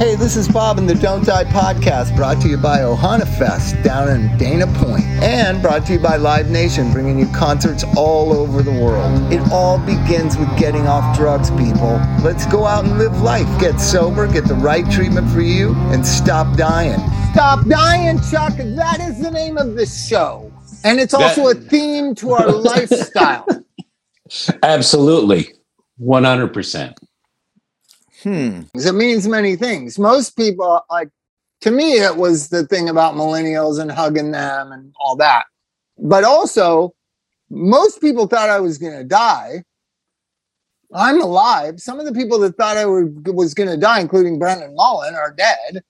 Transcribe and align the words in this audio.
Hey, 0.00 0.14
this 0.14 0.34
is 0.34 0.48
Bob 0.48 0.78
in 0.78 0.86
the 0.86 0.94
Don't 0.94 1.26
Die 1.26 1.44
podcast, 1.44 2.16
brought 2.16 2.40
to 2.40 2.48
you 2.48 2.56
by 2.56 2.78
Ohana 2.78 3.28
Fest 3.36 3.82
down 3.82 4.08
in 4.08 4.34
Dana 4.38 4.66
Point, 4.78 5.04
and 5.20 5.60
brought 5.60 5.84
to 5.84 5.92
you 5.92 5.98
by 5.98 6.16
Live 6.16 6.48
Nation, 6.48 6.90
bringing 6.90 7.18
you 7.18 7.30
concerts 7.34 7.84
all 7.98 8.32
over 8.32 8.62
the 8.62 8.70
world. 8.70 9.30
It 9.30 9.42
all 9.52 9.78
begins 9.78 10.38
with 10.38 10.48
getting 10.58 10.86
off 10.86 11.14
drugs, 11.18 11.50
people. 11.50 12.00
Let's 12.24 12.46
go 12.46 12.64
out 12.64 12.86
and 12.86 12.96
live 12.96 13.20
life. 13.20 13.46
Get 13.60 13.78
sober, 13.78 14.26
get 14.26 14.46
the 14.46 14.54
right 14.54 14.90
treatment 14.90 15.30
for 15.30 15.42
you, 15.42 15.74
and 15.92 16.06
stop 16.06 16.56
dying. 16.56 16.98
Stop 17.32 17.66
dying, 17.68 18.20
Chuck. 18.30 18.54
That 18.56 19.00
is 19.02 19.20
the 19.20 19.30
name 19.30 19.58
of 19.58 19.74
the 19.74 19.84
show. 19.84 20.50
And 20.82 20.98
it's 20.98 21.12
also 21.12 21.48
a 21.48 21.54
theme 21.54 22.14
to 22.14 22.32
our 22.32 22.50
lifestyle. 22.50 23.46
Absolutely. 24.62 25.48
100%. 26.00 26.94
Hmm. 28.22 28.62
It 28.74 28.94
means 28.94 29.28
many 29.28 29.56
things. 29.56 29.98
Most 29.98 30.36
people, 30.36 30.82
like, 30.90 31.10
to 31.62 31.70
me, 31.70 31.94
it 31.94 32.16
was 32.16 32.48
the 32.48 32.66
thing 32.66 32.88
about 32.88 33.14
millennials 33.14 33.80
and 33.80 33.90
hugging 33.90 34.32
them 34.32 34.72
and 34.72 34.92
all 35.00 35.16
that. 35.16 35.44
But 35.98 36.24
also, 36.24 36.94
most 37.50 38.00
people 38.00 38.26
thought 38.26 38.50
I 38.50 38.60
was 38.60 38.78
going 38.78 38.96
to 38.96 39.04
die. 39.04 39.64
I'm 40.94 41.20
alive. 41.20 41.80
Some 41.80 42.00
of 42.00 42.06
the 42.06 42.12
people 42.12 42.38
that 42.40 42.56
thought 42.56 42.76
I 42.76 42.86
was 42.86 43.54
going 43.54 43.68
to 43.68 43.76
die, 43.76 44.00
including 44.00 44.38
Brendan 44.38 44.74
Mullen, 44.74 45.14
are 45.14 45.32
dead. 45.32 45.82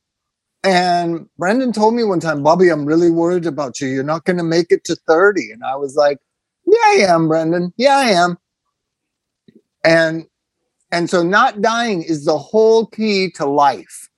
And 0.62 1.26
Brendan 1.38 1.72
told 1.72 1.94
me 1.94 2.04
one 2.04 2.20
time, 2.20 2.42
Bobby, 2.42 2.68
I'm 2.68 2.84
really 2.84 3.10
worried 3.10 3.46
about 3.46 3.80
you. 3.80 3.88
You're 3.88 4.04
not 4.04 4.24
going 4.24 4.36
to 4.36 4.44
make 4.44 4.66
it 4.70 4.84
to 4.84 4.96
30. 5.08 5.52
And 5.52 5.64
I 5.64 5.76
was 5.76 5.96
like, 5.96 6.18
Yeah, 6.66 6.78
I 6.84 7.14
am, 7.14 7.28
Brendan. 7.28 7.72
Yeah, 7.78 7.96
I 7.96 8.10
am. 8.10 8.36
And 9.84 10.26
and 10.92 11.08
so 11.08 11.22
not 11.22 11.60
dying 11.62 12.02
is 12.02 12.24
the 12.24 12.38
whole 12.38 12.86
key 12.86 13.30
to 13.32 13.46
life. 13.46 14.08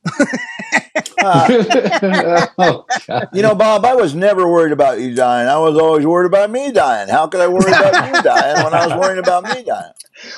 uh, 1.22 2.46
oh, 2.58 2.84
you 3.32 3.42
know, 3.42 3.54
Bob, 3.54 3.84
I 3.84 3.94
was 3.94 4.14
never 4.14 4.50
worried 4.50 4.72
about 4.72 5.00
you 5.00 5.14
dying. 5.14 5.48
I 5.48 5.58
was 5.58 5.78
always 5.78 6.06
worried 6.06 6.26
about 6.26 6.50
me 6.50 6.72
dying. 6.72 7.08
How 7.08 7.26
could 7.26 7.40
I 7.40 7.48
worry 7.48 7.70
about 7.70 8.14
you 8.16 8.22
dying 8.22 8.64
when 8.64 8.74
I 8.74 8.86
was 8.86 8.96
worrying 8.96 9.18
about 9.18 9.44
me 9.44 9.62
dying? 9.62 9.92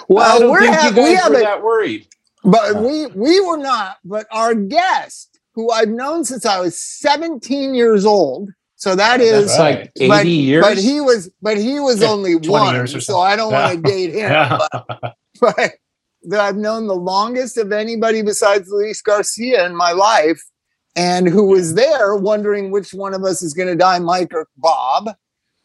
Well, 0.09 0.37
I 0.37 0.39
don't 0.39 0.59
think 0.59 0.75
ha- 0.75 0.89
you 0.89 0.95
guys 0.95 1.29
we 1.29 1.35
were 1.35 1.41
that 1.41 1.63
worried. 1.63 2.07
But 2.45 2.77
we 2.77 3.07
we 3.07 3.41
were 3.41 3.57
not. 3.57 3.97
But 4.05 4.27
our 4.31 4.55
guest, 4.55 5.39
who 5.55 5.71
I've 5.71 5.89
known 5.89 6.25
since 6.25 6.45
I 6.45 6.61
was 6.61 6.79
17 6.79 7.75
years 7.75 8.05
old, 8.05 8.51
so 8.77 8.95
that 8.97 9.21
is 9.23 9.47
That's 9.47 9.59
like 9.59 9.93
80 9.97 10.09
but, 10.09 10.27
years. 10.27 10.63
But 10.65 10.77
he 10.79 11.01
was 11.01 11.31
but 11.41 11.57
he 11.57 11.81
was 11.81 12.03
Yeah, 12.03 12.09
only 12.09 12.33
20 12.33 12.49
one, 12.51 12.75
years 12.75 12.95
or 12.95 13.01
so 13.01 13.15
so. 13.15 13.21
I 13.21 13.35
don't 13.35 13.53
want 13.53 13.77
to 13.77 13.91
date 13.91 14.11
him. 14.15 14.31
Yeah. 14.31 14.59
But, 14.73 15.15
but 15.41 15.73
that 16.29 16.41
I've 16.41 16.57
known 16.57 16.87
the 16.87 16.95
longest 16.95 17.57
of 17.59 17.73
anybody 17.73 18.23
besides 18.23 18.69
Luis 18.71 19.01
Garcia 19.03 19.65
in 19.67 19.77
my 19.77 19.93
life, 19.93 20.43
and 20.97 21.29
who 21.29 21.45
was 21.49 21.75
there 21.75 22.15
wondering 22.17 22.71
which 22.71 22.95
one 22.95 23.15
of 23.15 23.25
us 23.25 23.43
is 23.43 23.53
going 23.55 23.69
to 23.69 23.75
die, 23.77 23.99
Mike 23.99 24.33
or 24.33 24.47
Bob. 24.57 25.11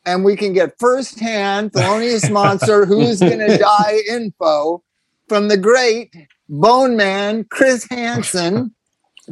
And 0.05 0.23
we 0.25 0.35
can 0.35 0.53
get 0.53 0.73
firsthand 0.79 1.71
Thelonious 1.73 2.31
Monster, 2.33 2.85
who's 2.85 3.19
going 3.19 3.39
to 3.39 3.57
die 3.57 3.99
info 4.09 4.81
from 5.27 5.47
the 5.49 5.57
great 5.57 6.13
Bone 6.47 6.95
Man, 6.97 7.43
Chris 7.43 7.85
Hansen 7.91 8.73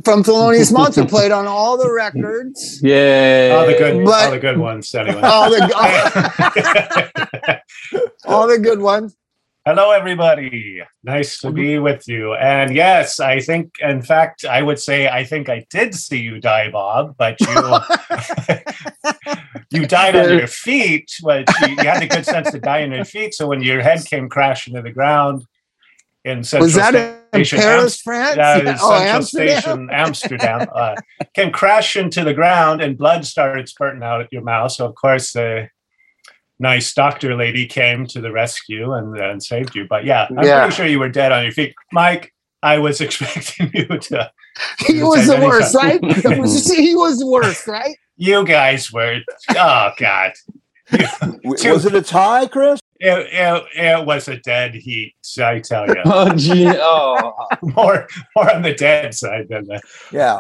from 0.05 0.23
Thelonious 0.23 0.71
Monster, 0.71 1.05
played 1.09 1.31
on 1.31 1.47
all 1.47 1.77
the 1.77 1.91
records. 1.91 2.79
Yeah. 2.83 3.55
all 3.57 3.65
the 3.65 3.73
good, 3.73 4.05
But- 4.05 4.25
all 4.25 4.31
the 4.31 4.39
good 4.39 4.57
ones. 4.59 4.93
Anyway. 4.93 5.21
All 5.21 5.49
the, 5.49 5.61
all 8.25 8.47
the 8.47 8.59
good 8.59 8.79
ones. 8.81 9.15
Hello, 9.67 9.91
everybody. 9.91 10.81
Nice 11.03 11.41
to 11.41 11.51
be 11.51 11.77
with 11.77 12.07
you. 12.07 12.33
And 12.35 12.73
yes, 12.73 13.19
I 13.19 13.41
think, 13.41 13.73
in 13.81 14.01
fact, 14.01 14.45
I 14.45 14.61
would 14.61 14.79
say 14.79 15.09
I 15.09 15.25
think 15.25 15.49
I 15.49 15.65
did 15.69 15.93
see 15.93 16.19
you 16.21 16.39
die, 16.39 16.71
Bob, 16.71 17.15
but 17.17 17.35
you 17.41 17.47
you 19.81 19.85
died 19.85 20.15
on 20.15 20.37
your 20.37 20.47
feet. 20.47 21.11
But 21.21 21.49
you, 21.63 21.67
you 21.67 21.75
had 21.83 22.01
the 22.01 22.07
good 22.07 22.25
sense 22.25 22.49
to 22.51 22.61
die 22.61 22.83
on 22.83 22.93
your 22.93 23.03
feet. 23.03 23.33
So 23.33 23.47
when 23.47 23.61
your 23.61 23.81
head 23.81 24.05
came 24.05 24.29
crashing 24.29 24.73
to 24.75 24.81
the 24.81 24.91
ground 24.91 25.43
in 26.23 26.45
Central 26.45 26.67
Was 26.67 26.75
that 26.75 26.95
in 26.95 27.43
Station, 27.43 27.59
Paris, 27.59 27.83
Amst- 27.83 28.03
France? 28.03 28.37
Yeah, 28.37 28.55
Yeah. 28.55 28.61
in 28.61 28.67
Oh, 28.69 28.71
Central 28.71 28.93
Amsterdam. 28.93 29.61
Station, 29.61 29.89
Amsterdam, 29.91 30.67
uh, 30.73 30.95
came 31.35 31.51
crashing 31.51 32.09
to 32.11 32.23
the 32.23 32.33
ground, 32.33 32.81
and 32.81 32.97
blood 32.97 33.25
started 33.25 33.67
spurting 33.67 34.01
out 34.01 34.21
at 34.21 34.31
your 34.31 34.43
mouth. 34.43 34.71
So 34.71 34.85
of 34.85 34.95
course 34.95 35.33
the 35.33 35.67
nice 36.59 36.93
doctor 36.93 37.35
lady 37.35 37.65
came 37.67 38.05
to 38.07 38.21
the 38.21 38.31
rescue 38.31 38.93
and, 38.93 39.17
and 39.17 39.41
saved 39.43 39.75
you. 39.75 39.85
But 39.89 40.05
yeah, 40.05 40.27
I'm 40.29 40.43
Yeah. 40.45 40.61
pretty 40.61 40.75
sure 40.75 40.85
you 40.87 40.99
were 40.99 41.09
dead 41.09 41.31
on 41.31 41.43
your 41.43 41.51
feet, 41.51 41.73
Mike. 41.91 42.33
I 42.63 42.79
was 42.79 43.01
expecting 43.01 43.69
you 43.73 43.85
to. 43.87 44.31
He 44.87 45.03
was 45.03 45.27
the 45.27 45.33
many 45.33 45.45
worst, 45.45 45.75
right? 45.75 46.01
times. 46.23 46.71
he 46.75 46.95
was 46.95 47.19
the 47.19 47.27
worst, 47.27 47.67
right? 47.67 47.95
You 48.17 48.43
guys 48.45 48.91
were. 48.91 49.19
Oh 49.55 49.91
God, 49.97 50.31
W- 50.91 51.39
Was 51.71 51.85
it 51.85 51.93
a 51.93 52.01
tie, 52.01 52.47
Chris? 52.47 52.79
it, 52.99 53.27
it, 53.31 53.63
it 53.75 54.05
was 54.07 54.27
a 54.27 54.37
dead 54.37 54.73
heat. 54.73 55.13
I 55.39 55.59
tell 55.59 55.85
you, 55.87 55.97
Oh, 56.05 56.33
gee. 56.33 56.65
Oh. 56.67 57.31
more 57.61 58.07
more 58.35 58.55
on 58.55 58.63
the 58.63 58.73
dead 58.73 59.13
side 59.13 59.47
than 59.49 59.65
the 59.65 59.79
Yeah. 60.11 60.37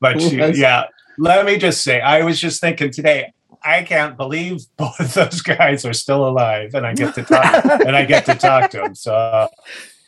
But 0.00 0.20
you, 0.20 0.46
yeah, 0.54 0.84
let 1.18 1.44
me 1.44 1.58
just 1.58 1.82
say, 1.82 2.00
I 2.00 2.22
was 2.22 2.40
just 2.40 2.60
thinking 2.60 2.90
today. 2.92 3.32
I 3.68 3.82
can't 3.82 4.16
believe 4.16 4.62
both 4.76 4.98
of 5.00 5.12
those 5.14 5.42
guys 5.42 5.84
are 5.84 5.92
still 5.92 6.28
alive, 6.28 6.74
and 6.74 6.86
I 6.86 6.94
get 6.94 7.14
to 7.16 7.22
talk 7.22 7.64
and 7.64 7.94
I 7.94 8.04
get 8.04 8.24
to 8.26 8.34
talk 8.34 8.70
to 8.72 8.78
them. 8.78 8.94
So, 8.94 9.48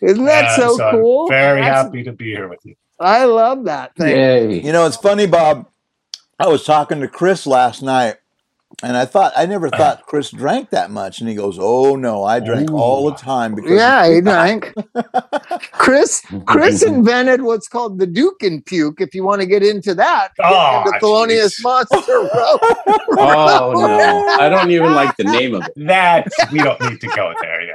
Isn't 0.01 0.25
that 0.25 0.59
uh, 0.59 0.77
so, 0.77 0.85
I'm 0.85 0.95
cool? 1.01 1.29
very 1.29 1.61
That's- 1.61 1.85
happy 1.85 2.03
to 2.05 2.13
be 2.13 2.27
here 2.33 2.49
with 2.49 2.61
you. 2.65 2.75
I 2.99 3.25
love 3.25 3.65
that 3.65 3.95
thing. 3.97 4.15
Yay. 4.15 4.61
You 4.61 4.73
know, 4.73 4.87
it's 4.87 4.97
funny, 4.97 5.27
Bob. 5.27 5.67
I 6.39 6.49
was 6.49 6.65
talking 6.65 7.01
to 7.01 7.09
Chris 7.09 7.47
last 7.47 7.83
night, 7.83 8.17
and 8.83 8.97
I 8.97 9.05
thought 9.05 9.33
I 9.37 9.47
never 9.47 9.69
thought 9.79 10.07
Chris 10.07 10.31
drank 10.31 10.71
that 10.71 10.91
much, 10.91 11.21
and 11.21 11.29
he 11.29 11.35
goes, 11.35 11.59
"Oh 11.61 11.97
no, 11.97 12.25
I 12.25 12.41
drank 12.41 12.71
Ooh. 12.71 12.77
all 12.77 13.11
the 13.11 13.17
time 13.17 13.55
because 13.55 13.71
Yeah, 13.73 14.13
he 14.13 14.21
drank. 14.21 14.73
Chris 15.73 16.23
Chris 16.47 16.83
invented 16.83 17.43
what's 17.43 17.69
called 17.69 17.99
the 17.99 18.07
Duke 18.07 18.43
and 18.43 18.65
Puke. 18.65 19.01
If 19.01 19.15
you 19.15 19.25
want 19.25 19.41
to 19.41 19.47
get 19.47 19.63
into 19.63 19.95
that, 19.95 20.31
get 20.37 20.47
Oh, 20.47 20.83
into 20.87 20.99
Thelonious. 20.99 21.63
Monster 21.63 21.97
Road. 22.09 22.31
Oh, 23.19 23.73
no. 23.77 24.29
I 24.45 24.49
don't 24.49 24.71
even 24.71 24.93
like 24.95 25.17
the 25.17 25.25
name 25.25 25.55
of 25.55 25.65
it. 25.67 25.73
That 25.87 26.29
we 26.53 26.59
don't 26.59 26.81
need 26.83 27.01
to 27.01 27.07
go 27.09 27.33
there. 27.43 27.63
Yeah. 27.63 27.73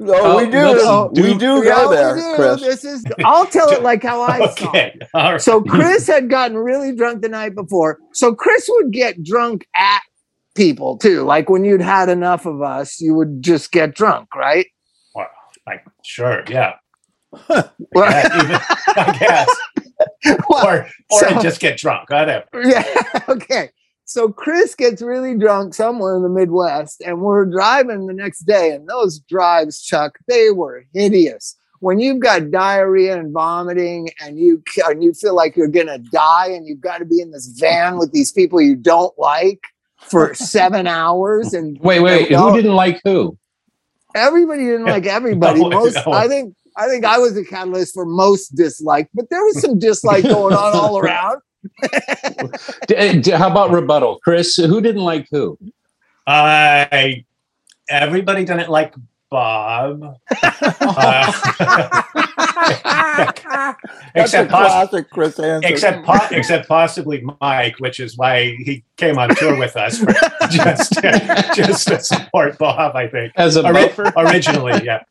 oh, 0.00 0.36
we 0.38 0.44
Oh, 0.46 0.50
do, 0.50 0.58
let's 0.58 1.20
we 1.20 1.32
do- 1.34 1.38
do 1.60 1.66
Yeah, 1.66 1.74
go 1.74 1.90
there, 1.90 2.14
do. 2.16 2.34
Chris." 2.36 2.60
This 2.60 2.84
is. 2.84 3.04
I'll 3.24 3.46
tell 3.46 3.70
it 3.70 3.82
like 3.82 4.02
how 4.02 4.22
I 4.22 4.38
saw 4.54 4.72
it. 4.72 5.02
Okay. 5.14 5.38
So 5.38 5.62
Chris 5.62 6.06
had 6.06 6.28
gotten 6.28 6.56
really 6.56 6.94
drunk 6.94 7.22
the 7.22 7.28
night 7.28 7.54
before. 7.54 7.98
So 8.12 8.34
Chris 8.34 8.68
would 8.68 8.92
get 8.92 9.22
drunk 9.22 9.66
at 9.76 10.00
people 10.54 10.96
too. 10.98 11.22
Like 11.22 11.48
when 11.50 11.64
you'd 11.64 11.80
had 11.80 12.08
enough 12.08 12.46
of 12.46 12.62
us, 12.62 13.00
you 13.00 13.14
would 13.14 13.42
just 13.42 13.72
get 13.72 13.94
drunk, 13.94 14.34
right? 14.34 14.66
Well, 15.14 15.26
like, 15.66 15.84
sure. 16.04 16.44
Yeah. 16.48 16.74
Yeah, 17.50 18.44
even- 18.44 18.60
I 18.96 19.16
guess. 19.18 19.56
well, 20.48 20.66
Or 20.66 20.88
or 21.10 21.18
So- 21.20 21.40
just 21.42 21.60
get 21.60 21.78
drunk. 21.78 22.10
Whatever. 22.10 22.46
yeah. 22.54 22.84
Okay. 23.28 23.70
So 24.06 24.28
Chris 24.28 24.74
gets 24.74 25.00
really 25.00 25.36
drunk 25.36 25.72
somewhere 25.74 26.14
in 26.16 26.22
the 26.22 26.28
Midwest, 26.28 27.00
and 27.00 27.22
we're 27.22 27.46
driving 27.46 28.06
the 28.06 28.12
next 28.12 28.40
day, 28.40 28.70
and 28.72 28.86
those 28.86 29.18
drives, 29.20 29.80
Chuck, 29.82 30.18
they 30.28 30.50
were 30.50 30.84
hideous. 30.92 31.56
When 31.80 31.98
you've 32.00 32.20
got 32.20 32.50
diarrhea 32.50 33.18
and 33.18 33.32
vomiting, 33.32 34.10
and 34.20 34.38
you 34.38 34.62
and 34.86 35.02
you 35.02 35.14
feel 35.14 35.34
like 35.34 35.56
you're 35.56 35.68
gonna 35.68 35.98
die, 35.98 36.48
and 36.48 36.66
you've 36.66 36.80
got 36.82 36.98
to 36.98 37.04
be 37.06 37.20
in 37.20 37.30
this 37.30 37.46
van 37.58 37.96
with 37.98 38.12
these 38.12 38.30
people 38.30 38.60
you 38.60 38.76
don't 38.76 39.18
like 39.18 39.60
for 40.10 40.34
seven 40.34 40.86
hours, 40.86 41.54
and 41.54 41.78
Wait, 41.82 42.00
wait. 42.00 42.30
No. 42.30 42.50
Who 42.50 42.56
didn't 42.56 42.74
like 42.74 43.00
who? 43.04 43.36
everybody 44.14 44.64
didn't 44.64 44.86
like 44.86 45.06
everybody. 45.18 45.60
No, 45.60 45.70
most, 45.70 45.94
no. 46.06 46.12
I 46.12 46.28
think, 46.28 46.54
I 46.76 46.86
think 46.88 47.04
I 47.04 47.18
was 47.18 47.34
the 47.34 47.44
catalyst 47.44 47.94
for 47.94 48.04
most 48.04 48.54
dislike, 48.54 49.08
but 49.14 49.28
there 49.30 49.42
was 49.44 49.60
some 49.60 49.78
dislike 49.78 50.22
going 50.24 50.54
on 50.54 50.76
all 50.76 50.98
around. 51.00 51.40
D- 52.86 52.96
uh, 52.96 53.12
d- 53.20 53.30
how 53.30 53.50
about 53.50 53.70
rebuttal? 53.70 54.20
Chris, 54.22 54.56
who 54.56 54.80
didn't 54.80 55.02
like 55.02 55.26
who? 55.30 55.58
I 56.26 57.24
everybody 57.88 58.44
didn't 58.44 58.68
like 58.68 58.94
Bob. 59.34 60.16
Uh, 60.80 61.32
That's 64.14 64.32
except 64.32 64.48
a 64.48 64.52
poss- 64.52 64.66
classic 64.90 65.10
Chris 65.10 65.38
answer. 65.40 65.68
except 65.68 66.06
po- 66.06 66.26
except 66.30 66.68
possibly 66.68 67.24
Mike, 67.40 67.80
which 67.80 67.98
is 67.98 68.16
why 68.16 68.54
he 68.60 68.84
came 68.96 69.18
on 69.18 69.34
tour 69.34 69.58
with 69.58 69.76
us 69.76 69.98
for 69.98 70.12
just 70.50 70.92
just 71.54 71.88
to 71.88 71.98
support 72.00 72.56
Bob. 72.58 72.94
I 72.94 73.08
think 73.08 73.32
As 73.36 73.56
a 73.56 73.66
Ori- 73.66 73.90
originally, 74.16 74.84
yeah. 74.84 75.02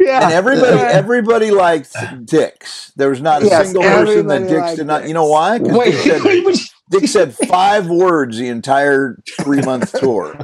yeah. 0.00 0.24
and 0.24 0.32
everybody, 0.32 0.76
Yeah. 0.76 0.88
everybody 0.92 1.50
likes 1.52 1.92
Dix. 2.24 2.90
There 2.96 3.10
was 3.10 3.20
not 3.22 3.42
a 3.42 3.46
Yes, 3.46 3.66
single 3.66 3.82
person 3.84 4.26
that 4.26 4.42
everybody 4.42 4.66
Dix 4.66 4.76
did 4.78 4.86
not. 4.88 4.98
Dix. 4.98 5.08
You 5.08 5.14
know 5.14 5.26
why? 5.28 5.58
'Cause 5.60 5.68
Wait, 5.70 5.90
they 5.92 5.98
said, 6.10 6.22
wait, 6.24 6.44
wait. 6.44 6.58
Dick 6.92 7.08
said 7.08 7.34
five 7.34 7.86
words 7.88 8.38
the 8.38 8.48
entire 8.48 9.18
three 9.40 9.62
month 9.62 9.98
tour. 9.98 10.36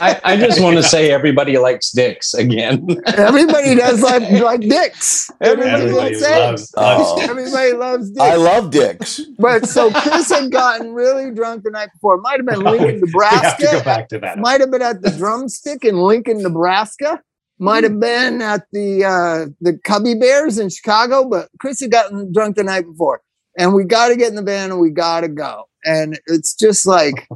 I, 0.00 0.20
I 0.24 0.36
just 0.36 0.60
want 0.60 0.76
to 0.76 0.82
say 0.82 1.10
everybody 1.10 1.56
likes 1.56 1.90
Dix 1.92 2.34
again. 2.34 2.86
Everybody 3.06 3.74
does 3.76 4.02
like 4.02 4.28
like 4.42 4.60
dicks. 4.60 5.30
Everybody, 5.40 5.70
Everybody 5.70 6.14
loves 6.14 6.22
eggs. 6.22 6.72
loves, 6.74 6.74
Oh. 6.76 7.20
Everybody 7.30 7.72
loves 7.72 8.10
dicks. 8.10 8.20
I 8.20 8.34
love 8.36 8.70
dicks. 8.70 9.20
but 9.38 9.66
so 9.66 9.90
Chris 9.92 10.30
had 10.30 10.50
gotten 10.50 10.92
really 10.92 11.30
drunk 11.32 11.62
the 11.64 11.70
night 11.70 11.90
before. 11.94 12.20
Might 12.20 12.38
have 12.38 12.46
been 12.46 12.60
Lincoln, 12.60 13.00
We 13.00 13.24
have 13.24 13.56
to 13.58 13.64
go 13.66 13.82
back 13.82 14.08
to 14.08 14.18
that. 14.18 14.38
Might 14.38 14.60
have 14.60 14.70
been 14.70 14.82
at 14.82 15.00
the 15.02 15.10
drumstick 15.12 15.84
in 15.84 15.96
Lincoln, 15.98 16.42
Nebraska. 16.42 17.22
Might 17.60 17.84
have 17.84 17.98
been 17.98 18.40
at 18.42 18.64
the 18.72 19.04
uh, 19.04 19.46
the 19.60 19.78
Cubby 19.84 20.14
Bears 20.14 20.58
in 20.58 20.70
Chicago, 20.70 21.28
but 21.28 21.48
Chris 21.60 21.80
had 21.80 21.90
gotten 21.90 22.32
drunk 22.32 22.56
the 22.56 22.64
night 22.64 22.84
before. 22.86 23.20
And 23.58 23.74
we 23.74 23.82
got 23.84 24.08
to 24.08 24.16
get 24.16 24.28
in 24.28 24.36
the 24.36 24.42
van 24.42 24.70
and 24.70 24.80
we 24.80 24.90
got 24.90 25.22
to 25.22 25.28
go. 25.28 25.67
And 25.84 26.18
it's 26.26 26.54
just 26.54 26.86
like, 26.86 27.28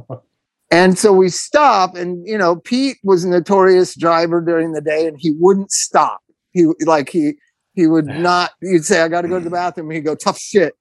and 0.71 0.97
so 0.97 1.13
we 1.13 1.29
stop. 1.29 1.95
And, 1.95 2.27
you 2.27 2.37
know, 2.37 2.57
Pete 2.57 2.97
was 3.03 3.23
a 3.23 3.29
notorious 3.29 3.95
driver 3.95 4.41
during 4.41 4.73
the 4.73 4.81
day 4.81 5.07
and 5.07 5.17
he 5.19 5.31
wouldn't 5.39 5.71
stop. 5.71 6.21
He, 6.51 6.67
like, 6.85 7.09
he, 7.09 7.33
he 7.73 7.87
would 7.87 8.05
not, 8.05 8.51
you'd 8.61 8.85
say, 8.85 9.01
I 9.01 9.07
got 9.07 9.21
to 9.21 9.27
go 9.27 9.39
to 9.39 9.43
the 9.43 9.49
mm. 9.49 9.53
bathroom. 9.53 9.89
He'd 9.91 10.01
go, 10.01 10.15
tough 10.15 10.37
shit. 10.37 10.73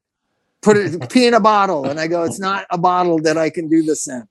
Put 0.60 0.76
it, 0.76 1.10
pee 1.10 1.26
in 1.26 1.34
a 1.34 1.40
bottle. 1.40 1.86
And 1.86 1.98
I 1.98 2.06
go, 2.06 2.22
it's 2.24 2.38
not 2.40 2.66
a 2.70 2.78
bottle 2.78 3.18
that 3.22 3.36
I 3.36 3.50
can 3.50 3.68
do 3.68 3.82
this 3.82 4.08
in. 4.08 4.26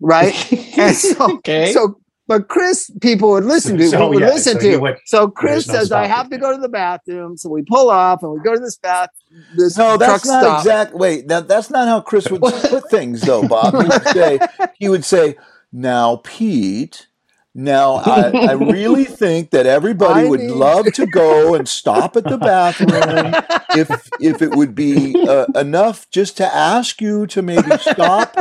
Right. 0.00 0.34
And 0.80 0.96
so, 0.96 1.34
okay. 1.34 1.72
so, 1.72 2.00
but 2.30 2.46
Chris, 2.46 2.88
people 3.00 3.30
would 3.32 3.44
listen 3.44 3.76
to, 3.76 3.88
So, 3.88 4.08
would 4.08 4.20
yeah, 4.20 4.28
listen 4.28 4.52
so 4.54 4.60
to. 4.60 4.70
you 4.70 4.80
would- 4.80 4.98
so 5.04 5.26
Chris 5.28 5.66
no 5.66 5.74
says, 5.74 5.90
I 5.90 6.06
have 6.06 6.30
to 6.30 6.38
go 6.38 6.52
to 6.54 6.58
the 6.62 6.68
bathroom. 6.68 7.36
So 7.36 7.48
we 7.50 7.62
pull 7.62 7.90
off 7.90 8.22
and 8.22 8.30
we 8.32 8.38
go 8.40 8.54
to 8.54 8.60
this 8.60 8.76
bath, 8.78 9.08
this 9.56 9.76
No, 9.76 9.96
that's 9.96 10.22
truck 10.22 10.32
not 10.34 10.42
stop. 10.44 10.58
exact. 10.60 10.94
Wait, 10.94 11.26
that, 11.26 11.48
that's 11.48 11.70
not 11.70 11.88
how 11.88 12.00
Chris 12.00 12.30
would 12.30 12.40
put 12.42 12.88
things, 12.88 13.22
though, 13.22 13.42
Bob. 13.48 13.74
He 13.74 13.88
would 13.88 14.04
say, 14.14 14.38
he 14.78 14.88
would 14.88 15.04
say, 15.04 15.36
"Now, 15.72 16.20
Pete." 16.22 17.08
Now, 17.52 17.94
I, 17.96 18.30
I 18.50 18.52
really 18.52 19.04
think 19.04 19.50
that 19.50 19.66
everybody 19.66 20.20
I 20.26 20.28
would 20.28 20.38
need- 20.38 20.50
love 20.52 20.86
to 20.94 21.04
go 21.06 21.56
and 21.56 21.66
stop 21.68 22.16
at 22.16 22.22
the 22.22 22.38
bathroom 22.38 23.34
if 23.76 24.08
if 24.20 24.40
it 24.40 24.52
would 24.52 24.76
be 24.76 25.16
uh, 25.28 25.46
enough 25.56 26.08
just 26.12 26.36
to 26.36 26.46
ask 26.46 27.00
you 27.00 27.26
to 27.26 27.42
maybe 27.42 27.76
stop 27.78 28.36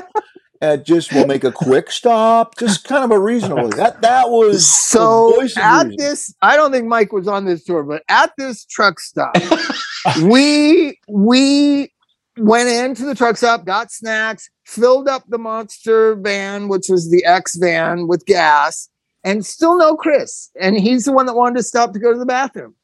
at 0.62 0.86
just 0.86 1.14
we'll 1.14 1.28
make 1.28 1.44
a 1.44 1.52
quick 1.52 1.90
stop, 1.92 2.58
just 2.58 2.84
kind 2.84 3.04
of 3.04 3.12
a 3.12 3.20
reasonable. 3.20 3.70
That 3.70 4.02
that 4.02 4.30
was 4.30 4.68
So 4.68 5.42
at 5.58 5.86
reason. 5.86 5.96
this, 5.98 6.34
I 6.42 6.56
don't 6.56 6.72
think 6.72 6.88
Mike 6.88 7.14
was 7.14 7.28
on 7.28 7.46
this 7.46 7.64
tour, 7.64 7.84
but 7.84 8.04
at 8.10 8.32
this 8.38 8.66
truck 8.66 9.00
stop, 9.00 9.36
we 10.24 11.00
we 11.08 11.92
went 12.38 12.70
into 12.70 13.06
the 13.06 13.16
truck 13.16 13.38
stop, 13.38 13.66
got 13.66 13.92
snacks, 13.92 14.50
filled 14.66 15.08
up 15.08 15.24
the 15.30 15.38
monster 15.38 16.16
van, 16.16 16.68
which 16.68 16.88
was 16.90 17.10
the 17.10 17.24
X 17.26 17.56
van 17.56 18.08
with 18.08 18.26
gas, 18.26 18.90
and 19.24 19.46
still 19.46 19.78
no 19.78 19.96
Chris. 19.96 20.50
And 20.60 20.78
he's 20.78 21.06
the 21.06 21.14
one 21.14 21.26
that 21.26 21.36
wanted 21.36 21.58
to 21.58 21.64
stop 21.64 21.94
to 21.94 22.00
go 22.00 22.12
to 22.12 22.20
the 22.20 22.26
bathroom. 22.26 22.76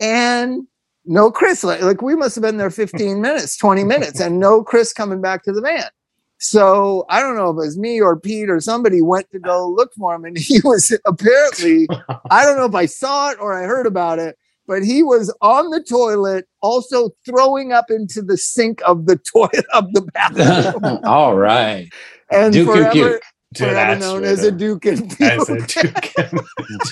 And 0.00 0.66
no 1.04 1.30
Chris. 1.30 1.64
Like, 1.64 1.82
like 1.82 2.02
we 2.02 2.14
must 2.14 2.36
have 2.36 2.42
been 2.42 2.58
there 2.58 2.70
15 2.70 3.20
minutes, 3.20 3.56
20 3.56 3.84
minutes, 3.84 4.20
and 4.20 4.38
no 4.38 4.62
Chris 4.62 4.92
coming 4.92 5.20
back 5.20 5.42
to 5.44 5.52
the 5.52 5.60
van. 5.60 5.88
So 6.38 7.04
I 7.08 7.20
don't 7.20 7.36
know 7.36 7.50
if 7.50 7.54
it 7.54 7.66
was 7.66 7.78
me 7.78 8.00
or 8.00 8.18
Pete 8.18 8.48
or 8.48 8.60
somebody 8.60 9.02
went 9.02 9.30
to 9.32 9.38
go 9.40 9.68
look 9.68 9.92
for 9.94 10.14
him, 10.14 10.24
and 10.24 10.38
he 10.38 10.60
was 10.64 10.96
apparently 11.04 11.88
I 12.30 12.44
don't 12.44 12.56
know 12.56 12.66
if 12.66 12.74
I 12.74 12.86
saw 12.86 13.30
it 13.30 13.38
or 13.40 13.52
I 13.60 13.66
heard 13.66 13.86
about 13.86 14.18
it, 14.18 14.38
but 14.66 14.84
he 14.84 15.02
was 15.02 15.34
on 15.40 15.70
the 15.70 15.82
toilet, 15.82 16.46
also 16.62 17.10
throwing 17.26 17.72
up 17.72 17.90
into 17.90 18.22
the 18.22 18.36
sink 18.36 18.80
of 18.86 19.06
the 19.06 19.16
toilet 19.32 19.66
of 19.74 19.92
the 19.94 20.02
bathroom, 20.02 21.00
All 21.04 21.36
right. 21.36 21.88
and 22.30 22.52
Duke 22.52 22.68
forever, 22.68 22.92
puke. 22.92 23.22
Dude, 23.54 23.68
forever 23.70 23.98
known 23.98 24.24
as 24.24 24.44
a. 24.44 24.52
Duke 24.52 24.84
and 24.84 25.10
as 25.22 25.48
a. 25.48 25.56
Duke 25.66 26.12
and, 26.18 26.40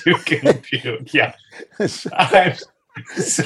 Duke 0.04 0.32
and 0.44 0.62
puke. 0.62 1.14
Yeah. 1.14 1.34
I'm- 2.12 2.56
so, 3.16 3.44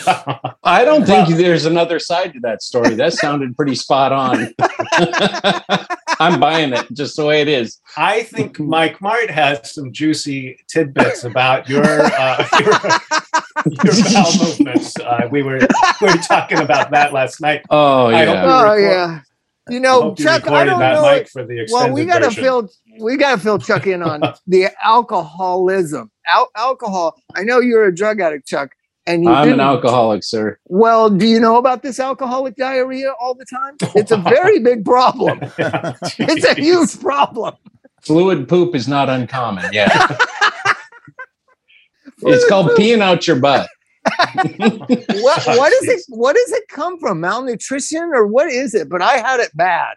I 0.62 0.84
don't 0.84 1.04
think 1.04 1.28
there's 1.36 1.64
another 1.66 1.98
side 1.98 2.32
to 2.34 2.40
that 2.40 2.62
story. 2.62 2.94
That 2.94 3.12
sounded 3.12 3.56
pretty 3.56 3.74
spot 3.74 4.12
on. 4.12 4.54
I'm 6.20 6.38
buying 6.38 6.72
it 6.72 6.86
just 6.92 7.16
the 7.16 7.24
way 7.24 7.40
it 7.40 7.48
is. 7.48 7.78
I 7.96 8.22
think 8.24 8.60
Mike 8.60 9.00
Martt 9.00 9.30
has 9.30 9.72
some 9.72 9.92
juicy 9.92 10.58
tidbits 10.68 11.24
about 11.24 11.68
your 11.68 11.82
uh, 11.84 12.46
your, 12.60 13.94
your 13.94 14.04
bowel 14.12 14.32
movements. 14.38 14.98
Uh, 14.98 15.28
we 15.30 15.42
were 15.42 15.58
we 16.00 16.06
were 16.06 16.16
talking 16.18 16.58
about 16.58 16.90
that 16.90 17.12
last 17.12 17.40
night. 17.40 17.62
Oh 17.70 18.06
I 18.06 18.24
hope 18.24 18.34
yeah. 18.34 18.44
Oh 18.44 18.64
record- 18.64 18.82
yeah, 18.82 19.20
you 19.70 19.76
I 19.76 19.80
know, 19.80 20.02
hope 20.02 20.18
you 20.18 20.24
Chuck. 20.26 20.46
I 20.48 20.64
don't 20.64 20.78
that, 20.80 20.94
know. 20.94 21.02
Mike, 21.02 21.28
for 21.28 21.44
the 21.44 21.66
well, 21.72 21.90
we 21.92 22.04
gotta 22.04 22.26
version. 22.26 22.44
fill 22.44 22.70
we 23.00 23.16
gotta 23.16 23.40
fill 23.40 23.58
Chuck 23.58 23.86
in 23.86 24.02
on 24.02 24.20
the 24.46 24.68
alcoholism. 24.82 26.10
Al- 26.26 26.50
alcohol. 26.54 27.16
I 27.34 27.42
know 27.42 27.60
you're 27.60 27.86
a 27.86 27.94
drug 27.94 28.20
addict, 28.20 28.46
Chuck, 28.46 28.70
and 29.10 29.24
you 29.24 29.30
I'm 29.30 29.42
an 29.42 29.48
didn't- 29.50 29.60
alcoholic, 29.60 30.22
sir. 30.24 30.58
Well, 30.66 31.10
do 31.10 31.26
you 31.26 31.38
know 31.40 31.56
about 31.56 31.82
this 31.82 32.00
alcoholic 32.00 32.56
diarrhea 32.56 33.12
all 33.20 33.34
the 33.34 33.44
time? 33.46 33.76
It's 33.94 34.10
a 34.10 34.16
very 34.16 34.58
big 34.70 34.84
problem. 34.84 35.40
It's 36.18 36.44
a 36.44 36.54
huge 36.54 36.98
problem. 37.00 37.54
Fluid 38.02 38.48
poop 38.48 38.74
is 38.74 38.88
not 38.88 39.08
uncommon. 39.08 39.66
Yeah. 39.72 39.88
it's 42.22 42.48
called 42.48 42.70
peeing 42.70 43.00
out 43.00 43.26
your 43.26 43.36
butt. 43.36 43.68
What 44.58 45.46
what 45.46 45.72
is 45.74 45.88
it? 45.88 46.02
What 46.08 46.34
does 46.36 46.52
it 46.52 46.64
come 46.68 46.98
from? 46.98 47.20
Malnutrition 47.20 48.10
or 48.14 48.26
what 48.26 48.50
is 48.50 48.74
it? 48.74 48.88
But 48.88 49.02
I 49.02 49.18
had 49.18 49.40
it 49.40 49.50
bad. 49.54 49.94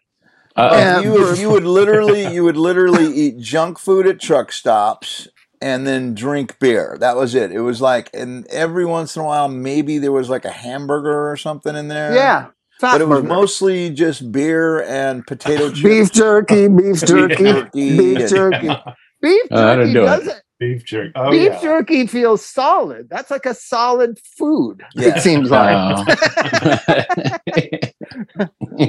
Uh, 0.56 1.02
you 1.04 1.12
would 1.14 1.38
you 1.38 1.50
would 1.50 1.64
literally 1.64 2.32
you 2.34 2.44
would 2.44 2.58
literally 2.58 3.12
eat 3.14 3.38
junk 3.40 3.80
food 3.80 4.06
at 4.06 4.20
truck 4.20 4.52
stops 4.52 5.28
and 5.64 5.88
then 5.88 6.14
drink 6.14 6.60
beer. 6.60 6.98
That 7.00 7.16
was 7.16 7.34
it. 7.36 7.52
It 7.52 7.62
was 7.62 7.80
like 7.82 8.10
and 8.14 8.46
every 8.48 8.86
once 8.86 9.16
in 9.16 9.22
a 9.22 9.26
while 9.26 9.48
maybe 9.48 9.98
there 9.98 10.12
was 10.12 10.30
like 10.30 10.46
a 10.46 10.52
hamburger 10.52 11.32
or 11.32 11.38
something 11.38 11.76
in 11.76 11.88
there. 11.88 12.14
Yeah, 12.14 12.48
fat 12.80 12.92
But 12.94 13.02
it 13.02 13.08
was 13.08 13.22
burger. 13.22 13.34
mostly 13.34 13.90
just 13.90 14.32
beer 14.32 14.84
and 14.84 15.26
potato 15.26 15.70
chips. 15.74 15.82
beef 15.82 16.12
jerky, 16.12 16.68
beef 16.80 17.00
jerky, 17.06 17.36
jerky 17.44 17.98
beef 17.98 18.30
jerky. 18.30 18.70
Beef 19.22 19.42
Uh, 19.52 19.56
that'll 19.66 19.86
jerky 19.86 19.94
do 19.94 20.02
it. 20.04 20.06
doesn't. 20.06 20.42
beef 20.60 20.86
jerky. 20.86 21.12
Oh 21.16 21.32
beef 21.32 21.52
yeah. 21.54 21.62
jerky 21.62 22.08
feels 22.08 22.46
solid. 22.46 23.08
That's 23.10 23.32
like 23.32 23.46
a 23.46 23.54
solid 23.54 24.20
food. 24.38 24.84
Yeah. 24.96 25.16
It 25.16 25.22
seems 25.22 25.50
like. 25.50 25.76
uh, 25.76 27.38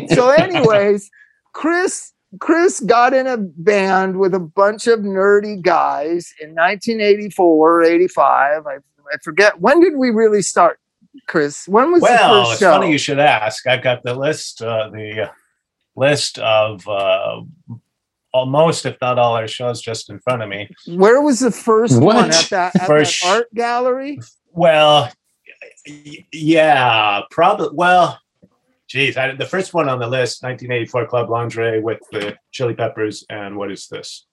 so 0.15 0.31
anyways 0.31 1.11
chris 1.53 2.13
chris 2.41 2.81
got 2.81 3.13
in 3.15 3.27
a 3.27 3.37
band 3.37 4.19
with 4.19 4.35
a 4.35 4.41
bunch 4.41 4.87
of 4.87 5.01
nerdy 5.01 5.61
guys 5.63 6.33
in 6.41 6.51
1984 6.51 7.47
or 7.47 7.83
85 7.83 8.67
I, 8.67 8.75
I 8.75 8.79
forget 9.23 9.61
when 9.61 9.81
did 9.81 9.97
we 9.97 10.11
really 10.11 10.43
start 10.43 10.79
chris 11.29 11.67
when 11.69 11.93
was 11.93 12.03
the 12.03 12.09
first 12.09 12.21
show? 12.21 12.31
Well, 12.31 12.51
it's 12.53 12.61
funny 12.61 12.91
you 12.91 12.99
should 12.99 13.19
ask. 13.21 13.67
I've 13.67 13.83
got 13.83 14.03
the 14.03 14.15
list, 14.15 14.61
uh, 14.63 14.91
the 14.91 15.31
list 15.97 16.39
of 16.41 16.87
uh, 16.89 17.43
almost, 18.33 18.85
if 18.85 18.97
not 19.01 19.17
all, 19.19 19.37
our 19.37 19.47
shows 19.47 19.81
just 19.81 20.11
in 20.11 20.19
front 20.19 20.43
of 20.43 20.49
me. 20.49 20.69
where 20.89 21.21
was 21.21 21.39
the 21.39 21.53
first 21.53 22.01
What? 22.03 22.17
one 22.17 22.31
at 22.33 22.49
that, 22.51 22.75
at 22.75 22.87
First- 22.87 23.23
that 23.23 23.29
art 23.37 23.55
gallery 23.55 24.19
Well, 24.51 25.13
yeah, 26.33 27.21
probably. 27.31 27.69
Well, 27.73 28.19
geez, 28.89 29.17
I, 29.17 29.35
the 29.35 29.47
first 29.47 29.75
one 29.75 29.89
on 29.89 29.99
the 29.99 30.07
list, 30.07 30.43
1984 30.43 31.07
Club 31.07 31.31
Lingerie 31.31 31.81
with 31.81 32.01
the 32.13 32.37
Chili 32.53 32.75
Peppers, 32.75 33.25
and 33.31 33.57
what 33.57 33.71
is 33.71 33.89
this? 33.89 34.27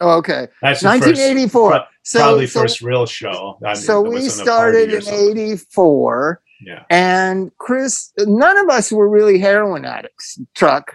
oh, 0.00 0.12
okay 0.18 0.46
That's 0.62 0.80
the 0.80 0.88
first, 0.88 1.02
1984 1.18 1.86
so, 2.04 2.18
probably 2.18 2.46
so, 2.46 2.60
first 2.60 2.82
real 2.82 3.06
show. 3.06 3.58
I 3.64 3.68
mean, 3.68 3.76
so 3.76 4.00
we 4.00 4.28
started 4.28 4.92
in 4.92 5.02
something. 5.02 5.38
84 5.38 6.40
Yeah. 6.60 6.84
and 6.88 7.50
chris 7.58 8.12
none 8.18 8.56
of 8.56 8.68
us 8.70 8.90
were 8.92 9.08
really 9.08 9.38
heroin 9.38 9.84
addicts 9.84 10.38
truck 10.54 10.94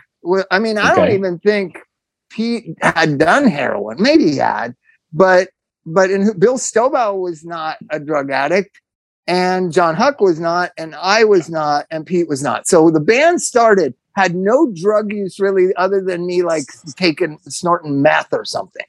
i 0.49 0.57
mean 0.57 0.77
i 0.77 0.95
don't 0.95 1.11
even 1.11 1.37
think 1.39 1.77
pete 2.31 2.65
had 2.81 3.17
done 3.19 3.45
heroin 3.47 3.97
maybe 4.01 4.23
he 4.31 4.37
had 4.37 4.75
but 5.13 5.49
but 5.85 6.09
in, 6.09 6.37
bill 6.39 6.57
stovall 6.57 7.19
was 7.19 7.43
not 7.43 7.77
a 7.89 7.99
drug 7.99 8.31
addict 8.31 8.79
and 9.31 9.71
john 9.71 9.95
huck 9.95 10.19
was 10.19 10.39
not 10.41 10.71
and 10.77 10.93
i 10.95 11.23
was 11.23 11.49
not 11.49 11.85
and 11.89 12.05
pete 12.05 12.27
was 12.27 12.43
not. 12.43 12.67
So 12.67 12.91
the 12.91 12.99
band 12.99 13.41
started 13.41 13.93
had 14.17 14.35
no 14.35 14.69
drug 14.75 15.13
use 15.13 15.39
really 15.39 15.73
other 15.75 16.01
than 16.01 16.25
me 16.25 16.43
like 16.43 16.65
taking 16.97 17.39
snorting 17.47 18.01
meth 18.01 18.33
or 18.33 18.43
something. 18.43 18.85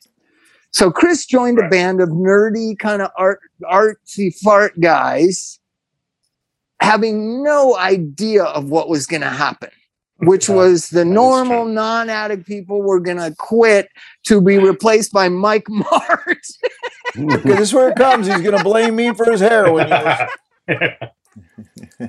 So 0.72 0.90
chris 0.90 1.26
joined 1.26 1.60
a 1.60 1.68
band 1.68 2.00
of 2.00 2.08
nerdy 2.08 2.76
kind 2.76 3.02
of 3.02 3.10
art 3.16 3.40
artsy 3.62 4.36
fart 4.42 4.80
guys 4.80 5.60
having 6.80 7.44
no 7.44 7.76
idea 7.76 8.42
of 8.42 8.68
what 8.68 8.88
was 8.88 9.06
going 9.06 9.22
to 9.22 9.28
happen, 9.28 9.70
which 10.18 10.48
Yeah, 10.48 10.56
was 10.56 10.90
the 10.90 11.04
normal 11.04 11.66
non 11.66 12.10
addict 12.10 12.46
people 12.46 12.82
were 12.82 12.98
going 12.98 13.18
to 13.18 13.32
quit 13.38 13.88
to 14.24 14.40
be 14.40 14.58
replaced 14.58 15.12
by 15.12 15.28
Mike 15.28 15.66
Martt. 15.68 16.46
Because 17.14 17.42
this 17.42 17.60
is 17.60 17.74
where 17.74 17.88
it 17.90 17.96
comes. 17.96 18.26
He's 18.26 18.40
gonna 18.40 18.62
blame 18.64 18.96
me 18.96 19.12
for 19.14 19.30
his 19.30 19.40
heroin 19.40 19.88
use. 19.88 20.88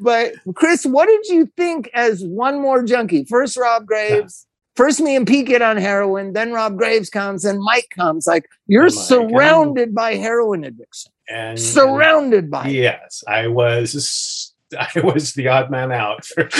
but 0.00 0.32
Chris, 0.54 0.84
what 0.86 1.06
did 1.06 1.26
you 1.28 1.50
think 1.56 1.90
as 1.94 2.22
one 2.24 2.60
more 2.60 2.82
junkie? 2.82 3.24
First 3.24 3.56
Rob 3.56 3.86
Graves, 3.86 4.46
first 4.76 5.00
me 5.00 5.16
and 5.16 5.26
Pete 5.26 5.46
get 5.46 5.62
on 5.62 5.76
heroin, 5.76 6.32
then 6.32 6.52
Rob 6.52 6.76
Graves 6.76 7.10
comes, 7.10 7.44
and 7.44 7.60
Mike 7.60 7.88
comes. 7.94 8.26
Like 8.26 8.46
you're 8.66 8.86
And 8.86 8.94
Mike, 8.94 8.98
and- 9.00 9.30
surrounded 9.30 9.94
by 9.94 10.14
heroin 10.14 10.64
addiction. 10.64 11.12
And 11.28 11.58
Surrounded 11.58 12.50
by 12.52 12.68
it. 12.68 12.72
yes, 12.72 13.24
I 13.26 13.48
was 13.48 14.54
I 14.78 15.00
was 15.00 15.32
the 15.32 15.48
odd 15.48 15.70
man 15.72 15.90
out. 15.92 16.24
Sure. 16.24 16.48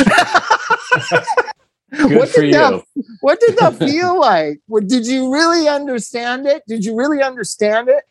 Good 1.90 2.16
what 2.16 2.32
did 2.32 2.54
that 2.54 2.84
you. 2.94 3.04
what 3.20 3.40
did 3.40 3.56
that 3.58 3.76
feel 3.76 4.18
like? 4.20 4.60
What, 4.66 4.88
did 4.88 5.06
you 5.06 5.32
really 5.32 5.68
understand 5.68 6.46
it? 6.46 6.62
Did 6.66 6.84
you 6.84 6.96
really 6.96 7.22
understand 7.22 7.88
it? 7.88 8.02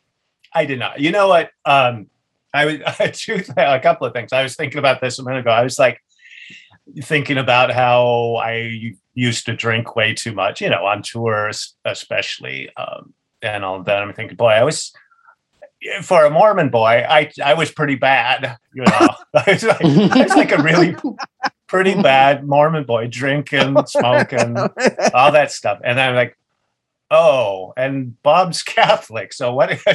I 0.53 0.65
did 0.65 0.79
not. 0.79 0.99
You 0.99 1.11
know 1.11 1.27
what? 1.27 1.51
Um, 1.65 2.09
I 2.53 2.65
was 2.65 2.75
I 2.99 3.07
choose 3.07 3.49
a 3.49 3.79
couple 3.79 4.07
of 4.07 4.13
things. 4.13 4.31
I 4.31 4.43
was 4.43 4.55
thinking 4.55 4.79
about 4.79 5.01
this 5.01 5.19
a 5.19 5.23
minute 5.23 5.39
ago. 5.39 5.51
I 5.51 5.63
was 5.63 5.77
like 5.77 6.01
thinking 7.01 7.37
about 7.37 7.71
how 7.71 8.35
I 8.35 8.93
used 9.13 9.45
to 9.47 9.55
drink 9.55 9.95
way 9.95 10.13
too 10.13 10.33
much, 10.33 10.61
you 10.61 10.69
know, 10.69 10.85
on 10.85 11.01
tours, 11.01 11.75
especially. 11.83 12.69
Um, 12.77 13.13
and 13.45 13.63
all 13.63 13.81
that. 13.83 14.01
I'm 14.01 14.13
thinking, 14.13 14.35
boy, 14.35 14.49
I 14.49 14.63
was 14.63 14.91
for 16.01 16.25
a 16.25 16.29
Mormon 16.29 16.69
boy, 16.69 17.05
I 17.07 17.31
I 17.43 17.53
was 17.53 17.71
pretty 17.71 17.95
bad, 17.95 18.57
you 18.73 18.83
know. 18.83 19.07
I 19.35 19.43
was 19.47 19.63
like, 19.63 19.85
I 19.85 20.23
was 20.23 20.35
like 20.35 20.51
a 20.51 20.61
really 20.61 20.95
pretty 21.67 21.93
bad 22.01 22.47
Mormon 22.47 22.83
boy, 22.83 23.07
drinking, 23.07 23.77
smoking, 23.87 24.57
all 25.13 25.31
that 25.31 25.51
stuff. 25.51 25.79
And 25.83 25.99
I'm 25.99 26.15
like, 26.15 26.37
oh, 27.11 27.73
and 27.77 28.21
Bob's 28.23 28.63
Catholic. 28.63 29.33
So 29.33 29.53
what 29.53 29.71
if 29.71 29.85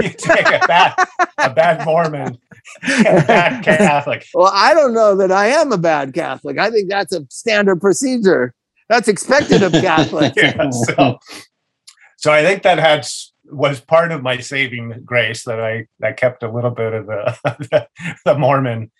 you 0.00 0.08
take 0.10 0.46
a 0.46 0.66
bad 0.66 0.94
a 1.38 1.50
bad 1.50 1.84
Mormon 1.84 2.38
and 2.82 3.06
a 3.06 3.26
bad 3.26 3.64
Catholic? 3.64 4.26
Well, 4.34 4.52
I 4.52 4.74
don't 4.74 4.94
know 4.94 5.16
that 5.16 5.32
I 5.32 5.48
am 5.48 5.72
a 5.72 5.78
bad 5.78 6.14
Catholic. 6.14 6.58
I 6.58 6.70
think 6.70 6.88
that's 6.88 7.12
a 7.12 7.26
standard 7.30 7.80
procedure. 7.80 8.54
That's 8.88 9.08
expected 9.08 9.62
of 9.62 9.72
Catholics. 9.72 10.36
Yeah, 10.36 10.70
so, 10.70 11.18
so 12.16 12.32
I 12.32 12.42
think 12.44 12.62
that 12.62 12.78
had 12.78 13.06
was 13.50 13.80
part 13.80 14.12
of 14.12 14.22
my 14.22 14.38
saving 14.38 15.02
grace 15.04 15.44
that 15.44 15.60
I 15.60 15.86
I 16.04 16.12
kept 16.12 16.42
a 16.42 16.50
little 16.50 16.70
bit 16.70 16.92
of 16.92 17.06
the 17.06 17.38
the, 17.70 17.88
the 18.24 18.38
Mormon. 18.38 18.90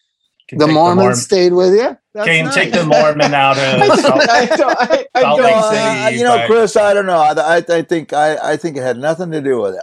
The 0.53 0.67
take 0.67 0.75
Mormons 0.75 0.97
Mormon- 1.03 1.17
stayed 1.17 1.53
with 1.53 1.75
you. 1.75 1.97
That's 2.15 2.29
can 2.29 2.45
nice. 2.47 2.55
take 2.55 2.73
the 2.73 2.85
Mormon 2.85 3.35
out 3.35 3.59
of 3.59 3.99
Salt- 4.01 4.29
I 4.31 4.47
don't, 4.47 4.79
I, 4.81 5.07
I 5.15 5.21
Salt 5.23 5.41
Lake 5.41 5.55
uh, 5.57 6.05
City, 6.07 6.19
you 6.19 6.25
know, 6.25 6.45
Chris. 6.47 6.77
I 6.77 6.95
don't 6.95 7.07
know. 7.07 7.19
I, 7.19 7.57
I, 7.69 7.83
think 7.83 8.13
I, 8.13 8.53
I 8.53 8.57
think 8.57 8.77
it 8.77 8.83
had 8.83 8.97
nothing 8.99 9.31
to 9.33 9.41
do 9.41 9.61
with 9.61 9.75
it. 9.75 9.83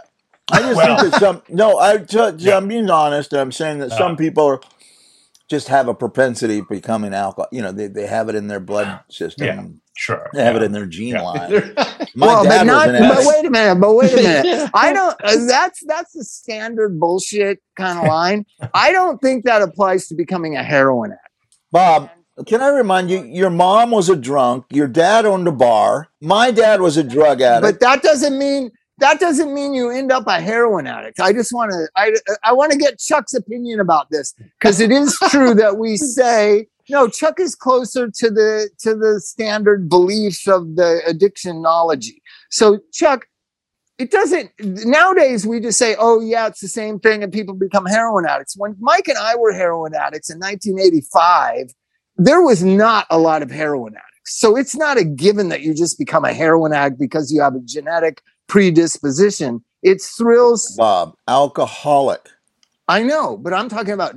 I 0.50 0.60
just 0.60 0.76
Well- 0.76 0.98
think 1.00 1.12
that 1.12 1.20
some. 1.20 1.42
No, 1.48 1.78
I, 1.78 1.98
ju- 1.98 2.34
Yeah. 2.38 2.56
I'm 2.56 2.68
being 2.68 2.88
honest. 2.90 3.32
I'm 3.34 3.52
saying 3.52 3.78
that 3.80 3.92
Uh. 3.92 3.98
some 3.98 4.16
people 4.16 4.44
are, 4.44 4.60
just 5.54 5.68
have 5.68 5.88
a 5.88 5.94
propensity 5.94 6.58
of 6.58 6.68
becoming 6.68 7.14
alcohol. 7.14 7.48
You 7.52 7.62
know, 7.62 7.72
they, 7.72 7.86
they 7.86 8.06
have 8.06 8.28
it 8.28 8.34
in 8.34 8.48
their 8.48 8.60
blood 8.60 9.00
system. 9.08 9.46
Yeah. 9.46 9.66
Sure. 9.96 10.28
They 10.34 10.42
have 10.42 10.56
it 10.56 10.62
in 10.62 10.72
their 10.72 10.86
gene 10.86 11.14
Yeah. 11.14 11.22
line. 11.22 11.50
My 12.16 12.26
well, 12.26 12.44
but 12.44 12.50
dad 12.50 12.66
not. 12.66 12.88
was 12.88 13.00
an 13.00 13.08
But 13.08 13.24
wait 13.26 13.44
a 13.46 13.50
minute. 13.50 13.80
But 13.80 13.94
wait 13.94 14.12
a 14.12 14.16
minute. 14.16 14.70
I 14.74 14.92
don't. 14.92 15.16
Uh, 15.22 15.46
that's 15.46 15.80
that's 15.86 16.12
the 16.12 16.24
standard 16.24 16.98
bullshit 16.98 17.60
kind 17.76 17.98
of 18.00 18.06
line. 18.08 18.44
I 18.74 18.90
don't 18.92 19.18
think 19.22 19.44
that 19.44 19.62
applies 19.62 20.08
to 20.08 20.14
becoming 20.16 20.56
a 20.56 20.64
heroin 20.64 21.12
addict. 21.12 21.58
Bob, 21.70 22.10
can 22.46 22.60
I 22.60 22.68
remind 22.70 23.08
you? 23.10 23.22
Your 23.24 23.50
mom 23.50 23.92
was 23.92 24.08
a 24.08 24.16
drunk. 24.16 24.64
Your 24.70 24.88
dad 24.88 25.24
owned 25.26 25.46
a 25.46 25.52
bar. 25.52 26.08
My 26.20 26.50
dad 26.50 26.80
was 26.80 26.96
a 26.96 27.04
drug 27.04 27.40
addict. 27.40 27.62
But 27.74 27.80
that 27.80 28.02
doesn't 28.02 28.36
mean 28.36 28.72
that 28.98 29.18
doesn't 29.18 29.52
mean 29.52 29.74
you 29.74 29.90
end 29.90 30.12
up 30.12 30.26
a 30.26 30.40
heroin 30.40 30.86
addict. 30.86 31.20
I 31.20 31.32
just 31.32 31.52
want 31.52 31.72
to 31.72 31.88
I 31.96 32.12
I 32.44 32.52
want 32.52 32.72
to 32.72 32.78
get 32.78 32.98
Chuck's 32.98 33.34
opinion 33.34 33.80
about 33.80 34.10
this 34.10 34.34
because 34.58 34.80
it 34.80 34.90
is 34.90 35.18
true 35.30 35.54
that 35.54 35.78
we 35.78 35.96
say 35.96 36.68
no. 36.88 37.08
Chuck 37.08 37.40
is 37.40 37.54
closer 37.54 38.08
to 38.08 38.30
the 38.30 38.70
to 38.80 38.94
the 38.94 39.20
standard 39.20 39.88
beliefs 39.88 40.46
of 40.46 40.76
the 40.76 41.00
addictionology. 41.08 42.18
So 42.50 42.78
Chuck, 42.92 43.26
it 43.98 44.10
doesn't 44.10 44.50
nowadays 44.60 45.44
we 45.46 45.60
just 45.60 45.78
say 45.78 45.96
oh 45.98 46.20
yeah 46.20 46.46
it's 46.46 46.60
the 46.60 46.68
same 46.68 47.00
thing 47.00 47.22
and 47.22 47.32
people 47.32 47.54
become 47.54 47.86
heroin 47.86 48.26
addicts. 48.26 48.56
When 48.56 48.76
Mike 48.78 49.08
and 49.08 49.18
I 49.18 49.34
were 49.34 49.52
heroin 49.52 49.94
addicts 49.94 50.30
in 50.30 50.38
1985, 50.38 51.74
there 52.16 52.42
was 52.42 52.62
not 52.62 53.06
a 53.10 53.18
lot 53.18 53.42
of 53.42 53.50
heroin 53.50 53.94
addicts. 53.94 54.38
So 54.38 54.56
it's 54.56 54.76
not 54.76 54.98
a 54.98 55.04
given 55.04 55.48
that 55.48 55.62
you 55.62 55.74
just 55.74 55.98
become 55.98 56.24
a 56.24 56.32
heroin 56.32 56.72
addict 56.72 56.98
because 56.98 57.32
you 57.32 57.42
have 57.42 57.56
a 57.56 57.60
genetic 57.60 58.22
predisposition. 58.46 59.64
It's 59.82 60.16
thrills. 60.16 60.74
Bob, 60.78 61.14
alcoholic, 61.28 62.28
I 62.88 63.02
know, 63.02 63.36
but 63.36 63.52
I'm 63.54 63.68
talking 63.68 63.94
about 63.94 64.14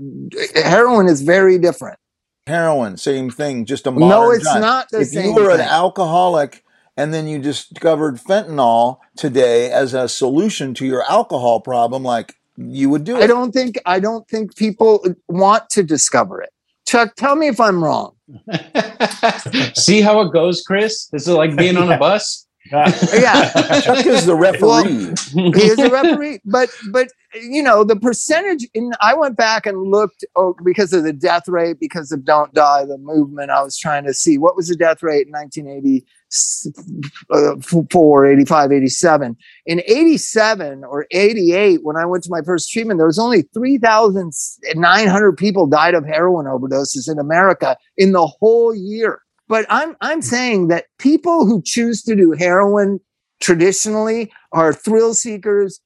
heroin 0.56 1.08
is 1.08 1.22
very 1.22 1.58
different. 1.58 2.00
heroin, 2.48 2.98
same 2.98 3.30
thing. 3.30 3.66
Just 3.66 3.88
a 3.88 3.92
modern 3.92 4.10
No, 4.10 4.32
it's 4.32 4.46
time. 4.46 4.62
not 4.62 4.90
the 4.92 5.02
if 5.02 5.10
same 5.10 5.36
you 5.36 5.36
were 5.36 5.52
an 5.52 5.62
alcoholic 5.62 6.64
and 6.96 7.14
then 7.14 7.28
you 7.28 7.40
discovered 7.40 8.16
fentanyl 8.18 8.98
today 9.16 9.70
as 9.72 9.94
a 9.94 10.08
solution 10.10 10.74
to 10.76 10.86
your 10.86 11.04
alcohol 11.10 11.60
problem, 11.62 12.04
like 12.04 12.36
you 12.58 12.90
would 12.90 13.04
do 13.04 13.18
it. 13.18 13.24
I 13.24 13.28
don't 13.28 13.52
think 13.52 13.78
I 13.86 14.00
don't 14.00 14.28
think 14.30 14.56
people 14.56 15.06
want 15.28 15.70
to 15.72 15.84
discover 15.84 16.42
it. 16.42 16.50
Chuck, 16.88 17.16
tell 17.16 17.36
me 17.36 17.48
if 17.50 17.60
I'm 17.60 17.84
wrong. 17.84 18.16
See 19.76 20.02
how 20.02 20.22
it 20.22 20.32
goes, 20.34 20.62
Chris? 20.64 21.08
This 21.08 21.24
is 21.24 21.34
like 21.34 21.56
being 21.56 21.78
on 21.78 21.92
a 21.92 21.98
bus. 22.06 22.47
Yeah. 23.14 23.52
Chuck 23.82 24.06
is 24.06 24.26
the 24.26 24.36
referee. 24.36 25.52
he 25.54 25.68
is 25.68 25.80
a 25.80 25.90
referee 25.90 26.40
but 26.46 26.70
but 26.92 27.08
you 27.42 27.62
know 27.62 27.84
the 27.84 27.96
percentage 27.96 28.68
in 28.74 28.92
i 29.02 29.14
went 29.14 29.38
back 29.38 29.66
and 29.66 29.92
looked 29.92 30.24
oh, 30.36 30.56
because 30.64 30.94
of 30.94 31.04
the 31.04 31.14
death 31.14 31.48
rate 31.48 31.80
because 31.80 32.12
of 32.12 32.26
don't 32.26 32.54
die 32.54 32.86
the 32.86 32.98
movement 32.98 33.52
i 33.52 33.62
was 33.62 33.78
trying 33.78 34.04
to 34.06 34.14
see 34.14 34.38
what 34.38 34.56
was 34.56 34.70
the 34.70 34.76
death 34.76 35.04
rate 35.04 35.28
in 35.28 35.34
1984 35.34 38.26
uh, 38.26 38.30
85 38.30 38.72
87 38.72 39.38
in 39.66 39.82
87 39.86 40.84
or 40.84 41.06
88 41.12 41.84
when 41.84 41.98
i 41.98 42.06
went 42.06 42.24
to 42.24 42.32
my 42.32 42.42
first 42.42 42.72
treatment 42.72 42.98
there 42.98 43.08
was 43.08 43.20
only 43.20 43.42
3900 43.54 45.34
people 45.34 45.68
died 45.68 45.94
of 45.94 46.06
heroin 46.06 46.46
overdoses 46.46 47.12
in 47.12 47.20
america 47.20 47.76
in 47.98 48.14
the 48.14 48.26
whole 48.26 48.74
year 48.74 49.22
but 49.48 49.66
i'm 49.70 49.96
i'm 50.02 50.22
saying 50.22 50.68
that 50.68 50.86
people 50.98 51.46
who 51.46 51.62
choose 51.64 52.02
to 52.04 52.16
do 52.16 52.32
heroin 52.32 53.00
traditionally 53.40 54.32
are 54.52 54.74
thrill 54.74 55.14
seekers. 55.14 55.80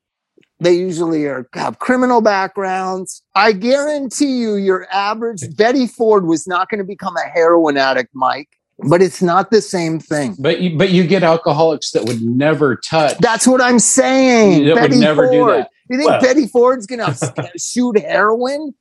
They 0.59 0.73
usually 0.73 1.25
are 1.25 1.47
have 1.53 1.79
criminal 1.79 2.21
backgrounds. 2.21 3.23
I 3.33 3.51
guarantee 3.51 4.37
you, 4.37 4.55
your 4.55 4.87
average 4.91 5.41
Betty 5.57 5.87
Ford 5.87 6.27
was 6.27 6.47
not 6.47 6.69
going 6.69 6.77
to 6.79 6.85
become 6.85 7.15
a 7.17 7.27
heroin 7.29 7.77
addict, 7.77 8.11
Mike. 8.13 8.49
But 8.87 9.01
it's 9.01 9.21
not 9.21 9.51
the 9.51 9.61
same 9.61 9.99
thing. 9.99 10.35
But 10.39 10.61
you, 10.61 10.77
but 10.77 10.89
you 10.89 11.05
get 11.05 11.23
alcoholics 11.23 11.91
that 11.91 12.05
would 12.05 12.21
never 12.21 12.75
touch. 12.77 13.17
That's 13.19 13.45
what 13.45 13.61
I'm 13.61 13.79
saying. 13.79 14.65
That 14.65 14.75
would 14.75 14.81
Betty 14.89 14.99
never 14.99 15.29
do 15.29 15.39
Ford. 15.39 15.59
that. 15.59 15.69
You 15.89 15.97
think 15.97 16.09
Well- 16.09 16.21
Betty 16.21 16.47
Ford's 16.47 16.87
going 16.87 16.99
to 17.13 17.51
shoot 17.57 17.99
heroin? 17.99 18.73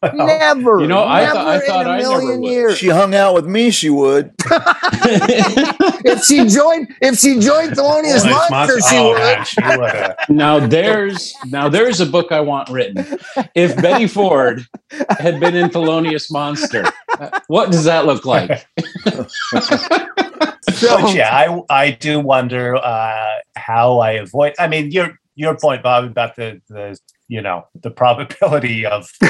Well, 0.00 0.14
Never. 0.26 0.80
You 0.80 0.86
know, 0.86 1.04
I 1.04 1.22
never 1.22 1.34
thought- 1.34 1.46
I 1.46 1.54
in 1.56 1.60
thought 1.66 1.86
a 1.86 1.90
I 1.90 1.98
never 1.98 2.08
million 2.20 2.40
would. 2.42 2.50
years. 2.50 2.78
She 2.78 2.88
hung 2.88 3.14
out 3.14 3.34
with 3.34 3.46
me, 3.46 3.70
she 3.70 3.90
would. 3.90 4.32
if 6.04 6.24
she 6.24 6.46
joined, 6.46 6.94
if 7.00 7.18
she 7.18 7.40
joined 7.40 7.72
Thelonious 7.72 8.24
Thelonious 8.24 8.50
Monster, 8.50 8.80
she 8.88 8.96
oh, 8.96 9.08
would. 9.10 9.18
man, 9.18 9.44
she 9.44 9.60
would 9.76 10.14
now 10.36 10.64
there's 10.64 11.34
now 11.46 11.68
there's 11.68 12.00
a 12.00 12.06
book 12.06 12.30
I 12.30 12.40
want 12.40 12.68
written. 12.68 13.18
If 13.56 13.74
Betty 13.82 14.06
Ford 14.06 14.64
had 15.18 15.40
been 15.40 15.56
in 15.56 15.68
Thelonious 15.70 16.30
Monster, 16.30 16.84
what 17.48 17.72
does 17.72 17.84
that 17.84 18.06
look 18.06 18.24
like? 18.24 18.66
So- 20.70 20.96
but 21.00 21.14
yeah, 21.14 21.34
I 21.34 21.60
I 21.70 21.90
do 21.92 22.20
wonder 22.20 22.76
uh, 22.76 23.26
how 23.56 23.98
I 23.98 24.12
avoid. 24.12 24.54
I 24.58 24.68
mean, 24.68 24.90
your 24.92 25.18
your 25.34 25.56
point, 25.56 25.82
Bob, 25.82 26.04
about 26.04 26.36
the 26.36 26.60
the 26.68 26.96
you 27.28 27.42
know 27.42 27.66
the 27.82 27.90
probability 27.90 28.84
of 28.86 29.10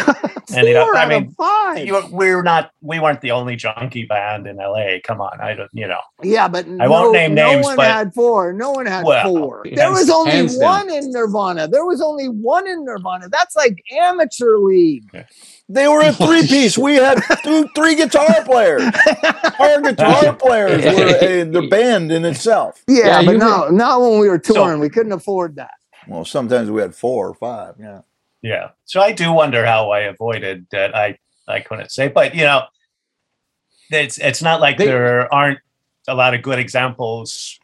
ending 0.54 0.76
up. 0.76 0.86
Four 0.86 0.96
I 0.96 1.02
out 1.02 1.08
mean, 1.08 1.26
of 1.26 1.34
five. 1.34 1.86
you, 1.86 2.00
we're 2.10 2.42
not 2.42 2.70
we 2.80 3.00
weren't 3.00 3.20
the 3.20 3.32
only 3.32 3.56
junkie 3.56 4.04
band 4.06 4.46
in 4.46 4.60
L.A. 4.60 5.00
Come 5.04 5.20
on, 5.20 5.40
I 5.40 5.54
don't. 5.54 5.68
You 5.72 5.88
know, 5.88 6.00
Yeah, 6.22 6.48
but 6.48 6.66
I 6.80 6.88
won't 6.88 7.12
no, 7.12 7.18
name 7.18 7.34
no 7.34 7.52
names, 7.52 7.64
one 7.66 7.76
but- 7.76 7.86
had 7.86 8.14
four. 8.14 8.52
No 8.52 8.70
one 8.70 8.86
had 8.86 9.04
Well, 9.04 9.24
four. 9.24 9.64
There 9.72 9.90
was 9.90 10.08
only 10.10 10.46
one 10.56 10.90
in 10.90 11.10
Nirvana. 11.10 11.68
There 11.68 11.84
was 11.84 12.00
only 12.00 12.28
one 12.28 12.66
in 12.68 12.84
Nirvana. 12.84 13.28
That's 13.28 13.54
like 13.56 13.82
amateur 13.92 14.56
league. 14.58 15.26
They 15.68 15.86
were 15.88 16.00
a 16.00 16.12
three 16.24 16.46
piece. 16.46 16.78
We 16.78 16.94
had 16.94 17.20
two, 17.44 17.68
three 17.74 17.94
guitar 17.96 18.42
players. 18.44 18.82
Our 19.58 19.80
guitar 19.82 20.32
players 20.34 20.82
were 20.84 21.18
a, 21.20 21.42
the 21.44 21.66
band 21.68 22.10
in 22.12 22.24
itself. 22.24 22.82
Yeah, 22.88 23.06
Yeah, 23.06 23.22
but 23.24 23.32
you 23.32 23.38
no, 23.38 23.68
not 23.68 24.00
when 24.00 24.18
we 24.18 24.28
were 24.28 24.40
So- 24.42 24.54
touring. 24.54 24.80
we 24.80 24.88
couldn't 24.88 25.12
afford 25.12 25.56
that. 25.56 25.72
Well, 26.08 26.24
sometimes 26.24 26.70
we 26.70 26.80
had 26.80 26.94
four 26.94 27.28
or 27.28 27.34
five. 27.34 27.74
Yeah. 27.78 28.00
yeah. 28.42 28.70
So 28.84 29.00
I 29.00 29.12
do 29.12 29.32
wonder 29.32 29.64
how 29.66 29.90
I 29.90 30.00
avoided 30.00 30.66
that. 30.70 30.94
I 30.96 31.18
I 31.46 31.60
couldn't 31.60 31.90
say, 31.90 32.08
but 32.08 32.34
you 32.34 32.42
know, 32.44 32.62
it's 33.90 34.18
it's 34.18 34.42
not 34.42 34.60
like 34.60 34.78
They- 34.78 34.86
there 34.86 35.32
aren't 35.32 35.58
a 36.08 36.14
lot 36.14 36.34
of 36.34 36.42
good 36.42 36.58
examples 36.58 37.58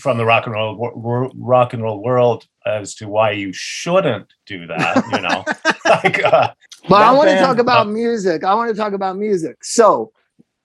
from 0.00 0.18
the 0.18 0.24
rock 0.24 0.46
and 0.46 0.54
roll 0.54 0.74
wor- 0.74 0.94
wor- 0.96 1.30
rock 1.36 1.72
and 1.72 1.82
roll 1.82 2.02
world 2.02 2.46
as 2.66 2.94
to 2.96 3.08
why 3.08 3.30
you 3.30 3.52
shouldn't 3.52 4.32
do 4.46 4.66
that. 4.66 5.04
You 5.12 5.20
know, 5.20 5.44
like 5.84 6.24
uh, 6.24 6.52
But 6.88 7.02
I 7.02 7.12
want 7.12 7.28
to 7.30 7.38
talk 7.38 7.58
about 7.58 7.86
uh, 7.86 7.90
music. 7.90 8.42
I 8.44 8.54
want 8.54 8.70
to 8.70 8.76
talk 8.76 8.92
about 8.92 9.16
music. 9.16 9.62
So, 9.62 10.12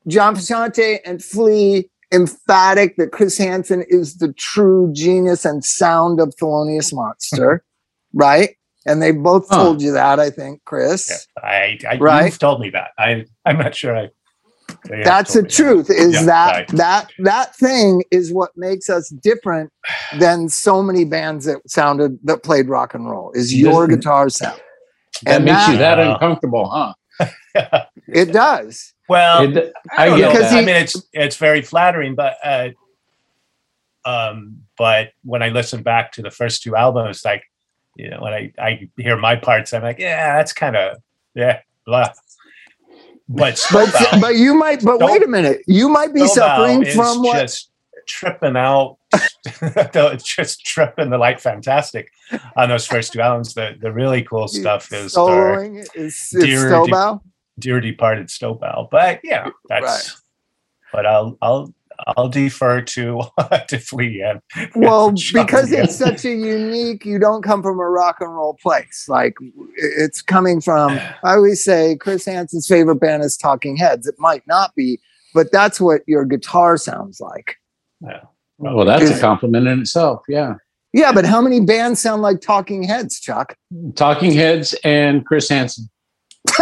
John 0.08 0.36
Frusciante 0.36 1.00
and 1.06 1.24
Flea 1.24 1.90
emphatic 2.14 2.96
that 2.98 3.12
Chris 3.12 3.38
Hansen 3.38 3.84
is 3.90 4.18
the 4.18 4.32
true 4.34 4.92
genius 4.94 5.46
and 5.46 5.64
sound 5.66 6.20
of 6.20 6.34
Thelonious 6.42 6.94
Monster, 6.94 7.64
right? 8.14 8.52
And 8.86 9.02
they 9.02 9.12
both 9.12 9.48
Huh. 9.50 9.56
told 9.64 9.82
you 9.82 9.92
that, 9.94 10.20
I 10.20 10.30
think, 10.30 10.62
Chris. 10.66 11.10
Yeah, 11.10 11.44
I, 11.50 11.80
I 11.90 11.98
Right. 11.98 12.26
you've 12.26 12.40
told 12.40 12.60
me 12.62 12.70
that. 12.72 12.92
I 12.98 13.26
I'm 13.46 13.58
not 13.58 13.74
sure 13.76 13.96
I. 13.98 14.10
That's 15.04 15.34
the 15.34 15.42
told 15.42 15.46
me 15.46 15.50
that. 15.50 15.56
truth. 15.56 15.90
Is 15.90 16.14
Yeah, 16.14 16.24
that 16.26 16.52
right. 16.54 16.68
that 16.78 17.10
that 17.20 17.56
thing 17.56 18.04
is 18.12 18.34
what 18.34 18.52
makes 18.56 18.90
us 18.90 19.10
different 19.10 19.72
than 20.20 20.50
so 20.50 20.84
many 20.84 21.06
bands 21.06 21.46
that 21.46 21.60
sounded 21.70 22.20
that 22.26 22.44
played 22.44 22.68
rock 22.70 22.94
and 22.94 23.10
roll. 23.10 23.32
Is 23.34 23.54
your 23.56 23.88
guitar 23.88 24.30
sound? 24.30 24.60
That 25.24 25.36
And 25.38 25.46
makes 25.46 25.68
you 25.70 25.78
that 25.78 25.96
that- 25.96 26.08
uncomfortable, 26.08 26.70
huh? 26.70 26.94
It 28.08 28.32
does. 28.34 28.93
Well, 29.10 29.58
It- 29.58 29.74
I 29.92 30.10
know. 30.10 30.32
Because 30.32 30.52
that. 30.52 30.54
I 30.54 30.66
mean, 30.66 30.76
it's 30.76 31.02
it's 31.14 31.38
very 31.38 31.62
flattering, 31.62 32.16
but 32.16 32.38
uh, 32.44 32.70
um, 34.06 34.64
but 34.78 35.12
when 35.24 35.42
I 35.42 35.50
listen 35.50 35.84
back 35.84 36.12
to 36.14 36.22
the 36.22 36.32
first 36.32 36.64
two 36.64 36.76
albums, 36.76 37.24
like 37.26 37.44
you 37.96 38.10
know, 38.10 38.22
when 38.22 38.34
I 38.34 38.54
I 38.58 38.90
hear 38.98 39.18
my 39.18 39.36
parts, 39.36 39.74
I'm 39.74 39.84
like, 39.84 40.00
yeah, 40.00 40.38
that's 40.38 40.54
kind 40.54 40.76
of 40.76 40.98
yeah, 41.36 41.60
blah. 41.86 42.10
But 43.30 43.66
But 43.72 43.88
Snowbound, 43.88 44.22
but 44.22 44.36
you 44.36 44.54
might. 44.54 44.84
But 44.84 45.00
wait 45.00 45.24
a 45.24 45.28
minute. 45.28 45.64
You 45.68 45.90
might 45.90 46.14
be 46.14 46.22
Snowbound 46.22 46.30
suffering 46.34 46.86
from 46.86 47.22
what? 47.24 47.42
just 47.42 47.72
tripping 48.06 48.58
out. 48.58 48.98
it's 49.62 50.24
just 50.24 50.66
tripping 50.66 51.10
the 51.10 51.18
light 51.18 51.40
fantastic 51.40 52.12
on 52.58 52.70
those 52.70 52.86
first 52.86 53.14
two 53.14 53.22
albums. 53.22 53.54
The 53.54 53.78
the 53.80 53.92
really 53.92 54.24
cool 54.24 54.48
stuff 54.48 54.92
is 54.92 55.14
their 55.14 55.24
soloing 55.24 55.86
is, 55.96 56.30
is 56.34 56.46
Dear. 56.46 56.70
Dear 57.60 57.80
departed 57.82 58.28
snowbow. 58.28 58.90
But 58.90 59.20
yeah, 59.24 59.50
that's. 59.68 60.22
But 60.92 61.06
I'll 61.06 61.38
I'll 61.42 61.74
I'll 62.18 62.30
defer 62.30 62.82
to 62.82 63.22
to 63.68 63.78
Flea 63.80 64.22
and 64.22 64.72
Well, 64.76 65.12
because 65.34 65.72
it's 65.72 65.96
such 65.96 66.26
a 66.26 66.32
unique. 66.32 67.06
You 67.06 67.20
don't 67.20 67.44
come 67.44 67.64
from 67.64 67.80
a 67.80 67.90
rock 67.90 68.18
and 68.20 68.34
roll 68.34 68.58
place. 68.62 69.06
Like 69.08 69.36
it's 69.76 70.22
coming 70.22 70.62
from. 70.62 70.92
I 71.24 71.36
always 71.36 71.64
say 71.64 71.96
Chris 71.98 72.26
Hansen's 72.26 72.68
favorite 72.68 72.98
band 72.98 73.24
is 73.24 73.38
Talking 73.38 73.76
Heads. 73.76 74.08
It 74.08 74.16
might 74.18 74.46
not 74.48 74.76
be, 74.76 75.00
but 75.34 75.52
that's 75.52 75.80
what 75.80 76.02
your 76.08 76.26
guitar 76.26 76.78
sounds 76.78 77.20
like. 77.20 77.56
Yeah. 78.02 78.22
Well, 78.58 78.86
that's 78.86 79.10
a 79.10 79.20
compliment 79.20 79.68
in 79.68 79.82
itself. 79.82 80.24
Yeah. 80.28 80.56
Yeah, 80.94 81.12
but 81.12 81.26
how 81.26 81.42
many 81.42 81.60
bands 81.60 82.00
sound 82.00 82.22
like 82.22 82.40
Talking 82.40 82.84
Heads, 82.84 83.20
Chuck? 83.20 83.58
Talking 83.96 84.32
Heads 84.32 84.76
and 84.84 85.26
Chris 85.26 85.50
Hansen. 85.50 85.90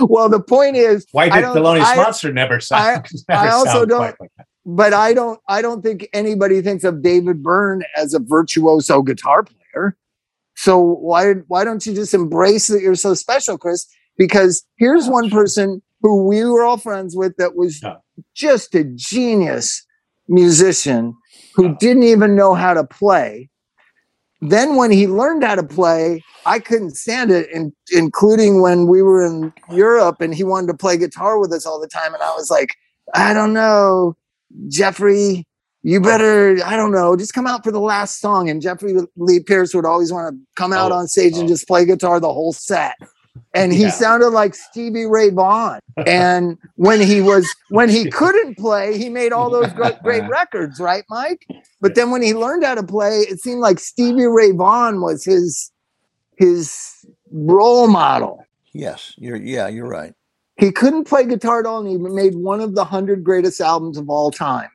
Well, 0.00 0.28
the 0.28 0.40
point 0.40 0.76
is, 0.76 1.06
Why 1.12 1.28
did 1.28 1.44
Thelonious 1.44 1.82
I- 1.84 1.96
Monster 1.96 2.32
never 2.32 2.60
sound? 2.60 3.06
never 3.28 3.40
I 3.40 3.48
also 3.50 3.84
don't- 3.84 4.00
like 4.00 4.16
that? 4.36 4.46
but 4.64 4.92
I 4.92 5.12
don't 5.14 5.40
I 5.48 5.60
don't 5.62 5.82
think 5.82 6.08
anybody 6.12 6.60
thinks 6.62 6.84
of 6.84 7.02
David 7.02 7.42
Byrne 7.42 7.82
as 7.96 8.12
a 8.14 8.18
virtuoso 8.20 9.02
guitar 9.02 9.42
player. 9.42 9.96
So 10.56 10.78
why 10.78 11.32
why 11.48 11.64
don't 11.64 11.84
you 11.86 11.94
just 11.94 12.14
embrace 12.14 12.66
that 12.68 12.80
you're 12.82 12.94
so 12.94 13.14
special, 13.14 13.56
Chris? 13.58 13.86
Because 14.18 14.64
here's 14.76 15.08
one 15.08 15.30
person 15.30 15.82
who 16.02 16.26
we 16.28 16.44
were 16.44 16.64
all 16.64 16.76
friends 16.76 17.16
with 17.16 17.36
that 17.38 17.56
was 17.56 17.82
Yeah. 17.82 17.94
just 18.36 18.74
a 18.74 18.84
genius 18.84 19.84
musician 20.28 21.14
who 21.54 21.68
Yeah. 21.68 21.74
didn't 21.80 22.02
even 22.04 22.36
know 22.36 22.54
how 22.54 22.74
to 22.74 22.84
play. 22.84 23.48
Then 24.40 24.76
when 24.76 24.90
he 24.90 25.06
learned 25.06 25.42
how 25.42 25.56
to 25.56 25.64
play, 25.64 26.22
I 26.46 26.60
couldn't 26.60 26.96
stand 26.96 27.30
it, 27.30 27.50
in, 27.50 27.72
including 27.90 28.60
when 28.62 28.86
we 28.86 29.02
were 29.02 29.24
in 29.26 29.52
Europe 29.70 30.20
and 30.20 30.34
he 30.34 30.44
wanted 30.44 30.68
to 30.68 30.74
play 30.74 30.96
guitar 30.96 31.38
with 31.38 31.52
us 31.52 31.66
all 31.66 31.80
the 31.80 31.88
time. 31.88 32.14
And 32.14 32.22
I 32.22 32.30
was 32.34 32.50
like, 32.50 32.76
I 33.14 33.34
don't 33.34 33.52
know, 33.52 34.16
Jeffrey, 34.68 35.44
you 35.82 35.98
oh. 35.98 36.02
better, 36.02 36.58
I 36.64 36.76
don't 36.76 36.92
know, 36.92 37.16
just 37.16 37.34
come 37.34 37.46
out 37.46 37.64
for 37.64 37.72
the 37.72 37.80
last 37.80 38.20
song. 38.20 38.48
And 38.48 38.62
Jeffrey 38.62 38.94
Lee 39.16 39.40
Pierce 39.40 39.74
would 39.74 39.86
always 39.86 40.12
want 40.12 40.34
to 40.34 40.40
come 40.54 40.72
out 40.72 40.92
Oh, 40.92 40.96
on 40.96 41.08
stage 41.08 41.34
and 41.34 41.44
oh. 41.44 41.48
just 41.48 41.66
play 41.66 41.84
guitar 41.84 42.20
the 42.20 42.32
whole 42.32 42.52
set. 42.52 42.94
And 43.54 43.72
he 43.72 43.84
Yeah. 43.84 43.90
sounded 43.90 44.30
like 44.30 44.54
Stevie 44.54 45.06
Ray 45.06 45.30
Vaughan. 45.30 45.80
And 46.06 46.58
when 46.76 47.00
he 47.00 47.20
was, 47.20 47.52
when 47.70 47.88
he 47.88 48.08
couldn't 48.10 48.56
play, 48.56 48.96
he 48.96 49.08
made 49.08 49.32
all 49.32 49.50
those 49.50 49.72
great, 49.72 50.00
great 50.02 50.26
records, 50.28 50.78
right, 50.80 51.04
Mike? 51.10 51.46
But 51.80 51.94
then 51.94 52.10
when 52.10 52.22
he 52.22 52.34
learned 52.34 52.64
how 52.64 52.74
to 52.74 52.82
play, 52.82 53.20
it 53.20 53.40
seemed 53.40 53.60
like 53.60 53.78
Stevie 53.78 54.26
Ray 54.26 54.52
Vaughan 54.52 55.00
was 55.00 55.24
his, 55.24 55.70
his 56.36 56.80
role 57.32 57.88
model. 57.88 58.44
Yes, 58.72 59.14
you're. 59.16 59.36
Yeah, 59.36 59.68
you're 59.68 59.88
right. 59.88 60.14
He 60.56 60.70
couldn't 60.72 61.04
play 61.04 61.24
guitar 61.24 61.60
at 61.60 61.66
all, 61.66 61.80
and 61.80 61.88
he 61.88 61.96
made 61.96 62.34
one 62.34 62.60
of 62.60 62.74
the 62.74 62.84
hundred 62.84 63.24
greatest 63.24 63.60
albums 63.60 63.96
of 63.98 64.08
all 64.10 64.30
time, 64.30 64.68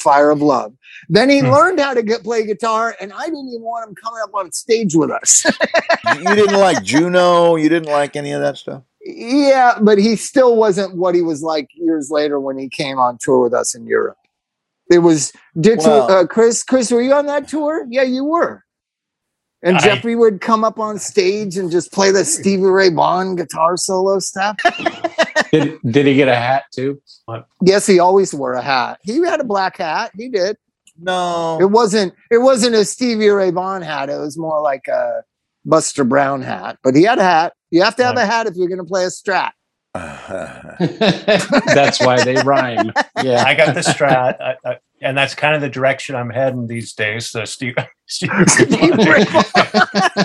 Fire 0.00 0.30
of 0.30 0.40
Love. 0.42 0.72
Then 1.08 1.28
he 1.30 1.40
Hmm. 1.40 1.46
learned 1.50 1.80
how 1.80 1.94
to 1.94 2.02
get 2.02 2.22
play 2.22 2.44
guitar, 2.46 2.94
and 3.00 3.12
I 3.12 3.24
didn't 3.26 3.48
even 3.48 3.62
want 3.62 3.88
him 3.88 3.94
coming 3.94 4.20
up 4.22 4.34
on 4.34 4.52
stage 4.52 4.94
with 4.94 5.10
us. 5.10 5.44
You 6.20 6.34
didn't 6.34 6.56
like 6.58 6.82
Juno. 6.82 7.56
You 7.56 7.68
didn't 7.68 7.90
like 7.90 8.16
any 8.16 8.32
of 8.32 8.40
that 8.40 8.56
stuff. 8.56 8.82
yeah, 9.04 9.78
but 9.80 9.98
he 9.98 10.14
still 10.16 10.56
wasn't 10.56 10.94
what 10.96 11.14
he 11.14 11.22
was 11.22 11.42
like 11.42 11.68
years 11.74 12.10
later 12.10 12.38
when 12.40 12.58
he 12.58 12.68
came 12.68 12.98
on 12.98 13.18
tour 13.20 13.40
with 13.40 13.54
us 13.54 13.74
in 13.74 13.86
Europe. 13.86 14.16
It 14.90 14.98
was 14.98 15.32
did 15.60 15.78
uh, 15.86 16.26
Chris? 16.26 16.62
Chris, 16.64 16.90
were 16.90 17.00
you 17.00 17.12
on 17.14 17.26
that 17.26 17.46
tour? 17.48 17.86
Yeah, 17.88 18.02
you 18.02 18.24
were. 18.24 18.64
And 19.62 19.76
I- 19.76 19.80
Jeffrey 19.80 20.16
would 20.16 20.40
come 20.40 20.64
up 20.64 20.78
on 20.78 20.98
stage 20.98 21.56
and 21.58 21.70
just 21.70 21.92
play 21.92 22.10
the 22.10 22.24
Stevie 22.24 22.62
Ray 22.62 22.88
Vaughan 22.90 23.36
guitar 23.36 23.76
solo 23.76 24.18
stuff. 24.18 24.56
Did, 25.52 25.78
did 25.84 26.06
he 26.06 26.14
get 26.14 26.28
a 26.28 26.36
hat 26.36 26.64
too? 26.72 27.00
yes, 27.62 27.86
he 27.86 27.98
always 27.98 28.32
wore 28.34 28.54
a 28.54 28.62
hat. 28.62 28.98
He 29.02 29.18
had 29.18 29.40
a 29.40 29.44
black 29.44 29.78
hat. 29.78 30.12
He 30.16 30.28
did. 30.28 30.56
No, 30.98 31.58
it 31.60 31.70
wasn't. 31.70 32.14
It 32.30 32.38
wasn't 32.38 32.74
a 32.74 32.84
Stevie 32.84 33.28
Ray 33.28 33.50
Vaughan 33.50 33.82
hat. 33.82 34.10
It 34.10 34.18
was 34.18 34.36
more 34.36 34.60
like 34.60 34.86
a 34.88 35.22
Buster 35.64 36.04
Brown 36.04 36.42
hat. 36.42 36.78
But 36.82 36.94
he 36.94 37.04
had 37.04 37.18
a 37.18 37.24
hat. 37.24 37.54
You 37.70 37.82
have 37.82 37.96
to 37.96 38.04
have 38.04 38.16
a 38.16 38.26
hat 38.26 38.46
if 38.46 38.56
you're 38.56 38.68
going 38.68 38.78
to 38.78 38.84
play 38.84 39.04
a 39.04 39.08
Strat. 39.08 39.52
That's 41.74 42.00
why 42.00 42.22
they 42.24 42.42
rhyme. 42.42 42.92
Yeah. 43.22 43.44
I 43.44 43.54
got 43.54 43.74
the 43.74 43.80
Strat, 43.80 44.40
I, 44.40 44.56
I, 44.64 44.78
and 45.02 45.16
that's 45.16 45.34
kind 45.34 45.54
of 45.54 45.60
the 45.60 45.68
direction 45.68 46.14
I'm 46.14 46.30
heading 46.30 46.66
these 46.66 46.92
days. 46.92 47.28
So 47.28 47.44
Steve, 47.44 47.74
Steve 48.06 48.30
Ray 48.98 49.24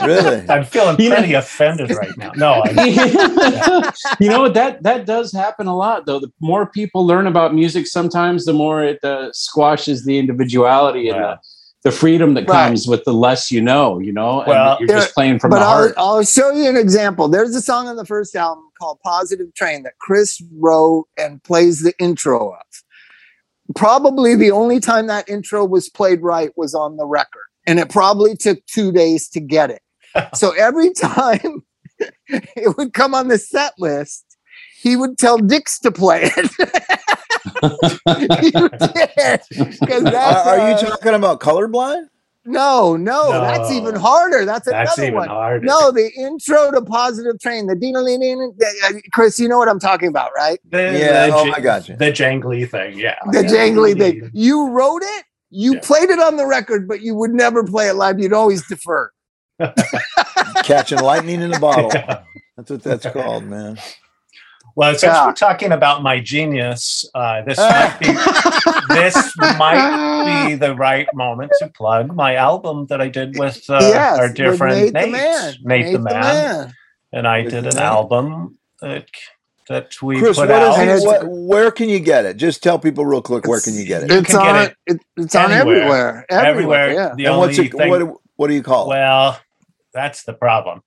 really? 0.06 0.50
I'm 0.50 0.64
feeling 0.66 1.00
You 1.00 1.10
know- 1.10 1.16
pretty 1.18 1.34
offended 1.34 1.92
right 1.92 2.16
now. 2.18 2.32
No, 2.36 2.64
I, 2.66 3.92
you 4.20 4.30
know 4.30 4.42
what 4.42 4.54
that 4.56 4.84
that 4.84 5.06
does 5.06 5.32
happen 5.32 5.68
a 5.68 5.76
lot 5.76 6.06
though 6.06 6.20
the 6.20 6.32
more 6.40 6.66
people 6.66 7.06
learn 7.06 7.28
about 7.28 7.54
music 7.54 7.88
sometimes 7.88 8.46
the 8.46 8.54
more 8.54 8.84
it 8.84 9.04
uh, 9.04 9.32
squashes 9.34 10.04
the 10.06 10.18
individuality 10.18 11.10
and 11.10 11.18
Yeah. 11.20 11.36
the, 11.84 11.90
the 11.90 11.96
freedom 11.96 12.34
that 12.34 12.50
Right. 12.50 12.68
comes 12.68 12.88
with 12.88 13.04
the 13.04 13.14
less 13.14 13.52
you 13.52 13.62
know 13.62 14.00
you 14.00 14.12
know 14.12 14.40
and 14.40 14.48
Well, 14.50 14.70
that 14.72 14.80
you're 14.80 14.90
just 14.90 15.14
playing 15.14 15.40
from 15.40 15.52
but 15.52 15.60
the 15.60 15.66
I'll, 15.66 15.72
heart 15.72 15.94
I'll 15.98 16.24
show 16.24 16.52
you 16.52 16.68
an 16.70 16.78
example. 16.78 17.28
There's 17.28 17.56
a 17.56 17.62
song 17.62 17.88
on 17.88 17.96
the 17.96 18.06
first 18.06 18.36
album 18.36 18.64
called 18.80 19.00
Positive 19.04 19.54
Train 19.54 19.84
that 19.84 19.94
Chris 20.00 20.42
wrote 20.60 21.08
and 21.18 21.42
plays 21.44 21.82
the 21.84 21.94
intro 22.00 22.52
of. 22.54 22.62
Probably 23.74 24.36
the 24.36 24.52
only 24.52 24.80
time 24.80 25.08
that 25.08 25.28
intro 25.28 25.66
was 25.66 25.90
played 25.90 26.22
right 26.22 26.52
was 26.56 26.76
on 26.76 26.98
the 26.98 27.06
record. 27.06 27.46
And 27.66 27.80
it 27.80 27.90
probably 27.90 28.36
took 28.36 28.64
two 28.68 28.92
days 28.92 29.28
to 29.30 29.40
get 29.40 29.72
it. 29.72 29.82
so 30.36 30.52
every 30.52 30.94
time 30.94 31.64
it 32.28 32.78
would 32.78 32.94
come 32.94 33.16
on 33.16 33.28
the 33.28 33.38
set 33.38 33.74
list, 33.80 34.26
he 34.82 34.96
would 34.96 35.18
tell 35.18 35.38
Dix 35.38 35.80
to 35.80 35.92
play 35.92 36.32
it. 36.36 36.52
you 38.54 38.70
did. 38.70 40.06
that's, 40.06 40.48
Are, 40.48 40.60
are 40.60 40.70
you 40.70 40.76
uh, 40.76 40.90
talking 40.90 41.14
about 41.14 41.40
colorblind? 41.40 42.08
No, 42.46 42.96
no, 42.96 43.32
that's 43.32 43.72
even 43.72 43.96
harder. 43.96 44.46
That's 44.46 44.68
another 44.68 44.86
that's 44.86 45.00
even 45.00 45.16
one. 45.16 45.28
harder. 45.30 45.66
No, 45.66 45.92
the 45.92 46.12
intro 46.18 46.72
to 46.72 46.82
Positive 46.82 47.40
Train, 47.40 47.68
the 47.68 47.76
ding 47.76 47.94
ding 47.94 48.20
ding. 48.20 48.54
ding- 48.58 49.02
Chris, 49.14 49.40
you 49.40 49.48
know 49.48 49.58
what 49.58 49.68
I'm 49.68 49.80
talking 49.80 50.08
about, 50.08 50.32
right? 50.36 50.60
The, 50.70 50.78
Yeah, 50.98 51.28
the 51.28 51.36
oh, 51.36 51.46
j- 51.46 51.54
I 51.56 51.60
got 51.60 51.90
you. 51.90 51.96
The 51.96 52.12
jangly 52.12 52.70
thing, 52.70 53.00
yeah. 53.00 53.16
The 53.32 53.42
Yeah. 53.44 53.50
jangly 53.50 53.98
thing. 53.98 54.30
You 54.34 54.70
wrote 54.70 55.02
it, 55.04 55.26
you 55.50 55.74
Yeah. 55.76 55.80
played 55.82 56.10
it 56.10 56.20
on 56.20 56.38
the 56.38 56.46
record, 56.46 56.88
but 56.88 57.02
you 57.02 57.16
would 57.16 57.32
never 57.34 57.64
play 57.64 57.88
it 57.90 57.94
live. 57.96 58.20
You'd 58.20 58.34
always 58.34 58.66
defer. 58.68 59.10
Catching 60.64 61.00
lightning 61.00 61.42
in 61.42 61.54
a 61.54 61.60
bottle. 61.60 61.92
Yeah. 61.94 62.22
That's 62.58 62.72
what 62.72 62.84
that's 62.84 63.06
called, 63.08 63.44
man. 63.44 63.78
Well, 64.76 64.92
since 64.94 65.04
Yeah. 65.04 65.26
we're 65.28 65.34
talking 65.34 65.72
about 65.72 66.04
my 66.04 66.20
genius, 66.20 67.06
uh, 67.16 67.42
this 67.44 67.58
might 67.60 67.98
be 68.00 68.08
this 68.94 69.36
might 69.38 70.48
be 70.48 70.56
the 70.56 70.76
right 70.76 71.08
moment 71.14 71.52
to 71.60 71.70
plug 71.70 72.14
my 72.14 72.36
album 72.36 72.86
that 72.88 73.00
I 73.02 73.08
did 73.08 73.38
with 73.40 73.70
uh, 73.70 73.80
yes, 73.82 74.20
our 74.20 74.30
dear 74.32 74.50
with 74.50 74.58
friend 74.58 74.94
Nate, 74.94 74.94
Nate, 74.94 75.06
the 75.06 75.12
man. 75.12 75.56
Nate, 75.64 75.94
the, 75.94 76.00
man. 76.00 76.74
and 77.14 77.28
I 77.28 77.42
Nate 77.42 77.52
did 77.52 77.68
an 77.68 77.76
Man. 77.76 77.84
album 77.84 78.58
that 78.82 79.08
that 79.70 80.00
we 80.02 80.20
Chris, 80.20 80.38
put 80.38 80.50
what 80.50 80.62
out. 80.62 80.78
Is 80.88 81.04
it? 81.04 81.08
What, 81.08 81.24
where 81.28 81.72
can 81.72 81.90
you 81.90 82.00
get 82.00 82.26
it? 82.26 82.38
Just 82.38 82.62
tell 82.62 82.78
people 82.78 83.06
real 83.06 83.22
quick. 83.22 83.48
Where 83.48 83.62
can 83.62 83.74
you 83.76 83.86
get 83.86 84.04
it? 84.04 84.12
You 84.12 84.18
It's 84.20 84.30
can 84.32 84.40
get 84.42 84.56
on. 84.56 84.62
it 84.64 84.76
It, 84.86 84.98
it's 85.18 85.36
on 85.36 85.52
anywhere. 85.52 85.78
everywhere. 85.78 86.26
Everywhere. 86.30 86.80
everywhere. 86.90 86.94
Yeah. 86.94 87.16
The 87.16 87.26
and 87.26 87.36
only 87.36 87.48
what's 87.48 87.60
it? 87.60 87.72
thing, 87.74 87.90
What, 87.90 88.22
what 88.36 88.48
do 88.50 88.54
you 88.54 88.62
call 88.62 88.86
it? 88.88 88.90
well, 88.96 89.40
That's 89.94 90.24
the 90.24 90.34
problem. 90.34 90.84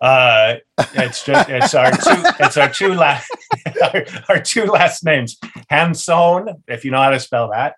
Uh, 0.00 0.56
it's 0.94 1.24
just 1.24 1.48
it's 1.48 1.74
our 1.74 1.90
two 1.90 2.22
it's 2.40 2.56
our 2.56 2.68
two 2.68 2.94
last 2.94 3.30
our, 3.82 4.04
our 4.28 4.40
two 4.40 4.64
last 4.64 5.04
names 5.04 5.38
Hanson, 5.68 6.62
if 6.66 6.84
you 6.84 6.90
know 6.90 7.02
how 7.02 7.10
to 7.10 7.20
spell 7.20 7.50
that, 7.50 7.74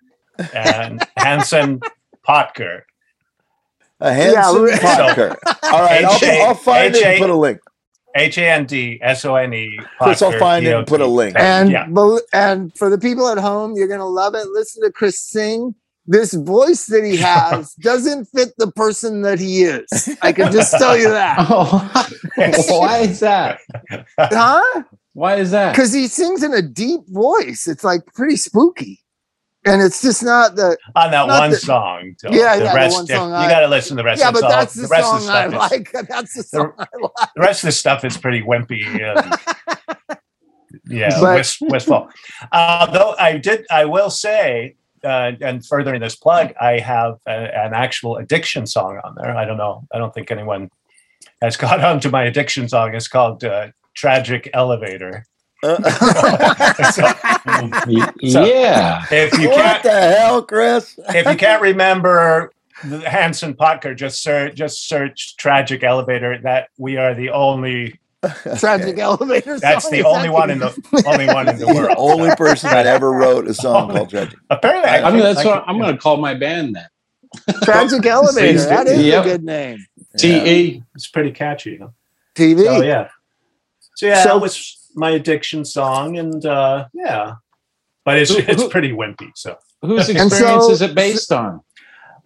and 0.53 1.05
Hanson 1.17 1.79
Potker. 2.27 2.81
A 3.99 4.13
Hanson 4.13 4.63
right. 4.63 4.79
Potker. 4.79 5.35
All 5.63 5.81
right, 5.81 6.05
H-A- 6.05 6.41
I'll, 6.41 6.47
I'll 6.49 6.55
find 6.55 6.95
it 6.95 7.03
and 7.03 7.19
put 7.19 7.29
a 7.29 7.35
link. 7.35 7.59
H 8.15 8.37
A 8.37 8.49
N 8.49 8.65
D 8.65 8.99
S 9.01 9.25
O 9.25 9.35
N 9.35 9.53
E. 9.53 9.79
Chris, 9.99 10.21
I'll 10.21 10.31
Potker, 10.31 10.39
find 10.39 10.65
it 10.65 10.73
and 10.73 10.87
put 10.87 11.01
a 11.01 11.05
P-O-T. 11.05 11.15
link. 11.15 11.35
And 11.37 11.71
yeah, 11.71 11.87
and 12.33 12.75
for 12.77 12.89
the 12.89 12.97
people 12.97 13.27
at 13.27 13.37
home, 13.37 13.75
you're 13.75 13.87
gonna 13.87 14.07
love 14.07 14.33
it. 14.35 14.47
Listen 14.47 14.83
to 14.83 14.91
Chris 14.91 15.19
sing. 15.19 15.75
This 16.09 16.33
voice 16.33 16.85
that 16.85 17.03
he 17.03 17.17
has 17.17 17.73
doesn't 17.75 18.25
fit 18.25 18.53
the 18.57 18.71
person 18.71 19.23
that 19.23 19.39
he 19.39 19.63
is. 19.63 19.85
I 20.21 20.31
can 20.31 20.51
just 20.53 20.71
tell 20.77 20.97
you 20.97 21.09
that, 21.09 21.37
Oh, 21.49 22.09
why 22.79 22.99
is 22.99 23.19
that? 23.19 23.59
huh? 24.17 24.83
Why 25.13 25.35
is 25.35 25.51
that? 25.51 25.73
Because 25.73 25.91
he 25.91 26.07
sings 26.07 26.43
in 26.43 26.53
a 26.53 26.61
deep 26.61 27.01
voice. 27.09 27.67
It's 27.67 27.83
like 27.83 28.05
pretty 28.13 28.37
spooky, 28.37 29.01
and 29.65 29.81
it's 29.81 30.01
just 30.01 30.23
not 30.23 30.55
the 30.55 30.77
on 30.95 31.11
that 31.11 31.27
one 31.27 31.49
the- 31.49 31.57
song. 31.57 32.15
though. 32.23 32.29
Yeah, 32.31 32.57
the 32.57 32.63
yeah, 32.63 32.87
the 32.87 32.93
one 32.95 33.05
song 33.07 33.29
you 33.31 33.35
I- 33.35 33.49
got 33.49 33.59
to 33.59 33.67
listen 33.67 33.97
to 33.97 34.03
the 34.03 34.05
rest. 34.05 34.21
yeah. 34.21 34.29
of 34.29 34.35
the 34.35 34.41
But 34.41 34.49
song. 34.51 34.59
that's 34.59 34.73
the, 34.75 34.87
rest 34.87 35.13
of 35.13 35.21
song 35.23 35.29
I 35.29 35.49
stuff 35.49 35.71
is- 35.71 35.71
like. 35.71 35.91
That's 36.07 36.33
the 36.35 36.43
song 36.43 36.73
I 36.79 36.85
like. 37.01 37.29
the 37.35 37.41
rest 37.41 37.63
of 37.63 37.67
the 37.67 37.71
stuff 37.73 38.05
is 38.05 38.15
pretty 38.17 38.41
wimpy. 38.43 38.85
And, 38.85 40.17
yeah, 40.87 41.19
But- 41.19 41.35
wist, 41.35 41.57
wistful. 41.63 42.09
Uh, 42.53 42.85
though 42.91 43.13
I 43.19 43.37
did, 43.37 43.65
I 43.69 43.83
will 43.83 44.09
say, 44.09 44.76
uh, 45.03 45.31
and 45.41 45.65
furthering 45.65 46.01
this 46.01 46.15
plug, 46.15 46.53
I 46.59 46.79
have 46.79 47.17
a, 47.27 47.31
an 47.31 47.73
actual 47.73 48.17
addiction 48.17 48.65
song 48.65 48.99
on 49.03 49.15
there. 49.15 49.35
I 49.35 49.45
don't 49.45 49.57
know. 49.57 49.87
I 49.93 49.97
don't 49.97 50.13
think 50.13 50.31
anyone 50.31 50.69
has 51.41 51.57
got 51.65 51.83
onto 51.83 52.09
my 52.09 52.23
addiction 52.23 52.67
song. 52.69 52.93
It's 52.95 53.07
called 53.07 53.43
uh, 53.43 53.67
"Tragic 53.95 54.49
Elevator." 54.53 55.25
Uh, 55.63 55.81
So, 56.91 57.01
So- 58.29 58.45
yeah. 58.45 59.03
if 59.11 59.37
you 59.39 59.49
what 59.49 59.57
can't, 59.57 59.83
the 59.83 59.91
hell, 59.91 60.41
Chris? 60.43 60.99
if 61.09 61.25
you 61.27 61.35
can't 61.35 61.61
remember 61.61 62.51
Hanson 63.05 63.55
Potker, 63.55 63.95
just 63.95 64.21
search 64.21 64.53
just 64.55 64.87
search 64.87 65.35
"Tragic 65.37 65.83
Elevator." 65.83 66.37
That 66.43 66.69
we 66.77 66.97
are 66.97 67.13
the 67.15 67.31
only. 67.31 67.99
Tragic 68.57 68.97
elevator. 68.97 69.59
That's 69.59 69.83
song, 69.85 69.91
the 69.91 70.03
only 70.03 70.27
that 70.27 70.33
one 70.33 70.49
in 70.49 70.59
the 70.59 71.03
only 71.05 71.27
one 71.27 71.47
in 71.49 71.57
the 71.57 71.65
the 71.65 71.73
world. 71.73 71.95
only 71.99 72.35
person 72.35 72.69
that 72.71 72.87
ever 72.87 73.11
wrote 73.11 73.47
a 73.47 73.53
song 73.53 73.91
called 73.93 74.09
Tragic. 74.09 74.39
Apparently, 74.49 74.89
I 74.89 74.97
I 75.07 75.11
mean, 75.11 75.21
think- 75.21 75.35
that's 75.35 75.39
I 75.39 75.45
what 75.45 75.63
could- 75.65 75.69
I'm 75.71 75.79
going 75.79 75.93
to 75.95 76.01
call 76.01 76.17
my 76.17 76.33
band 76.33 76.75
then. 76.75 76.87
Tragic 77.63 78.05
elevator. 78.05 78.57
Seems 78.57 78.65
That 78.67 78.87
Yep. 78.87 79.25
a 79.25 79.27
good 79.27 79.43
name. 79.43 79.85
T 80.17 80.35
E. 80.35 80.83
It's 80.95 81.07
pretty 81.07 81.31
catchy. 81.31 81.77
Huh? 81.77 81.89
TV. 82.35 82.65
Oh 82.67 82.81
yeah. 82.81 83.09
So 83.95 84.07
yeah, 84.07 84.23
So- 84.23 84.29
that 84.29 84.41
was 84.41 84.77
my 84.95 85.11
addiction 85.11 85.63
song, 85.63 86.17
and 86.17 86.43
uh, 86.45 86.87
yeah, 86.93 87.35
but 88.03 88.17
it's 88.17 88.31
Who- 88.33 88.39
it's 88.39 88.63
who- 88.63 88.69
pretty 88.69 88.91
wimpy. 88.93 89.29
So 89.35 89.57
Whose 89.83 90.09
experience 90.09 90.65
so- 90.65 90.71
is 90.71 90.81
it 90.81 90.95
based 90.95 91.31
on? 91.31 91.61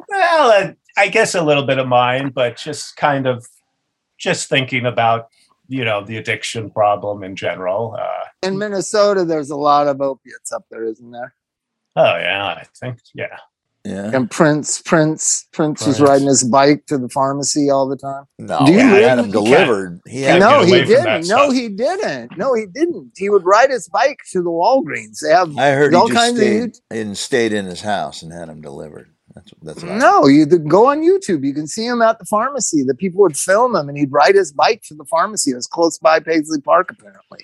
well, 0.08 0.52
uh, 0.52 0.72
I 0.98 1.08
guess 1.10 1.36
a 1.36 1.42
little 1.42 1.64
bit 1.66 1.80
of 1.80 1.88
mine, 1.88 2.30
but 2.30 2.56
just 2.58 2.96
kind 2.96 3.28
of 3.28 3.46
just 4.18 4.48
thinking 4.50 4.86
about 4.86 5.28
you 5.72 5.86
know 5.86 6.04
the 6.04 6.18
addiction 6.18 6.70
problem 6.70 7.24
in 7.24 7.36
general. 7.36 7.96
Uh, 8.00 8.26
In 8.48 8.58
Minnesota, 8.58 9.24
there's 9.26 9.50
a 9.50 9.56
lot 9.56 9.88
of 9.88 10.02
opiates 10.02 10.52
up 10.52 10.66
there, 10.70 10.84
isn't 10.84 11.12
there? 11.12 11.34
oh 11.96 12.16
yeah, 12.18 12.46
I 12.62 12.66
think 12.80 13.00
yeah. 13.16 13.38
Yeah. 13.84 14.12
And 14.14 14.30
Prince, 14.30 14.80
Prince, 14.84 15.48
Prince 15.54 15.88
was 15.88 16.00
riding 16.00 16.28
his 16.28 16.44
bike 16.44 16.86
to 16.86 17.00
the 17.00 17.10
pharmacy 17.10 17.72
all 17.72 17.88
the 17.90 17.98
time. 17.98 18.26
No, 18.38 18.64
Do 18.64 18.72
you 18.74 18.78
he 18.78 18.86
really? 18.86 19.02
had 19.04 19.18
him 19.18 19.32
delivered. 19.32 20.00
He 20.08 20.22
had 20.22 20.40
no, 20.40 20.62
he 20.62 20.70
away 20.70 20.86
from 20.86 20.94
that 20.94 21.04
didn't. 21.04 21.28
No, 21.30 21.44
stuff. 21.46 21.54
he 21.54 21.70
didn't. 21.70 22.38
No, 22.38 22.54
he 22.54 22.68
didn't. 22.68 23.14
He 23.18 23.30
would 23.32 23.44
ride 23.44 23.72
his 23.72 23.90
bike 23.90 24.20
to 24.34 24.44
the 24.44 24.52
Walgreens. 24.52 25.22
They 25.24 25.32
have 25.34 25.58
I 25.58 25.72
heard 25.72 25.96
all 25.96 26.08
he 26.08 26.14
just 26.14 26.24
kinds 26.24 26.38
of 26.40 26.46
stayed, 26.46 26.62
ut- 26.70 26.80
and 26.92 27.18
stayed 27.18 27.54
in 27.54 27.66
his 27.66 27.82
house 27.82 28.22
and 28.22 28.32
had 28.32 28.50
him 28.50 28.62
delivered. 28.62 29.10
That's 29.34 29.52
that's 29.62 29.84
no. 29.84 30.28
You 30.28 30.46
go 30.46 30.88
on 30.88 31.02
YouTube. 31.02 31.46
You 31.46 31.54
can 31.54 31.68
see 31.68 31.86
him 31.86 32.02
at 32.02 32.20
the 32.20 32.26
pharmacy. 32.26 32.84
The 32.84 32.96
people 32.96 33.22
would 33.22 33.38
film 33.38 33.76
him, 33.76 33.88
and 33.90 33.98
he'd 33.98 34.12
ride 34.12 34.36
his 34.36 34.52
bike 34.52 34.82
to 34.88 34.96
the 34.96 35.06
pharmacy. 35.06 35.52
It 35.52 35.56
was 35.56 35.68
close 35.68 35.98
by 35.98 36.20
Paisley 36.20 36.62
Park, 36.62 36.92
apparently. 36.92 37.40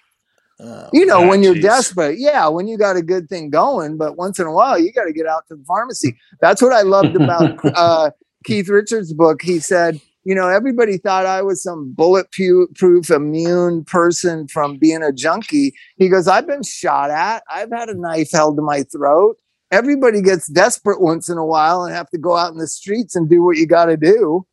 Oh, 0.60 0.90
You 0.92 1.06
know, 1.06 1.24
Ah, 1.24 1.28
when 1.30 1.44
you're 1.44 1.54
jeez. 1.56 1.62
desperate, 1.62 2.18
yeah, 2.20 2.48
when 2.48 2.68
you 2.68 2.78
got 2.78 2.96
a 2.98 3.02
good 3.04 3.30
thing 3.30 3.50
going, 3.52 3.98
but 3.98 4.18
once 4.18 4.40
in 4.40 4.48
a 4.48 4.52
while, 4.52 4.80
you 4.80 4.92
got 4.92 5.06
to 5.06 5.14
get 5.14 5.28
out 5.28 5.48
to 5.50 5.56
the 5.56 5.64
pharmacy. 5.66 6.18
That's 6.42 6.62
what 6.62 6.74
I 6.74 6.82
loved 6.82 7.16
about 7.16 7.60
uh, 7.76 8.10
Keith 8.44 8.68
Richards' 8.68 9.14
book. 9.14 9.42
He 9.44 9.60
said, 9.60 10.02
you 10.24 10.34
know, 10.36 10.48
everybody 10.50 10.98
thought 10.98 11.26
I 11.28 11.42
was 11.44 11.62
some 11.64 11.94
bulletproof, 11.94 13.10
immune 13.12 13.86
person 13.86 14.48
from 14.48 14.78
being 14.78 15.04
a 15.04 15.14
junkie. 15.14 15.74
He 15.98 16.10
goes, 16.10 16.28
I've 16.28 16.48
been 16.48 16.64
shot 16.64 17.12
at, 17.12 17.44
I've 17.50 17.72
had 17.72 17.90
a 17.90 17.94
knife 17.94 18.32
held 18.32 18.58
to 18.58 18.62
my 18.64 18.84
throat. 18.84 19.38
Everybody 19.72 20.22
gets 20.22 20.48
desperate 20.48 21.02
once 21.02 21.30
in 21.30 21.38
a 21.38 21.46
while 21.46 21.84
and 21.86 21.96
have 21.96 22.10
to 22.12 22.18
go 22.20 22.38
out 22.38 22.54
in 22.54 22.60
the 22.60 22.68
streets 22.68 23.16
and 23.16 23.30
do 23.30 23.44
what 23.44 23.58
you 23.58 23.68
got 23.68 23.86
to 23.88 23.98
do. 23.98 24.46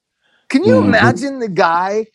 Can 0.50 0.64
you 0.64 0.80
Mhm. 0.80 0.88
imagine 0.88 1.40
the 1.40 1.48
guy 1.48 2.06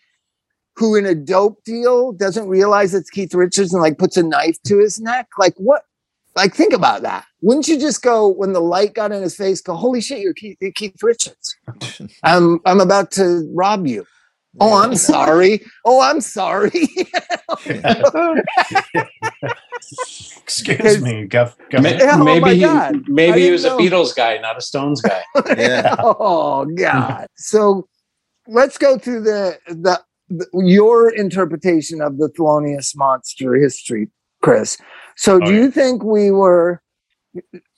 who 0.78 0.96
in 0.96 1.06
a 1.06 1.16
dope 1.16 1.64
deal 1.66 2.14
doesn't 2.14 2.50
realize 2.50 2.94
it's 2.96 3.10
Keith 3.10 3.34
Richards 3.36 3.74
and 3.74 3.82
like 3.82 3.98
puts 4.00 4.18
a 4.18 4.24
knife 4.24 4.58
to 4.68 4.80
his 4.80 5.00
neck? 5.02 5.28
Like 5.40 5.56
what? 5.58 5.84
Like 6.36 6.56
think 6.56 6.74
about 6.74 7.04
that. 7.04 7.26
Wouldn't 7.42 7.68
you 7.70 7.80
just 7.80 8.02
go 8.04 8.28
when 8.30 8.54
the 8.54 8.62
light 8.62 8.96
got 8.96 9.12
in 9.12 9.24
his 9.24 9.36
face? 9.38 9.62
Go, 9.62 9.76
holy 9.76 10.02
shit, 10.02 10.20
you're 10.22 10.34
Keith, 10.34 10.58
you're 10.62 10.72
Keith 10.74 11.02
Richards. 11.04 11.58
I'm 12.24 12.60
I'm 12.66 12.82
about 12.82 13.12
to 13.14 13.50
rob 13.56 13.88
you. 13.88 14.06
Oh, 14.60 14.74
I'm 14.82 14.96
sorry. 14.96 15.62
Oh, 15.86 16.02
I'm 16.02 16.22
sorry. 16.22 16.72
Excuse 20.44 21.02
me, 21.02 21.28
Gov. 21.28 21.56
Gov- 21.72 21.84
Ma- 21.84 21.90
Yeah, 21.90 22.18
oh 22.20 22.24
maybe 22.24 22.42
my 22.42 22.54
he, 22.54 22.62
God. 22.62 23.08
Maybe 23.08 23.42
he 23.42 23.50
didn't 23.50 23.52
was 23.52 23.66
a. 23.66 23.70
Beatles 23.72 24.16
guy, 24.16 24.38
not 24.38 24.58
a 24.58 24.62
Stones 24.62 25.02
guy. 25.02 25.22
Yeah. 25.58 25.96
oh 26.00 26.66
God. 26.66 27.28
So 27.36 27.88
let's 28.48 28.78
go 28.78 28.98
through 28.98 29.22
the, 29.22 29.58
the 29.68 30.02
the 30.30 30.48
your 30.54 31.10
interpretation 31.10 32.02
of 32.02 32.18
the 32.18 32.30
Thelonious 32.30 32.96
Monster 32.96 33.56
history, 33.56 34.10
Chris. 34.42 34.78
So 35.16 35.40
do 35.40 35.52
Oh, 35.52 35.56
you 35.56 35.72
think 35.72 36.04
we 36.04 36.32
were? 36.32 36.82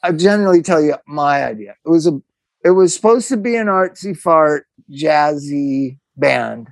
I 0.04 0.12
generally 0.14 0.62
tell 0.62 0.82
you 0.82 0.96
my 1.08 1.44
idea. 1.46 1.76
It 1.86 1.90
was 1.90 2.08
a. 2.08 2.20
It 2.64 2.72
was 2.72 2.94
supposed 2.96 3.28
to 3.30 3.38
be 3.38 3.56
an 3.56 3.68
artsy 3.68 4.16
fart, 4.16 4.66
jazzy 4.92 5.98
band. 6.18 6.70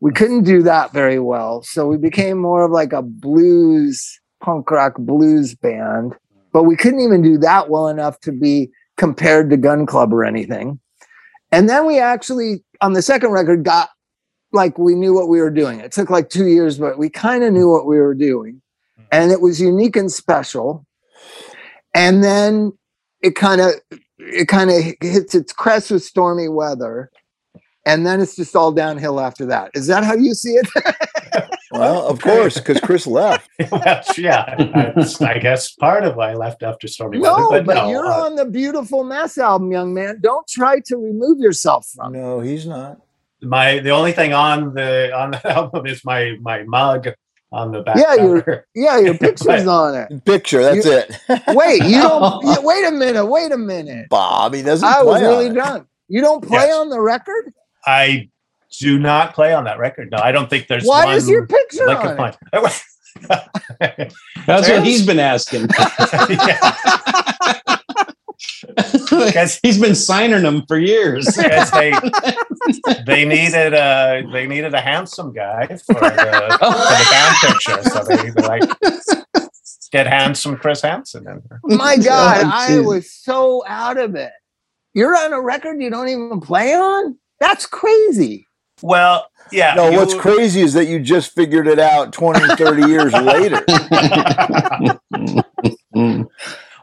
We 0.00 0.12
couldn't 0.12 0.44
do 0.44 0.62
that 0.62 0.92
very 0.92 1.18
well, 1.18 1.62
so 1.62 1.86
we 1.86 1.96
became 1.96 2.38
more 2.38 2.64
of 2.64 2.70
like 2.70 2.92
a 2.92 3.02
blues, 3.02 4.20
punk 4.42 4.70
rock 4.70 4.94
blues 4.98 5.54
band. 5.54 6.14
But 6.52 6.64
we 6.64 6.76
couldn't 6.76 7.00
even 7.00 7.22
do 7.22 7.38
that 7.38 7.68
well 7.70 7.88
enough 7.88 8.18
to 8.20 8.32
be 8.32 8.70
compared 8.96 9.50
to 9.50 9.56
Gun 9.56 9.86
Club 9.86 10.12
or 10.12 10.24
anything. 10.24 10.80
And 11.52 11.68
then 11.68 11.86
we 11.86 11.98
actually, 11.98 12.64
on 12.80 12.92
the 12.92 13.02
second 13.02 13.30
record, 13.30 13.64
got 13.64 13.90
like 14.52 14.78
we 14.78 14.94
knew 14.94 15.14
what 15.14 15.28
we 15.28 15.40
were 15.40 15.50
doing. 15.50 15.80
It 15.80 15.92
took 15.92 16.10
like 16.10 16.28
two 16.28 16.46
years, 16.46 16.78
but 16.78 16.98
we 16.98 17.08
kind 17.08 17.44
of 17.44 17.52
knew 17.52 17.70
what 17.70 17.86
we 17.86 17.98
were 17.98 18.14
doing. 18.14 18.60
And 19.12 19.30
it 19.30 19.40
was 19.40 19.60
unique 19.60 19.96
and 19.96 20.10
special. 20.10 20.86
And 21.94 22.22
then 22.22 22.72
it 23.22 23.36
kind 23.36 23.60
of 23.60 23.74
it 24.18 24.48
kind 24.48 24.70
of 24.70 24.82
hits 25.00 25.34
its 25.34 25.52
crest 25.52 25.90
with 25.90 26.04
stormy 26.04 26.48
weather. 26.48 27.10
And 27.86 28.06
then 28.06 28.20
it's 28.20 28.36
just 28.36 28.54
all 28.54 28.72
downhill 28.72 29.20
after 29.20 29.46
that. 29.46 29.70
Is 29.74 29.86
that 29.86 30.04
how 30.04 30.14
you 30.14 30.34
see 30.34 30.50
it? 30.52 30.68
Well, 31.72 32.08
of 32.08 32.20
course, 32.20 32.54
because 32.58 32.80
Chris 32.80 33.06
left. 33.06 33.48
well, 33.70 34.02
yeah, 34.18 34.56
that's, 34.74 35.22
I 35.22 35.38
guess 35.38 35.70
part 35.76 36.02
of 36.02 36.16
why 36.16 36.32
I 36.32 36.34
left 36.34 36.64
after 36.64 36.88
Stormy 36.88 37.20
Weather. 37.20 37.38
no, 37.38 37.48
But, 37.50 37.64
but 37.64 37.74
no, 37.74 37.88
you're 37.90 38.06
uh, 38.06 38.24
on 38.26 38.34
the 38.34 38.44
Beautiful 38.44 39.04
Mess 39.04 39.38
album, 39.38 39.70
young 39.70 39.94
man. 39.94 40.18
Don't 40.20 40.44
try 40.48 40.80
to 40.86 40.96
remove 40.96 41.38
yourself 41.38 41.86
from 41.94 42.16
it. 42.16 42.18
No, 42.18 42.40
he's 42.40 42.66
not. 42.66 42.98
my 43.40 43.78
the 43.78 43.90
only 43.90 44.10
thing 44.10 44.32
on 44.34 44.74
the 44.74 45.12
on 45.16 45.30
the 45.30 45.46
album 45.56 45.86
is 45.86 46.04
my 46.04 46.36
my 46.40 46.64
mug 46.64 47.06
on 47.52 47.70
the 47.70 47.82
back. 47.82 47.96
Yeah, 47.98 48.14
you're- 48.16 48.58
Yeah, 48.74 48.98
your 48.98 49.16
picture's 49.16 49.66
on 49.68 49.94
it. 49.94 50.24
Picture, 50.24 50.62
that's 50.64 50.84
You- 50.84 50.92
it. 50.92 51.16
Wait, 51.56 51.84
you 51.84 52.02
don't. 52.02 52.44
you- 52.46 52.62
wait 52.62 52.84
a 52.88 52.90
minute. 52.90 53.24
Wait 53.26 53.52
a 53.52 53.56
minute. 53.58 54.08
Bobby 54.10 54.62
doesn't 54.62 54.86
I 54.86 55.04
was 55.04 55.20
play 55.20 55.28
really 55.28 55.44
on 55.46 55.50
it. 55.52 55.54
drunk. 55.54 55.86
You 56.08 56.20
don't 56.20 56.44
play 56.44 56.66
Yes. 56.66 56.76
on 56.76 56.88
the 56.90 57.00
record. 57.00 57.52
I 57.90 58.30
do 58.78 58.98
not 58.98 59.34
play 59.34 59.52
on 59.52 59.64
that 59.64 59.78
record. 59.78 60.10
No, 60.10 60.18
I 60.18 60.32
don't 60.32 60.48
think 60.48 60.68
there's 60.68 60.84
Why 60.84 61.06
one 61.06 61.16
is 61.16 61.28
your 61.28 61.46
picture 61.46 61.86
lick 61.86 61.98
on 61.98 62.18
of 62.18 62.36
it? 62.52 64.12
That's 64.46 64.68
what 64.68 64.84
he's 64.84 65.04
been 65.04 65.18
asking. 65.18 65.68
Because- 69.10 69.58
he's 69.62 69.78
been 69.80 69.94
signing 69.94 70.42
them 70.42 70.64
for 70.66 70.78
years. 70.78 71.26
Because 71.36 71.70
they 71.72 71.92
they 73.04 73.24
needed 73.24 73.74
a 73.74 74.22
they 74.32 74.46
needed 74.46 74.74
a 74.74 74.80
handsome 74.80 75.32
guy 75.32 75.66
for 75.66 75.94
the, 75.94 76.00
for 76.00 76.04
the 76.04 76.10
band 76.10 76.56
oh. 76.62 77.46
picture, 77.46 77.82
so 77.90 78.04
they 78.04 78.30
were 78.30 78.48
like 78.48 78.62
get 79.90 80.06
handsome 80.06 80.56
Chris 80.56 80.82
Hansen 80.82 81.26
in 81.26 81.42
there. 81.48 81.60
My 81.64 81.96
God, 81.96 82.44
Oh, 82.44 82.50
I 82.52 82.80
was 82.80 83.12
so 83.12 83.64
out 83.66 83.98
of 83.98 84.14
it. 84.14 84.32
You're 84.94 85.16
on 85.16 85.32
a 85.32 85.40
record 85.40 85.80
you 85.80 85.90
don't 85.90 86.08
even 86.08 86.40
play 86.40 86.74
on. 86.74 87.16
That's 87.40 87.66
crazy. 87.66 88.46
Well, 88.82 89.26
yeah. 89.50 89.74
No, 89.74 89.88
you- 89.90 89.96
what's 89.98 90.14
crazy 90.14 90.60
is 90.60 90.72
that 90.74 90.86
you 90.86 91.00
just 91.00 91.34
figured 91.34 91.66
it 91.66 91.78
out 91.78 92.12
20, 92.12 92.54
30 92.56 92.86
years 92.88 93.12
later. 93.12 93.64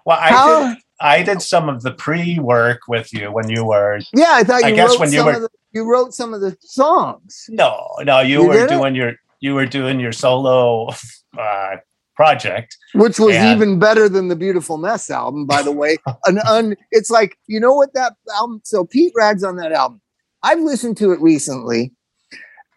Well, 0.05 0.17
I 0.21 0.29
How- 0.29 0.67
did. 0.69 0.77
I 0.99 1.21
did 1.21 1.41
some 1.43 1.69
of 1.69 1.83
the 1.83 1.91
pre-work 1.91 2.81
with 2.87 3.13
you 3.13 3.31
when 3.31 3.49
you 3.49 3.65
were. 3.65 3.99
Yeah, 4.13 4.31
I 4.31 4.43
thought 4.43 4.63
I 4.63 4.69
you 4.69 4.75
guess 4.75 4.91
wrote 4.91 4.99
when 5.01 5.11
you 5.11 5.17
some 5.19 5.25
were- 5.27 5.33
of 5.33 5.41
the, 5.41 5.49
you 5.73 5.83
wrote 5.91 6.13
some 6.13 6.33
of 6.33 6.39
the 6.41 6.57
songs. 6.61 7.45
No, 7.49 7.87
no, 8.03 8.21
you, 8.21 8.41
You 8.41 8.47
were 8.47 8.53
did 8.53 8.63
it? 8.63 8.69
doing 8.69 8.95
your 8.95 9.13
you 9.41 9.53
were 9.53 9.65
doing 9.67 9.99
your 9.99 10.11
solo 10.13 10.87
uh, 11.37 11.75
project. 12.15 12.75
which 12.95 13.19
was 13.19 13.35
And- 13.35 13.55
even 13.55 13.79
better 13.79 14.07
than 14.09 14.27
the 14.29 14.35
Beautiful 14.35 14.77
Mess 14.77 15.09
album, 15.09 15.45
by 15.45 15.61
the 15.61 15.71
way. 15.73 15.97
An 16.25 16.39
un, 16.47 16.75
it's 16.91 17.11
like 17.11 17.37
you 17.47 17.59
know 17.59 17.73
what 17.73 17.93
that 17.93 18.13
album. 18.33 18.61
So 18.63 18.85
Pete 18.85 19.13
Rags 19.15 19.43
on 19.43 19.57
that 19.57 19.73
album. 19.73 20.01
I've 20.43 20.59
listened 20.59 20.97
to 20.97 21.11
it 21.11 21.21
recently. 21.21 21.91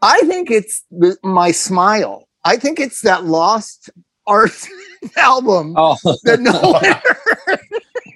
I 0.02 0.18
think 0.20 0.50
it's 0.50 0.84
the, 0.90 1.16
my 1.22 1.50
smile. 1.50 2.28
I 2.44 2.56
think 2.56 2.80
it's 2.80 3.02
that 3.02 3.24
lost 3.24 3.90
art 4.26 4.66
album 5.16 5.74
oh, 5.76 5.96
that 6.24 6.40
no 6.40 6.52
one 6.58 6.84
heard. 7.46 7.60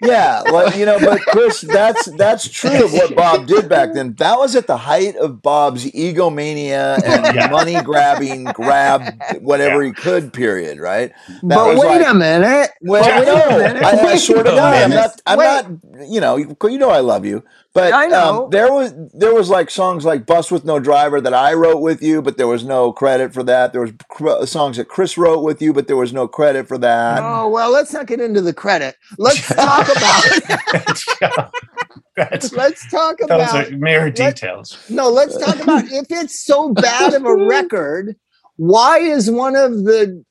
Yeah, 0.02 0.42
well, 0.44 0.76
you 0.76 0.84
know, 0.84 0.98
but 1.00 1.20
Chris, 1.22 1.62
that's 1.62 2.06
that's 2.16 2.46
true 2.48 2.84
of 2.84 2.92
what 2.92 3.16
Bob 3.16 3.46
did 3.46 3.68
back 3.70 3.94
then. 3.94 4.12
That 4.14 4.38
was 4.38 4.54
at 4.54 4.66
the 4.66 4.76
height 4.76 5.16
of 5.16 5.40
Bob's 5.40 5.86
egomania 5.94 6.98
and 7.04 7.24
Yeah. 7.34 7.48
money 7.48 7.80
grabbing, 7.82 8.44
grab 8.44 9.18
whatever 9.40 9.82
he 9.82 9.92
could. 9.92 10.32
Period. 10.32 10.78
Right. 10.78 11.12
But 11.42 11.76
wait 11.78 12.00
like- 12.00 12.06
a 12.08 12.14
minute. 12.14 12.70
Well, 12.82 13.02
But 13.02 13.26
wait 13.26 13.54
a 13.54 13.58
minute. 13.58 13.82
I, 13.82 13.90
I 14.00 14.04
Wait 14.04 14.18
swear 14.18 14.42
to 14.42 14.52
a 14.52 14.56
God, 14.56 14.74
I'm 14.74 14.90
not. 14.90 15.20
I'm 15.26 15.38
Wait. 15.38 15.44
not. 15.46 16.08
You 16.10 16.20
know, 16.20 16.36
you 16.36 16.56
you 16.64 16.78
know, 16.78 16.90
I 16.90 17.00
love 17.00 17.24
you, 17.24 17.42
but 17.74 17.92
I 17.92 18.06
know. 18.06 18.44
Um, 18.44 18.50
there 18.50 18.72
was 18.72 18.94
there 19.12 19.34
was 19.34 19.50
like 19.50 19.68
songs 19.70 20.04
like 20.04 20.24
"Bus 20.26 20.50
with 20.50 20.64
No 20.64 20.78
Driver" 20.78 21.20
that 21.20 21.34
I 21.34 21.54
wrote 21.54 21.80
with 21.80 22.02
you, 22.02 22.22
but 22.22 22.36
there 22.38 22.46
was 22.46 22.64
no 22.64 22.92
credit 22.92 23.34
for 23.34 23.42
that. 23.42 23.72
There 23.72 23.82
was 23.82 23.92
cr- 24.08 24.46
songs 24.46 24.76
that 24.76 24.88
Chris 24.88 25.18
wrote 25.18 25.42
with 25.42 25.60
you, 25.60 25.72
but 25.72 25.86
there 25.88 25.96
was 25.96 26.12
no 26.12 26.28
credit 26.28 26.68
for 26.68 26.78
that. 26.78 27.20
Oh 27.22 27.48
well, 27.48 27.70
let's 27.70 27.92
not 27.92 28.06
get 28.06 28.20
into 28.20 28.40
the 28.40 28.54
credit. 28.54 28.96
Let's 29.18 29.46
talk 29.54 29.88
about. 29.88 31.52
That's, 32.16 32.52
let's 32.52 32.88
talk 32.92 33.18
those 33.18 33.26
about. 33.28 33.72
are 33.72 33.76
mere 33.76 34.04
let- 34.04 34.14
details. 34.14 34.78
No, 34.88 35.08
let's 35.10 35.36
talk 35.36 35.58
about 35.60 35.84
if 35.90 36.06
it's 36.10 36.44
so 36.44 36.72
bad 36.72 37.12
of 37.12 37.24
a 37.24 37.34
record, 37.48 38.14
why 38.56 38.98
is 38.98 39.28
one 39.30 39.56
of 39.56 39.82
the 39.84 40.24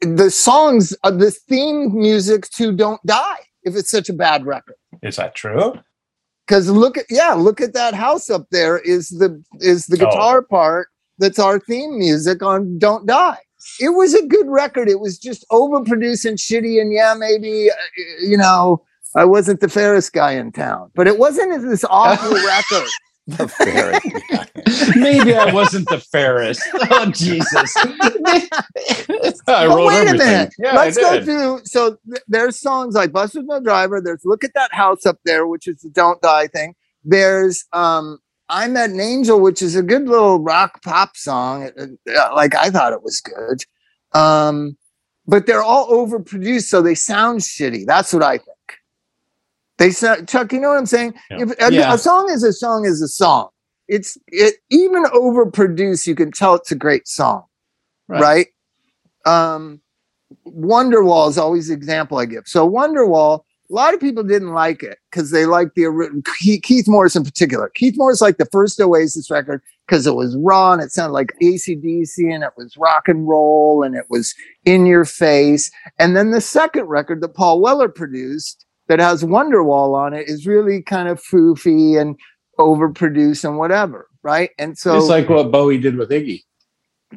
the 0.00 0.30
songs 0.30 0.92
of 1.04 1.20
the 1.20 1.30
theme 1.30 1.96
music 1.96 2.48
to 2.50 2.72
Don't 2.72 3.00
Die 3.06 3.36
if 3.62 3.76
it's 3.76 3.90
such 3.90 4.08
a 4.08 4.12
bad 4.12 4.44
record? 4.44 4.74
Is 5.02 5.16
that 5.16 5.36
true? 5.36 5.74
Because 6.46 6.68
look 6.68 6.98
at 6.98 7.06
yeah, 7.10 7.32
look 7.32 7.60
at 7.60 7.72
that 7.74 7.94
house 7.94 8.28
up 8.30 8.46
there 8.50 8.78
is 8.78 9.08
the 9.08 9.42
is 9.60 9.86
the 9.86 9.96
Oh. 9.96 10.10
guitar 10.10 10.42
part 10.42 10.88
that's 11.18 11.38
our 11.38 11.58
theme 11.58 11.98
music 11.98 12.42
on 12.42 12.78
Don't 12.78 13.06
Die. 13.06 13.38
It 13.80 13.90
was 13.90 14.12
a 14.14 14.26
good 14.26 14.46
record. 14.48 14.88
It 14.90 15.00
was 15.00 15.18
just 15.18 15.46
overproduced 15.50 16.26
and 16.26 16.36
shitty, 16.36 16.80
and 16.80 16.92
yeah, 16.92 17.14
maybe 17.16 17.70
uh, 17.70 17.74
you 18.20 18.36
know 18.36 18.82
I 19.16 19.24
wasn't 19.24 19.60
the 19.60 19.68
fairest 19.68 20.12
guy 20.12 20.32
in 20.32 20.52
town, 20.52 20.90
but 20.94 21.06
it 21.06 21.18
wasn't 21.18 21.62
this 21.62 21.84
awful 21.88 22.32
record. 22.46 22.88
The 23.26 23.48
fairy. 23.48 24.96
maybe 25.00 25.34
I 25.34 25.50
wasn't 25.52 25.88
the 25.88 25.98
fairest. 25.98 26.60
Oh 26.90 27.10
Jesus! 27.10 27.74
I 29.48 29.66
wrote 29.66 29.86
wait 29.86 29.94
a 29.96 30.00
everything. 30.00 30.18
minute. 30.18 30.54
Yeah, 30.58 30.72
Let's 30.74 30.96
go 30.98 31.22
through. 31.24 31.60
So 31.64 31.96
th- 32.10 32.22
there's 32.28 32.58
songs 32.58 32.94
like 32.94 33.12
"Bus 33.12 33.34
with 33.34 33.46
No 33.46 33.60
Driver." 33.60 34.00
There's 34.00 34.22
"Look 34.24 34.44
at 34.44 34.52
That 34.54 34.72
House 34.74 35.06
Up 35.06 35.18
There," 35.24 35.46
which 35.46 35.66
is 35.66 35.78
the 35.78 35.88
"Don't 35.90 36.20
Die" 36.20 36.46
thing. 36.48 36.74
There's 37.02 37.64
um, 37.72 38.18
"I 38.48 38.68
Met 38.68 38.90
an 38.90 39.00
Angel," 39.00 39.40
which 39.40 39.62
is 39.62 39.74
a 39.76 39.82
good 39.82 40.06
little 40.08 40.40
rock 40.40 40.82
pop 40.82 41.16
song. 41.16 41.62
It- 41.62 41.74
it- 42.06 42.16
uh, 42.16 42.34
like 42.34 42.54
I 42.54 42.70
thought 42.70 42.92
it 42.92 43.02
was 43.02 43.20
good, 43.22 43.64
um, 44.18 44.76
but 45.26 45.46
they're 45.46 45.62
all 45.62 45.88
overproduced, 45.90 46.64
so 46.64 46.82
they 46.82 46.94
sound 46.94 47.40
shitty. 47.40 47.86
That's 47.86 48.12
what 48.12 48.22
I 48.22 48.36
think. 48.38 48.53
They 49.78 49.90
said, 49.90 50.28
Chuck. 50.28 50.52
You 50.52 50.60
know 50.60 50.70
what 50.70 50.78
I'm 50.78 50.86
saying? 50.86 51.14
Yeah. 51.30 51.42
If 51.42 51.50
a, 51.60 51.72
Yeah. 51.72 51.94
a 51.94 51.98
song 51.98 52.30
is 52.30 52.42
a 52.44 52.52
song 52.52 52.84
is 52.86 53.02
a 53.02 53.08
song. 53.08 53.48
It's 53.88 54.16
it 54.28 54.56
even 54.70 55.04
overproduced. 55.04 56.06
You 56.06 56.14
can 56.14 56.32
tell 56.32 56.54
it's 56.54 56.72
a 56.72 56.76
great 56.76 57.08
song 57.08 57.44
right? 58.08 58.46
Um, 59.26 59.80
Wonderwall 60.46 61.28
is 61.30 61.38
always 61.38 61.68
the 61.68 61.74
example 61.74 62.18
I 62.18 62.26
give. 62.26 62.44
So 62.46 62.68
Wonderwall, 62.68 63.40
a 63.70 63.74
lot 63.74 63.94
of 63.94 64.00
people 64.00 64.22
didn't 64.22 64.52
like 64.52 64.82
it 64.82 64.98
because 65.10 65.30
they 65.30 65.46
liked 65.46 65.74
the 65.74 65.86
ori- 65.86 66.10
Keith, 66.38 66.62
Keith 66.62 66.88
Morris 66.88 67.16
in 67.16 67.24
particular. 67.24 67.70
Keith 67.74 67.94
Morris 67.96 68.20
liked 68.20 68.38
the 68.38 68.46
first 68.46 68.80
Oasis 68.80 69.30
record 69.30 69.62
because 69.86 70.06
it 70.06 70.14
was 70.14 70.36
raw 70.38 70.72
and 70.72 70.82
it 70.82 70.92
sounded 70.92 71.12
like 71.12 71.32
ACDC 71.42 72.32
and 72.32 72.44
it 72.44 72.50
was 72.56 72.76
rock 72.76 73.08
and 73.08 73.28
roll 73.28 73.82
and 73.82 73.94
it 73.96 74.06
was 74.10 74.34
in 74.64 74.86
your 74.86 75.04
face. 75.04 75.70
And 75.98 76.16
then 76.16 76.30
the 76.30 76.40
second 76.40 76.84
record 76.86 77.20
that 77.22 77.34
Paul 77.34 77.60
Weller 77.60 77.88
produced 77.88 78.63
that 78.88 79.00
has 79.00 79.24
Wonderwall 79.24 79.94
on 79.94 80.14
it 80.14 80.28
is 80.28 80.46
really 80.46 80.82
kind 80.82 81.08
of 81.08 81.22
foofy 81.22 82.00
and 82.00 82.16
overproduced 82.58 83.44
and 83.44 83.58
whatever, 83.58 84.08
right? 84.22 84.50
And 84.58 84.76
so 84.76 84.96
It's 84.96 85.08
like 85.08 85.28
what 85.28 85.50
Bowie 85.50 85.78
did 85.78 85.96
with 85.96 86.10
Iggy 86.10 86.42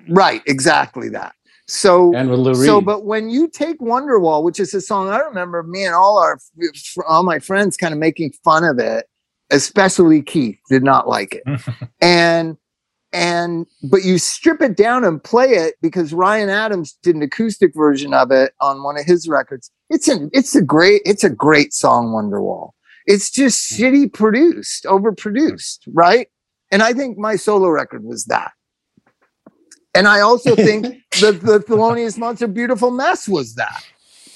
right, 0.10 0.42
exactly 0.46 1.10
that. 1.10 1.34
So 1.68 2.16
and 2.16 2.30
with 2.30 2.40
Lou 2.40 2.54
Reed. 2.54 2.66
so, 2.66 2.80
but 2.80 3.06
when 3.06 3.30
you 3.30 3.50
take 3.50 3.80
Wonderwall, 3.80 4.44
which 4.44 4.60
is 4.60 4.74
a 4.74 4.80
song 4.80 5.10
I 5.10 5.20
remember 5.20 5.64
me 5.64 5.84
and 5.84 5.94
all 5.94 6.18
our 6.18 6.40
all 7.08 7.24
my 7.24 7.40
friends 7.40 7.76
kind 7.76 7.94
of 7.94 8.00
making 8.00 8.32
fun 8.44 8.64
of 8.64 8.80
it, 8.80 9.06
especially 9.52 10.22
Keith 10.22 10.60
did 10.70 10.84
not 10.84 11.10
like 11.10 11.42
it. 11.46 11.62
and 12.02 12.58
and 13.14 13.66
but 13.84 14.04
you 14.04 14.18
strip 14.18 14.62
it 14.62 14.76
down 14.76 15.04
and 15.04 15.24
play 15.24 15.52
it 15.52 15.76
because 15.82 16.14
Ryan 16.14 16.50
Adams 16.50 16.98
did 17.02 17.16
an 17.16 17.22
acoustic 17.22 17.74
version 17.74 18.14
of 18.14 18.32
it 18.32 18.54
on 18.60 18.84
one 18.84 18.98
of 18.98 19.06
his 19.06 19.30
records. 19.30 19.72
It's 19.90 20.08
a 20.08 20.30
it's 20.34 20.56
a 20.56 20.62
great 20.62 21.02
it's 21.06 21.24
a 21.24 21.30
great 21.30 21.74
song 21.74 22.08
Wonderwall. 22.08 22.72
It's 23.06 23.32
just 23.32 23.76
hmm. 23.76 23.84
shitty 23.84 24.14
produced, 24.14 24.84
overproduced, 24.86 25.86
hmm. 25.86 25.92
right? 25.94 26.28
And 26.72 26.84
I 26.84 26.94
think 26.94 27.18
my 27.18 27.38
solo 27.38 27.70
record 27.70 28.04
was 28.04 28.26
that. 28.26 28.52
And 29.96 30.08
I 30.08 30.20
also 30.20 30.56
think 30.56 30.84
the 31.22 31.32
the 31.32 31.60
Thelonious 31.60 32.18
Monster 32.18 32.48
Beautiful 32.48 32.92
Mess 32.92 33.28
was 33.28 33.56
that. 33.56 33.84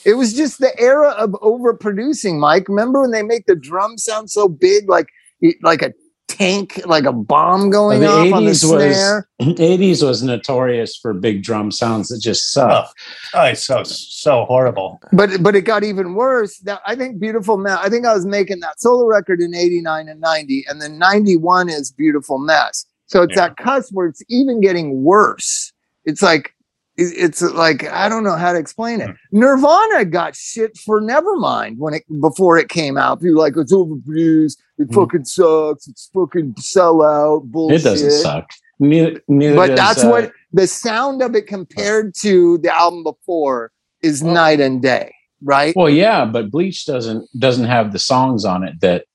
It 0.03 0.13
was 0.13 0.34
just 0.34 0.60
the 0.60 0.77
era 0.79 1.10
of 1.10 1.31
overproducing, 1.31 2.39
Mike. 2.39 2.67
Remember 2.67 3.01
when 3.01 3.12
they 3.12 3.21
make 3.21 3.45
the 3.45 3.55
drum 3.55 3.97
sound 3.97 4.31
so 4.31 4.47
big, 4.47 4.89
like 4.89 5.10
like 5.62 5.81
a 5.81 5.93
tank, 6.41 6.82
like 6.86 7.06
a 7.06 7.12
bomb 7.13 7.69
going 7.69 7.99
the 8.01 8.08
off 8.08 8.34
on 8.34 8.45
the 8.45 8.51
80s 8.51 8.63
was 8.71 8.95
snare? 8.95 9.27
80s 9.41 10.06
was 10.06 10.23
notorious 10.23 10.95
for 10.95 11.13
big 11.13 11.43
drum 11.43 11.71
sounds 11.71 12.10
that 12.10 12.19
just 12.19 12.51
suck. 12.54 12.93
Oh, 13.34 13.39
oh, 13.39 13.45
it's 13.45 13.63
so 13.63 13.84
so 13.84 14.45
horrible. 14.45 14.99
But 15.13 15.41
but 15.43 15.56
it 15.56 15.62
got 15.62 15.84
even 15.84 16.13
worse. 16.15 16.58
That 16.60 16.82
I 16.86 16.95
think 16.95 17.19
Beautiful 17.19 17.58
Mess. 17.58 17.80
I 17.82 17.89
think 17.89 18.06
I 18.06 18.13
was 18.13 18.25
making 18.25 18.60
that 18.62 18.82
solo 18.82 19.06
record 19.06 19.41
in 19.41 19.54
'89 19.56 20.08
and 20.10 20.19
'90, 20.19 20.65
and 20.69 20.82
then 20.82 20.97
'91 20.97 21.69
is 21.69 21.91
Beautiful 21.91 22.39
Mess. 22.39 22.86
So 23.08 23.23
it's 23.23 23.36
Yeah. 23.36 23.47
that 23.49 23.58
cusp 23.58 23.91
where 23.93 24.08
it's 24.08 24.23
even 24.30 24.62
getting 24.62 25.04
worse. 25.04 25.71
It's 26.06 26.21
like 26.21 26.45
it- 26.45 26.54
it's 26.97 27.41
like 27.41 27.86
I 27.89 28.10
don't 28.10 28.23
know 28.23 28.36
how 28.36 28.54
to 28.54 28.60
explain 28.60 29.01
it. 29.01 29.10
Nirvana 29.32 30.06
got 30.06 30.36
shit 30.36 30.77
for 30.77 31.01
Nevermind 31.01 31.77
when 31.77 31.93
it 31.93 32.04
before 32.21 32.58
it 32.58 32.69
came 32.69 32.97
out. 32.97 33.21
People 33.21 33.39
like 33.39 33.56
it's 33.58 33.73
overproduced. 33.73 34.58
It 34.77 34.89
Mhm. 34.89 34.95
fucking 34.95 35.25
sucks. 35.25 35.88
It's 35.88 36.10
fucking 36.13 36.54
sellout 36.56 37.43
bullshit. 37.45 37.82
It 37.82 37.84
doesn't 37.84 38.12
suck. 38.12 38.49
Neither, 38.80 39.21
neither 39.27 39.56
But 39.56 39.67
does, 39.67 39.77
that's 39.77 40.04
uh, 40.04 40.10
what 40.10 40.32
the 40.54 40.67
sound 40.67 41.21
of 41.21 41.36
it 41.36 41.45
compared 41.47 42.15
to 42.15 42.58
the 42.58 42.75
album 42.75 43.04
before 43.04 43.71
is 44.01 44.23
night 44.23 44.60
and 44.60 44.82
day, 44.82 45.13
right? 45.43 45.75
Well, 45.75 45.89
yeah, 45.89 46.25
but 46.25 46.49
Bleach 46.51 46.86
doesn't 46.86 47.27
doesn't 47.39 47.65
have 47.65 47.93
the 47.93 47.99
songs 47.99 48.43
on 48.43 48.63
it 48.63 48.82
that 48.82 49.06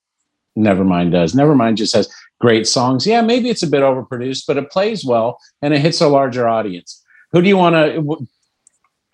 Nevermind 0.56 1.12
does. 1.12 1.34
Nevermind 1.34 1.74
just 1.74 1.94
has 1.94 2.08
great 2.40 2.66
songs. 2.66 3.06
Yeah, 3.06 3.20
maybe 3.22 3.50
it's 3.50 3.62
a 3.62 3.66
bit 3.66 3.82
overproduced, 3.82 4.44
but 4.46 4.56
it 4.56 4.70
plays 4.70 5.04
well 5.04 5.38
and 5.62 5.74
it 5.74 5.80
hits 5.80 6.00
a 6.00 6.08
larger 6.08 6.48
audience. 6.48 7.02
Who 7.32 7.42
do 7.42 7.48
you 7.48 7.56
want 7.56 7.74
to? 7.74 8.26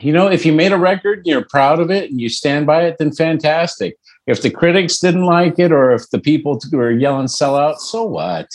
You 0.01 0.13
know, 0.13 0.27
if 0.29 0.45
you 0.45 0.53
made 0.53 0.73
a 0.73 0.79
record, 0.79 1.19
and 1.19 1.27
you're 1.27 1.45
proud 1.45 1.79
of 1.79 1.91
it, 1.91 2.11
and 2.11 2.21
you 2.21 2.29
stand 2.29 2.67
by 2.67 2.83
it, 2.87 2.97
then 2.99 3.13
fantastic. 3.13 3.97
If 4.27 4.43
the 4.43 4.51
critics 4.51 4.99
didn't 4.99 5.25
like 5.25 5.59
it, 5.59 5.73
or 5.73 5.93
if 5.93 6.09
the 6.11 6.19
people 6.21 6.61
were 6.73 6.91
yelling 6.91 7.29
"sell 7.29 7.57
out," 7.57 7.81
so 7.81 8.05
what? 8.05 8.49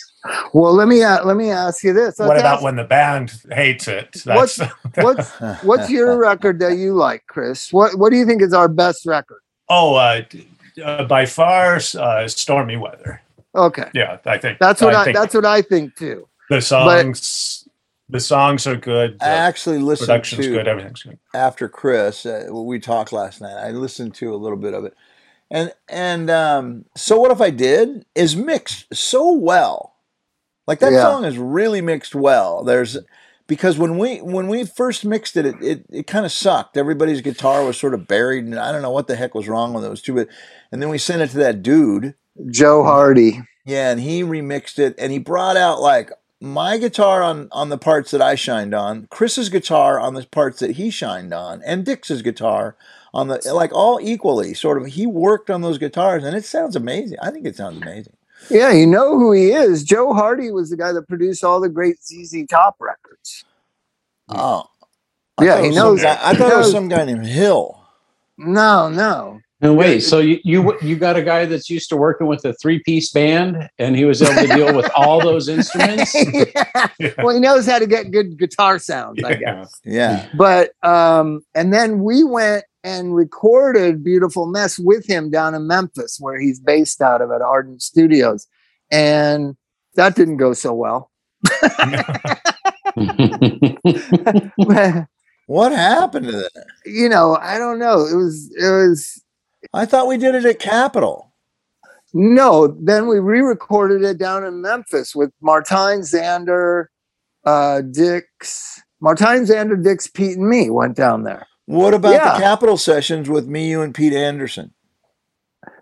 Well, 0.54 0.74
let 0.74 0.88
me 0.88 1.04
uh, 1.04 1.24
let 1.26 1.38
me 1.38 1.50
ask 1.52 1.84
you 1.84 1.94
this. 1.94 2.20
what 2.20 2.30
Let's 2.30 2.42
about 2.42 2.54
ask- 2.56 2.64
when 2.64 2.76
the 2.76 2.84
band 2.84 3.34
hates 3.52 3.88
it? 3.88 4.22
What's- 4.26 4.58
That's 4.58 4.72
what's 4.98 5.64
what's 5.64 5.90
your 5.90 6.18
record 6.18 6.60
that 6.60 6.78
you 6.78 6.94
like, 6.94 7.24
Chris? 7.28 7.72
What 7.72 7.98
what 7.98 8.12
do 8.12 8.18
you 8.18 8.26
think 8.26 8.42
is 8.42 8.54
our 8.54 8.68
best 8.68 9.06
record? 9.06 9.40
oh, 9.70 9.96
uh, 9.96 10.22
uh, 10.84 11.04
by 11.06 11.26
far, 11.26 11.80
uh, 11.98 12.28
stormy 12.28 12.78
weather. 12.78 13.22
Okay, 13.56 13.90
Yeah, 13.94 14.20
I 14.26 14.38
think 14.38 14.60
that's 14.60 14.82
what 14.82 14.94
I, 14.96 15.04
think 15.06 15.18
that's 15.18 15.34
what 15.34 15.46
I 15.46 15.62
think 15.62 15.96
too. 15.96 16.28
the 16.50 16.62
songs. 16.62 17.67
The 18.10 18.20
songs 18.20 18.66
are 18.68 18.76
good. 18.76 19.18
I 19.22 19.30
actually 19.30 19.80
listened 19.80 20.08
production's 20.08 20.46
to 20.48 20.52
good. 20.54 20.68
Everything's 20.68 21.04
good. 21.04 21.20
after 21.34 21.68
Chris. 21.70 22.26
Uh, 22.26 22.48
we 22.52 22.80
talked 22.80 23.12
last 23.12 23.42
night. 23.42 23.58
I 23.58 23.72
listened 23.72 24.16
to 24.16 24.34
a 24.34 24.38
little 24.38 24.58
bit 24.58 24.74
of 24.74 24.86
it, 24.86 24.94
and 25.52 25.74
and 25.90 26.30
um, 26.30 26.86
so 26.96 27.20
what 27.20 27.32
if 27.32 27.42
I 27.42 27.50
did 27.50 28.06
is 28.16 28.36
mixed 28.36 28.86
so 28.94 29.32
well 29.32 29.96
Like 30.68 30.80
that 30.80 30.94
Yeah. 30.94 31.02
song 31.02 31.26
is 31.26 31.38
really 31.38 31.82
mixed 31.82 32.14
well. 32.16 32.64
There's 32.64 32.98
because 33.48 33.78
when 33.78 33.98
we 33.98 34.18
when 34.18 34.48
we 34.50 34.66
first 34.66 35.06
mixed 35.06 35.38
it, 35.38 35.46
it 35.46 35.56
it, 35.62 35.86
it 35.90 36.08
kind 36.08 36.26
of 36.26 36.32
sucked. 36.32 36.76
Everybody's 36.78 37.22
guitar 37.22 37.64
was 37.66 37.78
sort 37.78 37.94
of 37.94 38.08
buried, 38.08 38.44
and 38.46 38.60
I 38.60 38.72
don't 38.74 38.82
know 38.82 38.92
what 38.92 39.08
the 39.08 39.16
heck 39.16 39.34
was 39.36 39.48
wrong 39.48 39.74
with 39.74 39.84
those 39.84 40.02
two. 40.02 40.14
But 40.16 40.28
and 40.72 40.82
then 40.82 40.90
we 40.90 40.98
sent 40.98 41.22
it 41.22 41.30
to 41.32 41.38
that 41.38 41.62
dude, 41.64 42.16
Joe 42.50 42.84
Hardy. 42.84 43.42
yeah, 43.66 43.92
and 43.92 44.00
he 44.02 44.24
remixed 44.24 44.80
it, 44.80 44.96
and 44.98 45.12
he 45.12 45.20
brought 45.20 45.56
out 45.58 45.80
like 45.82 46.12
my 46.40 46.78
guitar 46.78 47.24
on 47.24 47.48
on 47.52 47.70
the 47.70 47.78
parts 47.78 48.12
that 48.12 48.22
I 48.22 48.36
shined 48.36 48.74
on, 48.74 49.08
Chris's 49.10 49.50
guitar 49.50 50.00
on 50.00 50.14
the 50.14 50.26
parts 50.26 50.60
that 50.60 50.72
he 50.72 50.90
shined 50.90 51.34
on, 51.34 51.62
and 51.66 51.86
Dix's 51.86 52.22
guitar 52.22 52.76
on 53.14 53.28
the 53.28 53.42
like 53.54 53.72
all 53.74 54.00
equally. 54.02 54.54
Sort 54.54 54.80
of, 54.82 54.88
he 54.88 55.08
worked 55.08 55.50
on 55.50 55.62
those 55.62 55.78
guitars, 55.78 56.24
and 56.24 56.36
it 56.36 56.46
sounds 56.46 56.76
amazing. 56.76 57.18
I 57.22 57.32
think 57.32 57.46
it 57.46 57.56
sounds 57.56 57.82
amazing. 57.82 58.14
Yeah, 58.52 58.72
you 58.72 58.86
know 58.86 59.18
who 59.18 59.32
he 59.32 59.52
is. 59.52 59.84
Joe 59.84 60.14
Hardy 60.14 60.52
was 60.52 60.70
the 60.70 60.78
guy 60.78 60.92
that 60.92 61.08
produced 61.08 61.44
all 61.44 61.60
the 61.60 61.70
great 61.70 61.98
ZZ 62.04 62.46
Top 62.48 62.76
records. 62.80 63.44
Oh, 64.30 64.66
Yeah, 65.42 65.62
he 65.62 65.70
knows- 65.70 66.02
guy- 66.04 66.20
I 66.22 66.36
thought 66.36 66.52
it 66.52 66.58
was 66.58 66.72
some 66.72 66.88
guy 66.88 67.04
named 67.06 67.26
Hill. 67.26 67.82
No, 68.38 68.90
no. 68.90 69.40
And 69.60 69.76
wait, 69.76 70.02
so 70.02 70.20
you, 70.20 70.40
you 70.44 70.78
you 70.84 70.96
got 70.98 71.18
a 71.18 71.24
guy 71.24 71.46
that's 71.46 71.68
used 71.68 71.90
to 71.90 71.98
working 71.98 72.28
with 72.28 72.46
a 72.46 72.54
three 72.62 72.78
piece 72.84 73.12
band, 73.12 73.68
and 73.80 73.96
he 73.96 74.06
was 74.06 74.22
able 74.22 74.48
to 74.48 74.56
deal 74.56 74.76
with 74.76 74.88
all 74.96 75.20
those 75.20 75.50
instruments. 75.50 76.16
Yeah. 77.00 77.14
Well, 77.20 77.34
he 77.34 77.40
knows 77.40 77.66
how 77.66 77.80
to 77.80 77.88
get 77.88 78.12
good 78.12 78.38
guitar 78.38 78.78
sounds, 78.80 79.24
I 79.24 79.36
guess. 79.36 79.80
Yeah, 79.84 80.28
But 80.36 80.72
um, 80.84 81.42
and 81.56 81.74
then 81.74 82.04
we 82.04 82.24
went 82.24 82.66
and 82.84 83.16
recorded 83.16 84.04
"Beautiful 84.04 84.46
Mess" 84.46 84.78
with 84.80 85.08
him 85.08 85.32
down 85.32 85.56
in 85.56 85.68
Memphis, 85.68 86.18
where 86.20 86.40
he's 86.40 86.60
based 86.60 87.02
out 87.02 87.22
of 87.22 87.32
at 87.32 87.42
Ardent 87.42 87.82
Studios, 87.82 88.48
and 88.92 89.56
that 89.96 90.16
didn't 90.16 90.38
go 90.38 90.54
so 90.54 90.74
well. 90.74 91.10
what 95.48 95.72
happened 95.72 96.28
to 96.28 96.32
that? 96.32 96.66
you 96.86 97.10
know, 97.10 97.38
I 97.42 97.58
don't 97.58 97.80
know. 97.80 98.06
It 98.06 98.16
was 98.16 98.52
it 98.56 98.70
was 98.70 99.24
I 99.78 99.86
thought 99.86 100.08
we 100.08 100.18
did 100.18 100.36
it 100.36 100.46
at 100.46 100.60
Capitol. 100.60 101.32
no. 102.14 102.68
Then 102.82 103.08
we 103.08 103.20
re-recorded 103.20 104.04
it 104.04 104.18
down 104.18 104.44
in 104.44 104.62
Memphis 104.62 105.16
with 105.16 105.32
Martine 105.42 106.00
Zander, 106.02 106.86
uh, 107.46 107.82
Dix, 107.82 108.82
Martine 109.02 109.44
Zander, 109.46 109.82
Dix, 109.82 110.08
Pete, 110.08 110.38
and 110.38 110.50
me 110.50 110.70
went 110.70 110.96
down 110.96 111.24
there. 111.24 111.46
What 111.66 111.94
about 111.94 112.14
Yeah. 112.14 112.34
the 112.34 112.40
Capitol 112.40 112.78
sessions 112.78 113.30
with 113.30 113.48
me, 113.48 113.70
you, 113.70 113.82
and 113.82 113.94
Pete 113.94 114.14
Anderson? 114.14 114.74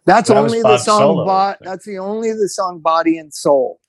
That's 0.05 0.29
That 0.29 0.37
only 0.37 0.61
the 0.61 0.77
song. 0.77 0.99
solo, 0.99 1.25
Bo- 1.25 1.55
that's 1.61 1.85
the 1.85 1.97
only 1.99 2.31
the 2.33 2.49
song 2.49 2.79
"Body 2.79 3.17
and 3.17 3.33
Soul." 3.33 3.79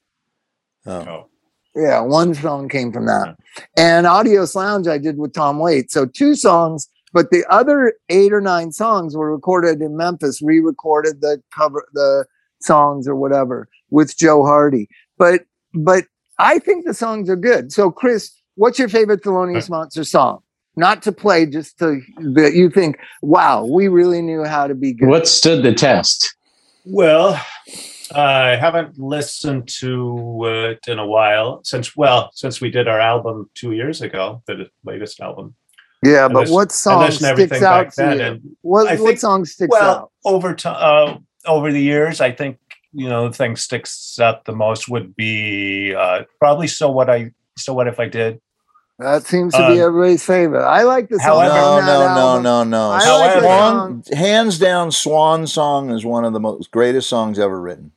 Oh. 0.86 0.92
Oh. 0.92 1.26
Yeah, 1.74 2.00
one 2.00 2.32
song 2.34 2.68
came 2.68 2.92
from 2.92 3.06
that. 3.06 3.36
And 3.76 4.06
Adios 4.06 4.54
Lounge 4.54 4.86
I 4.88 4.98
did 4.98 5.18
with 5.18 5.32
Tom 5.34 5.58
Waits. 5.58 5.92
So 5.92 6.06
two 6.06 6.34
songs, 6.34 6.88
but 7.16 7.30
the 7.30 7.46
other 7.48 7.94
eight 8.10 8.30
or 8.30 8.42
nine 8.42 8.72
songs 8.72 9.16
were 9.16 9.32
recorded 9.32 9.80
in 9.80 9.96
Memphis, 9.96 10.42
re-recorded 10.42 11.22
the 11.22 11.42
cover 11.50 11.88
the 11.94 12.26
songs 12.60 13.08
or 13.08 13.16
whatever 13.16 13.70
with 13.88 14.18
Joe 14.18 14.44
Hardy. 14.44 14.86
But 15.16 15.46
but 15.72 16.04
I 16.38 16.58
think 16.58 16.84
the 16.84 16.92
songs 16.92 17.30
are 17.30 17.36
good. 17.36 17.72
So 17.72 17.90
Chris, 17.90 18.38
what's 18.56 18.78
your 18.78 18.90
favorite 18.90 19.22
Thelonious 19.22 19.70
Monster 19.70 20.04
song? 20.04 20.42
Not 20.76 21.02
to 21.04 21.10
play, 21.10 21.46
just 21.46 21.78
to 21.78 22.02
that 22.34 22.52
you 22.52 22.68
think, 22.68 22.98
wow, 23.22 23.64
we 23.64 23.88
really 23.88 24.20
knew 24.20 24.44
how 24.44 24.66
to 24.66 24.74
be 24.74 24.92
good. 24.92 25.08
what 25.08 25.26
stood 25.26 25.62
the 25.62 25.72
test? 25.72 26.36
Well, 26.84 27.42
I 28.14 28.56
haven't 28.56 28.98
listened 28.98 29.68
to 29.80 30.44
it 30.44 30.80
in 30.86 30.98
a 30.98 31.06
while 31.06 31.64
since 31.64 31.96
well 31.96 32.30
since 32.34 32.60
we 32.60 32.70
did 32.70 32.88
our 32.88 33.00
album 33.00 33.48
two 33.54 33.72
years 33.72 34.02
ago, 34.02 34.42
the 34.46 34.68
latest 34.84 35.18
album. 35.20 35.54
Yeah, 36.10 36.26
I 36.26 36.28
but 36.28 36.48
what 36.48 36.72
song 36.72 37.10
sticks 37.10 37.62
out 37.62 37.92
to 37.94 38.14
you? 38.14 38.20
and 38.22 38.56
What 38.62 38.88
I 38.88 38.96
what 38.96 39.18
song 39.18 39.44
sticks 39.44 39.70
well, 39.70 39.90
out? 39.96 40.10
over 40.24 40.54
time, 40.54 40.76
uh, 40.78 41.50
over 41.50 41.72
the 41.72 41.80
years, 41.82 42.20
I 42.20 42.30
think 42.32 42.58
you 42.92 43.08
know 43.08 43.28
the 43.28 43.34
thing 43.34 43.56
sticks 43.56 44.18
out 44.20 44.44
the 44.44 44.52
most 44.52 44.88
would 44.88 45.14
be 45.16 45.94
uh, 45.94 46.22
probably 46.38 46.66
so 46.66 46.90
what 46.90 47.08
I 47.10 47.32
so 47.56 47.72
what 47.74 47.86
if 47.88 47.98
I 48.00 48.08
did. 48.08 48.40
That 48.98 49.24
seems 49.26 49.52
to 49.52 49.58
be 49.68 49.78
Um, 49.80 49.88
everybody's 49.88 50.24
favorite. 50.24 50.64
I 50.64 50.82
like 50.84 51.10
the 51.10 51.18
song. 51.18 51.44
however- 51.44 51.54
No, 51.54 51.80
no, 51.80 52.14
no, 52.14 52.28
album. 52.28 52.42
no, 52.44 52.64
no. 52.64 52.90
I 52.92 53.18
like 53.18 53.40
Swan, 53.42 54.02
hands 54.14 54.58
down, 54.58 54.90
Swan 54.90 55.46
Song 55.46 55.90
is 55.90 56.02
one 56.06 56.24
of 56.24 56.32
the 56.32 56.40
most 56.40 56.70
greatest 56.70 57.06
songs 57.10 57.38
ever 57.38 57.60
written. 57.60 57.92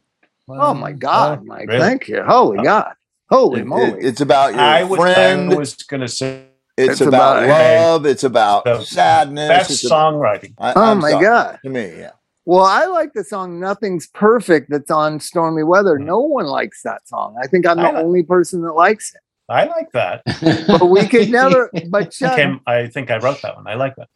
Oh 0.50 0.74
my 0.74 0.92
God, 0.92 1.46
Mike! 1.46 1.68
Really? 1.70 1.80
Thank 1.80 2.10
you. 2.10 2.22
Holy 2.24 2.58
Oh. 2.60 2.64
God! 2.64 2.92
Holy 3.30 3.62
It- 3.62 3.68
moly! 3.68 3.84
it- 3.92 3.98
it's 4.04 4.20
about 4.20 4.52
your 4.52 4.60
I 4.62 4.84
was, 4.84 5.00
friend. 5.00 5.54
I 5.54 5.56
was 5.56 5.76
going 5.76 6.02
to 6.02 6.08
say 6.10 6.44
it's, 6.80 6.92
it's 6.94 7.02
about, 7.02 7.44
about- 7.44 7.82
love. 7.82 8.06
It's 8.06 8.24
about 8.24 8.64
The 8.66 8.82
sadness. 8.84 9.48
best 9.50 9.72
it's 9.72 9.84
a- 9.86 9.90
songwriting. 9.90 10.54
I- 10.58 10.74
oh 10.76 10.82
I'm 10.84 11.00
my 11.00 11.12
sorry. 11.12 11.24
God! 11.26 11.60
To 11.64 11.70
me, 11.70 11.86
yeah. 11.98 12.12
Well, 12.46 12.64
I 12.66 12.86
like 12.86 13.14
the 13.14 13.24
song 13.24 13.60
"Nothing's 13.60 14.08
Perfect" 14.08 14.70
that's 14.70 14.90
on 14.90 15.20
"Stormy 15.20 15.64
Weather." 15.64 16.00
Mm. 16.00 16.06
No 16.06 16.20
one 16.20 16.46
likes 16.48 16.82
that 16.84 17.08
song. 17.08 17.36
I 17.42 17.48
think 17.48 17.68
I'm 17.68 17.78
I 17.80 17.88
the 17.92 17.98
like- 17.98 18.06
only 18.06 18.24
person 18.24 18.62
that 18.64 18.74
likes 18.74 19.14
it. 19.14 19.22
I 19.52 19.66
like 19.66 19.92
that. 19.94 20.22
But 20.68 20.86
we 20.88 21.08
could 21.08 21.30
never. 21.30 21.72
But 21.90 22.12
Chuck, 22.12 22.36
Came, 22.38 22.62
I 22.68 22.88
think 22.88 23.10
I 23.12 23.18
wrote 23.18 23.42
that 23.42 23.56
one. 23.56 23.66
I 23.68 23.74
like 23.76 23.96
that. 23.96 24.08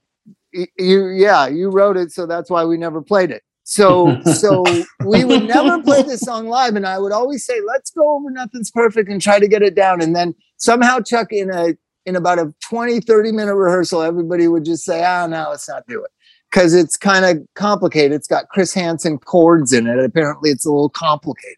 you, 0.51 1.07
yeah, 1.09 1.47
you 1.47 1.69
wrote 1.71 1.97
it, 1.97 2.11
so 2.11 2.25
that's 2.25 2.49
why 2.49 2.63
we 2.65 2.77
never 2.77 3.01
played 3.01 3.31
it. 3.31 3.41
So, 3.63 4.21
so 4.33 4.63
we 5.05 5.23
would 5.23 5.43
never 5.45 5.81
play 5.81 6.01
this 6.03 6.19
song 6.21 6.47
live, 6.47 6.75
and 6.75 6.85
I 6.85 6.99
would 6.99 7.11
always 7.11 7.45
say, 7.45 7.55
"Let's 7.65 7.89
go 7.91 8.15
over 8.15 8.29
Nothing's 8.29 8.69
Perfect" 8.71 9.09
and 9.09 9.21
try 9.21 9.39
to 9.39 9.47
get 9.47 9.61
it 9.63 9.73
down. 9.75 10.01
And 10.01 10.15
then 10.15 10.35
somehow, 10.57 10.99
Chuck, 10.99 11.31
in 11.31 11.49
a 11.51 11.75
in 12.05 12.15
about 12.15 12.39
a 12.39 12.53
20, 12.69 12.99
30 13.01 13.31
minute 13.31 13.55
rehearsal, 13.55 14.01
everybody 14.01 14.47
would 14.47 14.65
just 14.65 14.83
say, 14.83 15.03
"Ah, 15.03 15.27
no, 15.27 15.49
let's 15.51 15.67
not 15.69 15.83
do 15.87 16.03
it." 16.03 16.11
Because 16.51 16.73
it's 16.73 16.97
kind 16.97 17.25
of 17.25 17.45
complicated. 17.55 18.11
It's 18.13 18.27
got 18.27 18.49
Chris 18.49 18.73
Hansen 18.73 19.17
chords 19.17 19.73
in 19.73 19.87
it. 19.87 19.99
Apparently, 19.99 20.51
it's 20.51 20.65
a 20.65 20.69
little 20.71 20.89
complicated. 20.89 21.57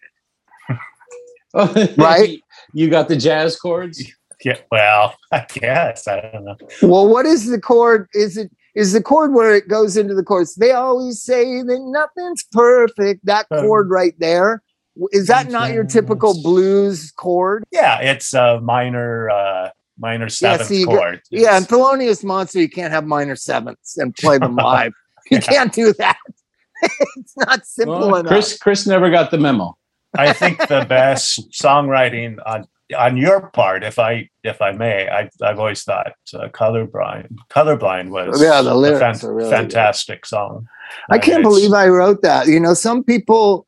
Right? 1.98 2.42
You 2.74 2.90
got 2.90 3.08
the 3.08 3.16
jazz 3.16 3.56
chords. 3.58 4.04
Yeah. 4.44 4.58
Well, 4.70 5.16
I 5.32 5.46
guess 5.54 6.06
I 6.06 6.20
don't 6.20 6.44
know. 6.44 6.58
Well, 6.82 7.08
what 7.08 7.26
is 7.26 7.48
the 7.48 7.60
chord? 7.60 8.10
Is 8.14 8.36
it 8.36 8.52
is 8.76 8.92
the 8.92 9.02
chord 9.02 9.34
where 9.34 9.56
it 9.56 9.70
goes 9.70 9.96
into 9.96 10.14
the 10.14 10.24
chorus? 10.24 10.56
They 10.56 10.72
always 10.72 11.24
say 11.24 11.62
that 11.62 11.80
nothing's 11.80 12.44
perfect. 12.52 13.26
That 13.26 13.46
Um, 13.50 13.62
chord 13.62 13.90
right 13.90 14.14
there. 14.20 14.62
Is 15.12 15.28
that 15.28 15.50
not 15.50 15.72
your 15.74 15.84
typical 15.86 16.42
blues 16.42 17.12
chord? 17.12 17.64
Yeah, 17.72 18.00
it's 18.00 18.34
a 18.34 18.60
minor, 18.62 19.30
uh, 19.30 19.70
minor 19.98 20.30
seventh 20.30 20.70
got- 20.70 20.86
chord. 20.88 21.22
Yeah, 21.32 21.58
and 21.58 21.66
Thelonious 21.68 22.24
Monster, 22.24 22.60
you 22.60 22.70
can't 22.70 22.92
have 22.92 23.06
minor 23.06 23.36
sevenths 23.36 23.98
and 23.98 24.16
play 24.16 24.38
them 24.38 24.56
live. 24.72 24.94
You 25.32 25.38
Yeah. 25.38 25.42
can't 25.42 25.74
do 25.74 25.94
that. 25.94 26.18
it's 26.82 27.36
not 27.38 27.66
simple 27.66 28.00
Well, 28.00 28.16
enough. 28.18 28.28
Chris 28.32 28.58
Chris 28.58 28.86
never 28.88 29.10
got 29.10 29.32
the 29.32 29.38
memo. 29.38 29.78
I 30.18 30.34
think 30.34 30.60
the 30.68 30.86
best 30.90 31.52
songwriting 31.52 32.38
on 32.46 32.68
on 32.96 33.18
your 33.18 33.50
part, 33.50 33.84
if 33.84 33.98
I 33.98 34.30
if 34.44 34.62
I 34.62 34.72
may, 34.72 35.08
I, 35.10 35.30
I've 35.42 35.58
always 35.58 35.84
thought 35.84 36.14
uh, 36.34 36.48
colorblind 36.50 37.36
colorblind 37.50 38.10
was 38.10 38.40
Yeah, 38.42 38.62
the 38.62 38.74
a 38.74 38.76
lyrics 38.76 39.24
are 39.24 39.34
really 39.34 39.50
good. 39.50 39.56
fantastic 39.56 40.26
song. 40.26 40.68
I 41.10 41.18
can't 41.18 41.42
believe 41.42 41.74
I 41.74 41.88
wrote 41.88 42.22
that. 42.22 42.46
You 42.48 42.60
know, 42.60 42.76
some 42.76 43.04
people 43.04 43.66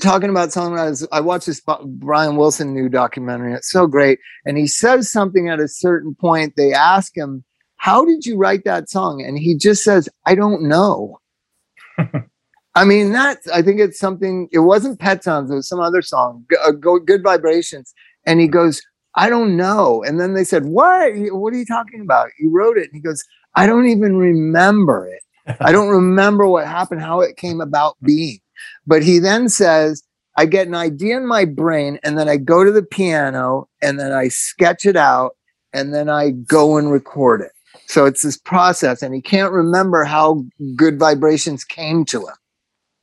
talking 0.00 0.30
about 0.30 0.50
songwriters. 0.50 1.06
I 1.12 1.20
watched 1.20 1.46
this 1.46 1.62
Brian 1.84 2.36
Wilson 2.36 2.74
new 2.74 2.88
documentary. 2.88 3.54
It's 3.54 3.70
so 3.70 3.86
great. 3.86 4.18
And 4.44 4.56
he 4.56 4.66
says 4.66 5.10
something 5.10 5.48
at 5.48 5.60
a 5.60 5.68
certain 5.68 6.14
point. 6.14 6.54
They 6.56 6.72
ask 6.72 7.16
him, 7.16 7.44
How 7.76 8.04
did 8.04 8.24
you 8.24 8.36
write 8.36 8.64
that 8.64 8.88
song? 8.88 9.22
And 9.22 9.38
he 9.38 9.56
just 9.56 9.82
says, 9.84 10.08
I 10.26 10.34
don't 10.34 10.62
know. 10.62 11.18
I 12.74 12.84
mean, 12.84 13.12
that's, 13.12 13.46
I 13.48 13.60
think 13.60 13.80
it's 13.80 13.98
something, 13.98 14.48
it 14.50 14.60
wasn't 14.60 14.98
Pet 14.98 15.22
Sounds, 15.22 15.50
it 15.50 15.54
was 15.54 15.68
some 15.68 15.80
other 15.80 16.00
song, 16.00 16.46
uh, 16.66 16.72
Go, 16.72 16.98
Good 16.98 17.22
Vibrations. 17.22 17.92
And 18.24 18.40
he 18.40 18.48
goes, 18.48 18.80
I 19.14 19.28
don't 19.28 19.58
know. 19.58 20.02
And 20.04 20.18
then 20.18 20.34
they 20.34 20.44
said, 20.44 20.64
What? 20.64 21.12
What 21.32 21.52
are 21.52 21.58
you 21.58 21.66
talking 21.66 22.00
about? 22.00 22.30
You 22.38 22.50
wrote 22.50 22.78
it. 22.78 22.84
And 22.84 22.94
he 22.94 23.00
goes, 23.00 23.22
I 23.54 23.66
don't 23.66 23.86
even 23.86 24.16
remember 24.16 25.06
it. 25.06 25.58
I 25.60 25.72
don't 25.72 25.88
remember 25.90 26.46
what 26.46 26.66
happened, 26.66 27.02
how 27.02 27.20
it 27.20 27.36
came 27.36 27.60
about 27.60 27.96
being. 28.02 28.38
But 28.86 29.02
he 29.02 29.18
then 29.18 29.48
says, 29.48 30.02
I 30.36 30.46
get 30.46 30.66
an 30.66 30.74
idea 30.74 31.16
in 31.16 31.26
my 31.26 31.44
brain, 31.44 31.98
and 32.02 32.18
then 32.18 32.28
I 32.28 32.36
go 32.36 32.64
to 32.64 32.72
the 32.72 32.82
piano, 32.82 33.68
and 33.82 34.00
then 34.00 34.12
I 34.12 34.28
sketch 34.28 34.86
it 34.86 34.96
out, 34.96 35.36
and 35.72 35.94
then 35.94 36.08
I 36.08 36.30
go 36.30 36.76
and 36.78 36.90
record 36.90 37.42
it. 37.42 37.52
So 37.86 38.06
it's 38.06 38.22
this 38.22 38.38
process, 38.38 39.02
and 39.02 39.14
he 39.14 39.20
can't 39.20 39.52
remember 39.52 40.04
how 40.04 40.44
good 40.76 40.98
vibrations 40.98 41.64
came 41.64 42.04
to 42.06 42.20
him. 42.20 42.34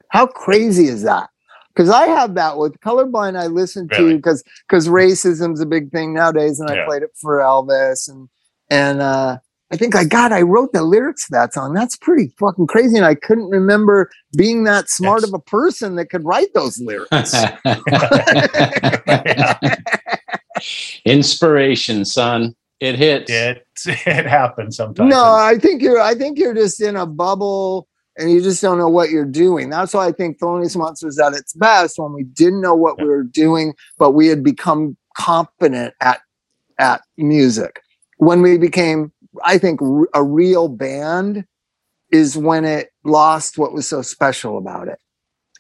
How 0.10 0.26
crazy 0.26 0.88
is 0.88 1.04
that? 1.04 1.30
Because 1.76 1.90
I 1.92 2.08
have 2.08 2.36
that 2.36 2.58
with 2.58 2.80
colorblind. 2.82 3.40
I 3.40 3.48
listen 3.48 3.88
to 3.90 4.16
because 4.16 4.44
because 4.68 4.88
racism's 4.88 5.62
a 5.62 5.66
big 5.66 5.92
thing 5.92 6.14
nowadays, 6.14 6.60
and 6.60 6.70
I 6.70 6.86
played 6.86 7.04
it 7.04 7.12
for 7.16 7.38
Elvis 7.38 8.10
and 8.10 8.28
and 8.70 9.02
uh, 9.02 9.38
I 9.72 9.78
think 9.78 9.96
I 9.96 10.04
God, 10.04 10.32
I 10.32 10.42
wrote 10.42 10.74
the 10.74 10.82
lyrics 10.84 11.26
to 11.28 11.32
that 11.34 11.54
song. 11.54 11.74
That's 11.74 11.96
pretty 11.96 12.34
fucking 12.40 12.68
crazy. 12.68 12.98
And 12.98 13.06
I 13.06 13.14
couldn't 13.16 13.50
remember 13.50 14.10
being 14.36 14.64
that 14.64 14.90
smart 14.90 15.22
Yes. 15.22 15.30
of 15.30 15.34
a 15.36 15.40
person 15.40 15.96
that 15.96 16.08
could 16.08 16.26
write 16.26 16.54
those 16.56 16.80
lyrics. 16.82 17.36
Inspiration, 21.06 22.06
son. 22.06 22.56
It 22.80 22.96
hits. 22.96 23.30
It 23.32 23.66
it 23.86 24.26
happens 24.26 24.78
sometimes. 24.78 25.10
no, 25.10 25.24
I 25.24 25.58
think 25.60 25.82
you're 25.82 26.00
I 26.02 26.16
think 26.16 26.38
you're 26.38 26.54
just 26.54 26.82
in 26.82 26.96
a 26.96 27.06
bubble 27.06 27.88
and 28.18 28.32
you 28.32 28.42
just 28.42 28.62
don't 28.62 28.78
know 28.78 28.90
what 28.90 29.10
you're 29.10 29.26
doing. 29.26 29.70
That's 29.70 29.94
why 29.94 30.08
I 30.08 30.12
think 30.12 30.40
Thelonious 30.40 30.78
Monster 30.78 31.08
is 31.08 31.20
at 31.20 31.34
its 31.34 31.54
best 31.54 32.00
when 32.00 32.14
we 32.14 32.24
didn't 32.24 32.62
know 32.62 32.76
what 32.76 32.98
we 33.00 33.06
were 33.06 33.24
doing, 33.24 33.74
but 33.98 34.12
we 34.12 34.28
had 34.28 34.44
become 34.44 34.98
competent 35.16 35.94
at 36.02 36.22
at 36.80 37.02
music. 37.18 37.82
When 38.18 38.42
we 38.42 38.58
became, 38.58 39.12
I 39.46 39.58
think, 39.58 39.82
r- 39.82 40.08
a 40.14 40.24
real 40.24 40.68
band 40.68 41.46
is 42.12 42.38
when 42.38 42.66
it 42.66 42.92
lost 43.04 43.58
what 43.58 43.74
was 43.74 43.88
so 43.88 44.02
special 44.02 44.58
about 44.58 44.88
it. 44.88 45.00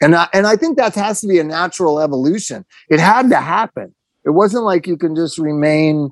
And 0.01 0.15
I, 0.15 0.27
and 0.33 0.47
I 0.47 0.55
think 0.55 0.77
that 0.77 0.95
has 0.95 1.21
to 1.21 1.27
be 1.27 1.39
a 1.39 1.43
natural 1.43 1.99
evolution. 1.99 2.65
It 2.89 2.99
had 2.99 3.29
to 3.29 3.35
happen. 3.37 3.93
It 4.25 4.31
wasn't 4.31 4.63
like 4.63 4.87
you 4.87 4.97
can 4.97 5.15
just 5.15 5.37
remain, 5.37 6.09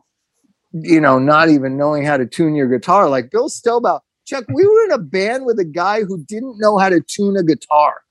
you 0.74 1.00
know, 1.02 1.20
not 1.20 1.50
even 1.50 1.78
knowing 1.78 2.04
how 2.04 2.18
to 2.18 2.26
tune 2.26 2.56
your 2.56 2.68
guitar. 2.68 3.10
Like 3.10 3.32
Bill 3.32 3.50
Stobaugh, 3.50 4.02
Chuck, 4.26 4.46
we 4.54 4.68
were 4.68 4.84
in 4.86 4.92
a 4.92 4.98
band 4.98 5.46
with 5.46 5.58
a 5.60 5.66
guy 5.66 6.04
who 6.04 6.24
didn't 6.26 6.58
know 6.60 6.78
how 6.78 6.90
to 6.90 7.02
tune 7.02 7.38
a 7.38 7.44
guitar. 7.44 8.02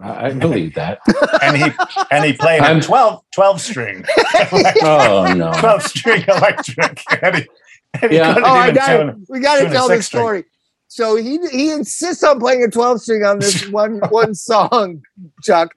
I 0.00 0.26
I 0.26 0.32
believe 0.34 0.74
that. 0.74 1.00
and 1.42 1.56
he 1.56 1.70
and 2.12 2.24
he 2.24 2.32
played 2.32 2.60
a 2.62 2.66
I'm- 2.66 2.80
12, 2.80 3.22
12 3.34 3.60
string, 3.60 4.04
Oh 4.82 5.32
no. 5.36 5.52
12 5.58 5.82
string 5.82 6.24
electric. 6.28 7.02
And 7.22 7.36
he 7.38 7.48
Yeah. 8.10 8.34
Oh, 8.38 8.54
I 8.54 8.68
even 8.68 8.74
got 8.74 8.96
tune 8.96 9.26
We 9.28 9.40
got 9.40 9.60
to 9.60 9.68
tell 9.70 9.88
the 9.88 9.96
six 9.96 10.06
string. 10.06 10.20
story. 10.20 10.44
So 10.88 11.16
he 11.16 11.38
he 11.52 11.70
insists 11.70 12.22
on 12.24 12.40
playing 12.40 12.64
a 12.64 12.68
12 12.68 13.00
string 13.00 13.24
on 13.24 13.38
this 13.38 13.68
one 13.70 14.00
one 14.10 14.34
song, 14.34 15.02
Chuck. 15.42 15.74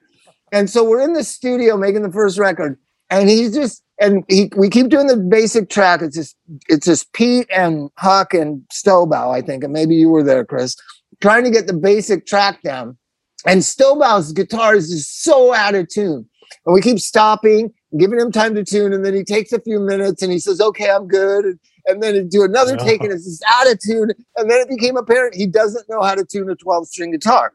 And 0.52 0.70
so 0.70 0.84
we're 0.84 1.00
in 1.02 1.12
the 1.12 1.24
studio 1.24 1.76
making 1.76 2.02
the 2.02 2.12
first 2.12 2.38
record, 2.38 2.78
and 3.10 3.28
he's 3.28 3.54
just 3.54 3.82
and 4.00 4.24
he 4.28 4.50
we 4.56 4.68
keep 4.70 4.88
doing 4.88 5.06
the 5.06 5.16
basic 5.16 5.70
track. 5.70 6.02
It's 6.02 6.16
just 6.16 6.36
it's 6.68 6.86
just 6.86 7.12
Pete 7.12 7.48
and 7.50 7.90
Huck 7.96 8.34
and 8.34 8.62
Stobaugh, 8.72 9.34
I 9.34 9.40
think, 9.40 9.64
and 9.64 9.72
maybe 9.72 9.94
you 9.94 10.08
were 10.08 10.22
there, 10.22 10.44
Chris, 10.44 10.76
trying 11.20 11.44
to 11.44 11.50
get 11.50 11.66
the 11.66 11.74
basic 11.74 12.26
track 12.26 12.62
down. 12.62 12.96
And 13.46 13.60
Stobaugh's 13.60 14.32
guitar 14.32 14.74
is 14.74 14.90
just 14.90 15.22
so 15.22 15.52
out 15.52 15.74
of 15.74 15.88
tune. 15.88 16.28
And 16.66 16.74
we 16.74 16.80
keep 16.80 16.98
stopping, 16.98 17.72
giving 17.98 18.18
him 18.18 18.32
time 18.32 18.54
to 18.54 18.64
tune, 18.64 18.92
and 18.92 19.04
then 19.04 19.14
he 19.14 19.22
takes 19.22 19.52
a 19.52 19.60
few 19.60 19.80
minutes 19.80 20.22
and 20.22 20.32
he 20.32 20.38
says, 20.38 20.60
Okay, 20.60 20.90
I'm 20.90 21.06
good. 21.06 21.58
And, 21.86 22.02
then 22.02 22.28
do 22.28 22.42
another 22.42 22.76
take 22.76 23.02
and 23.02 23.12
it's 23.12 23.40
of 23.66 23.78
tune. 23.78 24.12
And 24.36 24.50
then 24.50 24.60
it 24.60 24.68
became 24.68 24.96
apparent 24.96 25.34
he 25.34 25.46
doesn't 25.46 25.88
know 25.88 26.02
how 26.02 26.14
to 26.14 26.24
tune 26.24 26.48
a 26.50 26.54
12 26.54 26.88
string 26.88 27.12
guitar. 27.12 27.52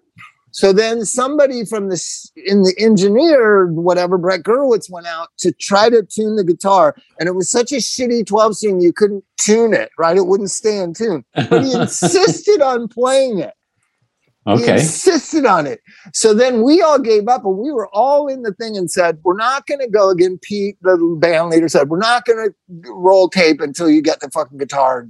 So 0.51 0.73
then 0.73 1.05
somebody 1.05 1.63
from 1.65 1.89
the 1.89 2.29
in 2.35 2.63
the 2.63 2.73
engineer, 2.79 3.67
whatever, 3.67 4.17
Brett 4.17 4.41
Gurewitz 4.41 4.89
went 4.89 5.07
out 5.07 5.29
to 5.39 5.51
try 5.51 5.89
to 5.89 6.03
tune 6.03 6.35
the 6.35 6.43
guitar. 6.43 6.95
And 7.19 7.29
it 7.29 7.35
was 7.35 7.51
such 7.51 7.71
a 7.71 7.75
shitty 7.75 8.25
12 8.25 8.57
string, 8.57 8.81
you 8.81 8.91
couldn't 8.91 9.23
tune 9.37 9.73
it, 9.73 9.91
right? 9.97 10.17
It 10.17 10.25
wouldn't 10.25 10.51
stay 10.51 10.79
in 10.79 10.93
tune. 10.93 11.23
But 11.35 11.63
he 11.63 11.73
insisted 11.79 12.61
on 12.61 12.87
playing 12.87 13.39
it. 13.39 13.53
He 14.45 14.67
insisted 14.67 15.45
on 15.45 15.67
it. 15.67 15.81
So 16.13 16.33
then 16.33 16.63
we 16.63 16.81
all 16.81 16.97
gave 16.97 17.27
up 17.27 17.45
and 17.45 17.57
we 17.57 17.71
were 17.71 17.89
all 17.89 18.27
in 18.27 18.41
the 18.41 18.53
thing 18.53 18.77
and 18.77 18.89
said, 18.89 19.19
We're 19.23 19.35
not 19.35 19.67
going 19.67 19.79
to 19.79 19.87
go 19.87 20.09
again. 20.09 20.39
Pete, 20.41 20.77
the 20.81 20.97
band 21.19 21.49
leader, 21.49 21.69
said, 21.69 21.89
We're 21.89 21.99
not 21.99 22.25
going 22.25 22.49
to 22.49 22.91
roll 22.91 23.29
tape 23.29 23.61
until 23.61 23.89
you 23.89 24.01
get 24.01 24.21
the 24.21 24.29
fucking 24.29 24.57
guitar, 24.57 25.07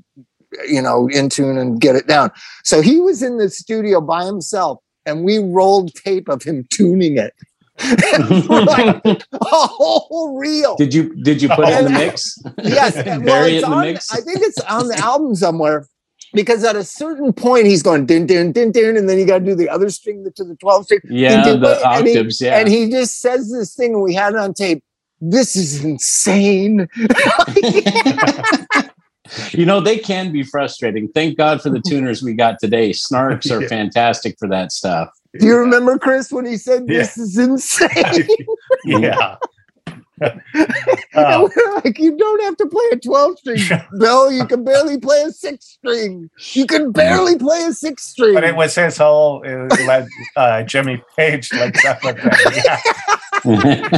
you 0.68 0.82
know, 0.82 1.08
in 1.08 1.30
tune 1.30 1.58
and 1.58 1.80
get 1.80 1.96
it 1.96 2.08
down. 2.08 2.32
So 2.64 2.82
he 2.82 3.00
was 3.00 3.24
in 3.24 3.38
the 3.38 3.50
studio 3.50 4.02
by 4.02 4.26
himself 4.26 4.80
and 5.06 5.24
we 5.24 5.38
rolled 5.38 5.94
tape 5.94 6.28
of 6.28 6.44
him 6.44 6.68
tuning 6.70 7.18
it. 7.18 7.34
like 8.50 9.06
a 9.06 9.18
whole 9.42 10.38
reel. 10.38 10.76
Did 10.76 10.94
you 10.94 11.16
did 11.24 11.42
you 11.42 11.48
put 11.48 11.70
it 11.70 11.80
in 11.80 11.86
the 11.86 11.92
mix? 11.92 12.38
Yes, 12.64 12.94
well, 13.06 13.22
Bury 13.22 13.56
it 13.56 13.64
in 13.64 13.70
the 13.70 13.78
mix. 13.78 14.12
I 14.12 14.20
think 14.20 14.40
it's 14.42 14.60
on 14.62 14.90
the 14.90 14.98
album 14.98 15.34
somewhere 15.34 15.88
because 16.34 16.64
at 16.64 16.76
a 16.76 16.84
certain 16.84 17.34
point 17.34 17.66
he's 17.66 17.82
going 17.84 18.06
din 18.06 18.26
din 18.26 18.52
din 18.52 18.72
din, 18.72 18.98
and 18.98 19.08
then 19.10 19.18
you 19.20 19.26
got 19.26 19.40
to 19.40 19.46
do 19.46 19.56
the 19.56 19.70
other 19.70 19.90
string 19.90 20.24
to 20.36 20.44
the 20.44 20.56
twelve 20.56 20.86
string, 20.86 21.00
yeah, 21.10 21.44
did- 21.44 21.62
the 21.62 21.82
and 21.88 22.08
he- 22.08 22.14
octaves. 22.18 22.40
Yeah. 22.42 22.60
and 22.60 22.68
he 22.70 22.90
just 22.90 23.20
says 23.20 23.52
this 23.52 23.76
thing, 23.76 23.94
and 23.94 24.04
we 24.04 24.14
had 24.14 24.34
it 24.34 24.40
on 24.40 24.54
tape. 24.54 24.84
This 25.22 25.56
is 25.58 25.84
insane. 25.84 26.88
you 29.52 29.66
know 29.66 29.80
they 29.82 29.98
can 29.98 30.32
be 30.32 30.44
frustrating. 30.44 31.08
Thank 31.10 31.38
God 31.38 31.62
for 31.62 31.70
the 31.70 31.82
tuners 31.82 32.24
we 32.24 32.34
got 32.34 32.60
today. 32.60 32.92
Snarks 32.92 33.52
are 33.52 33.62
Yeah. 33.64 33.68
fantastic 33.68 34.38
for 34.40 34.48
that 34.50 34.72
stuff. 34.72 35.10
Do 35.40 35.46
you 35.46 35.58
remember 35.58 35.98
Chris 36.00 36.32
when 36.32 36.46
he 36.46 36.58
said 36.58 36.88
this 36.88 37.18
is 37.18 37.38
insane? 37.38 38.28
yeah. 38.86 39.36
And 40.22 40.42
Oh, 41.16 41.50
we're 41.56 41.76
like, 41.84 41.98
you 42.00 42.16
don't 42.18 42.42
have 42.44 42.58
to 42.58 42.66
play 42.68 42.84
a 42.92 42.98
12 42.98 43.40
string, 43.40 43.60
Bill. 44.00 44.32
You 44.32 44.46
can 44.46 44.64
barely 44.64 44.98
play 45.00 45.22
a 45.24 45.32
six 45.32 45.66
string. 45.66 46.30
You 46.54 46.66
can 46.66 46.92
barely 46.92 47.38
play 47.38 47.64
a 47.66 47.74
six 47.74 48.04
string. 48.04 48.34
but 48.34 48.44
it 48.44 48.56
was 48.56 48.76
his 48.76 48.98
whole 48.98 49.44
uh, 49.46 49.68
led, 49.86 50.08
uh, 50.36 50.64
Jimmy 50.64 51.02
Page 51.18 51.52
Led 51.54 51.76
Zeppelin 51.78 52.16
thing. 52.16 52.64
Yeah, 52.66 52.80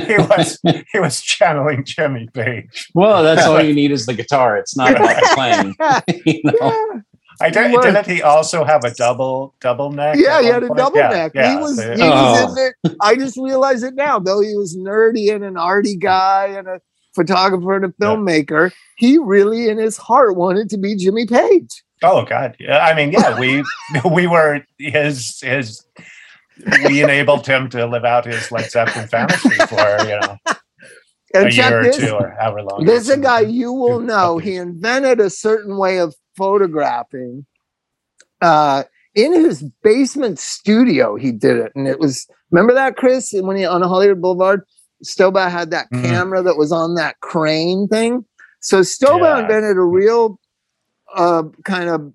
he 0.06 0.18
was 0.18 0.60
he 0.92 1.00
was 1.00 1.22
channeling 1.22 1.84
Jimmy 1.84 2.28
Page. 2.34 2.90
well, 2.94 3.24
that's 3.24 3.46
all 3.46 3.62
you 3.68 3.74
need 3.74 3.92
is 3.92 4.06
the 4.06 4.14
guitar. 4.14 4.58
It's 4.58 4.76
not 4.78 4.92
about 4.92 5.16
the 5.16 5.30
playing. 5.36 6.24
you 6.26 6.42
know? 6.44 6.54
yeah. 6.94 7.02
I 7.42 7.50
didn't. 7.50 7.72
was. 7.74 7.86
didn't 7.86 8.06
he 8.08 8.22
also 8.22 8.64
have 8.64 8.84
a 8.84 8.94
double 8.94 9.54
double 9.62 9.92
neck? 9.92 10.16
Yeah, 10.18 10.38
at 10.38 10.44
he 10.44 10.48
had 10.50 10.64
a 10.64 10.68
point? 10.68 10.78
double 10.78 10.98
Yeah, 10.98 11.10
neck. 11.10 11.32
yeah, 11.36 11.52
he 11.52 11.58
was, 11.58 11.76
so- 11.78 11.96
he 11.96 12.02
Oh. 12.04 12.32
was 12.32 12.50
in 12.50 12.56
there. 12.56 12.96
I 13.02 13.16
just 13.16 13.38
realized 13.38 13.84
it 13.84 13.96
now. 13.96 14.20
Though 14.20 14.40
he 14.42 14.56
was 14.56 14.76
nerdy 14.78 15.34
and 15.34 15.44
an 15.44 15.58
arty 15.58 15.96
guy 15.96 16.48
and 16.48 16.68
a 16.68 16.80
photographer 17.16 17.76
and 17.76 17.86
a 17.86 17.94
Yeah. 18.00 18.08
filmmaker, 18.08 18.72
he 18.98 19.18
really 19.18 19.70
in 19.70 19.78
his 19.78 19.98
heart 19.98 20.36
wanted 20.36 20.70
to 20.72 20.78
be 20.78 20.96
Jimmy 20.96 21.26
Page. 21.26 21.84
Oh 22.04 22.24
God! 22.26 22.56
Yeah, 22.60 22.80
I 22.80 22.96
mean, 22.96 23.12
yeah, 23.12 23.40
we 23.40 23.64
we 24.12 24.26
were 24.28 24.62
his 24.80 25.40
his. 25.42 25.84
We 26.86 27.02
enabled 27.02 27.48
him 27.48 27.70
to 27.70 27.86
live 27.88 28.06
out 28.06 28.26
his 28.26 28.52
Led 28.52 28.70
Zeppelin 28.70 29.08
fantasy 29.08 29.50
for 29.68 29.98
you 30.04 30.20
know 30.20 30.38
And 31.34 31.48
a 31.48 31.52
check 31.52 31.70
year 31.72 31.80
or 31.80 31.84
this. 31.84 31.98
two 31.98 32.12
or 32.12 32.36
however 32.40 32.62
long. 32.64 32.86
This 32.86 33.04
is 33.04 33.10
a 33.10 33.18
guy 33.18 33.40
you 33.42 33.72
will 33.72 34.00
know. 34.00 34.38
He 34.38 34.56
invented 34.58 35.20
a 35.20 35.30
certain 35.30 35.78
way 35.78 36.00
of 36.00 36.14
photographing. 36.36 37.46
Uh, 38.42 38.84
in 39.16 39.34
his 39.34 39.64
basement 39.84 40.40
studio, 40.40 41.16
he 41.16 41.32
did 41.32 41.58
it, 41.58 41.72
and 41.76 41.88
it 41.88 42.00
was. 42.00 42.28
Remember 42.52 42.74
that, 42.74 42.96
Chris? 42.96 43.34
When 43.34 43.58
he 43.58 43.66
on 43.66 43.82
Hollywood 43.82 44.22
Boulevard, 44.22 44.64
Stobaugh 45.06 45.50
had 45.52 45.72
that 45.72 45.90
Mhm. 45.92 46.02
camera 46.02 46.42
that 46.44 46.58
was 46.58 46.72
on 46.72 46.96
that 46.96 47.20
crane 47.22 47.88
thing. 47.88 48.26
So 48.62 48.82
Stobaugh 48.82 49.38
Yeah. 49.38 49.40
invented 49.42 49.78
a 49.78 49.82
real 49.82 50.40
uh, 51.16 51.44
kind 51.66 51.90
of 51.90 52.12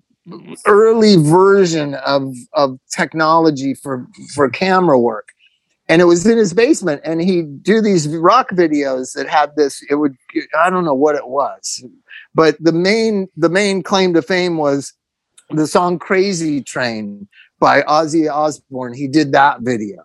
early 0.65 1.15
version 1.17 1.93
of 1.95 2.33
of 2.53 2.79
technology 2.91 3.73
for 3.73 4.05
for 4.33 4.49
camera 4.49 4.99
work 4.99 5.29
and 5.87 6.01
it 6.01 6.05
was 6.05 6.25
in 6.27 6.37
his 6.37 6.53
basement 6.53 6.99
and 7.05 7.21
he'd 7.21 7.63
do 7.63 7.79
these 7.79 8.09
rock 8.09 8.49
videos 8.51 9.13
that 9.13 9.27
had 9.29 9.55
this 9.55 9.81
it 9.89 9.95
would 9.95 10.15
i 10.59 10.69
don't 10.69 10.83
know 10.83 10.93
what 10.93 11.15
it 11.15 11.29
was 11.29 11.81
but 12.37 12.55
the 12.63 12.71
main 12.71 13.27
the 13.35 13.49
main 13.49 13.81
claim 13.83 14.13
to 14.13 14.21
fame 14.21 14.57
was 14.57 14.93
the 15.49 15.67
song 15.67 15.97
crazy 15.99 16.61
train 16.61 17.27
by 17.59 17.81
ozzy 17.83 18.31
osbourne 18.31 18.93
he 18.93 19.07
did 19.07 19.31
that 19.33 19.61
video 19.61 20.03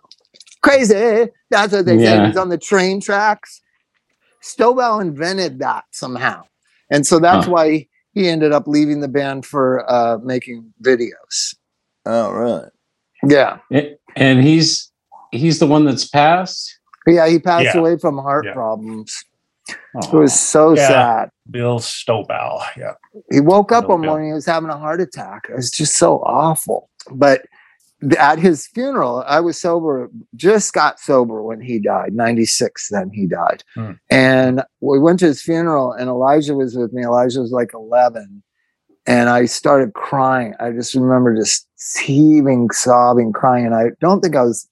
crazy 0.61 1.27
that's 1.51 1.71
what 1.73 1.85
they 1.85 1.97
said 1.99 2.15
Yeah. 2.17 2.23
it 2.25 2.27
was 2.29 2.37
on 2.37 2.49
the 2.49 2.57
train 2.57 2.99
tracks 2.99 3.61
Stobaugh 4.41 5.01
invented 5.01 5.59
that 5.59 5.85
somehow 5.91 6.43
and 6.89 7.05
so 7.07 7.19
that's 7.19 7.45
Huh. 7.45 7.51
why 7.51 7.87
he 8.13 8.27
ended 8.27 8.51
up 8.51 8.67
leaving 8.67 8.99
the 9.01 9.07
band 9.07 9.45
for 9.45 9.89
uh, 9.89 10.17
making 10.23 10.73
videos 10.83 11.55
Oh, 12.05 12.25
All 12.25 12.33
right. 12.33 12.69
yeah 13.27 13.59
and 14.17 14.43
he's 14.43 14.91
he's 15.31 15.59
the 15.59 15.67
one 15.67 15.85
that's 15.85 16.07
passed. 16.09 16.79
yeah 17.07 17.27
he 17.27 17.39
passed 17.39 17.73
Yeah. 17.73 17.79
away 17.81 17.97
from 17.97 18.17
heart 18.17 18.45
Yeah. 18.47 18.53
problems 18.53 19.23
it 19.67 20.13
was 20.13 20.37
so 20.37 20.75
Yeah. 20.75 20.87
sad 20.87 21.29
Bill 21.49 21.79
Stobaugh. 21.79 22.61
Yeah. 22.77 22.93
He 23.31 23.39
woke 23.39 23.71
up 23.71 23.85
Oh, 23.85 23.95
one 23.95 24.01
morning, 24.01 24.27
he 24.27 24.33
was 24.33 24.45
having 24.45 24.69
a 24.69 24.77
heart 24.77 25.01
attack. 25.01 25.47
It 25.49 25.55
was 25.55 25.71
just 25.71 25.97
so 25.97 26.19
awful. 26.19 26.89
But 27.11 27.45
at 28.17 28.39
his 28.39 28.67
funeral, 28.67 29.23
I 29.27 29.39
was 29.39 29.59
sober, 29.59 30.09
just 30.35 30.73
got 30.73 30.99
sober 30.99 31.41
when 31.43 31.61
he 31.61 31.79
died, 31.79 32.13
96 32.13 32.89
then 32.89 33.09
he 33.13 33.27
died. 33.27 33.63
Hmm. 33.75 33.91
And 34.09 34.63
we 34.81 34.99
went 34.99 35.19
to 35.19 35.25
his 35.27 35.41
funeral, 35.41 35.91
and 35.93 36.09
Elijah 36.09 36.55
was 36.55 36.75
with 36.75 36.91
me. 36.93 37.03
Elijah 37.03 37.39
was 37.41 37.51
like 37.51 37.71
11. 37.73 38.43
And 39.05 39.29
I 39.29 39.45
started 39.45 39.93
crying. 39.93 40.53
I 40.61 40.71
just 40.71 40.95
remember 40.95 41.35
just 41.35 41.67
heaving, 42.01 42.69
sobbing, 42.71 43.33
crying. 43.33 43.65
And 43.65 43.75
I 43.75 43.91
don't 43.99 44.21
think 44.21 44.35
I 44.35 44.43
was 44.43 44.67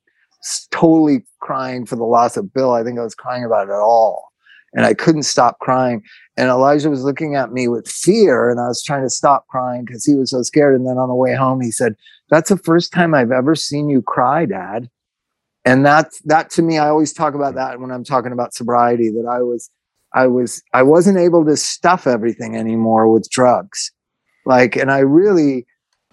totally 0.72 1.26
crying 1.42 1.86
for 1.86 1.98
the 1.98 2.06
loss 2.06 2.38
of 2.38 2.54
Bill. 2.54 2.72
I 2.72 2.84
think 2.84 2.98
I 2.98 3.04
was 3.04 3.16
crying 3.16 3.44
about 3.44 3.68
it 3.68 3.74
all. 3.74 4.31
And 4.74 4.86
I 4.86 4.94
couldn't 4.94 5.24
stop 5.24 5.60
crying. 5.60 6.04
And 6.38 6.50
Elijah 6.50 6.90
was 6.90 7.04
looking 7.04 7.36
at 7.36 7.52
me 7.52 7.68
with 7.68 7.88
fear, 7.88 8.50
and 8.50 8.60
I 8.60 8.68
was 8.68 8.84
trying 8.84 9.04
to 9.04 9.10
stop 9.10 9.48
crying 9.48 9.86
because 9.86 10.06
he 10.06 10.16
was 10.16 10.32
so 10.32 10.42
scared. 10.44 10.76
And 10.76 10.88
then 10.88 10.98
on 10.98 11.10
the 11.10 11.16
way 11.16 11.36
home, 11.36 11.62
he 11.62 11.72
said, 11.72 11.96
"That's 12.30 12.50
the 12.50 12.58
first 12.58 12.92
time 12.94 13.14
I've 13.14 13.32
ever 13.32 13.56
seen 13.56 13.90
you 13.90 14.02
cry, 14.02 14.46
Dad." 14.46 14.90
And 15.66 15.86
that 15.86 16.12
that 16.26 16.50
to 16.52 16.62
me, 16.62 16.78
I 16.78 16.90
always 16.90 17.14
talk 17.14 17.34
about 17.34 17.56
that 17.56 17.80
when 17.80 17.92
I'm 17.92 18.04
talking 18.04 18.32
about 18.32 18.54
sobriety. 18.54 19.10
That 19.10 19.28
I 19.30 19.42
was, 19.42 19.70
I 20.14 20.28
was, 20.28 20.64
I 20.74 20.84
wasn't 20.84 21.18
able 21.18 21.46
to 21.46 21.58
stuff 21.58 22.08
everything 22.08 22.56
anymore 22.56 23.12
with 23.12 23.30
drugs, 23.30 23.92
like, 24.46 24.76
and 24.76 24.92
I 24.92 25.00
really 25.00 25.68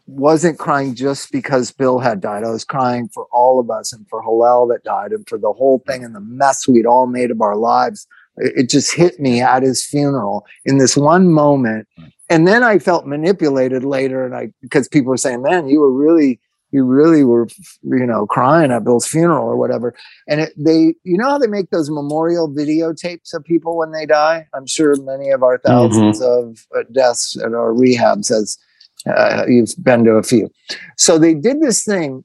wasn't 0.08 0.58
crying 0.58 0.94
just 0.94 1.30
because 1.30 1.70
Bill 1.70 1.98
had 1.98 2.20
died. 2.20 2.42
I 2.42 2.50
was 2.50 2.64
crying 2.64 3.08
for 3.12 3.26
all 3.30 3.60
of 3.60 3.70
us 3.70 3.92
and 3.92 4.08
for 4.08 4.22
Hillel 4.22 4.66
that 4.68 4.82
died 4.82 5.12
and 5.12 5.28
for 5.28 5.36
the 5.38 5.52
whole 5.52 5.82
thing 5.86 6.02
and 6.02 6.14
the 6.14 6.20
mess 6.20 6.66
we'd 6.66 6.86
all 6.86 7.06
made 7.06 7.30
of 7.30 7.42
our 7.42 7.56
lives. 7.56 8.06
It, 8.38 8.68
just 8.68 8.94
hit 8.94 9.18
me 9.20 9.40
at 9.40 9.62
his 9.62 9.84
funeral 9.84 10.46
in 10.64 10.78
this 10.78 10.96
one 10.96 11.32
moment. 11.32 11.88
And 12.30 12.46
then 12.46 12.62
I 12.62 12.78
felt 12.78 13.06
manipulated 13.06 13.84
later. 13.84 14.24
And 14.24 14.34
I, 14.34 14.52
because 14.62 14.88
people 14.88 15.10
were 15.10 15.16
saying, 15.16 15.42
man, 15.42 15.68
you 15.68 15.80
were 15.80 15.92
really, 15.92 16.40
you 16.70 16.84
really 16.84 17.24
were, 17.24 17.48
you 17.82 18.06
know, 18.06 18.26
crying 18.26 18.70
at 18.70 18.84
Bill's 18.84 19.06
funeral 19.06 19.46
or 19.46 19.56
whatever. 19.56 19.94
And 20.28 20.42
it, 20.42 20.52
they, 20.56 20.94
you 21.04 21.16
know 21.16 21.30
how 21.30 21.38
they 21.38 21.46
make 21.46 21.70
those 21.70 21.90
memorial 21.90 22.48
videotapes 22.48 23.32
of 23.34 23.44
people 23.44 23.76
when 23.76 23.92
they 23.92 24.06
die? 24.06 24.46
I'm 24.54 24.66
sure 24.66 24.94
many 25.02 25.30
of 25.30 25.42
our 25.42 25.58
1000s 25.58 26.20
of 26.22 26.66
uh, 26.76 26.82
deaths 26.92 27.36
at 27.38 27.54
our 27.54 27.72
rehabs 27.72 28.28
has 28.28 28.58
uh, 29.06 29.44
you've 29.48 29.74
been 29.82 30.04
to 30.04 30.12
a 30.12 30.22
few. 30.22 30.50
So 30.96 31.18
they 31.18 31.34
did 31.34 31.60
this 31.60 31.84
thing, 31.84 32.24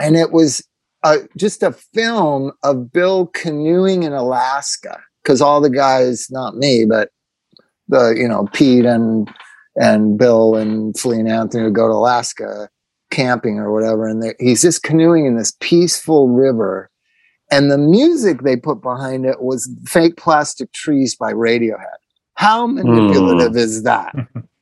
and 0.00 0.16
it 0.16 0.32
was 0.32 0.66
uh, 1.02 1.18
just 1.36 1.62
a 1.62 1.72
film 1.72 2.52
of 2.62 2.92
Bill 2.92 3.26
canoeing 3.26 4.04
in 4.04 4.12
Alaska 4.12 5.00
because 5.24 5.40
all 5.40 5.60
the 5.60 5.70
guys, 5.70 6.30
not 6.30 6.56
me, 6.56 6.84
but 6.84 7.10
the 7.88 8.14
you 8.16 8.28
know 8.28 8.48
Pete 8.52 8.84
and 8.84 9.28
and 9.76 10.18
Bill 10.18 10.54
and 10.54 10.96
Flea 10.98 11.20
and 11.20 11.28
Anthony 11.28 11.64
would 11.64 11.74
go 11.74 11.88
to 11.88 11.94
Alaska 11.94 12.68
camping 13.10 13.58
or 13.58 13.72
whatever, 13.72 14.06
and 14.06 14.34
he's 14.38 14.62
just 14.62 14.82
canoeing 14.82 15.26
in 15.26 15.36
this 15.36 15.56
peaceful 15.60 16.28
river. 16.28 16.90
And 17.50 17.70
the 17.70 17.78
music 17.78 18.42
they 18.42 18.56
put 18.56 18.82
behind 18.82 19.26
it 19.26 19.42
was 19.42 19.70
"Fake 19.86 20.16
Plastic 20.16 20.72
Trees" 20.72 21.16
by 21.16 21.32
Radiohead. 21.32 21.98
How 22.34 22.66
manipulative 22.66 23.52
mm. 23.52 23.56
is 23.56 23.82
that? 23.84 24.14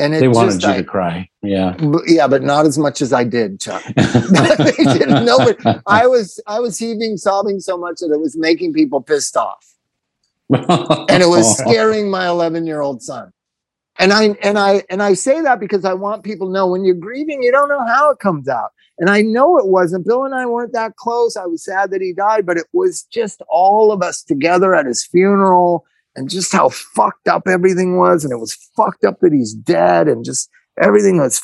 and 0.00 0.14
they 0.14 0.28
wanted 0.28 0.60
just, 0.60 0.62
you 0.62 0.68
I, 0.70 0.76
to 0.78 0.84
cry. 0.84 1.28
Yeah, 1.42 1.76
but, 1.78 2.02
yeah, 2.06 2.28
but 2.28 2.42
not 2.42 2.66
as 2.66 2.78
much 2.78 3.02
as 3.02 3.12
I 3.12 3.24
did, 3.24 3.60
Chuck. 3.60 3.82
they 3.96 4.84
didn't 4.84 5.24
know 5.24 5.38
it. 5.40 5.58
I 5.86 6.06
was 6.06 6.40
I 6.46 6.60
was 6.60 6.78
heaving, 6.78 7.16
sobbing 7.16 7.60
so 7.60 7.76
much 7.76 7.98
that 8.00 8.12
it 8.12 8.20
was 8.20 8.36
making 8.36 8.72
people 8.72 9.00
pissed 9.00 9.36
off, 9.36 9.74
and 10.50 11.22
it 11.22 11.28
was 11.28 11.58
scaring 11.58 12.10
my 12.10 12.28
11 12.28 12.66
year 12.66 12.80
old 12.80 13.02
son. 13.02 13.32
And 13.98 14.12
I 14.12 14.36
and 14.42 14.58
I 14.58 14.84
and 14.90 15.02
I 15.02 15.14
say 15.14 15.40
that 15.40 15.58
because 15.58 15.84
I 15.84 15.94
want 15.94 16.22
people 16.22 16.46
to 16.46 16.52
know 16.52 16.68
when 16.68 16.84
you're 16.84 16.94
grieving, 16.94 17.42
you 17.42 17.50
don't 17.50 17.68
know 17.68 17.84
how 17.86 18.10
it 18.10 18.20
comes 18.20 18.48
out. 18.48 18.70
And 19.00 19.10
I 19.10 19.22
know 19.22 19.58
it 19.58 19.66
wasn't. 19.66 20.06
Bill 20.06 20.24
and 20.24 20.34
I 20.34 20.46
weren't 20.46 20.72
that 20.72 20.96
close. 20.96 21.36
I 21.36 21.46
was 21.46 21.64
sad 21.64 21.90
that 21.90 22.00
he 22.00 22.12
died, 22.12 22.46
but 22.46 22.56
it 22.56 22.66
was 22.72 23.02
just 23.04 23.42
all 23.48 23.92
of 23.92 24.02
us 24.02 24.22
together 24.22 24.74
at 24.74 24.86
his 24.86 25.04
funeral 25.04 25.84
and 26.18 26.28
just 26.28 26.52
how 26.52 26.68
fucked 26.68 27.28
up 27.28 27.46
everything 27.46 27.96
was. 27.96 28.24
And 28.24 28.32
it 28.32 28.38
was 28.38 28.54
fucked 28.76 29.04
up 29.04 29.20
that 29.20 29.32
he's 29.32 29.54
dead 29.54 30.08
and 30.08 30.24
just 30.24 30.50
everything 30.82 31.18
was 31.18 31.40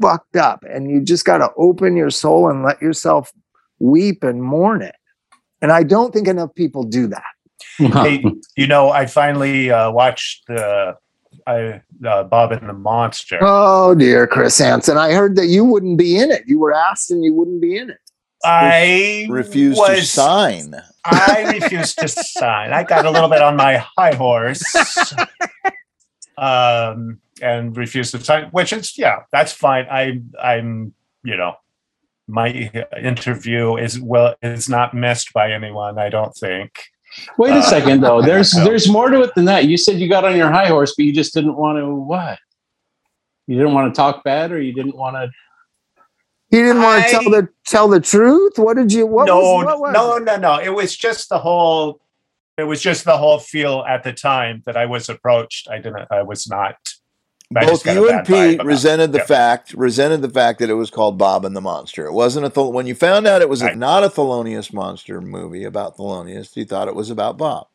fucked 0.00 0.36
up. 0.36 0.64
And 0.70 0.90
you 0.90 1.02
just 1.02 1.24
got 1.24 1.38
to 1.38 1.50
open 1.56 1.96
your 1.96 2.10
soul 2.10 2.48
and 2.48 2.62
let 2.62 2.80
yourself 2.80 3.32
weep 3.80 4.22
and 4.22 4.42
mourn 4.42 4.80
it. 4.80 4.94
And 5.60 5.72
I 5.72 5.82
don't 5.82 6.14
think 6.14 6.28
enough 6.28 6.54
people 6.54 6.84
do 6.84 7.08
that. 7.08 7.24
hey, 7.78 8.24
you 8.56 8.66
know, 8.66 8.90
I 8.90 9.06
finally 9.06 9.70
uh, 9.70 9.90
watched 9.90 10.44
the 10.46 10.96
I, 11.46 11.80
uh, 12.06 12.24
Bob 12.24 12.52
and 12.52 12.68
the 12.68 12.74
Monster. 12.74 13.38
Oh 13.40 13.94
dear, 13.94 14.26
Chris 14.26 14.58
Hansen. 14.58 14.98
I 14.98 15.12
heard 15.12 15.36
that 15.36 15.46
you 15.46 15.64
wouldn't 15.64 15.98
be 15.98 16.16
in 16.18 16.30
it. 16.30 16.42
You 16.46 16.58
were 16.58 16.72
asked 16.72 17.10
and 17.10 17.24
you 17.24 17.32
wouldn't 17.34 17.60
be 17.60 17.76
in 17.76 17.90
it. 17.90 17.98
I 18.44 19.26
refused 19.30 19.78
was, 19.78 19.98
to 19.98 20.04
sign. 20.04 20.74
I 21.04 21.58
refused 21.60 21.98
to 21.98 22.08
sign. 22.08 22.72
I 22.72 22.82
got 22.82 23.06
a 23.06 23.10
little 23.10 23.28
bit 23.28 23.42
on 23.42 23.56
my 23.56 23.84
high 23.96 24.14
horse, 24.14 24.62
um, 26.38 27.20
and 27.40 27.76
refused 27.76 28.12
to 28.12 28.24
sign. 28.24 28.48
Which 28.50 28.72
is 28.72 28.96
yeah, 28.98 29.20
that's 29.32 29.52
fine. 29.52 29.86
I 29.90 30.20
I'm 30.40 30.94
you 31.22 31.36
know 31.36 31.56
my 32.28 32.48
interview 33.00 33.76
is 33.76 34.00
well 34.00 34.34
is 34.42 34.68
not 34.68 34.94
missed 34.94 35.32
by 35.32 35.52
anyone. 35.52 35.98
I 35.98 36.08
don't 36.08 36.34
think. 36.34 36.78
Wait 37.36 37.50
a 37.50 37.56
uh, 37.56 37.62
second 37.62 38.00
though. 38.00 38.22
There's 38.24 38.52
there's 38.52 38.88
more 38.88 39.10
to 39.10 39.22
it 39.22 39.34
than 39.34 39.44
that. 39.44 39.66
You 39.66 39.76
said 39.76 39.98
you 39.98 40.08
got 40.08 40.24
on 40.24 40.36
your 40.36 40.50
high 40.50 40.68
horse, 40.68 40.94
but 40.96 41.04
you 41.04 41.12
just 41.12 41.34
didn't 41.34 41.56
want 41.56 41.78
to 41.78 41.94
what? 41.94 42.38
You 43.46 43.56
didn't 43.56 43.74
want 43.74 43.92
to 43.92 43.96
talk 43.96 44.24
bad, 44.24 44.52
or 44.52 44.60
you 44.60 44.72
didn't 44.72 44.96
want 44.96 45.16
to 45.16 45.30
he 46.52 46.58
didn't 46.58 46.82
want 46.82 47.02
to 47.04 47.10
tell 47.10 47.24
the 47.24 47.48
tell 47.66 47.88
the 47.88 47.98
truth. 47.98 48.58
What 48.58 48.76
did 48.76 48.92
you? 48.92 49.06
What 49.06 49.24
no, 49.24 49.38
was, 49.38 49.64
what 49.64 49.80
was 49.80 49.92
no, 49.94 50.18
no, 50.18 50.36
no. 50.36 50.60
It 50.60 50.68
was 50.68 50.94
just 50.94 51.30
the 51.30 51.38
whole. 51.38 52.02
It 52.58 52.64
was 52.64 52.82
just 52.82 53.06
the 53.06 53.16
whole 53.16 53.38
feel 53.38 53.82
at 53.88 54.02
the 54.04 54.12
time 54.12 54.62
that 54.66 54.76
I 54.76 54.84
was 54.84 55.08
approached. 55.08 55.66
I 55.70 55.78
didn't. 55.78 56.08
I 56.10 56.22
was 56.22 56.46
not. 56.46 56.76
I 57.56 57.64
Both 57.64 57.86
you 57.86 58.10
and 58.10 58.26
Pete 58.26 58.62
resented 58.62 59.12
the 59.12 59.18
yeah. 59.18 59.24
fact 59.24 59.72
resented 59.72 60.20
the 60.20 60.28
fact 60.28 60.58
that 60.58 60.68
it 60.68 60.74
was 60.74 60.90
called 60.90 61.16
Bob 61.16 61.46
and 61.46 61.56
the 61.56 61.62
Monster. 61.62 62.04
It 62.04 62.12
wasn't 62.12 62.44
a 62.44 62.50
Thel- 62.50 62.72
when 62.72 62.86
you 62.86 62.94
found 62.94 63.26
out 63.26 63.40
it 63.40 63.48
was 63.48 63.62
right. 63.62 63.72
a, 63.72 63.78
not 63.78 64.04
a 64.04 64.08
Thelonious 64.08 64.74
Monster 64.74 65.22
movie 65.22 65.64
about 65.64 65.96
Thelonious. 65.96 66.54
You 66.54 66.66
thought 66.66 66.88
it 66.88 66.94
was 66.94 67.08
about 67.08 67.38
Bob. 67.38 67.68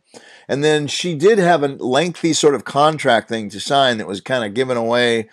And 0.47 0.63
then 0.63 0.86
she 0.88 1.15
did 1.15 1.39
have 1.39 1.63
a 1.63 1.67
lengthy 1.67 2.34
sort 2.34 2.55
of 2.55 2.63
contract 2.63 3.28
thing 3.28 3.49
to 3.49 3.59
sign 3.59 3.97
that 3.97 4.07
was 4.07 4.21
kind 4.21 4.45
of 4.45 4.53
given 4.53 4.78
away 4.78 5.30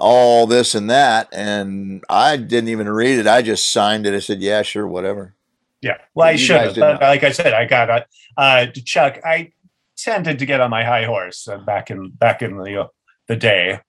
all 0.00 0.46
this 0.46 0.74
and 0.74 0.90
that. 0.90 1.28
And 1.32 2.02
I 2.08 2.36
didn't 2.36 2.70
even 2.70 2.88
read 2.88 3.18
it. 3.18 3.26
I 3.26 3.42
just 3.42 3.70
signed 3.70 4.06
it. 4.06 4.14
I 4.14 4.18
said, 4.18 4.40
yeah, 4.40 4.62
sure, 4.62 4.86
whatever. 4.86 5.34
Yeah. 5.82 5.98
Well, 6.14 6.28
I 6.28 6.36
should 6.36 6.76
have. 6.76 7.00
Like 7.00 7.22
I 7.22 7.30
said, 7.30 7.52
I 7.52 7.66
got 7.66 7.90
a, 7.90 8.06
uh, 8.36 8.66
to 8.66 8.82
Chuck, 8.82 9.20
I 9.24 9.52
tended 9.96 10.38
to 10.38 10.46
get 10.46 10.60
on 10.60 10.70
my 10.70 10.84
high 10.84 11.04
horse 11.04 11.46
uh, 11.46 11.58
back 11.58 11.90
in, 11.90 12.10
back 12.10 12.42
in 12.42 12.56
the, 12.56 12.82
uh, 12.82 12.86
the 13.28 13.36
day. 13.36 13.80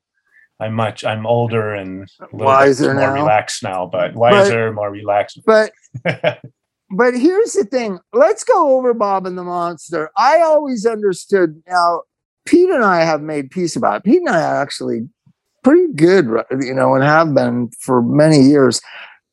I'm 0.59 0.73
much, 0.73 1.03
I'm 1.03 1.25
older 1.25 1.73
and 1.73 2.07
a 2.19 2.25
little 2.25 2.45
wiser 2.45 2.93
more 2.93 3.01
now. 3.01 3.13
relaxed 3.13 3.63
now, 3.63 3.87
but 3.87 4.13
wiser, 4.13 4.69
but, 4.69 4.75
more 4.75 4.91
relaxed. 4.91 5.39
But, 5.45 5.71
but 6.93 7.17
here's 7.17 7.53
the 7.53 7.63
thing. 7.63 7.99
Let's 8.13 8.43
go 8.43 8.77
over 8.77 8.93
Bob 8.93 9.25
and 9.25 9.37
the 9.37 9.43
Monster. 9.43 10.11
I 10.17 10.41
always 10.41 10.85
understood 10.85 11.63
now. 11.67 12.01
Pete 12.45 12.69
and 12.69 12.83
I 12.83 13.03
have 13.03 13.21
made 13.21 13.49
peace 13.49 13.75
about 13.75 13.97
it. 13.97 14.03
Pete 14.03 14.19
and 14.19 14.29
I 14.29 14.41
actually 14.41 15.07
pretty 15.63 15.93
good, 15.93 16.25
you 16.59 16.73
know, 16.73 16.95
and 16.95 17.03
have 17.03 17.33
been 17.33 17.69
for 17.79 18.01
many 18.01 18.41
years. 18.41 18.81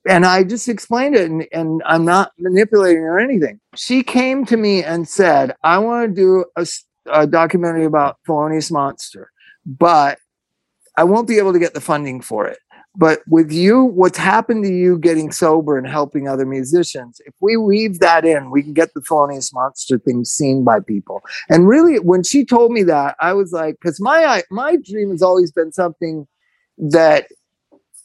And 0.08 0.24
I 0.24 0.44
just 0.44 0.68
explained 0.68 1.16
it, 1.16 1.30
and, 1.30 1.46
and 1.52 1.82
I'm 1.84 2.04
not 2.04 2.32
manipulating 2.38 3.02
or 3.02 3.18
anything. 3.18 3.60
She 3.74 4.02
came 4.02 4.46
to 4.46 4.56
me 4.56 4.82
and 4.82 5.08
said, 5.08 5.54
I 5.62 5.78
want 5.78 6.08
to 6.08 6.14
do 6.14 6.44
a, 6.56 6.66
a 7.12 7.26
documentary 7.26 7.84
about 7.84 8.16
Thelonious 8.26 8.70
Monster, 8.72 9.30
but 9.66 10.18
I 10.96 11.04
won't 11.04 11.28
be 11.28 11.38
able 11.38 11.52
to 11.52 11.58
get 11.58 11.74
the 11.74 11.80
funding 11.80 12.20
for 12.20 12.46
it. 12.46 12.58
But 12.98 13.20
with 13.28 13.52
you, 13.52 13.84
what's 13.84 14.18
happened 14.18 14.64
to 14.64 14.72
you 14.72 14.98
getting 14.98 15.30
sober 15.30 15.78
and 15.78 15.86
helping 15.86 16.26
other 16.26 16.44
musicians, 16.44 17.20
if 17.24 17.34
we 17.40 17.56
weave 17.56 18.00
that 18.00 18.24
in, 18.24 18.50
we 18.50 18.60
can 18.60 18.72
get 18.72 18.92
the 18.92 19.00
Thelonious 19.00 19.54
Monster 19.54 20.00
thing 20.00 20.24
seen 20.24 20.64
by 20.64 20.80
people. 20.80 21.22
And 21.48 21.68
really, 21.68 22.00
when 22.00 22.24
she 22.24 22.44
told 22.44 22.72
me 22.72 22.82
that, 22.82 23.14
I 23.20 23.34
was 23.34 23.52
like, 23.52 23.76
because 23.80 24.00
my 24.00 24.42
my 24.50 24.76
dream 24.76 25.10
has 25.10 25.22
always 25.22 25.52
been 25.52 25.72
something 25.72 26.26
that 26.76 27.28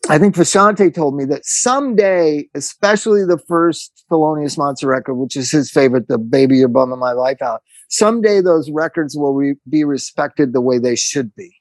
I 0.10 0.20
think 0.20 0.36
Frusciante 0.36 0.94
told 0.94 1.16
me 1.16 1.26
that 1.26 1.44
someday, 1.44 2.48
especially 2.54 3.26
the 3.26 3.40
first 3.48 4.06
Thelonious 4.12 4.60
Monster 4.60 4.88
record, 4.88 5.16
which 5.16 5.36
is 5.36 5.50
his 5.50 5.72
favorite, 5.72 6.08
the 6.08 6.20
Baby 6.20 6.58
You're 6.58 6.68
Bumming 6.68 7.00
My 7.00 7.14
Life 7.14 7.42
Out, 7.42 7.64
someday 7.90 8.42
those 8.42 8.70
records 8.70 9.18
will 9.18 9.34
re- 9.34 9.56
be 9.68 9.86
respected 9.86 10.54
the 10.54 10.62
way 10.62 10.78
they 10.78 10.96
should 10.96 11.34
be. 11.34 11.56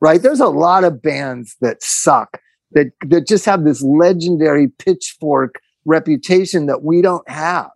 Right? 0.00 0.20
There's 0.20 0.40
a 0.40 0.48
lot 0.48 0.82
of 0.82 1.02
bands 1.02 1.56
that 1.60 1.84
suck 1.84 2.40
that 2.72 2.92
that 3.06 3.26
just 3.26 3.44
have 3.46 3.64
this 3.64 3.82
legendary 3.82 4.68
pitchfork 4.68 5.60
reputation 5.84 6.66
that 6.66 6.82
we 6.82 7.02
don't 7.02 7.28
have. 7.28 7.70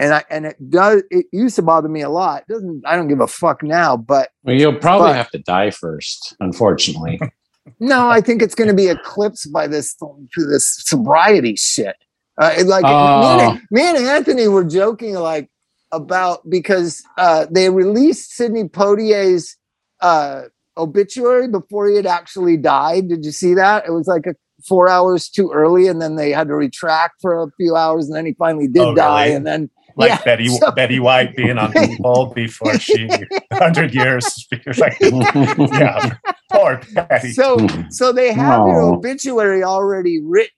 And 0.00 0.14
I 0.14 0.24
and 0.30 0.46
it 0.46 0.70
does 0.70 1.02
it 1.10 1.26
used 1.32 1.56
to 1.56 1.62
bother 1.62 1.88
me 1.88 2.02
a 2.02 2.10
lot. 2.10 2.42
It 2.48 2.52
doesn't 2.52 2.82
I 2.86 2.96
don't 2.96 3.08
give 3.08 3.20
a 3.20 3.26
fuck 3.26 3.62
now, 3.62 3.96
but 3.96 4.30
well, 4.42 4.56
you'll 4.56 4.78
probably 4.78 5.08
but, 5.08 5.16
have 5.16 5.30
to 5.30 5.38
die 5.38 5.70
first, 5.70 6.36
unfortunately. 6.40 7.20
no, 7.80 8.08
I 8.08 8.20
think 8.20 8.42
it's 8.42 8.54
going 8.54 8.68
to 8.68 8.74
be 8.74 8.88
eclipsed 8.88 9.52
by 9.52 9.66
this 9.66 9.96
this 10.36 10.82
sobriety 10.84 11.56
shit. 11.56 11.96
Uh, 12.36 12.52
like 12.66 12.84
uh, 12.84 12.88
me, 13.20 13.26
and, 13.26 13.58
oh. 13.58 13.60
me, 13.70 13.82
and, 13.88 13.98
Anthony 13.98 14.48
were 14.48 14.64
joking 14.64 15.14
like 15.14 15.48
about 15.92 16.48
because 16.50 17.02
uh, 17.16 17.46
they 17.48 17.70
released 17.70 18.32
Sidney 18.32 18.64
Poitier's 18.64 19.56
uh, 20.00 20.42
obituary 20.76 21.48
before 21.48 21.88
he 21.88 21.96
had 21.96 22.06
actually 22.06 22.56
died. 22.56 23.08
Did 23.08 23.24
you 23.24 23.32
see 23.32 23.54
that? 23.54 23.86
It 23.86 23.90
was 23.92 24.06
like 24.06 24.26
a 24.26 24.34
four 24.66 24.88
hours 24.88 25.28
too 25.28 25.50
early, 25.52 25.88
and 25.88 26.00
then 26.00 26.16
they 26.16 26.30
had 26.30 26.48
to 26.48 26.54
retract 26.54 27.20
for 27.20 27.42
a 27.42 27.50
few 27.56 27.76
hours, 27.76 28.06
and 28.06 28.16
then 28.16 28.26
he 28.26 28.32
finally 28.34 28.68
did 28.68 28.82
oh, 28.82 28.94
die, 28.94 29.24
really? 29.24 29.36
and 29.36 29.46
then 29.46 29.70
like 29.96 30.08
Yeah, 30.10 30.22
Betty 30.24 30.48
so- 30.48 30.72
Betty 30.72 31.00
White 31.00 31.36
being 31.36 31.58
on 31.58 31.72
people 31.86 32.32
before 32.34 32.78
she 32.78 33.08
hundred 33.52 33.94
years. 33.94 34.46
Like, 34.78 34.98
mm, 34.98 35.78
yeah, 35.78 36.10
poor 36.52 36.80
Betty. 36.94 37.32
so 37.32 37.56
so 37.90 38.12
they 38.12 38.32
have 38.32 38.66
your 38.66 38.82
obituary 38.82 39.62
already 39.62 40.20
written 40.22 40.50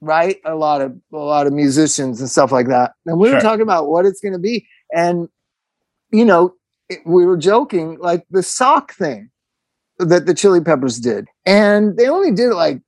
right 0.00 0.38
a 0.44 0.54
lot 0.54 0.80
of 0.82 0.94
a 1.12 1.16
lot 1.16 1.46
of 1.46 1.52
musicians 1.52 2.20
and 2.20 2.28
stuff 2.28 2.52
like 2.52 2.68
that 2.68 2.92
and 3.06 3.18
we 3.18 3.30
were 3.30 3.40
talking 3.40 3.62
about 3.62 3.88
what 3.88 4.04
it's 4.04 4.20
going 4.20 4.32
to 4.32 4.38
be 4.38 4.66
and 4.94 5.28
you 6.10 6.24
know 6.24 6.54
it- 6.90 7.00
we 7.06 7.24
were 7.24 7.36
joking 7.38 7.96
like 8.00 8.24
the 8.30 8.42
sock 8.42 8.92
thing 8.94 9.30
that 9.98 10.26
the 10.26 10.34
chili 10.34 10.60
peppers 10.60 10.98
did. 10.98 11.26
And 11.46 11.96
they 11.96 12.08
only 12.08 12.32
did 12.32 12.50
it 12.50 12.54
like 12.54 12.80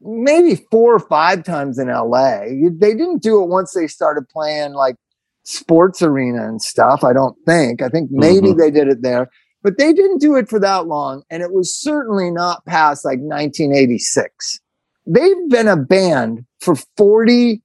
maybe 0.00 0.56
four 0.70 0.94
or 0.94 1.00
five 1.00 1.44
times 1.44 1.78
in 1.78 1.88
la 1.88 2.40
they 2.40 2.94
didn't 2.94 3.22
do 3.22 3.42
it 3.42 3.48
once 3.48 3.72
they 3.72 3.86
started 3.86 4.28
playing 4.28 4.72
like 4.72 4.96
sports 5.42 6.02
arena 6.02 6.46
and 6.46 6.62
stuff 6.62 7.02
i 7.04 7.12
don't 7.12 7.36
think. 7.46 7.82
I 7.82 7.88
think 7.88 8.10
maybe 8.12 8.52
they 8.52 8.70
did 8.70 8.88
it 8.88 9.02
there. 9.02 9.28
But 9.62 9.76
they 9.76 9.92
didn't 9.92 10.18
do 10.18 10.36
it 10.36 10.48
for 10.48 10.60
that 10.60 10.86
long 10.86 11.22
and 11.30 11.42
it 11.42 11.52
was 11.52 11.74
certainly 11.74 12.30
not 12.30 12.64
past 12.66 13.04
like 13.04 13.18
1986 13.18 14.60
they've 15.06 15.48
been 15.48 15.68
a 15.68 15.76
band 15.76 16.44
for 16.60 16.76
40 16.96 17.62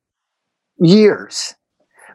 years. 0.80 1.56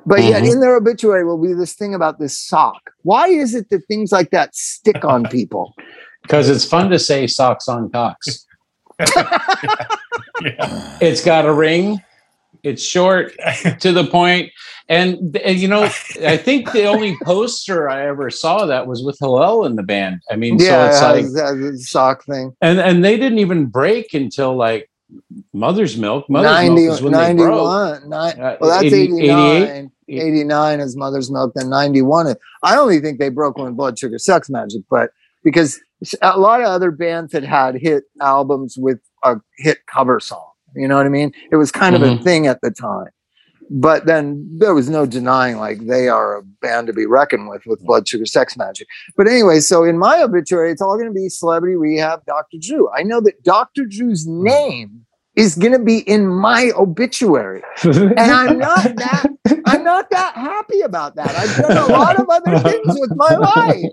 But 0.07 0.23
yet 0.25 0.43
Mhm. 0.43 0.53
in 0.53 0.61
their 0.61 0.75
obituary 0.75 1.25
will 1.25 1.41
be 1.41 1.53
this 1.53 1.75
thing 1.75 1.95
about 1.95 2.19
this 2.19 2.39
sock. 2.39 2.81
Why 3.03 3.29
is 3.29 3.55
it 3.55 3.69
that 3.71 3.87
things 3.89 4.11
like 4.11 4.31
that 4.31 4.55
stick 4.55 5.05
on 5.05 5.25
people 5.31 5.75
Because 6.29 6.51
it's 6.51 6.67
fun 6.67 6.91
to 6.91 6.99
say 6.99 7.27
socks 7.27 7.69
on 7.69 7.89
cocks. 7.89 8.47
yeah. 9.01 10.99
It's 11.01 11.25
got 11.25 11.47
a 11.47 11.53
ring. 11.55 12.03
It's 12.63 12.83
short 12.83 13.33
to 13.81 13.93
the 13.93 14.05
point, 14.05 14.51
and, 14.91 15.35
and 15.39 15.59
you 15.59 15.69
know, 15.69 15.85
I 15.85 16.37
think 16.37 16.71
the 16.73 16.85
only 16.85 17.17
poster 17.23 17.89
I 17.89 18.07
ever 18.09 18.29
saw 18.29 18.67
that 18.67 18.87
was 18.87 19.03
with 19.03 19.17
Hillel 19.19 19.65
in 19.65 19.77
the 19.77 19.83
band. 19.83 20.21
I 20.31 20.37
mean, 20.37 20.59
yeah 20.59 20.91
so 20.91 21.15
it's 21.15 21.33
like, 21.33 21.45
has 21.45 21.59
a 21.61 21.79
sock 21.79 22.25
thing 22.25 22.55
and 22.61 22.79
and 22.79 23.03
they 23.03 23.17
didn't 23.17 23.39
even 23.39 23.67
break 23.67 24.13
until 24.13 24.55
like 24.55 24.91
Mother's 25.55 25.97
Milk. 25.97 26.29
Mother's 26.29 26.51
90, 26.51 26.75
Milk 26.75 26.95
is 26.95 27.03
when 27.03 27.13
they 27.13 27.35
broke. 27.35 28.03
91 28.05 28.11
nine, 28.11 28.41
Uh, 28.41 28.57
well 28.61 28.71
that's 28.71 28.93
80 28.93 29.19
89 29.19 29.91
89 30.09 30.81
is 30.81 30.97
mother's 30.97 31.31
milk 31.31 31.53
then 31.55 31.69
91 31.69 32.35
i 32.63 32.77
only 32.77 32.99
think 32.99 33.19
they 33.19 33.29
broke 33.29 33.59
when 33.59 33.75
Blood 33.75 33.99
Sugar 33.99 34.19
Sex 34.19 34.49
Magik 34.49 34.85
but 34.91 35.11
because 35.49 35.71
a 36.23 36.39
lot 36.39 36.61
of 36.61 36.67
other 36.67 36.91
bands 36.91 37.33
had 37.33 37.45
had 37.45 37.75
hit 37.77 38.05
albums 38.21 38.77
with 38.79 39.01
a 39.25 39.37
hit 39.65 39.79
cover 39.95 40.21
song 40.21 40.51
you 40.77 40.87
know 40.89 40.97
what 40.97 41.07
i 41.07 41.09
mean? 41.09 41.33
It 41.51 41.57
was 41.57 41.71
kind 41.73 41.95
of 41.97 42.03
a 42.03 42.11
Mhm. 42.11 42.23
thing 42.23 42.47
at 42.47 42.61
the 42.61 42.71
time. 42.71 43.11
But 43.71 44.07
then 44.07 44.27
there 44.61 44.75
was 44.75 44.89
no 44.89 45.05
denying 45.07 45.57
like 45.67 45.79
they 45.87 46.09
are 46.09 46.39
a 46.39 46.43
band 46.63 46.87
to 46.89 46.93
be 46.93 47.07
reckoned 47.07 47.49
with 47.51 47.63
with 47.67 47.81
Blood 47.89 48.07
Sugar 48.09 48.25
Sex 48.27 48.55
Magik. 48.55 48.87
But 49.17 49.27
anyway 49.29 49.61
so 49.61 49.77
in 49.85 49.99
my 49.99 50.23
obituary 50.23 50.71
it's 50.73 50.83
all 50.83 50.97
going 50.97 51.09
to 51.13 51.21
be 51.23 51.29
celebrity 51.29 51.77
rehab 51.77 52.21
dr 52.27 52.57
drew. 52.67 52.89
I 52.99 53.03
know 53.03 53.21
that 53.27 53.43
dr 53.43 53.83
drew's 53.97 54.27
name 54.27 54.91
is 55.39 55.55
going 55.55 55.73
to 55.73 55.79
be 55.79 56.01
in 56.01 56.27
my 56.27 56.73
obituary 56.77 57.63
and 57.85 58.19
I'm 58.19 58.59
not 58.59 58.97
that 58.97 59.27
I'm 59.67 59.85
not 59.85 60.11
that 60.11 60.35
happy 60.35 60.81
about 60.81 61.15
that. 61.17 61.31
I've 61.37 61.57
done 61.57 61.77
a 61.77 61.87
lot 61.87 62.19
of 62.19 62.29
other 62.29 62.59
things 62.59 62.99
with 62.99 63.15
my 63.15 63.37
life. 63.37 63.85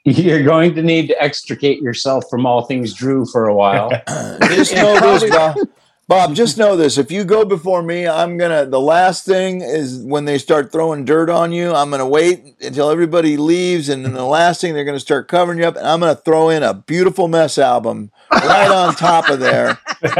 You're 0.04 0.42
going 0.42 0.74
to 0.74 0.82
need 0.82 1.08
to 1.08 1.22
extricate 1.22 1.82
yourself 1.82 2.24
from 2.30 2.46
all 2.46 2.62
things 2.64 2.94
Drew 2.94 3.26
for 3.26 3.46
a 3.46 3.54
while. 3.54 3.90
just 4.42 4.74
know 4.74 5.18
this, 5.18 5.66
Bob. 6.10 6.28
Bob, 6.28 6.34
just 6.36 6.58
know 6.58 6.76
this. 6.76 6.98
If 6.98 7.10
you 7.12 7.22
go 7.24 7.44
before 7.44 7.82
me, 7.82 8.06
I'm 8.08 8.36
gonna. 8.36 8.66
The 8.66 8.80
last 8.80 9.24
thing 9.24 9.60
is 9.62 10.02
when 10.04 10.24
they 10.24 10.38
start 10.38 10.72
throwing 10.72 11.04
dirt 11.04 11.30
on 11.30 11.52
you. 11.52 11.72
I'm 11.72 11.88
gonna 11.90 12.06
wait 12.08 12.56
until 12.60 12.90
everybody 12.90 13.36
leaves, 13.36 13.88
and 13.88 14.04
then 14.04 14.12
the 14.14 14.24
last 14.24 14.60
thing 14.60 14.74
they're 14.74 14.84
gonna 14.84 14.98
start 15.00 15.28
covering 15.28 15.60
you 15.60 15.64
up, 15.66 15.76
and 15.76 15.86
I'm 15.86 16.00
gonna 16.00 16.16
throw 16.16 16.48
in 16.50 16.62
a 16.64 16.74
beautiful 16.74 17.28
mess 17.28 17.58
album 17.58 18.10
right 18.32 18.70
on 18.70 18.94
top 18.96 19.28
of 19.28 19.38
there, 19.40 19.78
and 20.02 20.18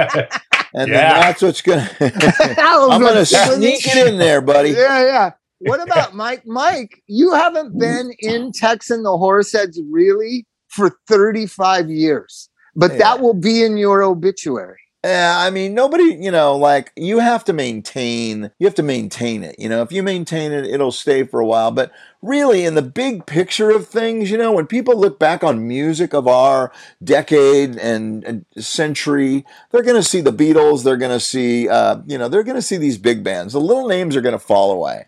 then 0.73 0.89
Yeah. 0.89 1.21
that's 1.21 1.43
what's 1.43 1.61
gonna. 1.61 1.91
I'm 2.01 3.01
gonna 3.01 3.17
what- 3.21 3.27
sneak 3.27 3.85
it 3.87 4.07
in 4.07 4.19
there, 4.19 4.41
buddy. 4.41 4.71
Yeah, 4.71 5.05
yeah. 5.05 5.31
What 5.59 5.83
about 5.83 6.15
Mike? 6.15 6.47
Mike, 6.47 7.03
you 7.09 7.33
haven't 7.35 7.79
been 7.79 8.13
in 8.21 8.53
Tex 8.53 8.91
and 8.91 9.05
the 9.05 9.11
Horseheads 9.11 9.77
really 9.91 10.47
for 10.69 10.97
35 11.09 11.91
years, 11.91 12.49
but 12.77 12.93
Yeah. 12.93 12.99
that 12.99 13.21
will 13.21 13.35
be 13.35 13.65
in 13.65 13.77
your 13.77 14.03
obituary. 14.05 14.79
Yeah, 15.03 15.35
I 15.39 15.49
mean, 15.49 15.73
nobody, 15.73 16.15
you 16.21 16.31
know, 16.31 16.55
like 16.55 16.93
you 16.95 17.21
have 17.21 17.43
to 17.45 17.55
maintain, 17.55 18.51
you 18.59 18.67
have 18.67 18.75
to 18.75 18.83
maintain 18.83 19.43
it. 19.43 19.59
You 19.59 19.67
know, 19.71 19.81
if 19.81 19.93
you 19.93 20.03
maintain 20.03 20.53
it, 20.53 20.67
it'll 20.67 20.93
stay 20.93 21.25
for 21.25 21.41
a 21.41 21.47
while. 21.47 21.71
But 21.71 21.91
really, 22.21 22.67
in 22.67 22.75
the 22.75 22.83
big 22.83 23.25
picture 23.25 23.71
of 23.71 23.89
things, 23.89 24.31
you 24.31 24.37
know, 24.37 24.53
when 24.53 24.67
people 24.67 24.95
look 25.01 25.19
back 25.19 25.43
on 25.43 25.67
music 25.67 26.13
of 26.13 26.29
our 26.29 26.71
decade 27.03 27.77
and, 27.77 28.23
and 28.25 28.45
century, 28.59 29.47
they're 29.71 29.83
going 29.83 29.97
to 29.97 30.03
see 30.07 30.21
the 30.21 30.35
Beatles, 30.35 30.85
they're 30.85 30.99
going 30.99 31.19
to 31.19 31.21
see, 31.21 31.67
uh, 31.67 32.03
you 32.07 32.19
know, 32.19 32.29
they're 32.29 32.43
going 32.43 32.57
to 32.57 32.63
see 32.63 32.77
these 32.77 32.99
big 32.99 33.25
bands. 33.25 33.55
The 33.55 33.61
little 33.61 33.89
names 33.89 34.17
are 34.17 34.21
going 34.21 34.35
to 34.35 34.39
fall 34.39 34.71
away. 34.71 35.07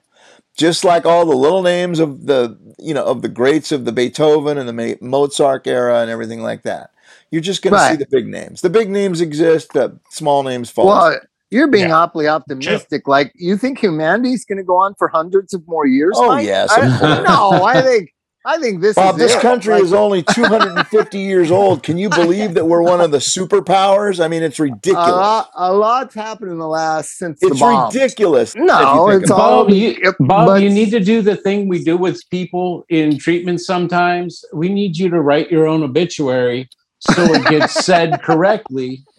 Just 0.56 0.84
like 0.84 1.04
all 1.04 1.26
the 1.26 1.36
little 1.36 1.62
names 1.62 1.98
of 1.98 2.24
the, 2.24 2.58
you 2.78 2.94
know, 2.94 3.04
of 3.04 3.20
the 3.20 3.28
greats 3.28 3.72
of 3.72 3.84
the 3.84 3.92
Beethoven 3.92 4.56
and 4.56 4.68
the 4.68 4.98
Mozart 5.02 5.66
era 5.66 6.00
and 6.00 6.10
everything 6.10 6.40
like 6.40 6.62
that. 6.62 6.92
You're 7.30 7.40
just 7.42 7.62
going 7.62 7.74
to 7.74 7.88
see 7.90 7.96
the 7.96 8.06
big 8.10 8.26
names. 8.26 8.60
The 8.60 8.70
big 8.70 8.90
names 8.90 9.20
exist, 9.20 9.72
the 9.72 9.98
small 10.10 10.42
names 10.42 10.70
fall. 10.70 10.86
Well, 10.86 11.18
you're 11.50 11.68
being 11.68 11.88
Yeah. 11.88 11.96
awfully 11.98 12.28
optimistic. 12.28 13.06
Like 13.08 13.32
you 13.34 13.56
think 13.56 13.78
humanity's 13.78 14.44
going 14.44 14.58
to 14.58 14.64
go 14.64 14.76
on 14.76 14.94
for 14.98 15.08
hundreds 15.08 15.52
of 15.54 15.62
more 15.66 15.86
years? 15.86 16.14
Oh, 16.16 16.28
Mike? 16.28 16.46
yes, 16.46 16.70
I, 16.72 17.22
no, 17.22 17.64
I 17.64 17.82
think 17.82 18.10
I 18.44 18.58
think 18.58 18.80
this 18.80 18.96
Bob, 18.96 19.14
is 19.14 19.20
this 19.20 19.34
it. 19.36 19.40
country 19.40 19.74
Like, 19.74 19.84
is 19.84 19.92
only 19.92 20.24
250 20.24 21.16
years 21.18 21.52
old. 21.52 21.84
Can 21.84 21.96
you 21.96 22.08
believe 22.08 22.54
that 22.54 22.64
we're 22.66 22.82
one 22.82 23.00
of 23.00 23.12
the 23.12 23.18
superpowers? 23.18 24.18
I 24.18 24.26
mean, 24.26 24.42
it's 24.42 24.58
ridiculous. 24.58 25.06
lot. 25.12 25.50
A 25.54 25.72
lot's 25.72 26.12
happened 26.16 26.50
in 26.50 26.58
the 26.58 26.66
last 26.66 27.18
since 27.18 27.38
the 27.38 27.48
It's 27.48 27.60
bomb. 27.60 27.92
ridiculous. 27.92 28.56
No, 28.56 29.08
if 29.08 29.12
you 29.14 29.20
it's 29.20 29.30
about 29.30 29.40
all- 29.40 29.64
Bob, 29.66 29.72
you, 29.74 30.14
Bob, 30.18 30.46
but- 30.48 30.62
you 30.62 30.70
need 30.70 30.90
to 30.90 30.98
do 30.98 31.22
the 31.22 31.36
thing 31.36 31.68
we 31.68 31.84
do 31.84 31.96
with 31.96 32.20
people 32.30 32.84
in 32.88 33.16
treatment 33.16 33.60
sometimes. 33.60 34.44
We 34.52 34.68
need 34.68 34.96
you 34.96 35.08
to 35.10 35.20
write 35.20 35.48
your 35.52 35.68
own 35.68 35.84
obituary 35.84 36.68
so 37.02 37.34
it 37.34 37.44
gets 37.46 37.84
said 37.84 38.22
correctly 38.22 39.04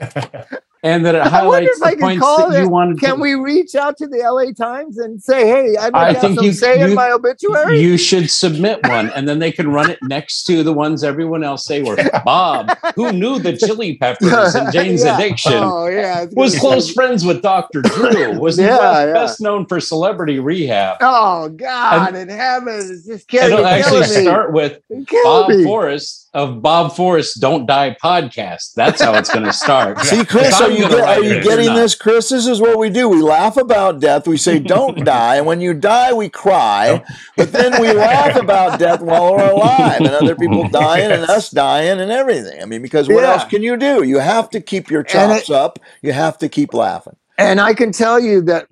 and 0.85 1.05
that 1.05 1.15
it 1.15 1.21
I 1.21 1.29
highlights 1.29 1.77
if 1.77 1.79
the 1.79 1.89
can 1.91 1.99
points 1.99 2.21
call 2.21 2.49
that 2.49 2.57
you 2.59 2.65
it- 2.65 2.69
wanted 2.69 2.99
Can 2.99 3.15
to. 3.15 3.21
we 3.21 3.35
reach 3.35 3.73
out 3.73 3.95
to 3.97 4.07
the 4.07 4.17
LA 4.17 4.51
Times 4.51 4.97
and 4.97 5.21
say, 5.23 5.47
"Hey, 5.47 5.77
I'd 5.77 5.93
I 5.93 6.07
like 6.07 6.15
to 6.19 6.27
have 6.27 6.35
think 6.35 6.41
you- 6.41 6.51
say 6.51 6.81
in 6.81 6.93
my 6.93 7.09
obituary"? 7.11 7.79
You 7.79 7.97
should 7.97 8.29
submit 8.29 8.85
one, 8.87 9.09
and 9.11 9.27
then 9.27 9.39
they 9.39 9.51
can 9.53 9.71
run 9.71 9.89
it 9.89 9.99
next 10.03 10.43
to 10.45 10.61
the 10.61 10.73
ones 10.73 11.03
everyone 11.05 11.41
else 11.43 11.65
say 11.65 11.81
were 11.83 11.95
Bob, 12.25 12.69
who 12.97 13.13
knew 13.13 13.39
the 13.39 13.55
Chili 13.55 13.95
Peppers 13.95 14.55
and 14.55 14.73
Jane's 14.73 15.03
Yeah. 15.05 15.15
Addiction, 15.17 15.53
Oh 15.55 15.87
yeah, 15.87 16.25
was 16.33 16.59
close 16.59 16.89
be- 16.89 16.93
friends 16.95 17.23
with 17.25 17.41
Dr. 17.41 17.81
Drew, 17.81 18.37
was 18.37 18.59
Yeah, 18.59 18.77
best, 18.77 19.07
yeah. 19.07 19.13
best 19.13 19.41
known 19.41 19.65
for 19.65 19.79
celebrity 19.79 20.39
rehab. 20.39 20.97
Oh 20.99 21.47
God 21.49 22.13
in 22.15 22.27
heaven, 22.27 22.75
it's 22.91 23.05
just 23.05 23.27
killing, 23.29 23.53
It'll 23.53 23.65
actually 23.65 24.01
me. 24.01 24.05
start 24.23 24.51
with 24.51 24.79
Bob 25.23 25.49
me. 25.49 25.63
Forrest 25.63 26.22
of 26.33 26.61
Bob 26.61 26.95
Forrest 26.95 27.39
Don't 27.39 27.65
Die 27.65 27.95
podcast. 28.03 28.73
That's 28.73 29.01
how 29.01 29.13
it's 29.13 29.31
going 29.31 29.45
to 29.45 29.53
start. 29.53 29.99
See, 30.01 30.25
Chris, 30.25 30.59
are 30.59 30.71
you, 30.71 30.89
get, 30.89 31.01
are 31.01 31.23
you 31.23 31.41
getting 31.43 31.73
this, 31.75 31.93
Chris? 31.95 32.29
This 32.29 32.47
is 32.47 32.59
what 32.59 32.79
we 32.79 32.89
do. 32.89 33.07
We 33.07 33.21
laugh 33.21 33.55
about 33.57 33.99
death. 33.99 34.27
We 34.27 34.37
say, 34.37 34.59
don't 34.59 35.03
die. 35.05 35.35
And 35.35 35.45
when 35.45 35.61
you 35.61 35.73
die, 35.73 36.11
we 36.13 36.29
cry. 36.29 37.03
But 37.37 37.51
then 37.51 37.79
we 37.81 37.91
laugh 37.93 38.35
about 38.35 38.79
death 38.79 39.01
while 39.01 39.33
we're 39.35 39.51
alive 39.51 40.01
and 40.01 40.09
other 40.09 40.35
people 40.35 40.67
dying 40.69 41.11
and 41.11 41.23
us 41.23 41.51
dying 41.51 41.99
and 42.01 42.11
everything. 42.11 42.61
I 42.61 42.65
mean, 42.65 42.81
because 42.81 43.07
what 43.07 43.21
Yeah. 43.23 43.33
else 43.33 43.45
can 43.45 43.61
you 43.61 43.77
do? 43.77 44.03
You 44.03 44.17
have 44.19 44.49
to 44.51 44.61
keep 44.61 44.89
your 44.89 45.01
And 45.01 45.31
it- 45.33 45.45
chops 45.45 45.49
up. 45.49 45.79
You 46.01 46.13
have 46.13 46.37
to 46.39 46.49
keep 46.49 46.73
laughing. 46.73 47.15
And 47.37 47.59
I 47.59 47.73
can 47.73 47.91
tell 47.91 48.19
you 48.19 48.41
that, 48.43 48.67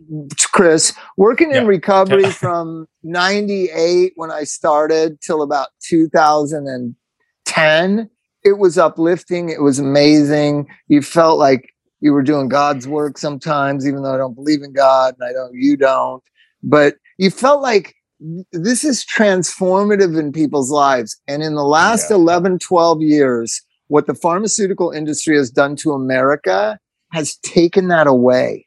Chris, 0.51 0.93
working 1.17 1.49
in 1.49 1.63
Yeah. 1.63 1.67
recovery 1.67 2.29
from 2.29 2.87
98 3.03 4.13
when 4.15 4.31
I 4.31 4.43
started 4.43 5.19
till 5.21 5.41
about 5.41 5.69
2010, 7.51 8.09
it 8.43 8.57
was 8.57 8.77
uplifting. 8.77 9.49
It 9.49 9.61
was 9.61 9.79
amazing. 9.79 10.67
You 10.87 11.01
felt 11.01 11.37
like 11.37 11.73
you 11.99 12.13
were 12.13 12.23
doing 12.23 12.49
God's 12.49 12.87
work 12.87 13.17
sometimes, 13.17 13.87
even 13.87 14.01
though 14.01 14.13
I 14.13 14.17
don't 14.17 14.33
believe 14.33 14.63
in 14.63 14.73
God 14.73 15.15
and 15.19 15.29
I 15.29 15.33
don't, 15.33 15.53
you 15.53 15.77
don't. 15.77 16.23
But 16.63 16.95
you 17.17 17.29
felt 17.29 17.61
like 17.61 17.95
this 18.51 18.83
is 18.83 19.05
transformative 19.05 20.17
in 20.17 20.31
people's 20.31 20.71
lives. 20.71 21.19
And 21.27 21.43
in 21.43 21.55
the 21.55 21.63
last 21.63 22.09
Yeah. 22.09 22.17
11, 22.17 22.59
12 22.59 23.01
years, 23.01 23.61
what 23.87 24.07
the 24.07 24.15
pharmaceutical 24.15 24.91
industry 24.91 25.35
has 25.37 25.51
done 25.51 25.75
to 25.77 25.91
America 25.91 26.79
has 27.11 27.37
taken 27.37 27.89
that 27.89 28.07
away. 28.07 28.65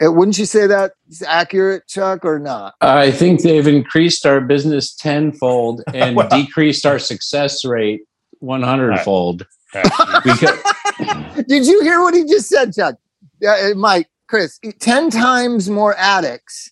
Wouldn't 0.00 0.38
you 0.38 0.44
say 0.44 0.66
that's 0.66 1.22
accurate, 1.26 1.88
Chuck, 1.88 2.24
or 2.24 2.38
not? 2.38 2.74
I 2.80 3.10
think 3.10 3.42
they've 3.42 3.66
increased 3.66 4.24
our 4.26 4.40
business 4.40 4.94
tenfold 4.94 5.82
and 5.94 6.14
Well- 6.16 6.28
decreased 6.28 6.86
our 6.86 6.98
success 6.98 7.64
rate 7.64 8.02
100 8.40 9.00
fold. 9.00 9.46
Because 9.72 10.58
Did 11.48 11.66
you 11.66 11.82
hear 11.82 12.00
what 12.02 12.14
he 12.14 12.24
just 12.24 12.48
said, 12.48 12.74
Chuck? 12.74 12.96
Yeah, 13.40 13.70
uh, 13.72 13.74
Mike. 13.74 14.08
Chris, 14.28 14.58
10 14.80 15.08
times 15.10 15.70
more 15.70 15.96
addicts 15.96 16.70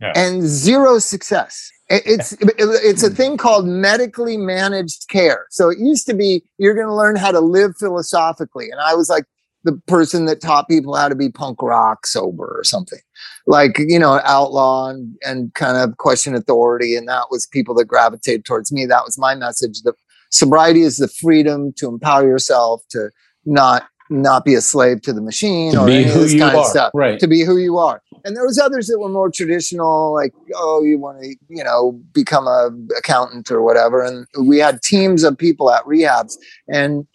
Yeah. 0.00 0.12
and 0.14 0.42
zero 0.42 0.98
success. 1.00 1.68
It's 1.88 2.34
it's 2.40 3.02
a 3.02 3.10
thing 3.10 3.36
called 3.36 3.66
medically 3.66 4.36
managed 4.36 5.08
care. 5.08 5.46
So 5.50 5.68
it 5.68 5.78
used 5.78 6.06
to 6.06 6.14
be 6.14 6.42
you're 6.58 6.74
going 6.74 6.86
to 6.86 6.94
learn 6.94 7.16
how 7.16 7.32
to 7.32 7.40
live 7.40 7.76
philosophically, 7.76 8.70
and 8.70 8.80
I 8.80 8.94
was 8.94 9.10
like 9.10 9.24
the 9.64 9.80
person 9.86 10.24
that 10.26 10.40
taught 10.40 10.68
people 10.68 10.94
how 10.96 11.08
to 11.08 11.14
be 11.14 11.30
punk 11.30 11.62
rock 11.62 12.06
sober 12.06 12.56
or 12.58 12.64
something, 12.64 12.98
like 13.46 13.78
you 13.78 13.98
know, 13.98 14.20
outlaw 14.24 14.88
and, 14.88 15.16
and 15.22 15.54
kind 15.54 15.76
of 15.76 15.96
question 15.98 16.34
authority, 16.34 16.96
and 16.96 17.08
that 17.08 17.26
was 17.30 17.46
people 17.46 17.74
that 17.76 17.86
gravitated 17.86 18.44
towards 18.44 18.72
me. 18.72 18.86
That 18.86 19.04
was 19.04 19.18
my 19.18 19.34
message. 19.34 19.82
That 19.82 19.94
sobriety 20.30 20.82
is 20.82 20.96
the 20.96 21.08
freedom 21.08 21.72
to 21.76 21.88
empower 21.88 22.26
yourself 22.26 22.82
to 22.90 23.10
not 23.44 23.84
not 24.10 24.44
be 24.44 24.54
a 24.54 24.60
slave 24.60 25.00
to 25.02 25.12
the 25.12 25.22
machine 25.22 25.72
To 25.72 25.82
or 25.82 25.88
any 25.88 26.04
this 26.04 26.38
kind 26.38 26.56
of 26.56 26.66
stuff 26.66 26.90
Right. 26.94 27.18
to 27.18 27.26
be 27.26 27.42
who 27.44 27.56
you 27.56 27.78
are. 27.78 28.02
And 28.24 28.36
there 28.36 28.44
was 28.44 28.58
others 28.58 28.86
that 28.88 28.98
were 29.00 29.08
more 29.08 29.30
traditional, 29.30 30.14
like, 30.14 30.32
oh, 30.54 30.82
you 30.82 30.98
want 30.98 31.22
to, 31.22 31.34
you 31.48 31.64
know, 31.64 32.00
become 32.12 32.46
a 32.46 32.70
accountant 32.96 33.50
or 33.50 33.62
whatever. 33.62 34.02
And 34.02 34.26
we 34.46 34.58
had 34.58 34.82
teams 34.82 35.24
of 35.24 35.36
people 35.36 35.72
at 35.72 35.84
rehabs 35.84 36.34
and 36.68 37.06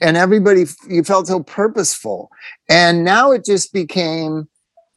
and 0.00 0.16
everybody 0.16 0.64
you 0.88 1.02
felt 1.02 1.26
so 1.26 1.42
purposeful. 1.42 2.30
And 2.68 3.04
now 3.04 3.32
it 3.32 3.44
just 3.44 3.72
became 3.72 4.48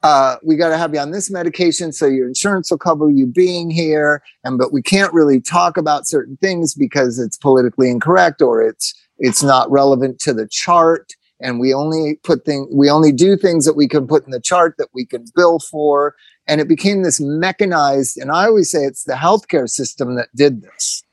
uh, 0.02 0.38
we 0.44 0.56
got 0.56 0.70
to 0.70 0.78
have 0.78 0.94
you 0.94 1.00
on 1.00 1.12
this 1.12 1.30
medication 1.30 1.92
so 1.92 2.06
your 2.06 2.28
insurance 2.28 2.72
will 2.72 2.78
cover 2.78 3.10
you 3.10 3.28
being 3.28 3.70
here 3.70 4.24
and 4.46 4.58
but 4.58 4.72
we 4.72 4.82
can't 4.82 5.14
really 5.14 5.42
talk 5.42 5.76
about 5.76 6.08
certain 6.08 6.38
things 6.38 6.74
because 6.74 7.20
it's 7.20 7.38
politically 7.38 7.90
incorrect 7.90 8.42
or 8.42 8.62
it's 8.62 8.94
it's 9.18 9.44
not 9.44 9.70
relevant 9.70 10.20
to 10.20 10.34
the 10.34 10.48
chart. 10.48 11.12
And 11.42 11.60
we 11.60 11.74
only 11.74 12.16
put 12.24 12.46
things 12.46 12.68
we 12.72 12.90
only 12.90 13.12
do 13.12 13.36
things 13.36 13.66
that 13.66 13.76
we 13.76 13.88
can 13.88 14.08
put 14.08 14.26
in 14.26 14.32
the 14.32 14.40
chart 14.40 14.76
that 14.78 14.90
we 14.94 15.06
can 15.06 15.26
bill 15.36 15.60
for. 15.60 16.16
And 16.48 16.60
it 16.62 16.68
became 16.68 17.04
this 17.04 17.20
mechanized 17.20 18.18
and 18.18 18.32
i 18.32 18.46
always 18.46 18.72
say 18.72 18.84
it's 18.84 19.04
the 19.04 19.14
healthcare 19.14 19.70
system 19.70 20.16
that 20.16 20.30
did 20.36 20.62
this 20.62 21.04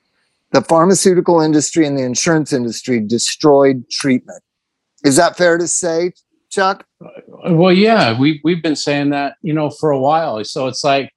the 0.52 0.62
pharmaceutical 0.62 1.40
industry 1.40 1.86
and 1.86 1.98
the 1.98 2.02
insurance 2.02 2.52
industry 2.52 3.00
destroyed 3.00 3.84
treatment 3.90 4.42
is 5.04 5.16
that 5.16 5.36
fair 5.36 5.58
to 5.58 5.68
say 5.68 6.12
chuck 6.50 6.86
uh, 7.04 7.52
Well, 7.52 7.72
yeah, 7.72 8.18
we 8.18 8.40
we've 8.44 8.62
been 8.62 8.76
saying 8.76 9.10
that, 9.10 9.34
you 9.42 9.52
know, 9.52 9.70
for 9.70 9.90
a 9.90 9.98
while. 9.98 10.42
So 10.44 10.66
it's 10.66 10.84
like, 10.84 11.12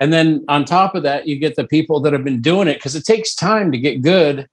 and 0.00 0.12
then 0.12 0.44
on 0.48 0.64
top 0.64 0.94
of 0.94 1.02
that, 1.02 1.26
you 1.26 1.38
get 1.38 1.56
the 1.56 1.66
people 1.66 2.00
that 2.00 2.12
have 2.12 2.24
been 2.24 2.40
doing 2.40 2.68
it 2.68 2.74
because 2.74 2.94
it 2.94 3.04
takes 3.04 3.34
time 3.34 3.72
to 3.72 3.78
get 3.78 4.02
good 4.02 4.48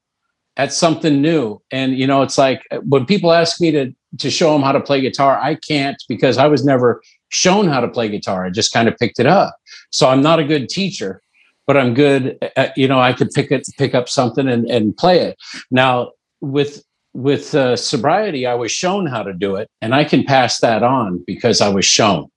at 0.58 0.74
something 0.74 1.22
new. 1.22 1.62
And 1.72 1.98
you 1.98 2.08
know, 2.08 2.22
it's 2.22 2.38
like 2.38 2.62
uh, 2.72 2.78
when 2.78 3.06
people 3.06 3.32
ask 3.32 3.62
me 3.62 3.72
to 3.72 3.94
to 4.20 4.30
show 4.30 4.52
them 4.54 4.62
how 4.62 4.72
to 4.72 4.82
play 4.82 5.00
guitar, 5.02 5.40
I 5.40 5.56
can't 5.56 6.02
because 6.10 6.38
I 6.38 6.48
was 6.48 6.66
never 6.66 7.02
shown 7.30 7.68
how 7.68 7.80
to 7.80 7.88
play 7.88 8.10
guitar. 8.10 8.46
I 8.46 8.50
just 8.50 8.74
kind 8.74 8.88
of 8.88 8.98
picked 8.98 9.20
it 9.20 9.26
up. 9.26 9.56
So 9.92 10.10
I'm 10.10 10.22
not 10.22 10.40
a 10.40 10.44
good 10.44 10.68
teacher, 10.70 11.21
but 11.68 11.78
I'm 11.78 11.94
good. 11.94 12.38
At, 12.56 12.78
you 12.78 12.88
know, 12.88 13.00
I 13.00 13.14
could 13.14 13.32
pick 13.32 13.52
it, 13.52 13.68
pick 13.78 13.96
up 13.96 14.10
something 14.10 14.48
and 14.48 14.70
and 14.70 14.96
play 14.96 15.20
it. 15.20 15.38
Now 15.70 16.12
with 16.42 16.84
with 17.14 17.54
uh, 17.56 17.76
sobriety, 17.76 18.46
I 18.46 18.54
was 18.54 18.72
shown 18.72 19.06
how 19.06 19.24
to 19.24 19.34
do 19.34 19.56
it, 19.56 19.70
and 19.82 19.94
I 19.94 20.04
can 20.04 20.24
pass 20.24 20.60
that 20.60 20.84
on 20.84 21.24
because 21.28 21.62
I 21.62 21.70
was 21.70 21.86
shown, 21.86 22.30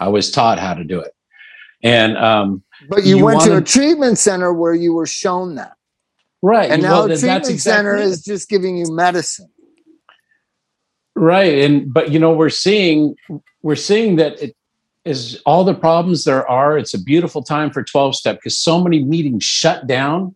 I 0.00 0.08
was 0.08 0.30
taught 0.30 0.58
how 0.58 0.74
to 0.74 0.84
do 0.84 1.00
it, 1.00 1.14
and 1.82 2.16
um, 2.16 2.62
but 2.88 3.04
you, 3.04 3.18
You 3.18 3.24
went 3.24 3.40
to 3.42 3.56
a 3.56 3.60
treatment 3.60 4.18
center 4.18 4.52
where 4.52 4.74
you 4.74 4.92
were 4.92 5.06
shown 5.06 5.56
that 5.56 5.76
right, 6.40 6.70
and 6.70 6.82
well, 6.82 7.06
now 7.08 7.12
a 7.12 7.16
th- 7.16 7.20
treatment 7.20 7.60
center 7.60 7.96
it. 7.96 8.04
is 8.04 8.24
just 8.24 8.48
giving 8.48 8.76
you 8.76 8.90
medicine 8.90 9.50
right, 11.14 11.58
and 11.58 11.92
but 11.92 12.10
you 12.10 12.18
know 12.18 12.32
we're 12.32 12.48
seeing 12.50 13.14
we're 13.62 13.76
seeing 13.76 14.16
that 14.16 14.40
it 14.40 14.56
is 15.04 15.40
all 15.44 15.64
the 15.64 15.74
problems 15.74 16.24
there 16.24 16.48
are. 16.48 16.78
It's 16.78 16.94
a 16.94 17.02
beautiful 17.02 17.42
time 17.42 17.70
for 17.70 17.82
twelve 17.82 18.14
step 18.14 18.36
because 18.36 18.56
so 18.58 18.82
many 18.82 19.02
meetings 19.02 19.44
shut 19.44 19.86
down. 19.86 20.34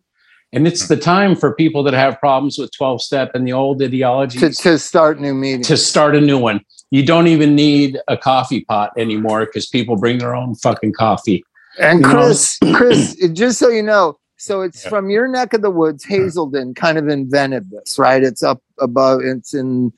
And 0.53 0.65
it's 0.65 0.87
hmm. 0.87 0.93
the 0.93 0.99
time 0.99 1.35
for 1.35 1.53
people 1.53 1.83
that 1.83 1.93
have 1.93 2.19
problems 2.19 2.57
with 2.57 2.71
12 2.71 3.01
step 3.01 3.31
and 3.35 3.45
the 3.45 3.51
old 3.51 3.81
ideology 3.81 4.39
to, 4.39 4.49
to 4.49 4.79
start 4.79 5.19
new 5.19 5.33
meetings 5.33 5.67
to 5.67 5.75
start 5.75 6.15
a 6.15 6.21
new 6.21 6.37
one. 6.37 6.61
You 6.89 7.05
don't 7.05 7.27
even 7.27 7.53
need 7.53 7.99
a 8.07 8.15
coffee 8.15 8.63
pot 8.63 8.91
anymore 8.97 9.45
because 9.45 9.67
people 9.67 9.97
bring 9.97 10.19
their 10.19 10.33
own 10.33 10.55
fucking 10.55 10.93
coffee. 10.93 11.43
And 11.79 11.99
You 11.99 12.07
know? 12.07 12.13
Chris, 12.13 12.57
Chris, 12.73 13.15
just 13.33 13.59
so 13.59 13.69
you 13.69 13.83
know, 13.83 14.17
so 14.37 14.61
it's 14.61 14.83
Yeah. 14.83 14.89
from 14.89 15.09
your 15.09 15.27
neck 15.27 15.53
of 15.53 15.61
the 15.61 15.71
woods. 15.71 16.05
Hmm. 16.05 16.13
Hazelden 16.13 16.73
kind 16.75 16.97
of 16.97 17.07
invented 17.07 17.69
this, 17.69 17.99
right? 17.99 18.23
It's 18.23 18.43
up 18.43 18.61
above. 18.79 19.21
It's 19.23 19.53
in 19.53 19.91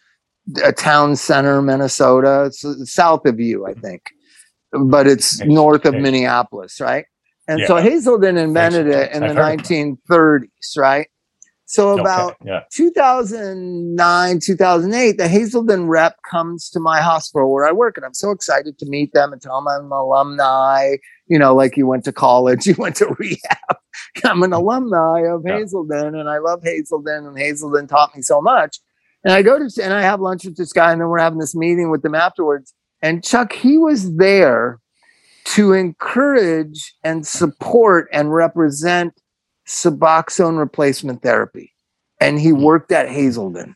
a 0.63 0.71
town 0.71 1.15
center, 1.15 1.61
Minnesota. 1.61 2.45
It's 2.45 2.91
south 2.91 3.25
of 3.25 3.39
you, 3.39 3.67
I 3.67 3.73
think, 3.73 4.01
but 4.71 5.07
it's 5.07 5.41
Okay. 5.41 5.49
north 5.51 5.85
of 5.85 5.93
Okay. 5.95 6.01
Minneapolis, 6.01 6.79
right? 6.79 7.05
And 7.47 7.65
so 7.65 7.77
Hazelden 7.77 8.37
invented 8.37 8.87
it 8.87 9.11
in 9.11 9.23
I've 9.23 9.35
the 9.35 9.41
heard 9.41 9.53
of 9.59 9.59
it. 9.59 9.63
1930s, 9.63 10.77
right? 10.77 11.07
So 11.65 11.91
Okay, 11.91 12.01
about 12.01 12.35
yeah. 12.45 12.61
2009, 12.71 14.39
2008, 14.39 15.17
the 15.17 15.27
Hazelden 15.27 15.87
rep 15.87 16.15
comes 16.29 16.69
to 16.71 16.79
my 16.79 16.99
hospital 17.01 17.51
where 17.51 17.65
I 17.67 17.71
work, 17.71 17.95
and 17.97 18.05
I'm 18.05 18.13
so 18.13 18.31
excited 18.31 18.77
to 18.79 18.85
meet 18.87 19.13
them 19.13 19.33
and 19.33 19.41
tell 19.41 19.57
them 19.61 19.67
I'm 19.67 19.85
an 19.85 19.91
alumni. 19.91 20.95
You 21.27 21.37
know, 21.39 21.53
like 21.55 21.77
you 21.77 21.85
went 21.87 22.05
to 22.05 22.11
college, 22.11 22.65
you 22.67 22.75
went 22.77 22.95
to 22.97 23.15
rehab. 23.19 23.77
I'm 24.23 24.41
an 24.43 24.53
alumni 24.53 25.21
of 25.27 25.43
Yeah. 25.45 25.57
Hazelden, 25.57 26.15
and 26.15 26.29
I 26.29 26.39
love 26.39 26.61
Hazelden, 26.63 27.25
and 27.27 27.37
Hazelden 27.37 27.87
taught 27.87 28.15
me 28.15 28.21
so 28.21 28.41
much. 28.41 28.79
And 29.23 29.33
I 29.33 29.41
go 29.41 29.59
to 29.59 29.83
and 29.83 29.93
I 29.93 30.01
have 30.01 30.21
lunch 30.21 30.45
with 30.45 30.57
this 30.57 30.73
guy, 30.73 30.91
and 30.91 31.01
then 31.01 31.09
we're 31.09 31.19
having 31.19 31.39
this 31.39 31.55
meeting 31.55 31.89
with 31.91 32.01
them 32.03 32.15
afterwards. 32.15 32.73
And 33.01 33.23
Chuck, 33.23 33.53
he 33.53 33.77
was 33.77 34.15
there 34.17 34.79
to 35.45 35.73
encourage 35.73 36.93
and 37.03 37.25
support 37.25 38.09
and 38.11 38.33
represent 38.33 39.13
Suboxone 39.67 40.57
replacement 40.57 41.21
therapy. 41.21 41.73
And 42.19 42.39
he 42.39 42.49
mm-hmm. 42.49 42.63
worked 42.63 42.91
at 42.91 43.09
Hazelden. 43.09 43.75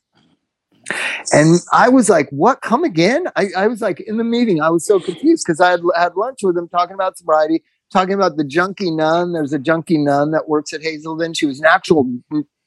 And 1.32 1.60
I 1.72 1.88
was 1.88 2.10
like, 2.10 2.30
what? 2.32 2.62
Come 2.62 2.84
again? 2.84 3.28
I, 3.36 3.48
I 3.56 3.68
was 3.68 3.82
like, 3.82 4.02
in 4.02 4.18
the 4.18 4.24
meeting, 4.24 4.62
I 4.62 4.70
was 4.70 4.86
so 4.86 5.00
confused 5.00 5.46
because 5.46 5.62
I 5.62 5.72
had 5.72 5.82
had 5.96 6.16
lunch 6.16 6.40
with 6.44 6.58
him 6.58 6.68
talking 6.68 6.94
about 6.94 7.18
sobriety, 7.18 7.64
talking 7.92 8.14
about 8.14 8.36
the 8.36 8.44
junkie 8.44 8.92
nun. 8.92 9.32
There's 9.32 9.54
a 9.54 9.60
junkie 9.60 9.98
nun 9.98 10.32
that 10.32 10.50
works 10.50 10.74
at 10.74 10.82
Hazelden. 10.82 11.34
She 11.36 11.46
was 11.46 11.60
an 11.60 11.66
actual 11.66 12.14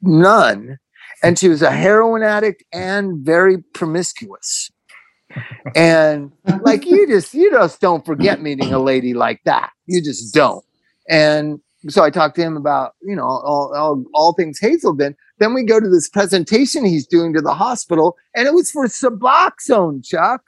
nun, 0.01 0.79
and 1.23 1.39
she 1.39 1.49
was 1.49 1.61
a 1.61 1.71
heroin 1.71 2.23
addict 2.23 2.65
and 2.73 3.19
very 3.19 3.59
promiscuous. 3.59 4.71
And 5.75 6.33
like 6.63 6.87
you 6.87 7.07
just 7.07 7.35
you 7.35 7.51
just 7.51 7.81
don't 7.81 8.05
forget 8.05 8.41
meeting 8.41 8.73
a 8.73 8.79
lady 8.79 9.15
like 9.15 9.41
that. 9.45 9.71
You 9.87 10.03
just 10.03 10.35
don't. 10.35 10.65
And 11.09 11.61
so 11.89 12.03
I 12.03 12.11
talked 12.11 12.37
to 12.37 12.43
him 12.43 12.57
about 12.57 12.95
you 13.03 13.15
know 13.15 13.25
all, 13.25 13.73
all, 13.75 14.05
all 14.15 14.33
things 14.35 14.59
Hazelden. 14.59 15.17
Then 15.39 15.55
we 15.55 15.65
go 15.65 15.81
to 15.81 15.89
this 15.89 16.09
presentation 16.09 16.85
he's 16.85 17.07
doing 17.07 17.35
to 17.35 17.41
the 17.41 17.55
hospital, 17.55 18.17
and 18.35 18.47
it 18.47 18.55
was 18.55 18.71
for 18.71 18.87
Suboxone, 18.87 20.05
Chuck, 20.05 20.43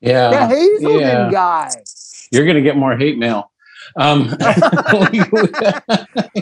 the 0.00 0.10
Yeah. 0.10 0.48
Hazelden 0.48 1.00
yeah. 1.00 1.30
guy. 1.30 1.70
You're 2.30 2.44
going 2.44 2.56
to 2.56 2.62
get 2.62 2.76
more 2.76 2.96
hate 2.96 3.18
mail. 3.18 3.50
Um, 3.96 4.36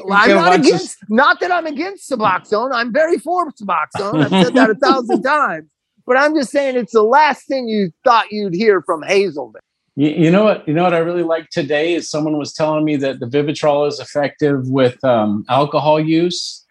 Well, 0.05 0.19
I'm 0.19 0.31
not 0.31 0.55
against, 0.55 0.99
not 1.09 1.41
that 1.41 1.51
I'm 1.51 1.67
against 1.67 2.11
Suboxone. 2.11 2.71
I'm 2.73 2.93
very 2.93 3.19
for 3.19 3.51
Suboxone. 3.53 4.25
I've 4.25 4.45
said 4.45 4.55
that 4.55 4.71
a 4.71 4.75
thousand 4.75 5.23
times. 5.23 5.69
But 6.07 6.19
I'm 6.19 6.35
just 6.35 6.51
saying 6.51 6.77
it's 6.77 6.93
the 6.93 7.03
last 7.03 7.47
thing 7.47 7.69
you 7.69 7.93
thought 8.05 8.31
you'd 8.31 8.55
hear 8.55 8.83
from 8.83 9.03
Hazelden. 9.03 9.61
You, 9.97 10.11
you 10.11 10.31
know 10.31 10.45
what? 10.45 10.67
You 10.67 10.75
know 10.75 10.83
what 10.83 10.95
I 10.95 10.99
really 10.99 11.23
like 11.23 11.51
today 11.51 11.95
is 11.95 12.11
someone 12.11 12.37
was 12.37 12.53
telling 12.53 12.85
me 12.85 12.97
that 12.97 13.21
the 13.21 13.27
Vivitrol 13.27 13.89
is 13.89 14.01
effective 14.01 14.69
with 14.69 15.03
um, 15.05 15.45
alcohol 15.49 16.01
use, 16.01 16.65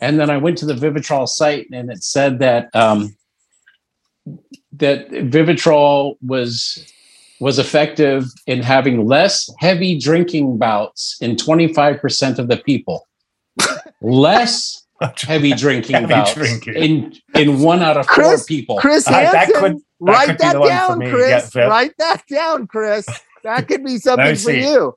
and 0.00 0.18
then 0.18 0.30
I 0.30 0.36
went 0.36 0.58
to 0.58 0.66
the 0.66 0.74
Vivitrol 0.74 1.28
site 1.28 1.66
and 1.72 1.90
it 1.90 2.02
said 2.04 2.38
that 2.38 2.74
um, 2.74 3.16
that 4.72 5.10
Vivitrol 5.10 6.16
was 6.22 6.86
was 7.40 7.58
effective 7.58 8.24
in 8.46 8.62
having 8.62 9.06
less 9.06 9.48
heavy 9.58 9.98
drinking 9.98 10.58
bouts 10.58 11.16
in 11.20 11.36
25% 11.36 12.38
of 12.38 12.48
the 12.48 12.56
people. 12.56 13.06
less 14.02 14.77
heavy 15.26 15.52
drinking 15.52 15.94
Heavy 15.94 16.06
bouts 16.08 16.34
drinking. 16.34 16.74
in 16.74 17.14
in 17.34 17.60
one 17.60 17.82
out 17.82 17.96
of 17.96 18.06
four 18.06 18.38
people. 18.46 18.78
Chris 18.78 19.06
Uh, 19.06 19.12
that 19.12 19.34
Hansen, 19.34 19.54
could- 19.60 19.72
that 19.76 19.82
write 20.00 20.26
could 20.28 20.38
that 20.38 20.52
the 20.54 20.60
one 20.60 20.68
for 20.68 20.74
down. 20.98 21.10
Chris. 21.10 21.54
Yeah, 21.54 21.62
write 21.66 21.92
that 21.98 22.22
down, 22.28 22.66
Chris. 22.66 23.06
That 23.44 23.68
could 23.68 23.84
be 23.84 23.98
something 23.98 24.26
for 24.34 24.36
see. 24.36 24.62
you. 24.70 24.94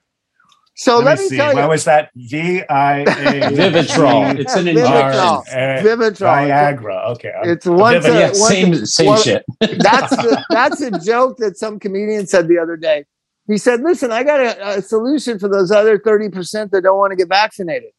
So 0.75 0.97
let, 0.97 1.05
Let, 1.05 1.17
me, 1.19 1.23
me 1.25 1.29
see. 1.29 1.37
tell 1.37 1.53
What 1.53 1.61
you, 1.63 1.67
was 1.69 1.83
that? 1.85 2.09
V 2.15 2.63
I 2.67 2.99
A 3.01 3.05
Vivitrol. 3.51 4.39
It's 4.39 4.55
an 4.55 4.65
Vivitrol. 4.65 5.39
injection. 5.39 5.85
Vivitrol. 5.85 6.47
Viagra. 6.49 7.07
Okay. 7.11 7.31
It's 7.43 7.65
once 7.65 8.05
Vivitrol. 8.05 8.09
a, 8.09 8.19
Yeah, 8.19 8.27
once 8.27 8.47
same 8.47 8.73
a- 8.73 8.85
same 8.85 9.05
one- 9.07 9.21
shit. 9.21 9.45
that's 9.59 10.15
the, 10.15 10.45
that's 10.49 10.81
a 10.81 10.91
joke 10.99 11.37
that 11.37 11.57
some 11.57 11.79
comedian 11.79 12.25
said 12.25 12.47
the 12.47 12.57
other 12.57 12.77
day. 12.77 13.05
He 13.47 13.57
said, 13.57 13.81
"Listen, 13.81 14.11
I 14.11 14.23
got 14.23 14.39
a, 14.39 14.77
a 14.77 14.81
solution 14.81 15.37
for 15.39 15.49
those 15.49 15.71
other 15.71 15.99
thirty 15.99 16.29
percent 16.29 16.71
that 16.71 16.81
don't 16.83 16.97
want 16.97 17.11
to 17.11 17.15
get 17.17 17.27
vaccinated. 17.27 17.89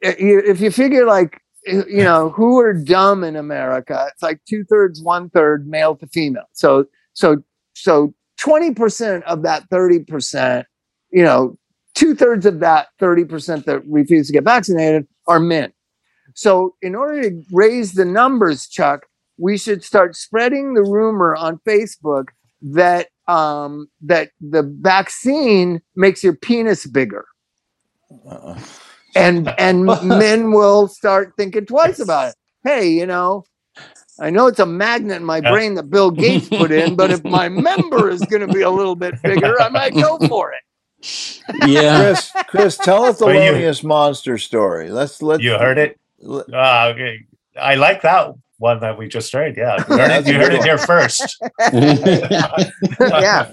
If 0.00 0.60
you 0.60 0.70
figure 0.70 1.04
like 1.06 1.40
you 1.66 2.02
know 2.02 2.30
who 2.30 2.58
are 2.60 2.72
dumb 2.72 3.24
in 3.24 3.36
America, 3.36 4.06
it's 4.12 4.22
like 4.22 4.40
two 4.48 4.64
thirds, 4.64 5.02
one 5.02 5.30
third 5.30 5.68
male 5.68 5.96
to 5.96 6.06
female. 6.06 6.48
So 6.52 6.86
so 7.14 7.42
so 7.74 8.14
20% 8.40 9.22
of 9.22 9.42
that 9.42 9.68
30%, 9.70 10.64
you 11.10 11.22
know, 11.22 11.58
two 11.94 12.14
thirds 12.14 12.46
of 12.46 12.60
that 12.60 12.88
30% 13.00 13.64
that 13.64 13.82
refuse 13.86 14.28
to 14.28 14.32
get 14.32 14.44
vaccinated 14.44 15.06
are 15.26 15.40
men. 15.40 15.72
So, 16.34 16.76
in 16.82 16.94
order 16.94 17.22
to 17.22 17.42
raise 17.52 17.94
the 17.94 18.04
numbers, 18.04 18.68
Chuck, 18.68 19.06
we 19.38 19.58
should 19.58 19.82
start 19.82 20.14
spreading 20.14 20.74
the 20.74 20.82
rumor 20.82 21.34
on 21.34 21.58
Facebook 21.66 22.28
that 22.60 23.08
um, 23.26 23.88
that 24.02 24.30
the 24.40 24.62
vaccine 24.80 25.80
makes 25.96 26.22
your 26.22 26.34
penis 26.34 26.86
bigger, 26.86 27.26
Uh-uh. 28.10 28.58
And 29.14 29.48
and 29.58 29.84
men 30.04 30.52
will 30.52 30.88
start 30.88 31.32
thinking 31.36 31.66
twice 31.66 31.98
about 32.00 32.30
it. 32.30 32.34
Hey, 32.64 32.88
you 32.90 33.06
know, 33.06 33.44
I 34.20 34.30
know 34.30 34.48
it's 34.48 34.58
a 34.58 34.66
magnet 34.66 35.16
in 35.18 35.24
my 35.24 35.36
Yeah. 35.38 35.52
brain 35.52 35.74
that 35.74 35.84
Bill 35.90 36.10
Gates 36.10 36.48
put 36.48 36.72
in, 36.72 36.96
but 36.96 37.10
if 37.12 37.22
my 37.24 37.48
member 37.68 38.10
is 38.10 38.20
going 38.22 38.46
to 38.46 38.52
be 38.52 38.62
a 38.62 38.70
little 38.70 38.96
bit 38.96 39.14
bigger, 39.22 39.60
I 39.62 39.68
might 39.68 39.94
go 39.94 40.18
for 40.28 40.52
it. 40.52 41.40
Yeah. 41.66 42.00
Chris, 42.12 42.32
Chris, 42.48 42.76
tell 42.76 43.04
us 43.04 43.20
the 43.20 43.26
Well, 43.26 43.34
Thelonious 43.36 43.84
Monster 43.84 44.36
story. 44.38 44.90
Let's 44.90 45.22
let 45.22 45.40
You 45.40 45.52
heard 45.56 45.78
it? 45.78 45.98
let- 46.20 46.52
Uh, 46.52 46.92
okay. 46.94 47.20
I 47.58 47.76
like 47.76 48.02
that 48.02 48.34
one 48.58 48.80
that 48.80 48.98
we 48.98 49.06
just 49.06 49.32
heard. 49.32 49.56
Yeah. 49.56 49.76
You 49.88 49.96
heard 49.96 50.10
it, 50.10 50.26
you 50.26 50.34
heard 50.34 50.52
it 50.54 50.64
here 50.64 50.78
first. 50.78 51.38
yeah, 51.72 53.52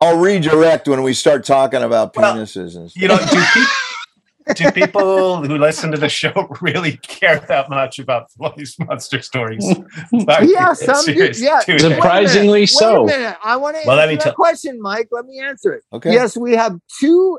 I'll 0.00 0.18
redirect 0.18 0.88
when 0.88 1.02
we 1.02 1.12
start 1.14 1.44
talking 1.44 1.82
about 1.82 2.14
Well, 2.16 2.34
penises 2.36 2.76
and 2.76 2.90
stuff. 2.90 3.00
you 3.02 3.08
know, 3.08 3.16
do, 3.18 3.44
pe- 3.54 4.54
do 4.54 4.70
people 4.72 5.42
who 5.44 5.56
listen 5.56 5.90
to 5.92 5.96
the 5.96 6.08
show 6.08 6.32
really 6.60 6.98
care 6.98 7.38
that 7.48 7.70
much 7.70 7.98
about 7.98 8.28
these 8.56 8.76
monster 8.78 9.22
stories? 9.22 9.64
Like, 10.12 10.48
Yeah, 10.50 10.72
some 10.74 11.04
do, 11.06 11.30
yeah. 11.36 11.60
dude, 11.66 11.80
Wait 11.80 11.92
a 11.92 11.94
Surprisingly 11.94 12.48
minute, 12.60 12.68
so. 12.70 13.04
Wait 13.04 13.14
a 13.14 13.18
minute. 13.18 13.36
I 13.42 13.56
want 13.56 13.76
to 13.76 13.82
Well, 13.86 13.98
answer 13.98 14.06
let 14.06 14.08
me 14.10 14.14
that 14.16 14.24
tell- 14.24 14.34
question, 14.34 14.80
Mike. 14.82 15.08
Let 15.10 15.24
me 15.26 15.40
answer 15.40 15.72
it. 15.72 15.82
Okay. 15.92 16.12
Yes, 16.12 16.36
we 16.36 16.52
have 16.56 16.76
two 17.00 17.38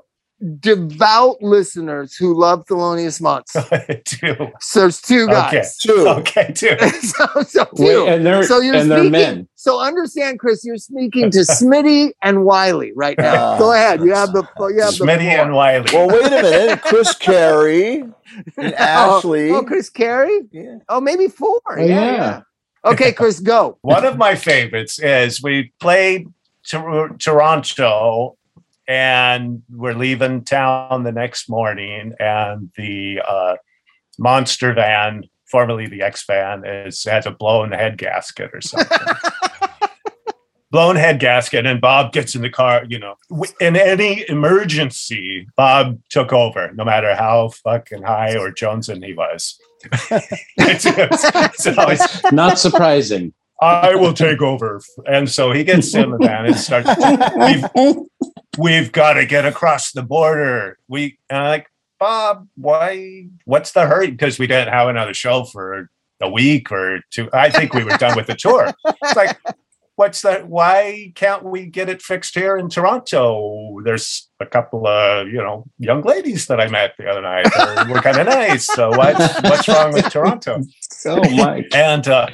devout 0.59 1.41
listeners 1.41 2.15
who 2.15 2.37
love 2.37 2.65
Thelonious 2.65 3.21
Monster. 3.21 3.63
two. 4.05 4.35
So 4.59 4.81
there's 4.81 5.01
two 5.01 5.27
guys. 5.27 5.77
Two. 5.85 6.07
Okay, 6.07 6.51
two. 6.53 6.77
so, 7.01 7.25
so 7.43 7.67
Wait, 7.73 7.87
two. 7.93 8.05
and 8.07 8.25
they're 8.25 8.43
so 8.43 8.59
you're 8.59 8.75
and 8.75 8.91
they're 8.91 8.99
speaking. 8.99 9.11
men. 9.11 9.47
So 9.55 9.79
understand, 9.79 10.39
Chris. 10.39 10.63
You're 10.65 10.77
speaking 10.77 11.31
to 11.31 11.39
Smitty 11.39 12.11
and 12.21 12.43
Wiley 12.43 12.91
right 12.95 13.17
now. 13.17 13.35
Ah. 13.53 13.57
Go 13.57 13.71
ahead. 13.73 14.01
You 14.01 14.13
have 14.13 14.33
the. 14.33 14.43
You 14.59 14.81
have 14.81 14.93
Smitty 14.93 15.31
floor. 15.31 15.45
and 15.45 15.53
Wiley. 15.53 15.85
Well, 15.93 16.07
wait 16.09 16.25
a 16.25 16.29
minute. 16.41 16.81
Chris 16.81 17.15
Carey 17.15 18.03
and 18.57 18.73
Ashley. 18.75 19.51
Oh, 19.51 19.63
Chris 19.63 19.89
Carey. 19.89 20.41
Yeah. 20.51 20.77
Oh, 20.89 20.99
maybe 21.01 21.27
four. 21.27 21.61
Oh, 21.69 21.75
yeah, 21.77 21.85
yeah. 21.85 22.15
yeah. 22.15 22.41
Okay, 22.85 23.11
Chris, 23.13 23.39
go. 23.39 23.77
One 23.81 24.05
of 24.05 24.17
my 24.17 24.35
favorites 24.35 24.99
is 24.99 25.41
we 25.41 25.71
played 25.79 26.27
Tor- 26.69 27.09
Toronto 27.17 28.37
and 28.87 29.63
we're 29.69 29.93
leaving 29.93 30.43
town 30.43 31.03
the 31.03 31.11
next 31.11 31.49
morning 31.49 32.13
and 32.19 32.71
the 32.77 33.21
uh, 33.27 33.55
monster 34.19 34.73
van 34.73 35.23
formerly 35.45 35.87
the 35.87 36.01
x 36.01 36.25
van 36.25 36.65
is 36.65 37.03
has 37.03 37.25
a 37.25 37.31
blown 37.31 37.71
head 37.71 37.97
gasket 37.97 38.51
or 38.53 38.61
something 38.61 38.97
blown 40.71 40.95
head 40.95 41.19
gasket 41.19 41.65
and 41.65 41.79
bob 41.79 42.11
gets 42.11 42.35
in 42.35 42.41
the 42.41 42.49
car 42.49 42.83
you 42.89 42.99
know 42.99 43.15
in 43.59 43.75
any 43.75 44.27
emergency 44.29 45.47
bob 45.55 45.99
took 46.09 46.33
over 46.33 46.71
no 46.73 46.83
matter 46.83 47.15
how 47.15 47.49
fucking 47.49 48.03
high 48.03 48.35
or 48.35 48.51
jonesing 48.51 49.05
he 49.05 49.13
was 49.13 49.59
it's, 50.11 50.85
it's, 50.85 51.67
it's 51.67 51.77
always 51.77 52.01
Not 52.31 52.59
surprising. 52.59 53.33
I 53.61 53.95
will 53.95 54.13
take 54.13 54.41
over. 54.41 54.81
And 55.05 55.29
so 55.29 55.51
he 55.51 55.63
gets 55.63 55.93
in 55.95 56.11
the 56.11 56.17
van 56.17 56.45
and 56.45 56.55
starts, 56.55 56.89
we've, 57.37 58.05
we've 58.57 58.91
got 58.91 59.13
to 59.13 59.25
get 59.25 59.45
across 59.45 59.91
the 59.91 60.03
border. 60.03 60.77
We, 60.87 61.17
and 61.29 61.39
I'm 61.39 61.47
like, 61.47 61.67
Bob, 61.99 62.47
why, 62.55 63.27
what's 63.45 63.71
the 63.71 63.85
hurry? 63.85 64.11
Because 64.11 64.37
we 64.37 64.47
didn't 64.47 64.73
have 64.73 64.87
another 64.87 65.13
show 65.13 65.45
for 65.45 65.89
a 66.21 66.29
week 66.29 66.71
or 66.71 67.01
two. 67.11 67.29
I 67.33 67.49
think 67.49 67.73
we 67.73 67.83
were 67.83 67.97
done 67.97 68.15
with 68.15 68.27
the 68.27 68.35
tour. 68.35 68.73
It's 68.85 69.15
like, 69.15 69.37
what's 69.95 70.21
that? 70.21 70.47
Why 70.47 71.11
can't 71.15 71.43
we 71.43 71.65
get 71.65 71.89
it 71.89 72.01
fixed 72.01 72.35
here 72.35 72.57
in 72.57 72.69
Toronto? 72.69 73.79
There's 73.83 74.29
a 74.39 74.45
couple 74.45 74.87
of, 74.87 75.27
you 75.27 75.37
know, 75.37 75.65
young 75.79 76.01
ladies 76.01 76.47
that 76.47 76.59
I 76.59 76.67
met 76.67 76.93
the 76.97 77.07
other 77.07 77.21
night. 77.21 77.47
We're 77.89 78.01
kind 78.01 78.17
of 78.17 78.27
nice. 78.27 78.65
So 78.65 78.89
what's, 78.89 79.41
what's 79.41 79.67
wrong 79.67 79.93
with 79.93 80.09
Toronto? 80.09 80.61
So 80.97 81.17
my. 81.17 81.63
And 81.71 82.07
uh, 82.07 82.29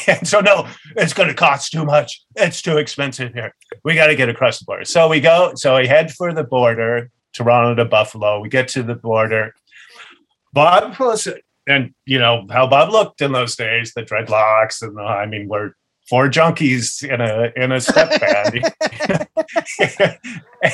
and 0.06 0.26
so 0.26 0.40
no, 0.40 0.68
it's 0.96 1.12
going 1.12 1.28
to 1.28 1.34
cost 1.34 1.72
too 1.72 1.84
much. 1.84 2.22
It's 2.36 2.62
too 2.62 2.78
expensive 2.78 3.34
here. 3.34 3.54
We 3.84 3.94
got 3.94 4.08
to 4.08 4.16
get 4.16 4.28
across 4.28 4.58
the 4.58 4.64
border. 4.64 4.84
So 4.84 5.08
we 5.08 5.20
go. 5.20 5.52
So 5.56 5.76
we 5.76 5.86
head 5.86 6.12
for 6.12 6.32
the 6.32 6.44
border, 6.44 7.10
Toronto 7.32 7.82
to 7.82 7.88
Buffalo. 7.88 8.40
We 8.40 8.48
get 8.48 8.68
to 8.68 8.82
the 8.82 8.94
border. 8.94 9.54
Bob 10.52 10.98
was, 10.98 11.28
and 11.66 11.94
you 12.06 12.18
know 12.18 12.46
how 12.50 12.66
Bob 12.66 12.90
looked 12.90 13.20
in 13.20 13.32
those 13.32 13.56
days, 13.56 13.92
the 13.94 14.02
dreadlocks, 14.02 14.82
and 14.82 14.96
the, 14.96 15.02
I 15.02 15.26
mean, 15.26 15.48
we're 15.48 15.72
four 16.08 16.28
junkies 16.28 17.02
in 17.02 17.20
a 17.20 17.52
in 17.56 17.72
a 17.72 17.80
step 17.80 18.20
band. 18.20 18.72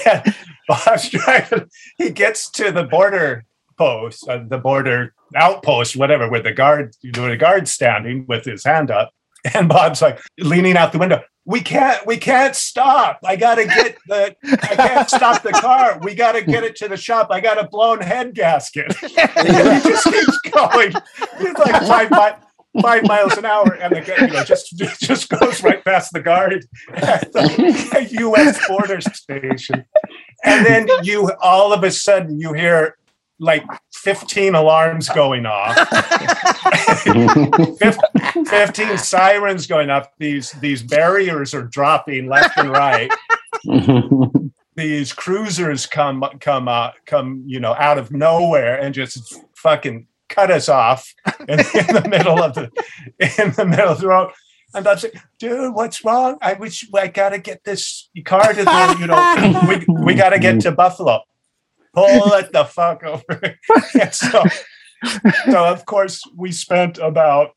and 0.07 0.35
Bob's 0.69 1.09
driving. 1.09 1.69
He 1.97 2.11
gets 2.11 2.51
to 2.51 2.71
the 2.71 2.85
border 2.85 3.45
post, 3.81 4.29
uh, 4.29 4.45
the 4.47 4.59
border 4.59 5.15
outpost, 5.35 5.97
whatever, 5.97 6.29
where 6.29 6.43
the 6.43 6.53
guard, 6.53 6.95
the 7.03 7.37
guard's 7.39 7.71
standing 7.71 8.27
with 8.29 8.45
his 8.45 8.63
hand 8.63 8.91
up, 8.91 9.11
and 9.55 9.69
Bob's 9.69 10.03
like 10.03 10.21
leaning 10.39 10.77
out 10.77 10.93
the 10.93 10.99
window. 10.99 11.23
We 11.47 11.63
can't, 11.63 12.07
we 12.07 12.19
can't 12.19 12.55
stop. 12.55 13.21
I 13.25 13.35
gotta 13.37 13.65
get 13.65 13.97
the, 14.07 14.37
I 14.45 14.77
can't 14.77 15.09
stop 15.09 15.43
the 15.43 15.53
car. 15.53 15.99
We 16.03 16.15
gotta 16.15 16.43
get 16.43 16.63
it 16.63 16.77
to 16.77 16.89
the 16.89 16.99
shop. 16.99 17.29
I 17.31 17.41
got 17.41 17.59
a 17.59 17.67
blown 17.67 18.03
head 18.03 18.35
gasket. 18.35 18.95
He 19.03 19.89
just 19.89 20.05
keeps 20.05 20.41
going. 20.53 20.93
He's 21.39 21.55
like 21.55 21.83
five 21.89 22.11
five 22.81 23.03
miles 23.05 23.37
an 23.37 23.45
hour, 23.45 23.73
and 23.75 23.95
the 23.95 24.17
you 24.21 24.27
know, 24.29 24.45
just 24.45 24.77
just 25.01 25.29
goes 25.29 25.63
right 25.63 25.85
past 25.85 26.13
the 26.13 26.21
guard 26.21 26.65
at 26.93 27.33
the 27.33 28.09
U.S. 28.21 28.69
border 28.69 29.01
station, 29.01 29.85
and 30.45 30.67
then 30.67 30.89
you 31.03 31.33
all 31.41 31.73
of 31.73 31.83
a 31.83 31.91
sudden 31.91 32.39
you 32.39 32.53
hear 32.53 32.97
like 33.41 33.65
15 33.95 34.55
alarms 34.55 35.09
going 35.09 35.47
off 35.47 35.75
15 38.49 38.99
sirens 38.99 39.67
going 39.67 39.91
off 39.91 40.09
these 40.19 40.53
these 40.61 40.83
barriers 40.83 41.55
are 41.55 41.63
dropping 41.63 42.29
left 42.29 42.57
and 42.59 42.71
right 42.71 43.11
these 44.77 45.13
cruisers 45.13 45.87
come 45.87 46.25
come 46.41 46.69
uh, 46.69 46.91
come 47.07 47.43
you 47.47 47.59
know 47.59 47.75
out 47.75 47.99
of 47.99 48.13
nowhere 48.13 48.79
and 48.79 48.95
just 48.95 49.41
fucking 49.57 50.07
cut 50.29 50.51
us 50.51 50.69
off 50.69 51.13
in, 51.49 51.59
in 51.59 51.95
the 51.95 52.07
middle 52.09 52.43
of 52.43 52.55
the 52.55 52.71
in 53.19 53.53
the 53.53 53.67
middle 53.67 53.89
of 53.89 54.01
the 54.01 54.07
road 54.07 54.31
and 54.73 54.87
I'm 54.87 54.99
saying, 54.99 55.15
dude, 55.41 55.75
what's 55.75 56.05
wrong? 56.05 56.39
I 56.41 56.53
wish 56.53 56.89
I 56.95 57.09
gotta 57.09 57.39
get 57.39 57.65
this 57.65 58.09
car 58.25 58.53
to 58.53 58.65
the, 58.65 58.97
you 59.01 59.09
know, 59.09 59.61
we, 59.69 60.05
we 60.05 60.15
gotta 60.15 60.39
get 60.39 60.61
to 60.61 60.71
Buffalo. 60.71 61.25
Pull 61.93 62.33
it 62.35 62.53
the 62.53 62.65
fuck 62.65 63.03
over. 63.05 63.59
so, 64.13 64.45
so 65.51 65.65
of 65.67 65.85
course 65.87 66.23
we 66.37 66.53
spent 66.53 66.99
about 66.99 67.51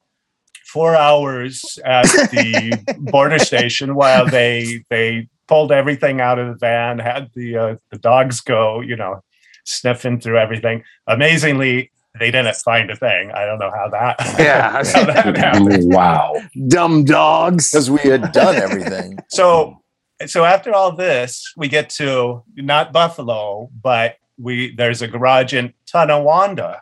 four 0.65 0.95
hours 0.95 1.77
at 1.85 2.05
the 2.31 2.95
border 2.99 3.37
station 3.37 3.93
while 3.95 4.25
they 4.25 4.83
they 4.89 5.27
pulled 5.47 5.71
everything 5.71 6.19
out 6.19 6.39
of 6.39 6.47
the 6.47 6.55
van, 6.55 6.99
had 6.99 7.29
the 7.35 7.57
uh, 7.57 7.75
the 7.91 7.99
dogs 7.99 8.41
go, 8.41 8.81
you 8.81 8.95
know, 8.95 9.21
sniffing 9.65 10.19
through 10.19 10.37
everything. 10.39 10.83
Amazingly, 11.07 11.91
they 12.19 12.31
didn't 12.31 12.55
find 12.57 12.89
a 12.91 12.95
thing. 12.95 13.31
I 13.31 13.45
don't 13.45 13.59
know 13.59 13.71
how 13.71 13.89
that. 13.89 14.15
Yeah. 14.39 14.71
how 14.71 15.05
that 15.05 15.37
happened. 15.37 15.93
wow. 15.93 16.33
Dumb 16.67 17.05
dogs. 17.05 17.71
Because 17.71 17.89
we 17.89 18.01
had 18.01 18.31
done 18.31 18.55
everything. 18.55 19.17
So, 19.29 19.81
so 20.27 20.45
after 20.45 20.73
all 20.73 20.95
this, 20.95 21.53
we 21.57 21.67
get 21.67 21.89
to 21.91 22.43
not 22.55 22.93
Buffalo, 22.93 23.69
but 23.81 24.15
we 24.37 24.75
there's 24.75 25.01
a 25.01 25.07
garage 25.07 25.53
in 25.53 25.73
Tonawanda. 25.85 26.81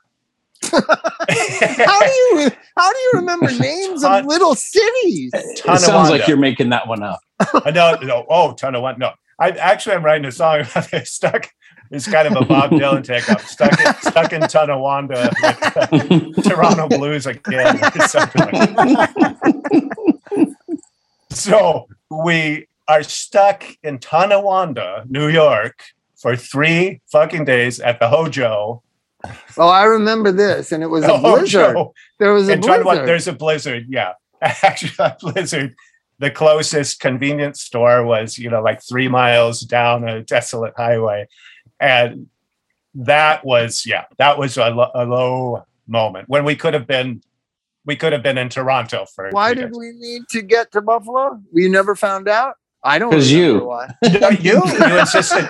How 0.63 0.79
do 0.79 2.11
you 2.11 2.51
how 2.77 2.91
do 2.91 2.99
you 2.99 3.11
remember 3.15 3.51
names 3.59 4.01
Ton- 4.01 4.21
of 4.21 4.25
little 4.27 4.55
cities? 4.55 5.31
It 5.33 5.79
sounds 5.79 6.09
like 6.09 6.27
you're 6.27 6.37
making 6.37 6.69
that 6.69 6.87
one 6.87 7.03
up. 7.03 7.19
No, 7.65 7.95
no, 8.01 8.25
oh, 8.29 8.53
Tonawanda. 8.53 8.99
No, 8.99 9.11
I 9.39 9.49
actually 9.49 9.95
I'm 9.95 10.05
writing 10.05 10.25
a 10.25 10.31
song 10.31 10.61
about 10.61 10.93
it. 10.93 11.07
Stuck. 11.07 11.49
It's 11.89 12.07
kind 12.07 12.27
of 12.27 12.41
a 12.41 12.45
Bob 12.45 12.71
Dylan 12.71 13.03
take. 13.03 13.29
I'm 13.29 13.39
stuck 13.39 13.77
in, 13.79 13.93
stuck 13.95 14.31
in 14.33 14.41
Tonawanda 14.43 15.29
with 15.41 15.77
uh, 15.77 16.41
Toronto 16.49 16.87
Blues 16.87 17.25
again. 17.25 17.83
or 17.83 18.07
something 18.07 18.75
like. 18.75 19.09
So 21.31 21.87
we 22.09 22.67
are 22.87 23.03
stuck 23.03 23.63
in 23.83 23.99
Tonawanda, 23.99 25.05
New 25.09 25.27
York, 25.27 25.83
for 26.21 26.35
three 26.35 27.01
fucking 27.11 27.45
days 27.45 27.79
at 27.79 27.99
the 27.99 28.07
Hojo. 28.07 28.83
Oh, 29.57 29.67
I 29.67 29.83
remember 29.83 30.31
this, 30.31 30.71
and 30.71 30.83
it 30.83 30.87
was 30.87 31.03
The 31.05 31.13
a 31.13 31.19
blizzard. 31.19 31.75
There 32.19 32.33
was 32.33 32.47
a 32.49 32.57
Tonawanda, 32.57 32.83
blizzard. 32.83 33.07
there's 33.07 33.27
a 33.27 33.33
blizzard. 33.33 33.85
Yeah, 33.89 34.13
actually, 34.41 34.93
a 34.99 35.15
blizzard. 35.19 35.75
the 36.19 36.31
closest 36.31 36.99
convenience 36.99 37.61
store 37.61 38.03
was, 38.05 38.37
you 38.37 38.49
know, 38.49 38.61
like 38.61 38.81
three 38.81 39.07
miles 39.07 39.61
down 39.61 40.07
a 40.07 40.21
desolate 40.21 40.73
highway. 40.77 41.27
And 41.79 42.27
that 42.93 43.43
was, 43.45 43.85
yeah, 43.85 44.05
that 44.17 44.37
was 44.37 44.57
a, 44.57 44.69
lo- 44.69 44.91
a 44.93 45.05
low 45.05 45.65
moment 45.87 46.29
when 46.29 46.43
we 46.45 46.55
could 46.55 46.73
have 46.75 46.85
been, 46.87 47.21
we 47.85 47.95
could 47.95 48.13
have 48.13 48.21
been 48.21 48.37
in 48.37 48.49
Toronto 48.49 49.05
for. 49.15 49.29
Why 49.31 49.53
did 49.55 49.71
we 49.75 49.91
need 49.95 50.23
to 50.29 50.41
get 50.43 50.71
to 50.73 50.81
Buffalo? 50.81 51.39
We 51.51 51.67
never 51.69 51.95
found 51.95 52.27
out. 52.27 52.55
I 52.83 52.97
don't 52.97 53.11
'Cause 53.11 53.31
remember 53.31 53.59
you. 53.59 53.65
why. 53.67 53.87
you 54.41 54.61
you 54.65 54.97
insisted 54.99 55.47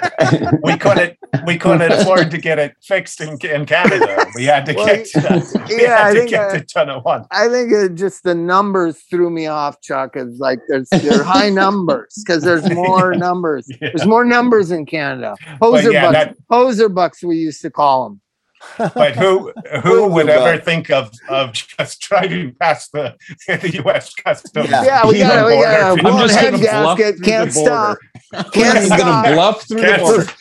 we 0.63 0.77
couldn't 0.77 1.17
we 1.45 1.57
couldn't 1.57 1.91
afford 1.91 2.29
to 2.35 2.37
get 2.37 2.59
it 2.59 2.75
fixed 2.81 3.21
in, 3.21 3.37
in 3.45 3.65
Canada. 3.65 4.25
We 4.35 4.43
had 4.45 4.65
to 4.65 4.73
Well, 4.73 4.85
get 4.85 5.05
to, 5.07 5.63
we 5.69 5.81
yeah, 5.83 5.97
had 5.97 6.07
I 6.07 6.13
to 6.13 6.19
think, 6.19 6.29
get 6.31 6.49
uh, 6.49 6.53
to 6.53 6.61
Tonawanda. 6.65 7.27
I 7.31 7.47
think 7.47 7.71
it 7.71 7.95
just 7.95 8.23
the 8.23 8.35
numbers 8.35 8.97
threw 9.09 9.29
me 9.29 9.47
off, 9.47 9.79
Chuck. 9.81 10.11
It's 10.15 10.39
like 10.39 10.59
there's 10.67 10.89
they're 10.89 11.23
high 11.23 11.49
numbers 11.49 12.13
because 12.25 12.43
there's 12.43 12.69
more 12.71 13.13
numbers. 13.15 13.65
Yeah. 13.69 13.77
There's 13.93 14.05
more 14.05 14.25
numbers 14.25 14.71
in 14.71 14.85
Canada. 14.85 15.35
But 15.59 15.71
Poser 15.71 15.91
yeah, 15.91 16.11
bucks. 16.11 16.13
that- 16.25 16.35
Poser 16.49 16.89
bucks 16.89 17.23
we 17.23 17.37
used 17.37 17.61
to 17.61 17.69
call 17.71 18.09
them. 18.09 18.21
But 18.93 19.15
who 19.15 19.51
who 19.83 20.07
would 20.07 20.29
ever 20.29 20.61
think 20.61 20.89
of 20.91 21.11
of 21.29 21.53
just 21.53 21.99
driving 22.01 22.55
past 22.59 22.91
the 22.91 23.15
the 23.47 23.71
U.S. 23.83 24.13
customs? 24.13 24.69
Yeah. 24.69 24.83
Yeah, 24.83 25.07
we 25.07 25.19
got 25.19 25.45
we 25.47 25.53
got 25.61 25.95
border. 25.95 26.01
a 26.01 26.07
I'm 26.07 26.13
one 26.15 26.27
just 26.27 26.39
head 26.39 26.51
gonna 26.51 26.63
bluff 26.63 26.97
gasket. 26.97 27.23
Can't 27.23 27.51
the 27.51 27.53
border. 27.59 27.99
stop. 28.33 28.53
He's 28.53 28.63
Can't 28.63 28.89
gonna 28.89 29.33
bluff 29.35 29.67
through 29.67 29.81
Can't- 29.81 30.01
the 30.01 30.07
border. 30.07 30.31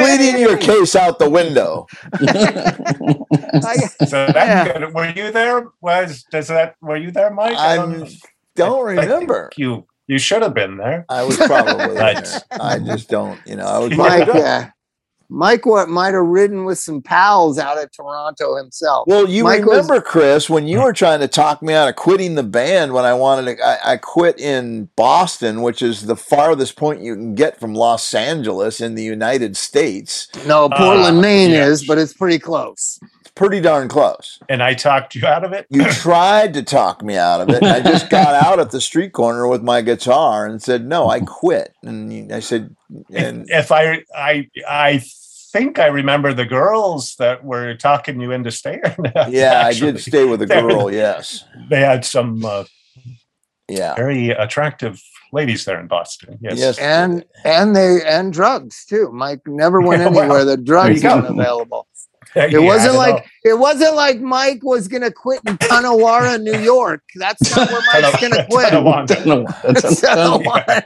Pleading 0.00 0.40
your 0.40 0.56
case 0.56 0.96
out 0.96 1.18
the 1.18 1.28
window. 1.30 1.86
So 4.06 4.26
that 4.26 4.72
could, 4.76 4.94
were 4.94 5.10
you 5.10 5.30
there? 5.32 5.66
Was 5.80 6.24
does 6.30 6.48
that 6.48 6.74
were 6.80 6.96
you 6.96 7.10
there, 7.10 7.30
Mike? 7.30 7.56
I 7.56 7.76
don't, 7.76 8.02
I 8.02 8.08
don't 8.56 8.88
I 8.88 8.96
think 8.96 9.10
remember. 9.10 9.50
you 9.56 9.86
you 10.06 10.18
should 10.18 10.42
have 10.42 10.54
been 10.54 10.76
there. 10.78 11.04
I 11.08 11.22
was 11.24 11.36
probably 11.36 11.74
Right. 11.96 12.24
there. 12.24 12.40
I 12.60 12.78
just 12.78 13.08
don't, 13.10 13.38
you 13.46 13.56
know, 13.56 13.66
I 13.66 13.78
was 13.78 13.96
Mike, 13.96 14.24
probably- 14.24 14.42
uh, 14.42 14.64
Mike, 15.30 15.66
what 15.66 15.88
might 15.90 16.14
have 16.14 16.24
ridden 16.24 16.64
with 16.64 16.78
some 16.78 17.02
pals 17.02 17.58
out 17.58 17.76
of 17.82 17.90
Toronto 17.92 18.56
himself. 18.56 19.04
Well, 19.06 19.28
you 19.28 19.44
Mike 19.44 19.60
was- 19.64 19.68
remember, 19.86 20.00
Chris, 20.00 20.48
when 20.48 20.66
you 20.66 20.80
were 20.80 20.92
trying 20.94 21.20
to 21.20 21.28
talk 21.28 21.62
me 21.62 21.74
out 21.74 21.88
of 21.88 21.96
quitting 21.96 22.34
the 22.34 22.42
band 22.42 22.94
when 22.94 23.04
I 23.04 23.12
wanted 23.12 23.56
to, 23.56 23.62
I, 23.64 23.92
I 23.92 23.96
quit 23.98 24.40
in 24.40 24.88
Boston, 24.96 25.60
which 25.62 25.82
is 25.82 26.06
the 26.06 26.16
farthest 26.16 26.76
point 26.76 27.02
you 27.02 27.14
can 27.14 27.34
get 27.34 27.60
from 27.60 27.74
Los 27.74 28.14
Angeles 28.14 28.80
in 28.80 28.94
the 28.94 29.02
United 29.04 29.56
States. 29.56 30.28
no, 30.46 30.68
Portland, 30.70 31.18
Uh, 31.18 31.20
Maine 31.20 31.50
yeah. 31.50 31.66
is, 31.66 31.86
but 31.86 31.98
it's 31.98 32.14
pretty 32.14 32.38
close. 32.38 32.98
It's 33.38 33.46
pretty 33.46 33.60
darn 33.60 33.88
close. 33.88 34.40
And 34.48 34.62
I 34.62 34.74
talked 34.74 35.14
you 35.14 35.24
out 35.26 35.44
of 35.44 35.52
it. 35.52 35.66
You 35.70 35.84
tried 35.92 36.54
to 36.54 36.62
talk 36.62 37.02
me 37.04 37.16
out 37.16 37.40
of 37.40 37.50
it. 37.50 37.62
I 37.62 37.80
just 37.80 38.10
got 38.18 38.34
out 38.34 38.58
at 38.58 38.72
the 38.72 38.80
street 38.80 39.12
corner 39.12 39.46
with 39.46 39.62
my 39.62 39.80
guitar 39.80 40.44
and 40.44 40.60
said, 40.60 40.86
"No, 40.86 41.08
I 41.08 41.20
quit." 41.20 41.74
And 41.82 42.32
I 42.32 42.40
said, 42.40 42.74
"And 43.12 43.46
if 43.48 43.70
I 43.70 44.02
I 44.14 44.48
I 44.68 45.02
think 45.52 45.78
I 45.78 45.86
remember 45.86 46.34
the 46.34 46.44
girls 46.44 47.16
that 47.16 47.44
were 47.44 47.74
talking 47.74 48.20
you 48.20 48.32
into 48.32 48.50
staying. 48.50 48.82
yeah, 49.28 49.62
I 49.64 49.72
did 49.72 50.00
stay 50.00 50.24
with 50.24 50.42
a 50.42 50.46
girl. 50.46 50.92
Yes, 50.92 51.44
They 51.70 51.80
had 51.80 52.04
some 52.04 52.44
uh, 52.44 52.64
yeah, 53.68 53.94
very 53.94 54.30
attractive 54.30 55.00
ladies 55.32 55.64
there 55.64 55.80
in 55.80 55.86
Boston. 55.86 56.38
Yes. 56.40 56.58
yes, 56.58 56.78
And 56.78 57.24
and 57.44 57.74
they 57.76 58.02
and 58.04 58.32
drugs 58.32 58.84
too. 58.84 59.10
Mike 59.12 59.40
never 59.46 59.80
went 59.82 60.02
Well, 60.10 60.20
anywhere. 60.20 60.44
The 60.44 60.56
drugs 60.56 61.02
there 61.02 61.16
you 61.16 61.22
weren't 61.22 61.38
available. 61.38 61.87
Yeah, 62.36 62.44
It 62.46 62.54
I 62.54 62.58
wasn't 62.58 62.94
like 62.96 63.14
know. 63.16 63.22
it 63.44 63.58
wasn't 63.58 63.94
like 63.96 64.20
Mike 64.20 64.60
was 64.62 64.88
gonna 64.88 65.10
quit 65.12 65.40
in 65.46 65.56
Tonawara, 65.58 66.40
New 66.42 66.58
York. 66.58 67.02
That's 67.16 67.56
not 67.56 67.70
where 67.70 67.82
Mike's 67.94 68.20
gonna 68.20 68.46
quit. 68.50 68.68
Tonawanda. 68.70 69.14
Tonawanda. 70.00 70.84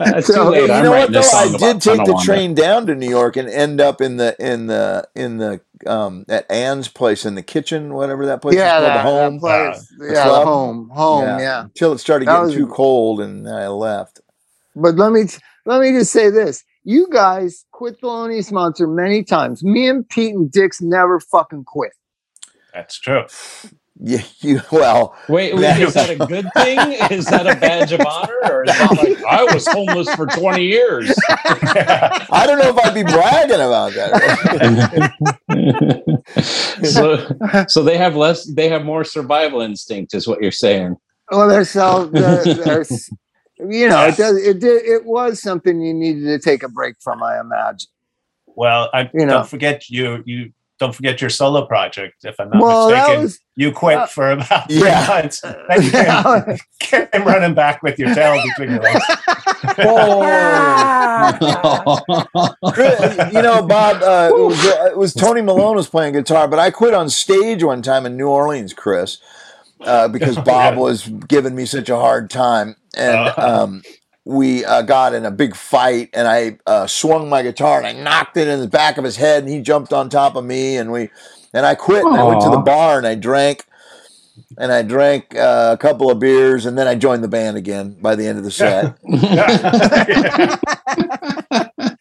Uh, 0.00 0.20
So, 0.20 0.34
too 0.44 0.50
late. 0.50 0.66
you 0.68 0.72
I'm 0.72 0.84
know 0.84 0.90
what 0.92 1.12
though? 1.12 1.20
I 1.20 1.48
did 1.48 1.56
about 1.56 1.82
take 1.82 2.04
the 2.04 2.20
train 2.24 2.54
down 2.54 2.86
to 2.86 2.94
New 2.94 3.08
York 3.08 3.36
and 3.36 3.48
end 3.48 3.80
up 3.80 4.00
in 4.00 4.16
the 4.16 4.36
in 4.38 4.66
the 4.68 5.08
in 5.16 5.38
the 5.38 5.60
um 5.86 6.24
at 6.28 6.50
Ann's 6.50 6.88
place 6.88 7.24
in 7.26 7.34
the 7.34 7.42
kitchen, 7.42 7.94
whatever 7.94 8.26
that 8.26 8.40
place 8.42 8.56
yeah, 8.56 8.78
is 8.78 8.84
called, 8.84 8.84
that, 8.84 8.96
the 8.96 9.02
home. 9.02 9.34
that 9.34 9.40
place. 9.74 9.92
the 9.98 10.06
yeah, 10.14 10.28
the 10.28 10.44
home, 10.44 10.88
home. 10.90 11.24
Yeah. 11.40 11.62
Until 11.64 11.92
it 11.92 11.98
started 11.98 12.28
That 12.28 12.32
getting 12.32 12.46
was- 12.46 12.54
too 12.54 12.66
cold 12.68 13.20
and 13.20 13.48
I 13.48 13.68
left. 13.68 14.20
But 14.76 14.94
let 14.96 15.10
me 15.12 15.24
let 15.66 15.80
me 15.80 15.90
just 15.92 16.12
say 16.12 16.30
this: 16.30 16.62
you 16.90 17.06
guys 17.12 17.66
quit 17.70 18.00
Thelonious 18.00 18.50
Monster 18.50 18.86
many 18.86 19.22
times. 19.22 19.62
Me 19.62 19.86
and 19.88 20.08
Pete 20.08 20.34
and 20.34 20.50
Dix 20.50 20.80
never 20.80 21.20
fucking 21.20 21.64
quit. 21.64 21.92
That's 22.72 22.98
true. 22.98 23.24
Yeah, 24.00 24.22
you 24.38 24.60
well, 24.70 25.14
Wait, 25.28 25.54
wait, 25.56 25.62
Yeah. 25.62 25.78
is 25.78 25.94
that 25.94 26.08
a 26.08 26.16
good 26.16 26.46
thing? 26.54 26.78
Is 27.10 27.26
that 27.26 27.48
a 27.48 27.56
badge 27.58 27.90
of 27.92 28.00
honor, 28.00 28.32
or 28.44 28.62
is 28.64 28.70
that 28.78 28.96
like 28.96 29.24
I 29.24 29.42
was 29.52 29.66
homeless 29.66 30.08
for 30.14 30.26
twenty 30.26 30.64
years? 30.66 31.12
I 31.28 32.44
don't 32.46 32.60
know 32.60 32.68
if 32.68 32.78
I'd 32.78 32.94
be 32.94 33.02
bragging 33.02 33.56
about 33.56 33.92
that. 33.94 35.12
so, 36.84 37.64
so 37.68 37.82
they 37.82 37.96
have 37.98 38.14
less. 38.14 38.44
They 38.44 38.68
have 38.68 38.84
more 38.84 39.02
survival 39.02 39.60
instinct, 39.62 40.14
is 40.14 40.28
what 40.28 40.40
you're 40.40 40.52
saying. 40.52 40.94
Well, 41.32 41.48
there's 41.48 41.70
so 41.70 42.06
there- 42.06 42.44
there's 42.44 43.10
you 43.60 43.88
know 43.88 44.04
it 44.06 44.16
does 44.16 44.36
it 44.36 44.60
did 44.60 44.84
it 44.84 45.04
was 45.04 45.40
something 45.42 45.80
you 45.80 45.92
needed 45.94 46.24
to 46.24 46.38
take 46.38 46.62
a 46.62 46.68
break 46.68 46.96
from. 47.00 47.22
I 47.22 47.40
imagine. 47.40 47.88
Well, 48.46 48.90
I 48.92 49.10
You 49.14 49.26
know. 49.26 49.34
don't 49.38 49.48
forget 49.48 49.88
you 49.88 50.22
you 50.26 50.52
don't 50.78 50.94
forget 50.94 51.20
your 51.20 51.30
solo 51.30 51.66
project. 51.66 52.24
If 52.24 52.38
I'm 52.38 52.50
not 52.50 52.60
Well, 52.60 52.88
mistaken, 52.88 53.22
was 53.22 53.40
you 53.56 53.72
quit 53.72 53.98
uh, 53.98 54.06
for 54.06 54.30
about 54.32 54.68
three 54.68 54.78
Yeah. 54.78 55.06
months. 55.08 55.40
Then 55.40 55.82
you 55.82 55.90
came, 55.90 56.58
came 57.12 57.24
running 57.24 57.54
back 57.54 57.82
with 57.82 57.98
your 57.98 58.14
tail 58.14 58.40
between 58.40 58.70
your 58.70 58.82
legs. 58.84 59.04
Chris, 62.72 63.16
you 63.32 63.42
know, 63.42 63.62
Bob, 63.62 64.02
uh, 64.02 64.30
it, 64.30 64.38
was, 64.38 64.64
uh, 64.64 64.86
it 64.90 64.96
was 64.96 65.14
Tony 65.14 65.40
Malone 65.42 65.76
was 65.76 65.88
playing 65.88 66.12
guitar, 66.14 66.46
but 66.48 66.58
I 66.58 66.70
quit 66.70 66.94
on 66.94 67.08
stage 67.10 67.62
one 67.64 67.82
time 67.82 68.06
in 68.06 68.16
New 68.16 68.28
Orleans, 68.28 68.72
Chris, 68.72 69.18
uh, 69.84 70.08
because 70.08 70.36
Bob 70.38 70.74
Yeah. 70.74 70.80
was 70.80 71.08
giving 71.28 71.54
me 71.54 71.66
such 71.66 71.88
a 71.88 71.96
hard 71.96 72.30
time, 72.30 72.76
and 72.94 73.16
Uh-huh. 73.16 73.62
um, 73.62 73.82
we 74.24 74.64
uh, 74.64 74.82
got 74.82 75.14
in 75.14 75.24
a 75.24 75.30
big 75.30 75.56
fight, 75.56 76.10
and 76.12 76.28
I 76.28 76.58
uh, 76.66 76.86
swung 76.86 77.28
my 77.28 77.42
guitar 77.42 77.78
and 77.78 77.86
I 77.86 77.92
knocked 77.92 78.36
it 78.36 78.48
in 78.48 78.60
the 78.60 78.68
back 78.68 78.98
of 78.98 79.04
his 79.04 79.16
head, 79.16 79.42
and 79.44 79.52
he 79.52 79.60
jumped 79.60 79.92
on 79.92 80.08
top 80.10 80.36
of 80.36 80.44
me, 80.44 80.76
and 80.76 80.92
we, 80.92 81.08
and 81.54 81.64
I 81.66 81.74
quit, 81.74 82.10
and 82.10 82.18
I 82.18 82.24
went 82.24 82.40
to 82.42 82.50
the 82.50 82.58
bar 82.58 82.98
and 82.98 83.06
I 83.06 83.14
drank. 83.14 83.64
And 84.60 84.72
I 84.72 84.82
drank 84.82 85.36
uh, 85.36 85.70
a 85.72 85.76
couple 85.80 86.10
of 86.10 86.18
beers, 86.18 86.66
and 86.66 86.76
then 86.76 86.88
I 86.88 86.96
joined 86.96 87.22
the 87.22 87.28
band 87.28 87.56
again 87.56 87.96
by 88.00 88.16
the 88.16 88.26
end 88.26 88.38
of 88.38 88.44
the 88.44 88.50
set. 88.50 88.96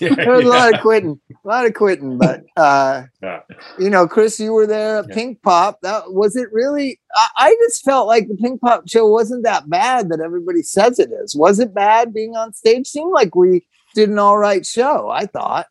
there 0.16 0.32
was 0.32 0.44
a 0.44 0.48
lot 0.48 0.74
of 0.74 0.80
quitting, 0.80 1.20
a 1.44 1.48
lot 1.48 1.66
of 1.66 1.74
quitting. 1.74 2.18
But 2.18 2.42
uh, 2.56 3.04
Yeah. 3.22 3.40
you 3.78 3.90
know, 3.90 4.06
Chris, 4.08 4.40
you 4.40 4.52
were 4.52 4.66
there 4.66 4.98
at 4.98 5.06
Yeah. 5.08 5.14
Pinkpop. 5.14 5.76
That 5.82 6.12
was 6.12 6.36
it. 6.36 6.48
Really, 6.52 6.98
I, 7.14 7.28
I 7.36 7.56
just 7.66 7.84
felt 7.84 8.06
like 8.06 8.28
the 8.28 8.34
Pinkpop 8.34 8.90
show 8.90 9.06
wasn't 9.08 9.44
that 9.44 9.68
bad 9.70 10.08
that 10.08 10.20
everybody 10.20 10.62
says 10.62 10.98
it 10.98 11.10
is. 11.12 11.36
Was 11.36 11.58
it 11.60 11.74
bad 11.74 12.12
being 12.14 12.34
on 12.36 12.52
stage? 12.54 12.88
Seemed 12.88 13.12
like 13.12 13.34
we 13.34 13.66
did 13.94 14.08
an 14.08 14.18
all 14.18 14.38
right 14.38 14.64
show. 14.66 15.08
I 15.08 15.26
thought. 15.26 15.66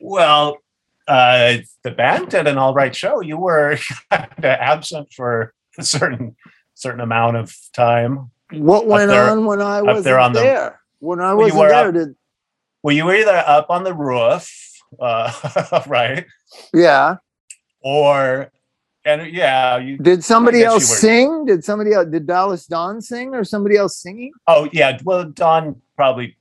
Well, 0.00 0.58
uh, 1.08 1.58
the 1.84 1.90
band 1.90 2.28
did 2.30 2.46
an 2.46 2.58
all 2.58 2.74
right 2.74 2.94
show. 2.94 3.20
You 3.20 3.36
were 3.36 3.78
absent 4.42 5.12
for 5.12 5.52
a 5.78 5.82
certain 5.84 6.36
certain 6.74 7.00
amount 7.00 7.36
of 7.36 7.54
time. 7.72 8.30
What 8.52 8.86
went 8.86 9.08
there- 9.08 9.30
on 9.30 9.46
when 9.46 9.60
I 9.62 9.82
wasn't 9.82 10.04
there 10.04 10.16
the- 10.32 10.74
When 10.98 11.20
I 11.20 11.34
wasn't 11.34 11.60
there, 11.68 11.74
up- 11.88 11.94
did 11.94 12.14
Well, 12.82 12.94
you 12.94 13.04
were 13.04 13.14
either 13.14 13.36
up 13.46 13.70
on 13.70 13.84
the 13.84 13.94
roof, 13.94 14.50
uh, 15.00 15.82
right, 15.86 16.26
yeah? 16.74 17.16
or 17.80 18.50
and 19.04 19.32
yeah, 19.32 19.78
you. 19.78 19.98
Did 19.98 20.24
somebody 20.24 20.58
you 20.58 20.64
else 20.64 20.86
sing? 20.86 21.46
Did 21.46 21.64
somebody 21.64 21.92
else? 21.92 22.06
Did 22.06 22.26
Dallas 22.26 22.66
Dawn 22.66 23.00
sing, 23.00 23.34
or 23.34 23.44
somebody 23.44 23.76
else 23.76 23.96
singing? 23.98 24.32
Oh 24.46 24.68
yeah, 24.72 24.98
well, 25.04 25.24
Don 25.24 25.80
probably 25.96 26.36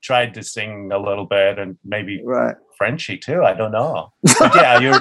tried 0.00 0.34
to 0.34 0.42
sing 0.42 0.90
a 0.92 0.98
little 0.98 1.26
bit 1.26 1.58
and 1.58 1.76
maybe 1.84 2.22
Right. 2.24 2.54
Frenchy 2.76 3.18
too. 3.18 3.42
I 3.42 3.54
don't 3.54 3.72
know. 3.72 4.12
But 4.38 4.54
yeah, 4.54 4.78
you're. 4.78 5.00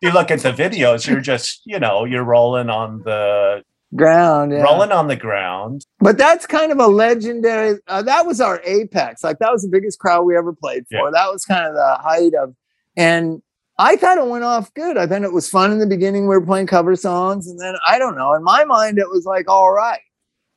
You 0.00 0.10
look 0.10 0.32
at 0.32 0.40
the 0.40 0.52
videos. 0.52 1.06
You're 1.06 1.20
just, 1.20 1.62
you 1.64 1.78
know, 1.78 2.04
you're 2.04 2.24
rolling 2.24 2.68
on 2.68 3.02
the 3.04 3.62
Ground. 3.94 4.52
Yeah. 4.52 4.62
rolling 4.62 4.90
on 4.92 5.08
the 5.08 5.16
ground. 5.16 5.84
But 5.98 6.16
that's 6.16 6.46
kind 6.46 6.72
of 6.72 6.78
a 6.78 6.86
legendary. 6.86 7.78
Uh, 7.86 8.02
that 8.02 8.26
was 8.26 8.40
our 8.40 8.60
apex. 8.64 9.22
Like 9.22 9.38
that 9.40 9.52
was 9.52 9.62
the 9.62 9.68
biggest 9.68 9.98
crowd 9.98 10.22
we 10.22 10.36
ever 10.36 10.52
played 10.52 10.84
for. 10.90 10.96
Yeah. 10.96 11.10
That 11.12 11.30
was 11.30 11.44
kind 11.44 11.66
of 11.66 11.74
the 11.74 11.98
height 12.00 12.32
of. 12.34 12.54
And 12.96 13.42
I 13.78 13.96
thought 13.96 14.18
it 14.18 14.26
went 14.26 14.44
off 14.44 14.72
good. 14.74 14.96
I 14.96 15.06
thought 15.06 15.22
it 15.22 15.32
was 15.32 15.48
fun 15.48 15.72
in 15.72 15.78
the 15.78 15.86
beginning. 15.86 16.22
We 16.22 16.36
were 16.36 16.44
playing 16.44 16.68
cover 16.68 16.94
songs, 16.96 17.48
and 17.48 17.58
then 17.60 17.74
I 17.86 17.98
don't 17.98 18.16
know. 18.16 18.32
In 18.34 18.42
my 18.42 18.64
mind, 18.64 18.98
it 18.98 19.08
was 19.08 19.24
like 19.26 19.48
all 19.48 19.72
right. 19.72 20.00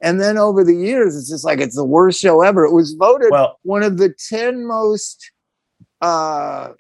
And 0.02 0.20
then 0.22 0.38
over 0.38 0.64
the 0.64 0.76
years, 0.76 1.18
it's 1.18 1.30
just 1.30 1.46
like 1.46 1.60
it's 1.60 1.76
the 1.76 1.86
worst 1.86 2.20
show 2.22 2.42
ever. 2.42 2.66
It 2.66 2.74
was 2.74 2.94
voted 2.94 3.30
Well, 3.32 3.60
one 3.64 3.84
of 3.84 3.98
the 3.98 4.14
ten 4.30 4.66
most. 4.68 5.32
Uh, 6.06 6.74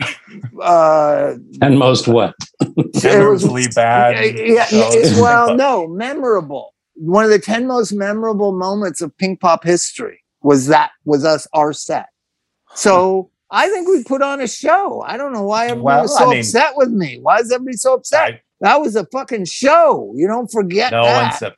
uh, 0.61 1.36
And 1.61 1.80
most 1.80 2.07
what? 2.07 2.36
it 2.61 2.93
was 2.93 3.03
memorably 3.03 3.67
bad. 3.73 4.36
yeah, 4.38 4.43
yeah, 4.45 4.65
shows. 4.65 5.19
well, 5.19 5.55
no, 5.65 5.88
memorable. 5.88 6.73
one 6.95 7.26
of 7.26 7.32
the 7.32 7.39
10 7.39 7.65
most 7.67 7.91
memorable 7.91 8.51
moments 8.51 9.01
of 9.01 9.15
pink 9.17 9.41
pop 9.41 9.63
history 9.63 10.21
was 10.41 10.67
that 10.67 10.91
was 11.05 11.26
us 11.26 11.47
our 11.53 11.73
set. 11.73 12.07
So 12.76 13.32
I 13.51 13.67
think 13.69 13.88
we 13.88 14.03
put 14.03 14.21
on 14.21 14.41
a 14.41 14.47
show. 14.47 15.01
I 15.01 15.17
don't 15.17 15.34
know 15.34 15.43
why 15.43 15.65
everyone 15.67 15.84
Well, 15.84 16.01
was 16.03 16.17
so 16.17 16.26
I 16.26 16.30
mean- 16.30 16.39
upset 16.39 16.73
with 16.76 16.89
me. 16.89 17.19
Why 17.21 17.39
is 17.39 17.51
everybody 17.51 17.78
so 17.78 17.93
upset? 17.95 18.21
I- 18.34 18.41
that 18.61 18.80
was 18.80 18.95
a 18.95 19.05
fucking 19.07 19.45
show. 19.45 20.13
You 20.15 20.28
don't 20.28 20.49
forget 20.51 20.91
no 20.91 21.03
that. 21.03 21.21
one's 21.32 21.41
up, 21.41 21.55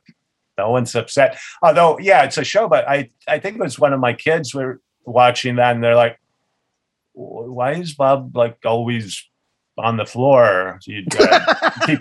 no 0.58 0.70
one's 0.70 0.94
upset. 0.96 1.38
Although, 1.62 1.98
yeah, 2.00 2.24
it's 2.24 2.36
a 2.38 2.44
show, 2.44 2.66
but 2.68 2.88
I 2.88 3.10
I 3.28 3.38
think 3.38 3.56
it 3.56 3.62
was 3.62 3.78
one 3.78 3.92
of 3.92 4.00
my 4.00 4.12
kids 4.14 4.52
were 4.52 4.80
watching 5.06 5.56
that, 5.56 5.74
and 5.76 5.82
they're 5.84 5.94
like, 5.94 6.14
"Wh- 6.16 6.18
"Why 7.18 7.72
is 7.72 7.94
Bob 7.94 8.36
like 8.36 8.58
always 8.64 9.24
on 9.76 9.96
the 9.96 10.06
floor?" 10.06 10.78
You 10.86 11.04
uh, 11.18 11.70
keep 11.86 12.00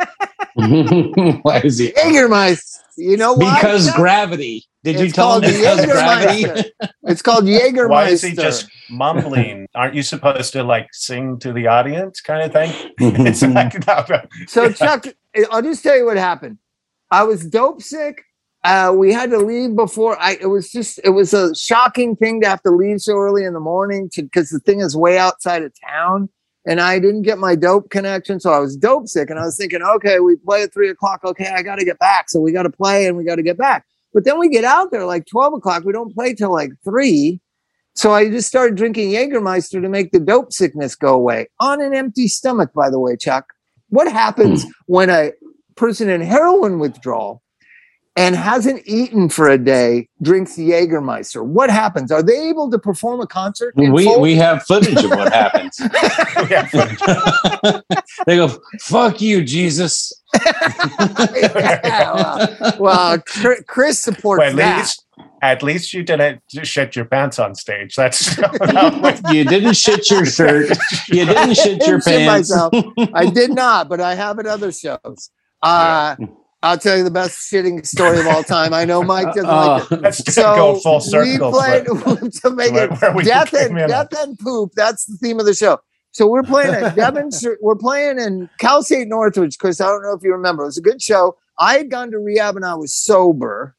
Why 1.43 1.61
is 1.63 1.77
he? 1.77 1.91
Jägermeister. 1.91 2.79
You 2.97 3.15
know 3.15 3.33
why? 3.33 3.55
Because 3.55 3.85
Chuck? 3.87 3.95
gravity. 3.95 4.65
Did 4.83 4.99
you 4.99 5.11
tell 5.11 5.39
him 5.39 5.51
because 5.51 5.85
gravity? 5.85 6.71
It's 7.03 7.21
called 7.21 7.45
Jägermeister. 7.45 7.89
Why 7.89 8.07
is 8.07 8.23
he 8.23 8.33
just 8.33 8.67
mumbling? 8.89 9.67
Aren't 9.75 9.93
you 9.93 10.01
supposed 10.01 10.53
to 10.53 10.63
like 10.63 10.87
sing 10.93 11.37
to 11.39 11.53
the 11.53 11.67
audience, 11.67 12.21
kind 12.21 12.41
of 12.41 12.53
thing? 12.53 12.71
It's 13.27 13.43
like 13.43 13.85
no, 13.85 14.05
no. 14.09 14.21
So 14.47 14.71
Chuck, 14.71 15.05
I'll 15.51 15.61
just 15.61 15.83
tell 15.83 15.95
you 15.95 16.05
what 16.05 16.17
happened. 16.17 16.57
I 17.11 17.23
was 17.23 17.45
dope 17.45 17.83
sick. 17.83 18.23
Uh, 18.63 18.93
we 18.95 19.13
had 19.13 19.29
to 19.29 19.37
leave 19.37 19.75
before 19.75 20.19
I. 20.19 20.37
It 20.41 20.47
was 20.47 20.71
just. 20.71 20.99
It 21.03 21.11
was 21.11 21.33
a 21.33 21.55
shocking 21.55 22.15
thing 22.15 22.41
to 22.41 22.49
have 22.49 22.61
to 22.63 22.71
leave 22.71 23.01
so 23.01 23.13
early 23.13 23.43
in 23.43 23.53
the 23.53 23.59
morning 23.59 24.09
to 24.13 24.23
because 24.23 24.49
the 24.49 24.59
thing 24.59 24.81
is 24.81 24.95
way 24.95 25.17
outside 25.17 25.63
of 25.63 25.71
town, 25.87 26.27
and 26.65 26.81
I 26.81 26.99
didn't 26.99 27.21
get 27.21 27.37
my 27.37 27.55
dope 27.55 27.89
connection, 27.91 28.39
so 28.39 28.51
I 28.51 28.59
was 28.59 28.75
dope 28.75 29.07
sick, 29.07 29.29
and 29.29 29.39
I 29.39 29.45
was 29.45 29.57
thinking, 29.57 29.81
okay, 29.81 30.19
we 30.19 30.35
play 30.35 30.63
at 30.63 30.73
three 30.73 30.89
o'clock. 30.89 31.21
Okay, 31.23 31.47
I 31.47 31.61
got 31.61 31.77
to 31.77 31.85
get 31.85 31.99
back, 31.99 32.29
so 32.29 32.39
we 32.39 32.51
got 32.51 32.63
to 32.63 32.69
play 32.69 33.05
and 33.05 33.15
we 33.15 33.23
got 33.23 33.35
to 33.35 33.43
get 33.43 33.57
back. 33.57 33.85
But 34.13 34.25
then 34.25 34.39
we 34.39 34.49
get 34.49 34.63
out 34.63 34.91
there 34.91 35.05
like 35.05 35.27
twelve 35.27 35.53
o'clock. 35.53 35.83
We 35.85 35.93
don't 35.93 36.13
play 36.13 36.33
till 36.33 36.51
like 36.51 36.71
three. 36.83 37.39
So 37.95 38.11
I 38.11 38.29
just 38.29 38.47
started 38.47 38.75
drinking 38.75 39.11
Jägermeister 39.11 39.81
to 39.81 39.89
make 39.89 40.11
the 40.11 40.19
dope 40.19 40.53
sickness 40.53 40.93
go 40.93 41.15
away 41.15 41.47
on 41.59 41.81
an 41.81 41.95
empty 41.95 42.27
stomach, 42.27 42.71
by 42.73 42.91
the 42.91 42.99
way, 42.99 43.17
Chuck. 43.17 43.53
What 43.89 44.11
happens 44.11 44.65
when 44.85 45.09
a 45.09 45.31
person 45.75 46.09
in 46.09 46.21
heroin 46.21 46.77
withdrawal 46.77 47.41
and 48.17 48.35
hasn't 48.35 48.81
eaten 48.85 49.29
for 49.29 49.47
a 49.47 49.57
day 49.57 50.09
drinks 50.21 50.57
Jägermeister? 50.57 51.45
What 51.45 51.69
happens? 51.69 52.11
Are 52.11 52.23
they 52.23 52.49
able 52.49 52.69
to 52.71 52.79
perform 52.79 53.21
a 53.21 53.27
concert? 53.27 53.73
in 53.77 53.93
we 53.93 54.03
full? 54.05 54.19
we 54.19 54.35
have 54.35 54.63
footage 54.63 55.01
of 55.03 55.11
what 55.11 55.31
happens. 55.31 55.79
They 58.25 58.35
go, 58.35 58.49
"Fuck 58.81 59.21
you, 59.21 59.43
Jesus." 59.43 60.11
Yeah, 61.45 62.13
well, 62.13 62.75
well, 62.79 63.19
Chris 63.67 63.99
supports 64.01 64.39
Well, 64.39 64.49
at 64.49 64.55
that. 64.55 64.77
least 64.79 65.05
at 65.41 65.63
least 65.63 65.93
you 65.93 66.03
didn't 66.03 66.41
shit 66.63 66.95
your 66.95 67.05
pants 67.05 67.39
on 67.39 67.55
stage. 67.55 67.95
That's 67.95 68.37
you 69.31 69.43
didn't 69.45 69.75
shit 69.75 70.09
your 70.09 70.25
shirt. 70.25 70.75
You 71.09 71.25
didn't 71.25 71.53
shit 71.55 71.85
your 71.87 71.99
Didn't 71.99 72.03
shit 72.03 72.27
pants. 72.27 72.49
myself. 72.49 72.73
I 73.13 73.29
did 73.29 73.51
not, 73.51 73.87
but 73.87 74.01
I 74.01 74.15
have 74.15 74.39
at 74.39 74.47
other 74.47 74.71
shows. 74.71 75.29
Uh, 75.61 76.15
I'll 76.67 76.77
tell 76.77 76.97
you 76.97 77.03
the 77.03 77.11
best 77.11 77.51
shitting 77.51 77.85
story 77.85 78.19
of 78.19 78.27
all 78.27 78.43
time. 78.43 78.73
I 78.73 78.83
know 78.85 79.01
Mike 79.03 79.27
doesn't 79.27 79.45
like 79.47 79.91
it. 79.91 80.01
Let's 80.01 80.33
So 80.33 80.41
go 80.41 80.79
full 80.79 80.99
circle. 80.99 81.31
we 81.31 81.37
played 81.37 81.85
to 81.85 82.51
make 82.51 82.73
it 82.73 82.89
death 83.25 83.53
and 83.53 83.75
death 83.75 84.09
and 84.17 84.37
poop. 84.37 84.73
That's 84.75 85.05
the 85.05 85.17
theme 85.17 85.39
of 85.39 85.45
the 85.45 85.53
show. 85.53 85.79
So 86.11 86.27
we're 86.27 86.43
playing 86.43 86.73
at 86.73 86.95
Devon. 86.95 87.29
We're 87.61 87.75
playing 87.75 88.17
in 88.19 88.49
Cal 88.57 88.81
State 88.81 89.07
Northridge. 89.07 89.59
Chris, 89.59 89.79
I 89.79 89.85
don't 89.85 90.01
know 90.01 90.13
if 90.13 90.23
you 90.23 90.31
remember. 90.31 90.63
It 90.63 90.67
was 90.67 90.77
a 90.77 90.81
good 90.81 90.99
show. 91.01 91.37
I 91.59 91.77
had 91.77 91.91
gone 91.91 92.09
to 92.09 92.17
rehab 92.17 92.55
and 92.55 92.65
I 92.65 92.73
was 92.73 92.93
sober, 92.93 93.75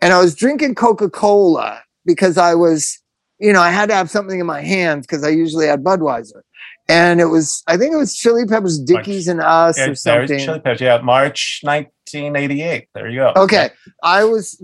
and 0.00 0.12
I 0.12 0.20
was 0.20 0.36
drinking 0.36 0.76
Coca 0.76 1.10
Cola 1.10 1.82
because 2.06 2.38
I 2.38 2.54
was, 2.54 3.00
you 3.40 3.52
know, 3.52 3.60
I 3.60 3.70
had 3.70 3.88
to 3.88 3.94
have 3.94 4.08
something 4.08 4.38
in 4.38 4.46
my 4.46 4.60
hands 4.60 5.04
because 5.06 5.24
I 5.24 5.30
usually 5.30 5.66
had 5.66 5.82
Budweiser, 5.82 6.42
and 6.88 7.20
it 7.20 7.26
was, 7.26 7.62
I 7.66 7.76
think 7.76 7.92
it 7.94 7.96
was 7.96 8.14
Chili 8.16 8.46
Peppers, 8.46 8.78
Dickies, 8.78 9.28
and 9.28 9.40
Us 9.40 9.78
Yeah, 9.78 9.88
or 9.88 9.94
something. 9.94 10.38
Chili 10.38 10.60
Peppers. 10.60 10.80
Yeah, 10.80 10.98
March 10.98 11.60
1988. 11.62 12.88
There 12.94 13.08
you 13.08 13.20
go. 13.20 13.32
Okay, 13.36 13.70
I 14.02 14.24
was 14.24 14.62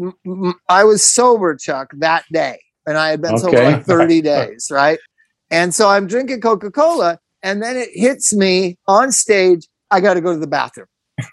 I 0.68 0.84
was 0.84 1.02
sober, 1.02 1.56
Chuck, 1.56 1.92
that 1.98 2.24
day, 2.32 2.60
and 2.86 2.96
I 2.98 3.08
had 3.10 3.22
been 3.22 3.38
sober 3.38 3.56
Okay. 3.58 3.72
like 3.72 3.84
thirty 3.84 4.20
days, 4.22 4.68
right? 4.70 4.98
And 5.50 5.74
so 5.74 5.88
I'm 5.88 6.06
drinking 6.06 6.40
Coca 6.42 6.70
Cola, 6.70 7.18
and 7.42 7.62
then 7.62 7.76
it 7.76 7.88
hits 7.92 8.32
me 8.34 8.78
on 8.86 9.10
stage. 9.12 9.66
I 9.90 10.00
got 10.00 10.14
to 10.14 10.20
go 10.20 10.32
to 10.32 10.38
the 10.38 10.46
bathroom. 10.46 10.86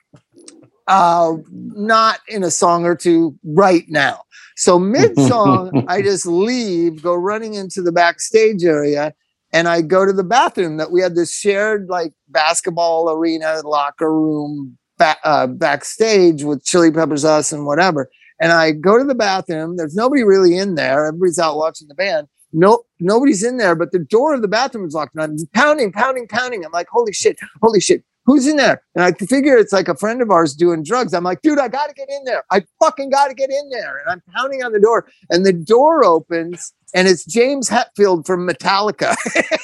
Uh, 0.90 1.34
not 1.52 2.20
in 2.30 2.44
a 2.46 2.50
song 2.50 2.86
or 2.86 2.96
two 2.96 3.38
right 3.44 3.84
now. 3.90 4.22
So 4.56 4.80
mid 4.80 5.20
song, 5.20 5.86
I 5.90 6.02
just 6.02 6.26
leave, 6.26 7.02
go 7.04 7.14
running 7.14 7.56
into 7.56 7.82
the 7.82 7.92
backstage 7.92 8.64
area, 8.64 9.14
and 9.54 9.68
I 9.68 9.82
go 9.82 10.06
to 10.06 10.14
the 10.14 10.24
bathroom 10.24 10.78
that 10.78 10.92
we 10.92 11.02
had 11.02 11.16
this 11.16 11.34
shared 11.34 11.88
like 11.90 12.14
basketball 12.30 13.10
arena, 13.10 13.62
locker 13.64 14.14
room, 14.14 14.78
ba- 14.98 15.18
uh, 15.24 15.48
backstage 15.48 16.44
with 16.44 16.66
Chili 16.66 16.92
Peppers, 16.92 17.26
us, 17.26 17.52
and 17.52 17.66
whatever. 17.66 18.10
And 18.40 18.52
I 18.52 18.72
go 18.72 18.98
to 18.98 19.04
the 19.04 19.16
bathroom. 19.16 19.78
There's 19.78 19.96
nobody 19.96 20.24
really 20.24 20.58
in 20.58 20.76
there. 20.76 21.08
Everybody's 21.08 21.40
out 21.40 21.58
watching 21.58 21.88
the 21.88 21.96
band. 21.96 22.28
No, 22.54 22.84
nobody's 23.00 23.44
in 23.44 23.58
there, 23.58 23.76
but 23.76 23.92
the 23.92 24.00
door 24.00 24.34
of 24.34 24.42
the 24.42 24.48
bathroom 24.48 24.86
is 24.86 24.94
locked. 24.94 25.16
And 25.16 25.24
I'm 25.24 25.38
pounding, 25.54 25.92
pounding, 25.92 26.28
pounding. 26.28 26.64
I'm 26.64 26.72
like, 26.72 26.88
holy 26.90 27.14
shit, 27.14 27.38
holy 27.62 27.80
shit. 27.80 28.04
Who's 28.28 28.46
in 28.46 28.58
there? 28.58 28.84
And 28.94 29.04
I 29.06 29.14
figure 29.14 29.56
it's 29.56 29.72
like 29.72 29.88
a 29.88 29.96
friend 29.96 30.22
of 30.22 30.30
ours 30.30 30.54
doing 30.54 30.84
drugs. 30.84 31.14
I'm 31.14 31.24
like, 31.24 31.42
dude, 31.42 31.60
I 31.60 31.70
got 31.70 31.88
to 31.88 31.94
get 31.94 32.10
in 32.10 32.26
there. 32.26 32.44
I 32.52 32.62
fucking 32.84 33.10
got 33.10 33.30
to 33.30 33.34
get 33.34 33.50
in 33.50 33.70
there. 33.70 34.00
And 34.00 34.10
I'm 34.12 34.22
pounding 34.36 34.62
on 34.64 34.74
the 34.74 34.82
door, 34.82 35.08
and 35.30 35.46
the 35.46 35.54
door 35.54 36.04
opens, 36.04 36.74
and 36.94 37.08
it's 37.08 37.24
James 37.26 37.70
Hetfield 37.70 38.26
from 38.28 38.46
Metallica. 38.46 39.16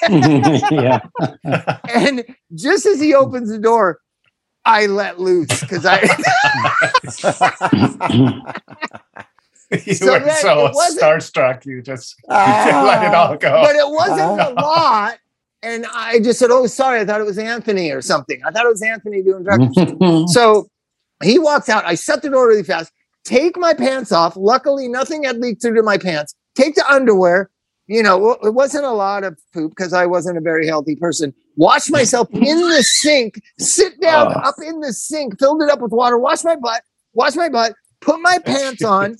yeah. 0.72 1.01
and 1.93 2.24
just 2.55 2.86
as 2.86 3.01
he 3.01 3.14
opens 3.14 3.49
the 3.49 3.59
door, 3.59 3.99
I 4.64 4.86
let 4.86 5.20
loose 5.20 5.59
because 5.59 5.86
I. 5.86 5.99
you 9.86 9.93
So 9.93 10.20
were 10.20 10.30
so 10.30 10.68
it 10.68 10.74
wasn't- 10.74 11.01
starstruck. 11.01 11.66
You 11.66 11.82
just 11.82 12.16
you 12.30 12.34
let 12.34 13.03
it 13.03 13.14
ah. 13.14 13.28
all 13.28 13.38
go. 13.38 13.61
but 13.61 13.76
it 13.76 13.89
wasn't 13.89 14.39
a 14.39 14.53
lot. 14.61 15.18
And 15.64 15.86
I 15.93 16.20
just 16.20 16.39
said, 16.39 16.51
"Oh, 16.51 16.68
sorry, 16.68 16.99
I 16.99 17.05
thought 17.05 17.22
it 17.22 17.26
was 17.26 17.38
Anthony 17.38 17.89
or 17.91 18.01
something. 18.01 18.41
I 18.45 18.51
thought 18.51 18.66
it 18.66 18.70
was 18.70 18.82
Anthony 18.82 19.22
doing 19.24 19.43
drugs." 19.43 20.34
so 20.34 20.68
he 21.24 21.39
walks 21.39 21.70
out. 21.70 21.86
I 21.86 21.95
shut 21.95 22.22
the 22.22 22.30
door 22.30 22.47
really 22.49 22.64
fast. 22.64 22.91
Take 23.24 23.57
my 23.57 23.74
pants 23.74 24.11
off. 24.11 24.36
Luckily, 24.36 24.88
nothing 24.89 25.24
had 25.24 25.38
leaked 25.38 25.61
through 25.61 25.76
to 25.76 25.84
my 25.84 25.97
pants. 25.97 26.36
Take 26.55 26.76
the 26.76 26.86
underwear. 26.91 27.49
You 27.88 28.01
know, 28.03 28.34
it 28.43 28.53
wasn't 28.53 28.86
a 28.86 28.91
lot 28.91 29.24
of 29.24 29.38
poop 29.53 29.72
because 29.76 29.93
I 29.93 30.05
wasn't 30.05 30.38
a 30.38 30.41
very 30.41 30.68
healthy 30.68 30.95
person. 30.95 31.34
Wash 31.57 31.89
myself 31.89 32.30
in 32.34 32.41
the 32.70 32.82
sink. 32.84 33.41
Sit 33.59 33.99
down 34.01 34.28
Oh. 34.36 34.39
up 34.39 34.55
in 34.66 34.80
the 34.80 34.93
sink. 34.93 35.38
Filled 35.39 35.61
it 35.61 35.70
up 35.70 35.80
with 35.82 35.91
water. 35.91 36.18
Wash 36.18 36.43
my 36.43 36.55
butt. 36.55 36.82
Wash 37.14 37.36
my 37.36 37.49
butt. 37.49 37.74
Put 38.04 38.22
my 38.22 38.39
pants 38.45 38.84
on 38.84 39.16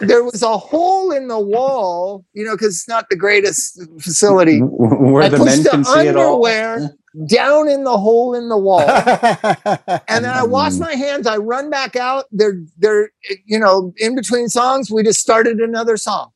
there 0.00 0.22
was 0.24 0.42
a 0.42 0.56
hole 0.56 1.12
in 1.12 1.28
the 1.28 1.38
wall, 1.38 2.24
you 2.32 2.44
know, 2.44 2.54
because 2.54 2.74
it's 2.74 2.88
not 2.88 3.06
the 3.10 3.16
greatest 3.16 3.80
facility. 4.00 4.60
Where 4.60 5.24
I 5.24 5.28
the 5.28 5.36
pushed 5.38 5.64
the 5.64 5.70
can 5.70 5.84
see 5.84 6.06
it 6.06 6.16
all. 6.16 6.34
underwear 6.46 6.90
down 7.26 7.68
in 7.68 7.84
the 7.84 7.96
hole 7.96 8.34
in 8.34 8.48
the 8.48 8.56
wall, 8.58 8.80
and 10.08 10.24
then 10.24 10.32
I 10.32 10.44
wash 10.44 10.74
Mm. 10.74 10.80
my 10.80 10.94
hands. 10.94 11.26
I 11.26 11.36
run 11.36 11.70
back 11.70 11.96
out. 11.96 12.26
They're 12.30 12.60
they're 12.78 13.10
you 13.46 13.58
know 13.58 13.92
in 13.98 14.14
between 14.14 14.48
songs. 14.48 14.90
We 14.90 15.02
just 15.02 15.20
started 15.20 15.58
another 15.58 15.96
song. 15.96 16.30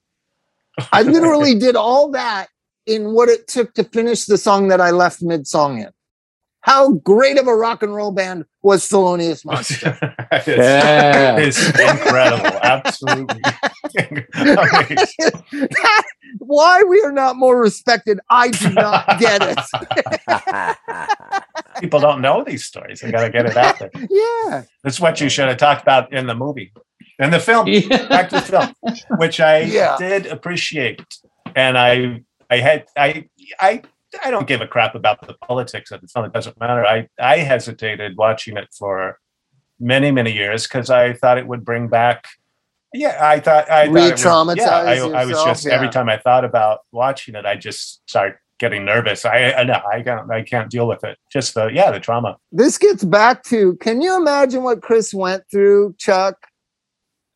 I 0.93 1.03
literally 1.17 1.55
did 1.55 1.77
all 1.77 2.11
that 2.13 2.49
in 2.87 3.13
what 3.13 3.29
it 3.29 3.47
took 3.47 3.75
to 3.75 3.85
finish 3.85 4.25
the 4.25 4.39
song 4.39 4.69
that 4.69 4.81
I 4.81 4.91
left 4.91 5.23
mid 5.23 5.47
song 5.47 5.81
in. 5.81 5.91
How 6.61 6.93
great 6.93 7.39
of 7.39 7.47
a 7.47 7.55
rock 7.55 7.83
and 7.83 7.95
roll 7.95 8.13
band 8.13 8.45
was 8.63 8.89
Thelonious 8.89 9.45
Monster? 9.47 9.99
it's, 10.33 10.47
Yeah. 10.47 11.37
it's 11.39 11.67
incredible. 11.69 12.59
Absolutely. 12.63 13.41
That- 14.35 16.05
why 16.39 16.83
we 16.89 17.01
are 17.03 17.13
not 17.13 17.37
more 17.37 17.61
respected, 17.61 18.19
I 18.31 18.49
do 18.51 18.71
not 18.71 19.19
get 19.21 19.43
it. 19.43 19.59
People 21.81 22.01
don't 22.01 22.21
know 22.23 22.43
these 22.45 22.65
stories. 22.65 23.03
I 23.05 23.11
got 23.11 23.23
to 23.25 23.31
get 23.31 23.47
it 23.47 23.57
out 23.57 23.79
there. 23.79 23.91
yeah. 24.11 24.63
That's 24.83 24.99
what 25.01 25.21
you 25.21 25.29
should 25.29 25.49
have 25.49 25.59
talked 25.59 25.83
about 25.83 26.13
in 26.13 26.27
the 26.27 26.35
movie, 26.35 26.73
in 27.19 27.31
the 27.31 27.39
film. 27.41 27.67
Yeah. 27.69 28.09
back 28.09 28.31
to 28.31 28.41
film, 28.41 28.75
which 29.19 29.41
I 29.41 29.61
Yeah. 29.61 29.97
did 29.99 30.27
appreciate, 30.27 31.03
and 31.55 31.77
I 31.77 32.23
I 32.51 32.57
had 32.59 32.87
I 32.97 33.29
I 33.61 33.83
I 34.25 34.31
don't 34.31 34.47
give 34.47 34.61
a 34.61 34.67
crap 34.67 34.95
about 34.95 35.27
the 35.27 35.35
politics 35.47 35.91
of 35.91 36.01
the 36.01 36.09
film. 36.09 36.25
It 36.27 36.33
doesn't 36.33 36.59
matter. 36.61 36.85
I 36.85 37.09
I 37.21 37.39
hesitated 37.39 38.17
watching 38.17 38.57
it 38.57 38.69
for 38.79 39.19
many 39.81 40.11
many 40.11 40.33
years 40.33 40.67
because 40.67 40.91
I 40.91 41.13
thought 41.15 41.39
it 41.39 41.47
would 41.47 41.65
bring 41.65 41.89
back. 41.89 42.27
Yeah, 42.95 43.17
I 43.21 43.41
thought 43.41 43.71
I 43.71 43.87
thought 43.87 43.93
would- 44.11 44.19
Yeah, 44.59 44.71
I, 44.91 44.97
I 45.15 45.25
was 45.25 45.37
just 45.47 45.67
every 45.67 45.87
time 45.93 46.09
I 46.09 46.19
thought 46.19 46.45
about 46.45 46.81
watching 46.93 47.35
it, 47.35 47.47
I 47.47 47.57
just 47.57 48.07
start 48.09 48.39
getting 48.59 48.85
nervous. 48.85 49.25
I 49.25 49.53
I 49.53 49.65
know 49.65 49.81
I 49.91 50.03
can't 50.03 50.31
I 50.31 50.43
can't 50.43 50.71
deal 50.71 50.87
with 50.87 51.03
it. 51.05 51.19
Just 51.33 51.55
the 51.55 51.69
yeah 51.69 51.91
the 51.91 51.99
trauma. 52.01 52.37
This 52.53 52.77
gets 52.79 53.03
back 53.05 53.43
to 53.45 53.77
can 53.77 54.03
you 54.03 54.15
imagine 54.17 54.63
what 54.63 54.83
Chris 54.83 55.15
went 55.15 55.43
through, 55.51 55.95
Chuck, 55.99 56.37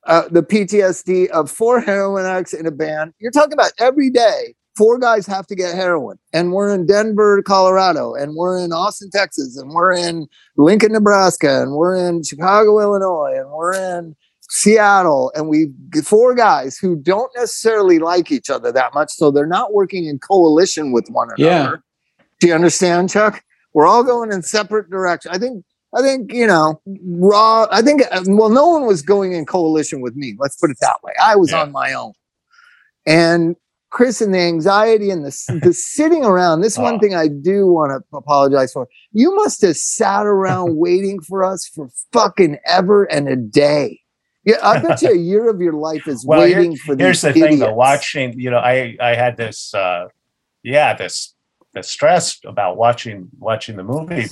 uh, 0.07 0.29
the 0.31 0.43
PTSD 0.43 1.29
of 1.31 1.51
four 1.51 1.81
heroin 1.81 2.27
addicts 2.27 2.53
in 2.53 2.67
a 2.67 2.71
band. 2.71 3.15
You're 3.19 3.33
talking 3.33 3.55
about 3.55 3.73
every 3.79 4.11
day. 4.11 4.55
Four 4.77 4.99
guys 4.99 5.27
have 5.27 5.47
to 5.47 5.55
get 5.55 5.75
heroin, 5.75 6.19
and 6.33 6.53
we're 6.53 6.75
in 6.75 6.87
Denver, 6.87 7.43
Colorado, 7.43 8.15
and 8.15 8.35
we're 8.37 8.59
in 8.63 8.73
Austin, 8.73 9.11
Texas, 9.11 9.57
and 9.57 9.71
we're 9.71 9.93
in 9.93 10.27
Lincoln, 10.57 10.93
Nebraska, 10.93 11.63
and 11.63 11.73
we're 11.73 11.97
in 11.97 12.23
Chicago, 12.23 12.79
Illinois, 12.81 13.35
and 13.37 13.51
we're 13.51 13.75
in 13.75 14.15
Seattle, 14.51 15.33
and 15.35 15.49
we 15.49 15.73
four 16.05 16.35
guys 16.35 16.77
who 16.77 16.95
don't 16.97 17.31
necessarily 17.35 17.99
like 17.99 18.31
each 18.31 18.51
other 18.51 18.71
that 18.71 18.93
much, 18.95 19.11
so 19.13 19.31
they're 19.31 19.47
not 19.47 19.73
working 19.73 20.05
in 20.07 20.19
coalition 20.19 20.93
with 20.93 21.09
one 21.09 21.29
another. 21.37 21.83
Yeah. 22.19 22.25
Do 22.41 22.49
you 22.49 22.55
understand, 22.55 23.09
Chuck? 23.11 23.43
We're 23.73 23.87
all 23.87 24.05
going 24.05 24.31
in 24.31 24.43
separate 24.43 24.91
directions. 24.91 25.35
I 25.35 25.39
think. 25.39 25.65
I 25.97 26.03
think 26.03 26.33
you 26.33 26.47
know. 26.47 26.81
Raw. 27.07 27.67
I 27.71 27.81
think. 27.81 28.03
uh, 28.11 28.23
Well, 28.27 28.51
no 28.51 28.67
one 28.69 28.87
was 28.87 29.01
going 29.03 29.33
in 29.33 29.47
coalition 29.47 30.01
with 30.03 30.15
me. 30.17 30.37
Let's 30.39 30.57
put 30.57 30.71
it 30.71 30.77
that 30.81 30.99
way. 31.03 31.13
I 31.23 31.35
was 31.37 31.51
Yeah. 31.53 31.63
on 31.63 31.73
my 31.73 31.95
own, 31.95 32.13
and 33.07 33.57
Chris 33.91 34.21
and 34.21 34.35
the 34.35 34.39
anxiety 34.41 35.11
and 35.11 35.25
the 35.25 35.61
the 35.63 35.73
sitting 35.97 36.25
around. 36.25 36.61
This 36.61 36.77
one 36.79 36.97
Oh. 36.97 36.99
thing 36.99 37.15
I 37.15 37.29
do 37.29 37.67
want 37.69 37.91
to 37.93 38.17
apologize 38.17 38.73
for. 38.73 38.89
You 39.13 39.35
must 39.37 39.63
have 39.63 39.77
sat 39.77 40.27
around 40.27 40.77
waiting 40.87 41.21
for 41.21 41.45
us 41.45 41.67
for 41.67 41.89
fucking 42.13 42.59
ever 42.67 43.05
and 43.05 43.29
a 43.29 43.37
day. 43.37 44.01
Yeah, 44.45 44.57
I 44.63 44.79
bet 44.81 45.03
you 45.03 45.11
a 45.11 45.17
year 45.17 45.49
of 45.51 45.61
your 45.61 45.73
life 45.73 46.07
is 46.07 46.25
Well, 46.25 46.43
here- 46.47 46.57
waiting 46.59 46.77
for 46.77 46.95
these 46.95 47.05
Here's 47.05 47.21
the 47.23 47.33
thing, 47.33 47.59
though. 47.59 47.75
Watching, 47.75 48.39
you 48.39 48.51
know, 48.51 48.59
I 48.59 48.97
I 49.01 49.15
had 49.15 49.37
this, 49.37 49.75
uh, 49.75 50.07
yeah, 50.63 50.95
this 50.95 51.35
the 51.75 51.83
stress 51.83 52.39
about 52.45 52.77
watching 52.77 53.29
watching 53.39 53.77
the 53.77 53.85
movie. 53.85 54.27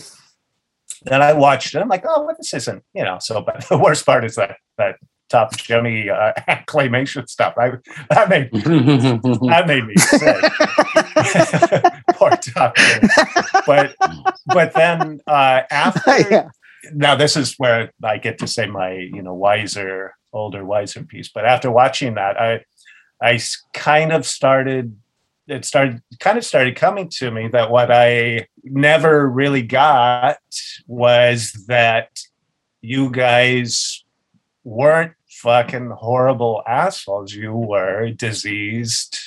And 1.10 1.22
I 1.22 1.32
watched 1.34 1.74
it. 1.74 1.80
I'm 1.80 1.88
like, 1.88 2.04
oh, 2.08 2.24
well, 2.24 2.34
this 2.38 2.54
isn't, 2.54 2.82
you 2.94 3.04
know. 3.04 3.18
So, 3.20 3.42
but 3.42 3.64
the 3.68 3.76
worst 3.76 4.06
part 4.06 4.24
is 4.24 4.36
that 4.36 4.56
that 4.78 4.96
Top 5.34 5.56
Jimmy 5.56 6.08
uh, 6.08 6.32
claymation 6.68 7.28
stuff. 7.28 7.54
I, 7.58 7.72
that 8.10 8.28
made 8.28 8.52
that 8.52 9.64
made 9.66 9.84
me 9.84 9.96
sick. 9.96 10.22
Poor 12.16 12.30
Top 12.30 12.76
Jimmy. 12.76 13.08
But 13.66 13.96
but 14.46 14.72
then 14.74 15.20
uh, 15.26 15.62
after 15.72 16.20
yeah. 16.30 16.48
now 16.92 17.16
this 17.16 17.36
is 17.36 17.54
where 17.54 17.90
I 18.04 18.18
get 18.18 18.38
to 18.38 18.46
say 18.46 18.66
my 18.66 18.92
you 18.92 19.22
know 19.22 19.34
wiser 19.34 20.14
older 20.32 20.64
wiser 20.64 21.02
piece. 21.02 21.28
But 21.28 21.46
after 21.46 21.68
watching 21.68 22.14
that, 22.14 22.40
I 22.40 22.64
I 23.20 23.40
kind 23.72 24.12
of 24.12 24.24
started 24.26 24.96
it 25.48 25.64
started 25.64 26.00
kind 26.20 26.38
of 26.38 26.44
started 26.44 26.76
coming 26.76 27.08
to 27.08 27.32
me 27.32 27.48
that 27.48 27.72
what 27.72 27.90
I 27.90 28.46
never 28.62 29.28
really 29.28 29.62
got 29.62 30.38
was 30.86 31.52
that 31.66 32.20
you 32.82 33.10
guys 33.10 34.04
weren't 34.62 35.12
fucking 35.42 35.90
horrible 35.90 36.62
assholes. 36.66 37.32
You 37.34 37.52
were 37.54 38.10
diseased 38.10 39.18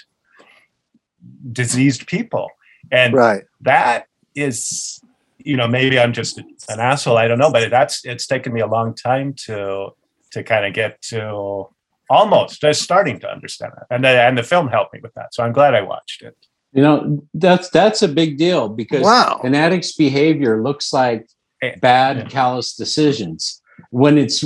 diseased 1.51 2.07
people. 2.07 2.49
And 2.91 3.13
Right. 3.13 3.43
that 3.61 4.07
is 4.35 5.01
you 5.39 5.55
know 5.57 5.67
maybe 5.67 5.99
i'm 5.99 6.13
just 6.13 6.37
an 6.39 6.79
asshole 6.79 7.17
i 7.17 7.27
don't 7.27 7.37
know 7.39 7.51
but 7.51 7.69
that's 7.69 8.03
it's 8.05 8.25
taken 8.27 8.51
me 8.53 8.59
a 8.61 8.67
long 8.67 8.93
time 8.93 9.33
to 9.33 9.89
to 10.31 10.43
kind 10.43 10.65
of 10.65 10.73
get 10.73 11.01
to 11.01 11.67
almost 12.09 12.61
just 12.61 12.81
starting 12.81 13.19
to 13.19 13.27
understand 13.29 13.71
that 13.77 13.85
and 13.89 14.03
the, 14.03 14.09
and 14.09 14.37
the 14.37 14.43
film 14.43 14.67
helped 14.67 14.93
me 14.93 14.99
with 15.01 15.13
that 15.15 15.33
so 15.33 15.43
i'm 15.43 15.51
glad 15.53 15.73
i 15.75 15.81
watched 15.81 16.21
it 16.21 16.35
you 16.73 16.83
know, 16.83 17.23
that's 17.33 17.69
that's 17.69 18.01
a 18.03 18.07
big 18.07 18.37
deal 18.37 18.67
because 18.69 19.01
Wow. 19.03 19.39
an 19.43 19.55
addict's 19.55 19.93
behavior 19.95 20.61
looks 20.61 20.91
like 20.93 21.27
Eh, 21.63 21.75
bad, 21.81 22.17
yeah. 22.17 22.25
callous 22.25 22.75
decisions 22.75 23.61
when 23.89 24.17
it's 24.17 24.43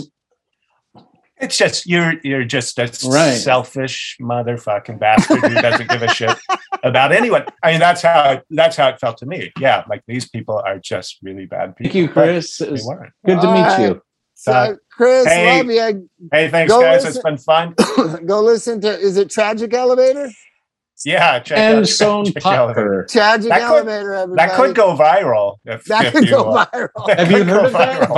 it's 1.42 1.58
just 1.58 1.86
you're 1.86 2.14
you're 2.24 2.44
just 2.44 2.78
a 2.80 2.84
Right. 3.10 3.32
selfish 3.34 4.18
motherfucking 4.22 5.00
bastard 5.00 5.40
who 5.40 5.62
doesn't 5.62 5.90
give 5.90 6.02
a 6.04 6.08
shit 6.14 6.38
about 6.84 7.12
anyone 7.12 7.44
i 7.64 7.72
mean 7.72 7.80
that's 7.80 8.02
how 8.02 8.42
that's 8.52 8.76
how 8.78 8.88
it 8.90 9.00
felt 9.00 9.18
to 9.18 9.26
me 9.26 9.52
yeah 9.60 9.84
like 9.90 10.02
these 10.08 10.30
people 10.30 10.62
are 10.66 10.80
just 10.80 11.18
really 11.22 11.46
bad 11.46 11.76
people 11.76 11.92
thank 11.92 11.96
you, 11.96 12.08
Chris. 12.10 12.58
They 12.58 12.70
weren't. 12.86 13.12
good 13.26 13.42
to 13.42 13.48
meet 13.54 13.62
right. 13.62 13.80
you. 13.82 14.02
So, 14.36 14.52
Uh, 14.52 14.76
Chris, 14.92 15.26
hey. 15.28 15.58
love 15.58 15.68
you. 15.72 16.10
hey 16.32 16.50
thanks 16.50 16.72
guys 16.74 17.04
listen- 17.04 17.10
it's 17.10 17.24
been 17.24 17.38
fun 17.38 17.76
Go 18.26 18.42
listen 18.42 18.80
to. 18.82 18.90
Is 18.98 19.18
it 19.18 19.30
Tragic 19.30 19.74
Elevator? 19.74 20.30
yeah 21.06 21.40
check 21.40 21.58
And 21.58 21.78
out 21.80 21.88
Stone 21.88 22.26
Check 22.26 22.46
out- 22.46 22.68
Pucker. 22.70 23.08
Tragic 23.10 23.50
That 23.50 23.60
could- 23.68 23.88
Elevator. 23.88 24.14
Everybody. 24.16 24.48
that 24.50 24.56
could 24.56 24.76
go 24.76 24.96
viral 24.98 25.58
if, 25.66 25.84
That 25.86 26.06
if 26.06 26.14
could 26.14 26.26
you, 26.26 26.32
go 26.32 26.44
viral. 26.46 27.18
Have 27.18 27.32
you 27.32 27.44
heard 27.44 27.48
go 27.48 27.66
of 27.66 27.74
that? 27.74 28.10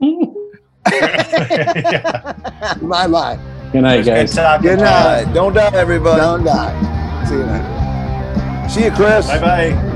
viral. 0.00 0.34
Viral? 0.98 1.92
Yeah. 1.92 2.74
bye 2.82 3.06
bye. 3.08 3.38
Good 3.72 3.82
night, 3.82 3.94
It 3.94 3.98
was 3.98 4.06
good 4.06 4.14
guys. 4.14 4.32
Good 4.62 4.78
to 4.78 4.84
night. 4.84 4.92
All 4.92 5.24
right, 5.24 5.34
don't 5.34 5.54
die, 5.54 5.70
everybody. 5.74 6.20
Don't 6.20 6.44
die. 6.44 7.24
See 7.26 7.34
you 7.34 7.44
later. 7.44 8.68
See 8.68 8.84
you, 8.84 8.90
Chris. 8.90 9.26
Bye 9.26 9.40
bye. 9.72 9.86